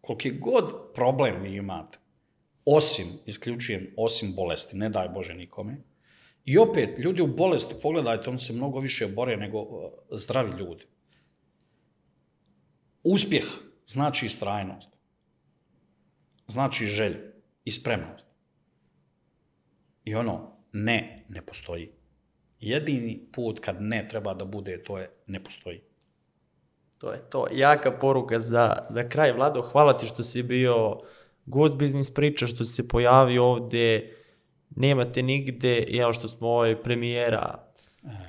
Koliki 0.01 0.31
god 0.31 0.95
problem 0.95 1.43
vi 1.43 1.57
imate, 1.57 1.99
osim, 2.65 3.07
isključujem, 3.27 3.95
osim 3.97 4.35
bolesti, 4.35 4.77
ne 4.77 4.89
daj 4.89 5.09
Bože 5.09 5.35
nikome, 5.35 5.77
i 6.45 6.59
opet, 6.59 6.99
ljudi 6.99 7.23
u 7.23 7.27
bolesti, 7.27 7.75
pogledajte, 7.83 8.31
on 8.31 8.39
se 8.39 8.53
mnogo 8.53 8.81
više 8.81 9.07
bore 9.07 9.37
nego 9.37 9.61
uh, 9.61 9.93
zdravi 10.11 10.59
ljudi. 10.59 10.85
Uspjeh 13.03 13.45
znači 13.87 14.27
istrajnost, 14.27 14.89
znači 16.47 16.87
želj 16.87 17.17
i 17.65 17.71
spremnost. 17.71 18.25
I 20.05 20.15
ono, 20.15 20.57
ne, 20.73 21.25
ne 21.29 21.47
postoji. 21.47 21.98
Jedini 22.61 23.21
put 23.33 23.61
kad 23.61 23.83
ne 23.83 24.03
treba 24.11 24.35
da 24.35 24.45
bude, 24.45 24.83
to 24.83 24.99
je 24.99 25.11
ne 25.27 25.45
postoji. 25.45 25.81
To 26.99 27.13
je 27.13 27.19
to. 27.31 27.47
Jaka 27.53 27.91
poruka 27.91 28.41
za, 28.41 28.87
za 28.91 29.09
kraj. 29.09 29.33
Vlado, 29.33 29.63
hvala 29.63 29.99
ti 29.99 30.07
što 30.07 30.23
si 30.23 30.43
bio 30.43 30.99
gost 31.47 31.77
biznis 31.77 32.15
priča, 32.15 32.47
što 32.47 32.65
si 32.65 32.75
se 32.75 32.89
pojavio 32.89 33.45
ovde. 33.45 34.15
Nemate 34.77 35.23
nigde, 35.23 35.87
evo 35.93 36.13
što 36.13 36.29
smo 36.29 36.49
ovaj 36.49 36.83
premijera 36.83 37.69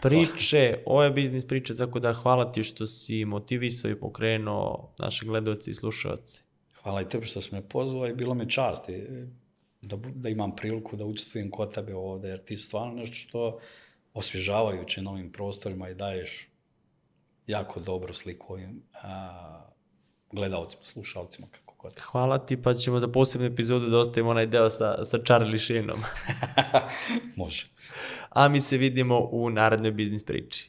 priče, 0.01 0.83
ovo 0.85 1.03
je 1.03 1.11
biznis 1.11 1.47
priče, 1.47 1.75
tako 1.75 1.99
da 1.99 2.13
hvala 2.13 2.51
ti 2.51 2.63
što 2.63 2.87
si 2.87 3.25
motivisao 3.25 3.91
i 3.91 3.99
pokrenuo 3.99 4.93
naše 4.99 5.25
gledalce 5.25 5.71
i 5.71 5.73
slušalce. 5.73 6.41
Hvala 6.83 7.01
i 7.01 7.09
tebi 7.09 7.25
što 7.25 7.41
si 7.41 7.55
me 7.55 7.61
pozvao 7.61 8.07
i 8.07 8.13
bilo 8.13 8.33
mi 8.33 8.49
čast 8.49 8.89
da, 9.81 9.97
da 10.15 10.29
imam 10.29 10.55
priliku 10.55 10.95
da 10.95 11.05
učestvujem 11.05 11.51
kod 11.51 11.73
tebe 11.73 11.95
ovde, 11.95 12.27
jer 12.27 12.43
ti 12.43 12.57
stvarno 12.57 12.93
nešto 12.93 13.15
što 13.15 13.59
osvježavajuće 14.13 15.01
na 15.01 15.11
ovim 15.11 15.31
prostorima 15.31 15.89
i 15.89 15.95
daješ 15.95 16.47
jako 17.47 17.79
dobro 17.79 18.13
sliku 18.13 18.53
ovim 18.53 18.83
a, 19.03 19.61
gledalcima, 20.31 20.83
slušalcima, 20.83 21.47
kako 21.51 21.75
god. 21.77 21.99
Hvala 21.99 22.45
ti, 22.45 22.61
pa 22.61 22.73
ćemo 22.73 22.99
za 22.99 23.07
posebnu 23.07 23.47
epizodu 23.47 23.89
da 23.89 23.99
ostavimo 23.99 24.29
onaj 24.29 24.45
deo 24.45 24.69
sa, 24.69 25.05
sa 25.05 25.17
Charlie 25.17 25.59
Sheenom. 25.59 25.99
Može. 27.37 27.67
A 28.29 28.47
mi 28.47 28.59
se 28.59 28.77
vidimo 28.77 29.19
u 29.31 29.49
narednoj 29.49 29.91
biznis 29.91 30.23
priči. 30.23 30.68